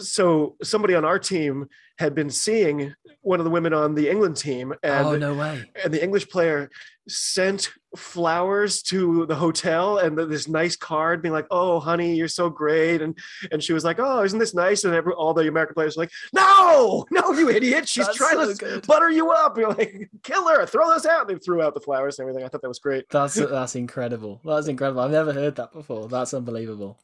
so 0.00 0.56
somebody 0.62 0.94
on 0.94 1.04
our 1.04 1.18
team 1.18 1.68
had 1.98 2.14
been 2.14 2.30
seeing 2.30 2.94
one 3.22 3.40
of 3.40 3.44
the 3.44 3.50
women 3.50 3.72
on 3.72 3.94
the 3.94 4.08
England 4.08 4.36
team, 4.36 4.72
and 4.82 5.06
oh 5.06 5.16
no 5.16 5.34
way! 5.34 5.70
And 5.82 5.92
the 5.92 6.02
English 6.02 6.28
player 6.28 6.70
sent 7.08 7.70
flowers 7.96 8.82
to 8.82 9.24
the 9.26 9.34
hotel 9.34 9.98
and 9.98 10.16
this 10.16 10.46
nice 10.46 10.76
card, 10.76 11.22
being 11.22 11.32
like, 11.32 11.46
"Oh, 11.50 11.80
honey, 11.80 12.14
you're 12.14 12.28
so 12.28 12.48
great," 12.48 13.02
and 13.02 13.18
and 13.50 13.62
she 13.62 13.72
was 13.72 13.84
like, 13.84 13.98
"Oh, 13.98 14.22
isn't 14.22 14.38
this 14.38 14.54
nice?" 14.54 14.84
And 14.84 14.94
every, 14.94 15.12
all 15.12 15.34
the 15.34 15.48
American 15.48 15.74
players 15.74 15.96
were 15.96 16.04
like, 16.04 16.12
"No, 16.32 17.04
no, 17.10 17.32
you 17.32 17.50
idiot! 17.50 17.88
She's 17.88 18.08
trying 18.14 18.36
so 18.36 18.52
to 18.52 18.54
good. 18.54 18.86
butter 18.86 19.10
you 19.10 19.30
up. 19.30 19.58
You're 19.58 19.70
like, 19.70 20.10
kill 20.22 20.48
her, 20.48 20.64
throw 20.66 20.92
this 20.94 21.06
out." 21.06 21.28
And 21.28 21.36
they 21.36 21.42
threw 21.42 21.62
out 21.62 21.74
the 21.74 21.80
flowers 21.80 22.18
and 22.18 22.28
everything. 22.28 22.44
I 22.44 22.48
thought 22.48 22.62
that 22.62 22.68
was 22.68 22.78
great. 22.78 23.08
That's 23.10 23.34
that's 23.34 23.74
incredible. 23.74 24.40
That's 24.44 24.68
incredible. 24.68 25.00
I've 25.00 25.10
never 25.10 25.32
heard 25.32 25.56
that 25.56 25.72
before. 25.72 26.08
That's 26.08 26.34
unbelievable. 26.34 26.98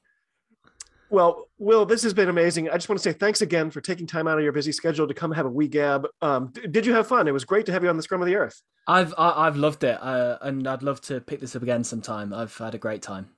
Well, 1.14 1.48
Will, 1.58 1.86
this 1.86 2.02
has 2.02 2.12
been 2.12 2.28
amazing. 2.28 2.68
I 2.68 2.74
just 2.74 2.88
want 2.88 2.98
to 2.98 3.02
say 3.08 3.12
thanks 3.12 3.40
again 3.40 3.70
for 3.70 3.80
taking 3.80 4.04
time 4.04 4.26
out 4.26 4.36
of 4.36 4.42
your 4.42 4.52
busy 4.52 4.72
schedule 4.72 5.06
to 5.06 5.14
come 5.14 5.30
have 5.30 5.46
a 5.46 5.48
wee 5.48 5.68
gab. 5.68 6.08
Um, 6.20 6.52
did 6.72 6.84
you 6.84 6.92
have 6.92 7.06
fun? 7.06 7.28
It 7.28 7.30
was 7.30 7.44
great 7.44 7.66
to 7.66 7.72
have 7.72 7.84
you 7.84 7.88
on 7.88 7.96
the 7.96 8.02
Scrum 8.02 8.20
of 8.20 8.26
the 8.26 8.34
Earth. 8.34 8.60
I've 8.88 9.14
I, 9.16 9.44
have 9.44 9.56
loved 9.56 9.84
it, 9.84 9.96
uh, 10.02 10.38
and 10.42 10.66
I'd 10.66 10.82
love 10.82 11.00
to 11.02 11.20
pick 11.20 11.38
this 11.38 11.54
up 11.54 11.62
again 11.62 11.84
sometime. 11.84 12.34
I've 12.34 12.58
had 12.58 12.74
a 12.74 12.78
great 12.78 13.00
time. 13.00 13.28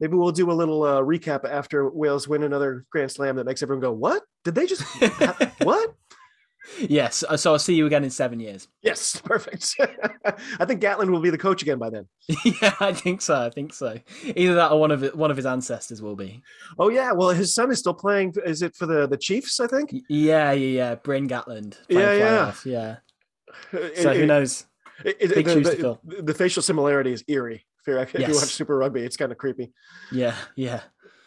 Maybe 0.00 0.16
we'll 0.16 0.32
do 0.32 0.50
a 0.50 0.54
little 0.54 0.82
uh, 0.84 1.02
recap 1.02 1.44
after 1.44 1.90
Wales 1.90 2.26
win 2.26 2.44
another 2.44 2.86
Grand 2.90 3.12
Slam 3.12 3.36
that 3.36 3.44
makes 3.44 3.62
everyone 3.62 3.82
go, 3.82 3.92
"What? 3.92 4.22
Did 4.44 4.54
they 4.54 4.64
just 4.64 4.82
what?" 5.62 5.94
Yes. 6.80 7.24
Uh, 7.28 7.36
so 7.36 7.52
I'll 7.52 7.58
see 7.58 7.74
you 7.74 7.86
again 7.86 8.04
in 8.04 8.10
seven 8.10 8.40
years. 8.40 8.68
Yes, 8.82 9.20
perfect. 9.24 9.74
I 9.80 10.64
think 10.64 10.82
Gatland 10.82 11.10
will 11.10 11.20
be 11.20 11.30
the 11.30 11.38
coach 11.38 11.62
again 11.62 11.78
by 11.78 11.90
then. 11.90 12.06
yeah, 12.44 12.74
I 12.80 12.92
think 12.92 13.22
so. 13.22 13.40
I 13.40 13.50
think 13.50 13.72
so. 13.72 13.98
Either 14.24 14.54
that 14.54 14.72
or 14.72 14.80
one 14.80 14.90
of 14.90 15.02
one 15.14 15.30
of 15.30 15.36
his 15.36 15.46
ancestors 15.46 16.02
will 16.02 16.16
be. 16.16 16.42
Oh 16.78 16.88
yeah. 16.88 17.12
Well, 17.12 17.30
his 17.30 17.54
son 17.54 17.70
is 17.70 17.78
still 17.78 17.94
playing. 17.94 18.34
Is 18.44 18.62
it 18.62 18.76
for 18.76 18.86
the 18.86 19.06
the 19.06 19.16
Chiefs? 19.16 19.60
I 19.60 19.66
think. 19.66 19.94
Yeah, 20.08 20.52
yeah, 20.52 20.52
yeah. 20.52 20.94
Bryn 20.96 21.28
Gatland. 21.28 21.78
Yeah, 21.88 22.12
yeah, 22.12 22.54
yeah. 22.64 22.96
So 23.96 24.14
who 24.14 24.26
knows? 24.26 24.66
It, 25.04 25.16
it, 25.20 25.34
Big 25.34 25.46
the, 25.46 25.52
shoes 25.52 25.66
the, 25.66 25.76
to 25.76 25.80
fill. 25.80 26.00
The, 26.04 26.34
facial 26.34 26.62
similarity 26.62 27.12
is 27.12 27.24
eerie. 27.28 27.64
If 27.86 28.12
yes. 28.12 28.28
you 28.28 28.34
watch 28.34 28.48
Super 28.48 28.76
Rugby, 28.76 29.00
it's 29.00 29.16
kind 29.16 29.32
of 29.32 29.38
creepy. 29.38 29.72
Yeah, 30.12 30.34
yeah. 30.56 30.82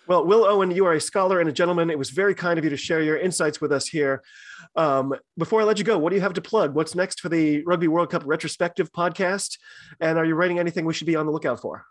Well, 0.08 0.26
Will 0.26 0.46
Owen, 0.46 0.72
you 0.72 0.86
are 0.86 0.94
a 0.94 1.02
scholar 1.02 1.40
and 1.40 1.48
a 1.50 1.52
gentleman. 1.52 1.90
It 1.90 1.98
was 1.98 2.10
very 2.10 2.36
kind 2.36 2.60
of 2.60 2.64
you 2.64 2.70
to 2.70 2.78
share 2.78 3.02
your 3.02 3.18
insights 3.18 3.62
with 3.62 3.72
us 3.72 3.88
here. 3.88 4.22
Um, 4.76 5.14
before 5.38 5.62
I 5.62 5.64
let 5.66 5.78
you 5.78 5.84
go, 5.84 5.98
what 5.98 6.10
do 6.10 6.16
you 6.16 6.22
have 6.22 6.34
to 6.34 6.42
plug? 6.42 6.74
What's 6.74 6.96
next 6.96 7.20
for 7.20 7.30
the 7.30 7.64
Rugby 7.64 7.88
World 7.88 8.10
Cup 8.10 8.24
retrospective 8.26 8.92
podcast? 8.92 9.58
And 10.00 10.18
are 10.18 10.26
you 10.26 10.36
writing 10.36 10.60
anything 10.60 10.86
we 10.86 10.94
should 10.94 11.08
be 11.08 11.16
on 11.16 11.26
the 11.26 11.32
lookout 11.32 11.62
for? 11.62 11.86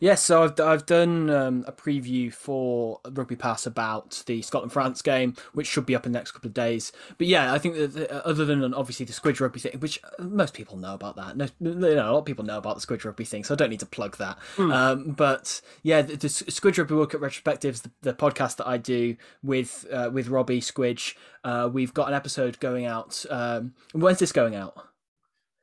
Yes, 0.00 0.24
so 0.24 0.42
I've 0.42 0.60
I've 0.60 0.86
done 0.86 1.30
um, 1.30 1.64
a 1.66 1.72
preview 1.72 2.32
for 2.32 3.00
Rugby 3.10 3.36
Pass 3.36 3.66
about 3.66 4.22
the 4.26 4.42
Scotland 4.42 4.72
France 4.72 5.02
game, 5.02 5.34
which 5.52 5.66
should 5.66 5.86
be 5.86 5.94
up 5.94 6.06
in 6.06 6.12
the 6.12 6.18
next 6.18 6.32
couple 6.32 6.48
of 6.48 6.54
days. 6.54 6.92
But 7.18 7.26
yeah, 7.26 7.52
I 7.52 7.58
think 7.58 7.76
that 7.76 7.92
the, 7.94 8.26
other 8.26 8.44
than 8.44 8.74
obviously 8.74 9.06
the 9.06 9.12
Squidge 9.12 9.40
Rugby 9.40 9.60
thing, 9.60 9.78
which 9.78 10.00
most 10.18 10.54
people 10.54 10.76
know 10.76 10.94
about 10.94 11.16
that, 11.16 11.36
no, 11.36 11.46
you 11.60 11.74
know, 11.74 12.10
a 12.10 12.12
lot 12.12 12.18
of 12.18 12.24
people 12.24 12.44
know 12.44 12.58
about 12.58 12.80
the 12.80 12.86
Squidge 12.86 13.04
Rugby 13.04 13.24
thing, 13.24 13.44
so 13.44 13.54
I 13.54 13.56
don't 13.56 13.70
need 13.70 13.80
to 13.80 13.86
plug 13.86 14.16
that. 14.18 14.38
Mm. 14.56 14.74
Um, 14.74 15.10
but 15.12 15.60
yeah, 15.82 16.02
the, 16.02 16.16
the 16.16 16.28
Squidge 16.28 16.78
Rugby 16.78 16.94
World 16.94 17.10
Cup 17.10 17.20
retrospectives, 17.20 17.82
the, 17.82 17.90
the 18.02 18.14
podcast 18.14 18.56
that 18.56 18.66
I 18.66 18.78
do 18.78 19.16
with 19.42 19.86
uh, 19.90 20.10
with 20.12 20.28
Robbie 20.28 20.60
Squidge, 20.60 21.14
uh, 21.44 21.68
we've 21.72 21.94
got 21.94 22.08
an 22.08 22.14
episode 22.14 22.60
going 22.60 22.86
out. 22.86 23.24
Um, 23.30 23.74
when's 23.92 24.18
this 24.18 24.32
going 24.32 24.54
out? 24.54 24.76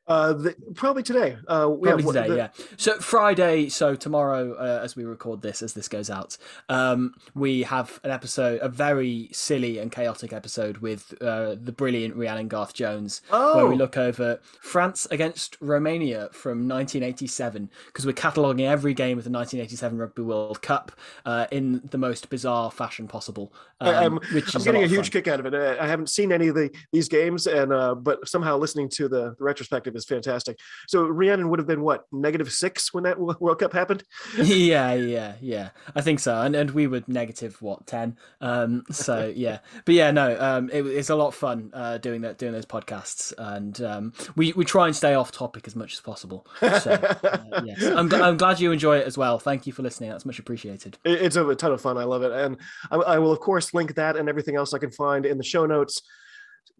Uh, 0.05 0.33
the, 0.33 0.55
probably 0.75 1.03
today. 1.03 1.37
Uh, 1.47 1.67
probably 1.67 2.03
yeah, 2.03 2.11
today, 2.11 2.27
the... 2.27 2.35
yeah. 2.35 2.47
So 2.75 2.99
Friday, 2.99 3.69
so 3.69 3.95
tomorrow, 3.95 4.53
uh, 4.55 4.81
as 4.83 4.95
we 4.95 5.05
record 5.05 5.41
this, 5.41 5.61
as 5.61 5.73
this 5.73 5.87
goes 5.87 6.09
out, 6.09 6.37
um, 6.67 7.13
we 7.35 7.63
have 7.63 8.01
an 8.03 8.11
episode, 8.11 8.59
a 8.61 8.67
very 8.67 9.29
silly 9.31 9.77
and 9.79 9.91
chaotic 9.91 10.33
episode 10.33 10.77
with 10.77 11.13
uh, 11.21 11.55
the 11.61 11.71
brilliant 11.71 12.15
Rhiannon 12.15 12.49
Garth 12.49 12.73
Jones, 12.73 13.21
oh. 13.31 13.55
where 13.55 13.67
we 13.67 13.75
oh! 13.75 13.77
look 13.77 13.97
over 13.97 14.39
France 14.61 15.07
against 15.09 15.55
Romania 15.61 16.29
from 16.33 16.67
1987 16.67 17.69
because 17.87 18.05
we're 18.05 18.11
cataloguing 18.11 18.65
every 18.65 18.93
game 18.93 19.17
of 19.17 19.23
the 19.23 19.31
1987 19.31 19.97
Rugby 19.97 20.21
World 20.21 20.61
Cup 20.61 20.91
uh, 21.25 21.47
in 21.51 21.81
the 21.91 21.97
most 21.97 22.29
bizarre 22.29 22.71
fashion 22.71 23.07
possible. 23.07 23.53
Um, 23.79 24.19
which 24.33 24.55
I'm 24.55 24.63
getting 24.63 24.81
a, 24.81 24.85
a 24.85 24.87
huge 24.87 25.11
kick 25.11 25.27
out 25.27 25.39
of 25.39 25.45
it. 25.45 25.53
I 25.53 25.87
haven't 25.87 26.09
seen 26.09 26.31
any 26.31 26.47
of 26.47 26.55
the 26.55 26.69
these 26.91 27.09
games, 27.09 27.47
and 27.47 27.73
uh, 27.73 27.95
but 27.95 28.27
somehow 28.27 28.57
listening 28.57 28.87
to 28.89 29.09
the, 29.09 29.35
the 29.37 29.43
retrospective 29.43 29.92
is 29.95 30.05
fantastic. 30.05 30.59
So 30.87 31.05
Rhiannon 31.05 31.49
would 31.49 31.59
have 31.59 31.67
been 31.67 31.81
what 31.81 32.05
negative 32.11 32.51
six 32.51 32.93
when 32.93 33.03
that 33.03 33.19
World 33.19 33.59
Cup 33.59 33.73
happened. 33.73 34.03
yeah, 34.37 34.93
yeah, 34.93 35.33
yeah. 35.41 35.69
I 35.95 36.01
think 36.01 36.19
so. 36.19 36.41
And 36.41 36.55
and 36.55 36.71
we 36.71 36.87
were 36.87 37.03
negative 37.07 37.61
what 37.61 37.85
ten. 37.87 38.17
Um, 38.41 38.83
so 38.91 39.31
yeah, 39.35 39.59
but 39.85 39.95
yeah, 39.95 40.11
no. 40.11 40.37
Um, 40.39 40.69
it, 40.71 40.85
it's 40.85 41.09
a 41.09 41.15
lot 41.15 41.27
of 41.27 41.35
fun 41.35 41.71
uh, 41.73 41.97
doing 41.97 42.21
that, 42.21 42.37
doing 42.37 42.53
those 42.53 42.65
podcasts, 42.65 43.33
and 43.37 43.81
um, 43.81 44.13
we 44.35 44.53
we 44.53 44.65
try 44.65 44.87
and 44.87 44.95
stay 44.95 45.13
off 45.13 45.31
topic 45.31 45.67
as 45.67 45.75
much 45.75 45.93
as 45.93 46.01
possible. 46.01 46.45
So 46.59 46.91
uh, 46.91 47.61
yes, 47.65 47.83
I'm 47.83 48.13
I'm 48.13 48.37
glad 48.37 48.59
you 48.59 48.71
enjoy 48.71 48.97
it 48.97 49.07
as 49.07 49.17
well. 49.17 49.39
Thank 49.39 49.67
you 49.67 49.73
for 49.73 49.83
listening. 49.83 50.09
That's 50.09 50.25
much 50.25 50.39
appreciated. 50.39 50.97
It's 51.05 51.35
a 51.35 51.55
ton 51.55 51.71
of 51.71 51.81
fun. 51.81 51.97
I 51.97 52.03
love 52.03 52.23
it, 52.23 52.31
and 52.31 52.57
I, 52.91 52.95
I 52.97 53.19
will 53.19 53.31
of 53.31 53.39
course 53.39 53.73
link 53.73 53.95
that 53.95 54.15
and 54.15 54.29
everything 54.29 54.55
else 54.55 54.73
I 54.73 54.79
can 54.79 54.91
find 54.91 55.25
in 55.25 55.37
the 55.37 55.43
show 55.43 55.65
notes 55.65 56.01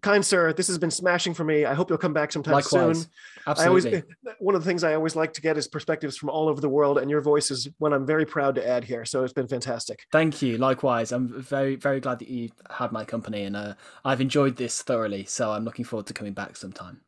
kind 0.04 0.24
sir, 0.24 0.54
this 0.54 0.68
has 0.68 0.78
been 0.78 0.92
smashing 0.92 1.34
for 1.34 1.44
me. 1.44 1.66
I 1.66 1.74
hope 1.74 1.90
you'll 1.90 1.98
come 1.98 2.14
back 2.14 2.32
sometime 2.32 2.54
Likewise. 2.54 3.02
soon. 3.02 3.10
Absolutely. 3.48 3.92
I 3.92 3.96
always, 3.96 4.36
one 4.40 4.54
of 4.54 4.64
the 4.64 4.70
things 4.70 4.84
I 4.84 4.94
always 4.94 5.16
like 5.16 5.34
to 5.34 5.42
get 5.42 5.58
is 5.58 5.68
perspectives 5.68 6.18
from 6.18 6.30
all 6.30 6.48
over 6.50 6.62
the 6.62 6.70
world, 6.70 7.00
and 7.00 7.10
your 7.10 7.22
voice 7.22 7.50
is 7.50 7.70
one 7.80 7.94
I'm 7.94 8.06
very 8.06 8.26
proud 8.26 8.56
to 8.56 8.68
add 8.68 8.84
here. 8.84 9.06
So 9.06 9.24
it's 9.24 9.34
been 9.34 9.48
fantastic. 9.48 10.06
Thank 10.12 10.42
you. 10.42 10.58
Likewise, 10.58 11.12
I'm 11.12 11.42
very, 11.42 11.76
very 11.76 12.00
glad 12.00 12.20
that 12.20 12.28
you 12.28 12.50
had 12.70 12.92
my 12.92 13.06
company, 13.06 13.44
and 13.46 13.56
uh, 13.56 13.74
I've 14.06 14.22
enjoyed 14.22 14.58
this 14.58 14.82
thoroughly. 14.84 15.26
So 15.26 15.52
I'm 15.52 15.64
looking 15.64 15.86
forward 15.86 16.06
to 16.08 16.14
coming 16.14 16.34
back 16.34 16.56
sometime. 16.56 17.02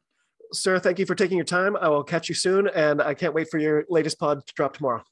Sir, 0.51 0.79
thank 0.79 0.99
you 0.99 1.05
for 1.05 1.15
taking 1.15 1.37
your 1.37 1.45
time. 1.45 1.75
I 1.75 1.89
will 1.89 2.03
catch 2.03 2.29
you 2.29 2.35
soon, 2.35 2.67
and 2.69 3.01
I 3.01 3.13
can't 3.13 3.33
wait 3.33 3.49
for 3.51 3.59
your 3.59 3.85
latest 3.89 4.19
pod 4.19 4.45
to 4.47 4.53
drop 4.53 4.77
tomorrow. 4.77 5.03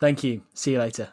Thank 0.00 0.24
you. 0.24 0.42
See 0.54 0.72
you 0.72 0.78
later. 0.78 1.08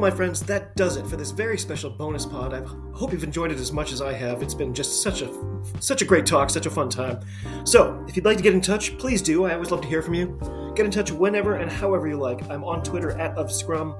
My 0.00 0.10
friends, 0.10 0.42
that 0.42 0.74
does 0.76 0.96
it 0.96 1.06
for 1.06 1.16
this 1.16 1.30
very 1.30 1.58
special 1.58 1.90
bonus 1.90 2.24
pod. 2.24 2.54
I 2.54 2.62
hope 2.96 3.12
you've 3.12 3.24
enjoyed 3.24 3.52
it 3.52 3.58
as 3.58 3.72
much 3.72 3.92
as 3.92 4.00
I 4.00 4.12
have. 4.12 4.42
It's 4.42 4.54
been 4.54 4.74
just 4.74 5.02
such 5.02 5.22
a 5.22 5.30
such 5.78 6.02
a 6.02 6.04
great 6.04 6.26
talk, 6.26 6.50
such 6.50 6.66
a 6.66 6.70
fun 6.70 6.88
time. 6.88 7.20
So, 7.64 8.04
if 8.08 8.16
you'd 8.16 8.24
like 8.24 8.38
to 8.38 8.42
get 8.42 8.54
in 8.54 8.60
touch, 8.60 8.96
please 8.98 9.20
do. 9.20 9.44
I 9.44 9.54
always 9.54 9.70
love 9.70 9.82
to 9.82 9.88
hear 9.88 10.02
from 10.02 10.14
you. 10.14 10.38
Get 10.74 10.86
in 10.86 10.90
touch 10.90 11.12
whenever 11.12 11.56
and 11.56 11.70
however 11.70 12.08
you 12.08 12.16
like. 12.18 12.48
I'm 12.50 12.64
on 12.64 12.82
Twitter 12.82 13.18
at 13.18 13.36
of 13.36 13.52
Scrum. 13.52 13.94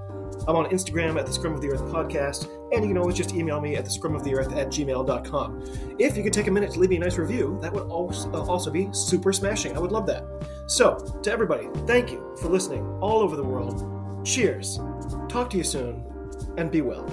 I'm 0.48 0.56
on 0.56 0.70
Instagram 0.70 1.18
at 1.18 1.26
the 1.26 1.32
Scrum 1.32 1.52
of 1.52 1.60
the 1.60 1.68
Earth 1.68 1.82
podcast, 1.82 2.48
and 2.72 2.82
you 2.82 2.88
can 2.88 2.98
always 2.98 3.16
just 3.16 3.34
email 3.34 3.60
me 3.60 3.76
at 3.76 3.84
the 3.84 3.90
Scrum 3.90 4.14
of 4.14 4.24
the 4.24 4.34
Earth 4.34 4.52
at 4.52 4.68
gmail.com. 4.68 5.96
If 5.98 6.16
you 6.16 6.22
could 6.22 6.32
take 6.32 6.46
a 6.46 6.50
minute 6.50 6.72
to 6.72 6.80
leave 6.80 6.90
me 6.90 6.96
a 6.96 7.00
nice 7.00 7.18
review, 7.18 7.58
that 7.60 7.72
would 7.72 7.84
also, 7.84 8.32
uh, 8.32 8.46
also 8.46 8.70
be 8.70 8.88
super 8.92 9.32
smashing. 9.32 9.76
I 9.76 9.80
would 9.80 9.92
love 9.92 10.06
that. 10.06 10.24
So, 10.66 10.96
to 11.22 11.30
everybody, 11.30 11.68
thank 11.86 12.10
you 12.10 12.36
for 12.40 12.48
listening 12.48 12.86
all 13.00 13.20
over 13.20 13.36
the 13.36 13.44
world. 13.44 14.26
Cheers. 14.26 14.80
Talk 15.30 15.48
to 15.50 15.56
you 15.56 15.62
soon, 15.62 16.02
and 16.58 16.72
be 16.72 16.80
well. 16.80 17.06